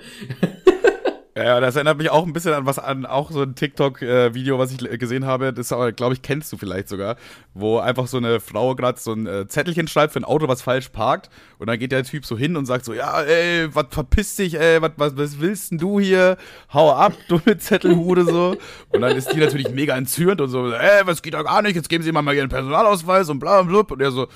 Ja, 1.46 1.60
das 1.60 1.76
erinnert 1.76 1.98
mich 1.98 2.10
auch 2.10 2.26
ein 2.26 2.34
bisschen 2.34 2.54
an 2.54 2.66
was 2.66 2.80
an 2.80 3.06
auch 3.06 3.32
so 3.32 3.44
ein 3.44 3.56
TikTok-Video, 3.56 4.60
was 4.60 4.72
ich 4.74 4.82
l- 4.82 4.98
gesehen 4.98 5.26
habe. 5.26 5.54
Das 5.54 5.70
glaube 5.70 6.14
ich, 6.14 6.22
kennst 6.22 6.52
du 6.52 6.58
vielleicht 6.58 6.90
sogar, 6.90 7.16
wo 7.54 7.78
einfach 7.78 8.08
so 8.08 8.18
eine 8.18 8.40
Frau 8.40 8.76
gerade 8.76 9.00
so 9.00 9.14
ein 9.14 9.26
äh, 9.26 9.48
Zettelchen 9.48 9.88
schreibt 9.88 10.14
für 10.14 10.20
ein 10.20 10.26
Auto, 10.26 10.48
was 10.48 10.62
falsch 10.62 10.90
parkt. 10.90 11.30
Und 11.58 11.68
dann 11.68 11.80
geht 11.80 11.92
der 11.92 12.04
Typ 12.04 12.26
so 12.26 12.38
hin 12.38 12.58
und 12.58 12.66
sagt 12.66 12.84
so, 12.84 12.94
ja, 12.94 13.22
ey, 13.22 13.74
was 13.74 13.86
verpiss 13.92 14.36
dich, 14.36 14.60
ey, 14.60 14.82
was, 14.82 14.92
was, 14.98 15.40
willst 15.40 15.72
denn 15.72 15.78
du 15.78 16.00
hier? 16.00 16.38
Hau 16.74 16.92
ab, 16.92 17.14
du 17.28 17.40
mit 17.46 17.62
Zettelhude 17.62 18.26
so. 18.26 18.58
Und 18.90 19.02
dann 19.02 19.16
ist 19.16 19.32
die 19.32 19.38
natürlich 19.40 19.70
mega 19.70 19.96
entzürnt 19.96 20.42
und 20.42 20.50
so, 20.50 20.72
ey, 20.72 21.02
was 21.06 21.22
geht 21.22 21.36
da 21.36 21.44
gar 21.44 21.62
nicht, 21.62 21.76
jetzt 21.76 21.90
geben 21.90 22.04
Sie 22.04 22.12
mal 22.12 22.22
mal 22.22 22.36
Ihren 22.36 22.50
Personalausweis 22.50 23.30
und 23.30 23.40
bla 23.40 23.62
bla 23.62 23.82
bla. 23.84 23.94
Und 23.96 24.02
er 24.02 24.12
so, 24.12 24.28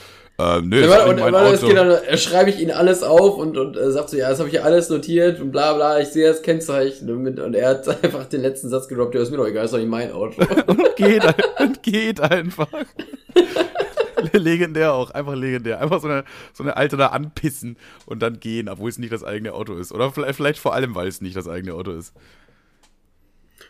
äh, 0.43 0.61
nee, 0.61 0.79
Ja, 0.79 0.87
das 0.87 0.89
ist 0.89 0.89
warte, 0.89 1.13
nicht 1.15 1.23
und, 1.25 1.31
mein 1.31 1.53
Auto. 1.53 1.67
geht 1.67 1.77
dann, 1.77 1.91
äh, 1.91 2.17
schreibe 2.17 2.49
ich 2.49 2.59
ihn 2.59 2.71
alles 2.71 3.03
auf 3.03 3.37
und, 3.37 3.57
und 3.57 3.77
äh, 3.77 3.91
sagt 3.91 4.09
so, 4.09 4.17
ja, 4.17 4.29
das 4.29 4.39
habe 4.39 4.49
ich 4.49 4.55
hier 4.55 4.65
alles 4.65 4.89
notiert 4.89 5.39
und 5.39 5.51
bla 5.51 5.73
bla, 5.73 5.99
ich 5.99 6.09
sehe 6.09 6.27
das 6.27 6.41
Kennzeichen 6.41 7.09
und, 7.09 7.23
mit, 7.23 7.39
und 7.39 7.55
er 7.55 7.69
hat 7.69 7.87
einfach 8.03 8.25
den 8.25 8.41
letzten 8.41 8.69
Satz 8.69 8.87
gedroppt, 8.87 9.15
ja, 9.15 9.21
ist 9.21 9.31
mir 9.31 9.37
doch 9.37 9.47
egal, 9.47 9.65
ist 9.65 9.73
doch 9.73 9.77
nicht 9.79 9.89
mein 9.89 10.11
Auto. 10.11 10.41
und 10.67 10.83
geht, 10.95 11.23
und 11.59 11.83
geht 11.83 12.19
einfach. 12.19 12.67
legendär 14.31 14.93
auch, 14.93 15.11
einfach 15.11 15.35
legendär. 15.35 15.81
Einfach 15.81 16.01
so 16.01 16.07
eine, 16.07 16.23
so 16.53 16.63
eine 16.63 16.77
alte 16.77 16.97
da 16.97 17.07
anpissen 17.07 17.77
und 18.05 18.21
dann 18.21 18.39
gehen, 18.39 18.69
obwohl 18.69 18.89
es 18.89 18.97
nicht 18.97 19.11
das 19.11 19.23
eigene 19.23 19.53
Auto 19.53 19.75
ist. 19.75 19.91
Oder 19.91 20.11
vielleicht, 20.11 20.35
vielleicht 20.35 20.59
vor 20.59 20.73
allem, 20.73 20.95
weil 20.95 21.07
es 21.07 21.21
nicht 21.21 21.35
das 21.35 21.47
eigene 21.47 21.73
Auto 21.73 21.91
ist. 21.91 22.13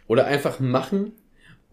Oder 0.08 0.26
einfach 0.26 0.60
machen 0.60 1.14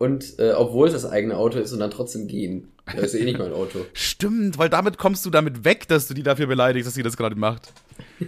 und 0.01 0.39
äh, 0.39 0.53
obwohl 0.53 0.87
es 0.87 0.95
das 0.95 1.05
eigene 1.05 1.37
Auto 1.37 1.59
ist 1.59 1.75
und 1.75 1.81
dann 1.81 1.91
trotzdem 1.91 2.27
gehen. 2.27 2.69
Das 2.87 3.13
ist 3.13 3.21
eh 3.21 3.25
nicht 3.25 3.39
mein 3.39 3.53
Auto. 3.53 3.81
Stimmt, 3.93 4.57
weil 4.57 4.71
damit 4.71 4.97
kommst 4.97 5.27
du 5.27 5.31
damit 5.31 5.63
weg, 5.63 5.87
dass 5.89 6.09
du 6.09 6.15
die 6.15 6.23
dafür 6.23 6.47
beleidigst, 6.47 6.87
dass 6.87 6.95
sie 6.95 7.03
das 7.03 7.19
gerade 7.19 7.37
macht. 7.37 7.71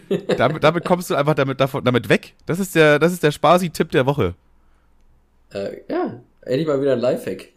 damit, 0.36 0.62
damit 0.62 0.84
kommst 0.84 1.08
du 1.08 1.14
einfach 1.14 1.34
damit, 1.34 1.60
davon, 1.60 1.82
damit 1.82 2.10
weg. 2.10 2.34
Das 2.44 2.60
ist 2.60 2.74
der, 2.74 2.98
das 2.98 3.14
ist 3.14 3.22
der 3.22 3.32
Spasi-Tipp 3.32 3.90
der 3.90 4.04
Woche. 4.04 4.34
Äh, 5.54 5.78
ja, 5.88 6.20
endlich 6.42 6.66
mal 6.66 6.80
wieder 6.80 6.92
ein 6.92 6.98
Lifehack. 7.00 7.48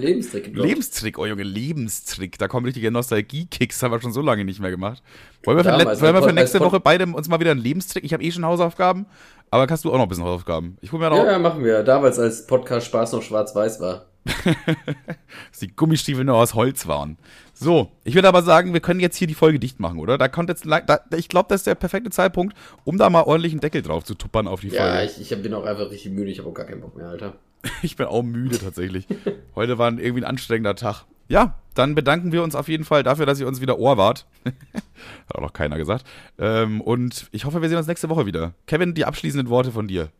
Lebenstrick. 0.00 0.44
gedroppt. 0.44 0.68
Lebenstrick, 0.68 1.18
oh 1.18 1.26
Junge, 1.26 1.42
Lebenstrick. 1.42 2.38
Da 2.38 2.48
kommen 2.48 2.64
richtige 2.66 2.90
Nostalgie-Kicks, 2.90 3.82
haben 3.82 3.92
wir 3.92 4.00
schon 4.00 4.12
so 4.12 4.20
lange 4.22 4.44
nicht 4.44 4.60
mehr 4.60 4.70
gemacht. 4.70 5.02
Wollen 5.44 5.58
wir 5.58 5.64
für, 5.64 5.70
Damals, 5.70 6.00
let- 6.00 6.02
wollen 6.14 6.22
wir 6.22 6.28
für 6.28 6.34
nächste 6.34 6.60
Woche 6.60 6.80
beide 6.80 7.06
uns 7.06 7.28
mal 7.28 7.40
wieder 7.40 7.50
einen 7.52 7.60
Lebenstrick? 7.60 8.04
Ich 8.04 8.12
habe 8.12 8.22
eh 8.22 8.30
schon 8.30 8.44
Hausaufgaben, 8.44 9.06
aber 9.50 9.66
kannst 9.66 9.84
du 9.84 9.90
auch 9.90 9.96
noch 9.96 10.02
ein 10.04 10.08
bisschen 10.08 10.24
Hausaufgaben? 10.24 10.76
Ich 10.80 10.92
hol 10.92 11.00
mir 11.00 11.10
noch 11.10 11.16
Ja, 11.18 11.32
ja, 11.32 11.38
machen 11.38 11.62
wir. 11.64 11.82
Damals, 11.82 12.18
als 12.18 12.46
Podcast 12.46 12.86
Spaß 12.86 13.12
noch 13.12 13.22
schwarz-weiß 13.22 13.80
war. 13.80 14.06
dass 14.24 15.58
die 15.60 15.74
Gummistiefel 15.74 16.24
nur 16.24 16.36
aus 16.36 16.54
Holz 16.54 16.86
waren. 16.86 17.18
So, 17.54 17.90
ich 18.04 18.14
würde 18.14 18.28
aber 18.28 18.42
sagen, 18.42 18.72
wir 18.72 18.80
können 18.80 19.00
jetzt 19.00 19.16
hier 19.16 19.26
die 19.26 19.34
Folge 19.34 19.58
dicht 19.58 19.80
machen, 19.80 19.98
oder? 19.98 20.16
Da 20.16 20.28
kommt 20.28 20.48
jetzt, 20.48 20.64
da, 20.64 21.00
ich 21.16 21.28
glaube, 21.28 21.48
das 21.48 21.62
ist 21.62 21.66
der 21.66 21.74
perfekte 21.74 22.10
Zeitpunkt, 22.10 22.56
um 22.84 22.98
da 22.98 23.10
mal 23.10 23.22
ordentlich 23.22 23.52
einen 23.52 23.60
Deckel 23.60 23.82
drauf 23.82 24.04
zu 24.04 24.14
tuppern 24.14 24.46
auf 24.46 24.60
die 24.60 24.68
Ja, 24.68 24.82
Folge. 24.94 25.12
ich, 25.20 25.32
ich 25.32 25.42
bin 25.42 25.52
auch 25.54 25.64
einfach 25.64 25.90
richtig 25.90 26.12
müde. 26.12 26.30
Ich 26.30 26.38
habe 26.38 26.48
auch 26.48 26.54
gar 26.54 26.66
keinen 26.66 26.80
Bock 26.80 26.96
mehr, 26.96 27.08
Alter. 27.08 27.34
Ich 27.82 27.96
bin 27.96 28.06
auch 28.06 28.22
müde 28.22 28.58
tatsächlich. 28.58 29.06
Heute 29.54 29.78
war 29.78 29.90
irgendwie 29.90 30.22
ein 30.22 30.24
anstrengender 30.24 30.74
Tag. 30.74 31.04
Ja, 31.28 31.54
dann 31.74 31.94
bedanken 31.94 32.32
wir 32.32 32.42
uns 32.42 32.54
auf 32.54 32.68
jeden 32.68 32.84
Fall 32.84 33.02
dafür, 33.02 33.26
dass 33.26 33.40
ihr 33.40 33.46
uns 33.46 33.60
wieder 33.60 33.78
Ohr 33.78 33.96
wart. 33.96 34.26
Hat 34.44 35.36
auch 35.36 35.40
noch 35.40 35.52
keiner 35.52 35.78
gesagt. 35.78 36.04
Ähm, 36.38 36.80
und 36.80 37.28
ich 37.32 37.44
hoffe, 37.44 37.62
wir 37.62 37.68
sehen 37.68 37.78
uns 37.78 37.86
nächste 37.86 38.08
Woche 38.08 38.26
wieder. 38.26 38.54
Kevin, 38.66 38.94
die 38.94 39.04
abschließenden 39.04 39.48
Worte 39.48 39.72
von 39.72 39.88
dir. 39.88 40.10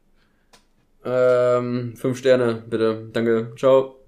Ähm, 1.05 1.95
fünf 1.97 2.19
Sterne, 2.19 2.63
bitte. 2.69 3.09
Danke. 3.13 3.53
Ciao. 3.57 4.02